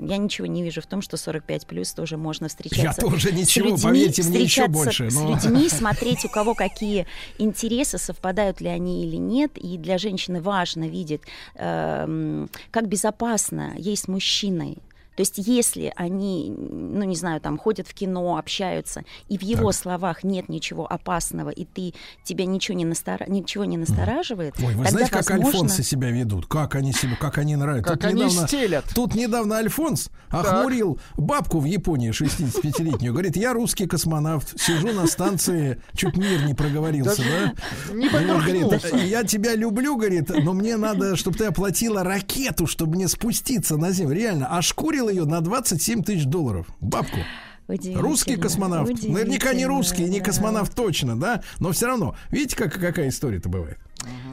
я 0.00 0.16
ничего 0.16 0.46
не 0.46 0.62
вижу 0.62 0.80
в 0.80 0.86
том, 0.86 1.02
что 1.02 1.16
45 1.16 1.66
плюс 1.66 1.92
тоже 1.92 2.16
можно 2.16 2.48
встречаться. 2.48 3.02
Я 3.02 3.10
тоже 3.10 3.30
с 3.30 3.32
ничего, 3.32 3.70
людьми, 3.70 3.82
поверьте 3.82 4.22
мне, 4.22 4.40
еще 4.40 4.68
больше, 4.68 5.10
С 5.10 5.14
но- 5.14 5.34
людьми, 5.34 5.68
смотреть, 5.68 6.24
у 6.24 6.28
кого 6.28 6.54
какие 6.54 7.06
интересы, 7.38 7.98
совпадают 7.98 8.60
ли 8.60 8.68
они 8.68 9.04
или 9.06 9.16
нет. 9.16 9.56
И 9.56 9.78
для 9.78 9.98
женщины 9.98 10.40
важно 10.40 10.88
видеть, 10.88 11.22
эм, 11.54 12.48
как 12.70 12.88
безопасно 12.88 13.74
ей 13.76 13.96
с 13.96 14.08
мужчиной. 14.08 14.78
То 15.18 15.22
есть, 15.22 15.34
если 15.38 15.92
они, 15.96 16.54
ну, 16.56 17.02
не 17.02 17.16
знаю, 17.16 17.40
там, 17.40 17.58
ходят 17.58 17.88
в 17.88 17.92
кино, 17.92 18.36
общаются, 18.36 19.02
и 19.28 19.36
в 19.36 19.42
его 19.42 19.72
словах 19.72 20.22
нет 20.22 20.48
ничего 20.48 20.86
опасного, 20.86 21.50
и 21.50 21.64
ты, 21.64 21.92
тебя 22.22 22.46
ничего 22.46 22.78
не, 22.78 22.84
настора- 22.84 23.28
ничего 23.28 23.64
не 23.64 23.76
настораживает, 23.76 24.54
Ой, 24.60 24.76
вы 24.76 24.84
тогда, 24.84 24.90
знаете, 24.90 25.10
как 25.10 25.28
возможно... 25.28 25.48
альфонсы 25.48 25.82
себя 25.82 26.12
ведут? 26.12 26.46
Как 26.46 26.76
они 26.76 26.92
себя, 26.92 27.16
как 27.16 27.38
они 27.38 27.56
нравятся? 27.56 27.94
Как 27.94 28.04
они 28.04 28.30
стелят. 28.30 28.84
Тут 28.94 29.16
недавно 29.16 29.56
Альфонс 29.56 30.10
охмурил 30.28 31.00
бабку 31.16 31.58
в 31.58 31.64
Японии 31.64 32.12
65-летнюю. 32.12 33.12
Говорит, 33.12 33.34
я 33.34 33.54
русский 33.54 33.88
космонавт, 33.88 34.54
сижу 34.60 34.92
на 34.92 35.08
станции, 35.08 35.82
чуть 35.96 36.16
мир 36.16 36.46
не 36.46 36.54
проговорился, 36.54 37.22
да? 37.22 37.92
Не 37.92 38.08
говорит, 38.08 38.84
я 39.04 39.24
тебя 39.24 39.56
люблю, 39.56 39.96
говорит, 39.96 40.28
но 40.28 40.52
мне 40.52 40.76
надо, 40.76 41.16
чтобы 41.16 41.36
ты 41.36 41.46
оплатила 41.46 42.04
ракету, 42.04 42.68
чтобы 42.68 42.94
мне 42.94 43.08
спуститься 43.08 43.76
на 43.76 43.90
Землю. 43.90 44.14
Реально, 44.14 44.56
ошкурил 44.56 45.07
ее 45.08 45.24
на 45.24 45.40
27 45.40 46.02
тысяч 46.02 46.24
долларов. 46.24 46.66
Бабку. 46.80 47.18
Русский 47.94 48.36
космонавт. 48.36 49.02
Наверняка 49.02 49.52
не 49.52 49.66
русский, 49.66 50.04
не 50.04 50.20
да. 50.20 50.24
космонавт 50.24 50.74
точно, 50.74 51.18
да? 51.18 51.42
Но 51.60 51.72
все 51.72 51.86
равно. 51.86 52.16
Видите, 52.30 52.56
как, 52.56 52.72
какая 52.72 53.08
история-то 53.08 53.48
бывает? 53.50 53.78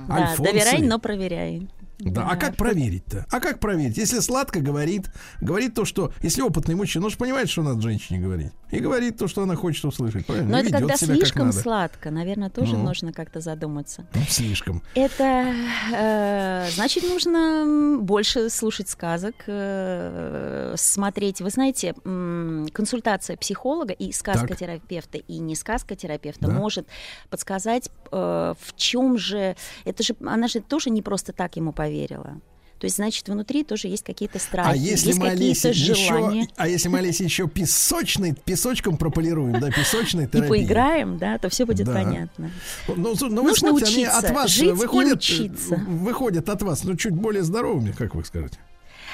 Да, 0.07 0.15
Альфонсы. 0.15 0.53
доверяй, 0.53 0.81
но 0.81 0.99
проверяй. 0.99 1.67
Да, 1.99 2.27
а 2.29 2.35
как 2.35 2.55
проверить-то? 2.57 3.25
А 3.31 3.39
как 3.39 3.59
проверить? 3.59 3.97
Если 3.97 4.19
сладко 4.19 4.59
говорит, 4.59 5.09
говорит 5.41 5.73
то, 5.73 5.85
что... 5.85 6.13
Если 6.21 6.41
опытный 6.41 6.75
мужчина, 6.75 7.05
он 7.05 7.11
же 7.11 7.17
понимает, 7.17 7.49
что 7.49 7.63
надо 7.63 7.81
женщине 7.81 8.19
говорить. 8.19 8.51
И 8.75 8.79
говорит 8.79 9.17
то, 9.17 9.27
что 9.27 9.43
она 9.43 9.55
хочет 9.55 9.85
услышать, 9.85 10.25
правильно? 10.25 10.49
Но 10.51 10.59
И 10.59 10.61
это 10.63 10.71
когда 10.71 10.95
слишком 10.97 11.51
сладко, 11.51 12.11
наверное, 12.11 12.49
тоже 12.49 12.75
Ну. 12.75 12.83
нужно 12.83 13.13
как-то 13.13 13.39
задуматься. 13.39 14.05
Ну, 14.13 14.21
слишком. 14.27 14.81
Это 14.95 15.53
э, 15.93 16.67
значит, 16.71 17.03
нужно 17.03 17.97
больше 18.01 18.49
слушать 18.49 18.89
сказок, 18.89 19.35
э, 19.47 20.73
смотреть. 20.77 21.41
Вы 21.41 21.49
знаете, 21.49 21.93
м, 22.05 22.67
консультация 22.73 23.37
психолога 23.37 23.93
и 23.93 24.11
сказкотерапевта, 24.11 25.17
и 25.17 25.37
не 25.39 25.55
сказкотерапевта 25.55 26.47
Да. 26.47 26.53
может 26.53 26.87
подсказать, 27.29 27.89
э, 28.11 28.53
в 28.59 28.75
чем 28.75 29.17
же. 29.17 29.55
Это 29.85 30.03
же 30.03 30.15
она 30.25 30.47
же 30.47 30.59
тоже 30.61 30.89
не 30.89 31.01
просто 31.01 31.33
так 31.33 31.55
ему 31.55 31.71
поверила. 31.73 32.39
То 32.85 32.87
есть, 32.87 32.97
значит, 32.97 33.27
внутри 33.27 33.63
тоже 33.63 33.87
есть 33.87 34.03
какие-то 34.03 34.37
страхи, 34.37 34.69
А 34.69 34.75
если 34.75 35.07
есть 35.07 35.19
какие-то 35.19 35.69
еще, 35.69 35.95
желания. 35.95 36.47
а 36.55 36.67
если 36.67 36.87
мы 36.87 36.99
Олесе 36.99 37.23
еще 37.23 37.47
песочный, 37.47 38.35
песочком 38.35 38.95
прополируем, 38.97 39.59
да, 39.59 39.71
песочной 39.71 40.25
И 40.25 40.27
терапии. 40.27 40.49
поиграем, 40.49 41.17
да, 41.17 41.39
то 41.39 41.49
все 41.49 41.65
будет 41.65 41.87
Да. 41.87 41.93
понятно. 41.93 42.51
Ну, 42.87 43.13
слу- 43.13 43.29
ну, 43.29 43.41
вы 43.41 43.49
Нужно 43.49 43.69
смотрите, 43.69 43.91
они 43.95 44.03
учиться, 44.03 44.19
от 44.19 44.35
вас 44.35 44.51
жить 44.51 44.67
и 44.67 44.71
выходят, 44.71 45.17
учиться. 45.17 45.75
выходят 45.87 46.47
от 46.47 46.61
вас, 46.61 46.83
ну, 46.83 46.95
чуть 46.95 47.13
более 47.13 47.41
здоровыми, 47.41 47.91
как 47.91 48.13
вы 48.13 48.23
скажете. 48.23 48.59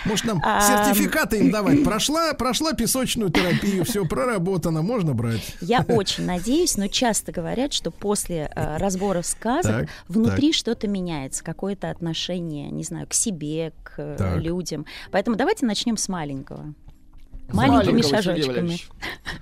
Может, 0.06 0.26
нам 0.26 0.42
А, 0.44 0.62
сертификаты 0.62 1.38
им 1.40 1.52
давать? 1.52 1.84
Прошла, 1.84 2.34
прошла 2.34 2.74
песочную 2.74 3.30
терапию, 3.32 3.86
все 3.86 4.06
проработано, 4.06 4.82
можно 4.82 5.14
брать. 5.14 5.56
Я 5.62 5.86
очень 5.88 6.26
надеюсь, 6.26 6.78
но 6.78 6.88
часто 6.88 7.32
говорят, 7.32 7.74
что 7.74 7.92
после 7.92 8.52
э, 8.56 8.78
разборов 8.78 9.26
сказок 9.26 9.82
Так, 9.82 9.90
внутри 10.08 10.54
что-то 10.54 10.88
меняется, 10.88 11.44
какое-то 11.44 11.90
отношение, 11.90 12.70
не 12.72 12.84
знаю, 12.84 13.08
к 13.08 13.14
себе, 13.14 13.74
к 13.84 13.94
э, 13.98 14.16
Так. 14.18 14.42
людям. 14.42 14.86
Поэтому 15.12 15.36
давайте 15.36 15.66
начнем 15.66 15.98
с 15.98 16.08
маленького. 16.10 16.74
Маленькими 17.54 18.02
шажочками. 18.02 18.80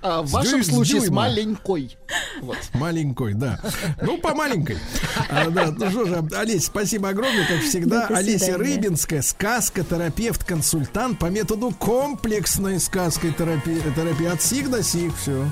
А 0.02 0.22
в 0.22 0.30
вашем 0.30 0.60
дюй- 0.62 0.64
с 0.64 0.68
случае 0.70 1.02
с 1.02 1.10
маленькой. 1.10 1.98
Вот. 2.42 2.58
Маленькой, 2.74 3.34
да. 3.34 3.60
Ну, 4.02 4.18
по 4.18 4.34
маленькой. 4.34 4.78
А, 5.30 5.50
да, 5.50 5.72
ну 5.78 5.90
что 5.90 6.06
же, 6.06 6.28
Олесь, 6.38 6.66
спасибо 6.66 7.10
огромное, 7.10 7.46
как 7.46 7.60
всегда. 7.62 8.08
До 8.08 8.18
Олеся 8.18 8.46
свидания. 8.46 8.76
Рыбинская, 8.76 9.22
сказка-терапевт, 9.22 10.44
консультант 10.44 11.20
по 11.20 11.26
методу 11.28 11.72
комплексной 11.72 12.80
сказкой 12.80 13.34
терапии, 13.34 13.82
терапии 13.96 14.28
от 14.28 14.42
сих 14.42 14.70
до 14.70 14.82
сих. 14.84 15.16
Все. 15.18 15.46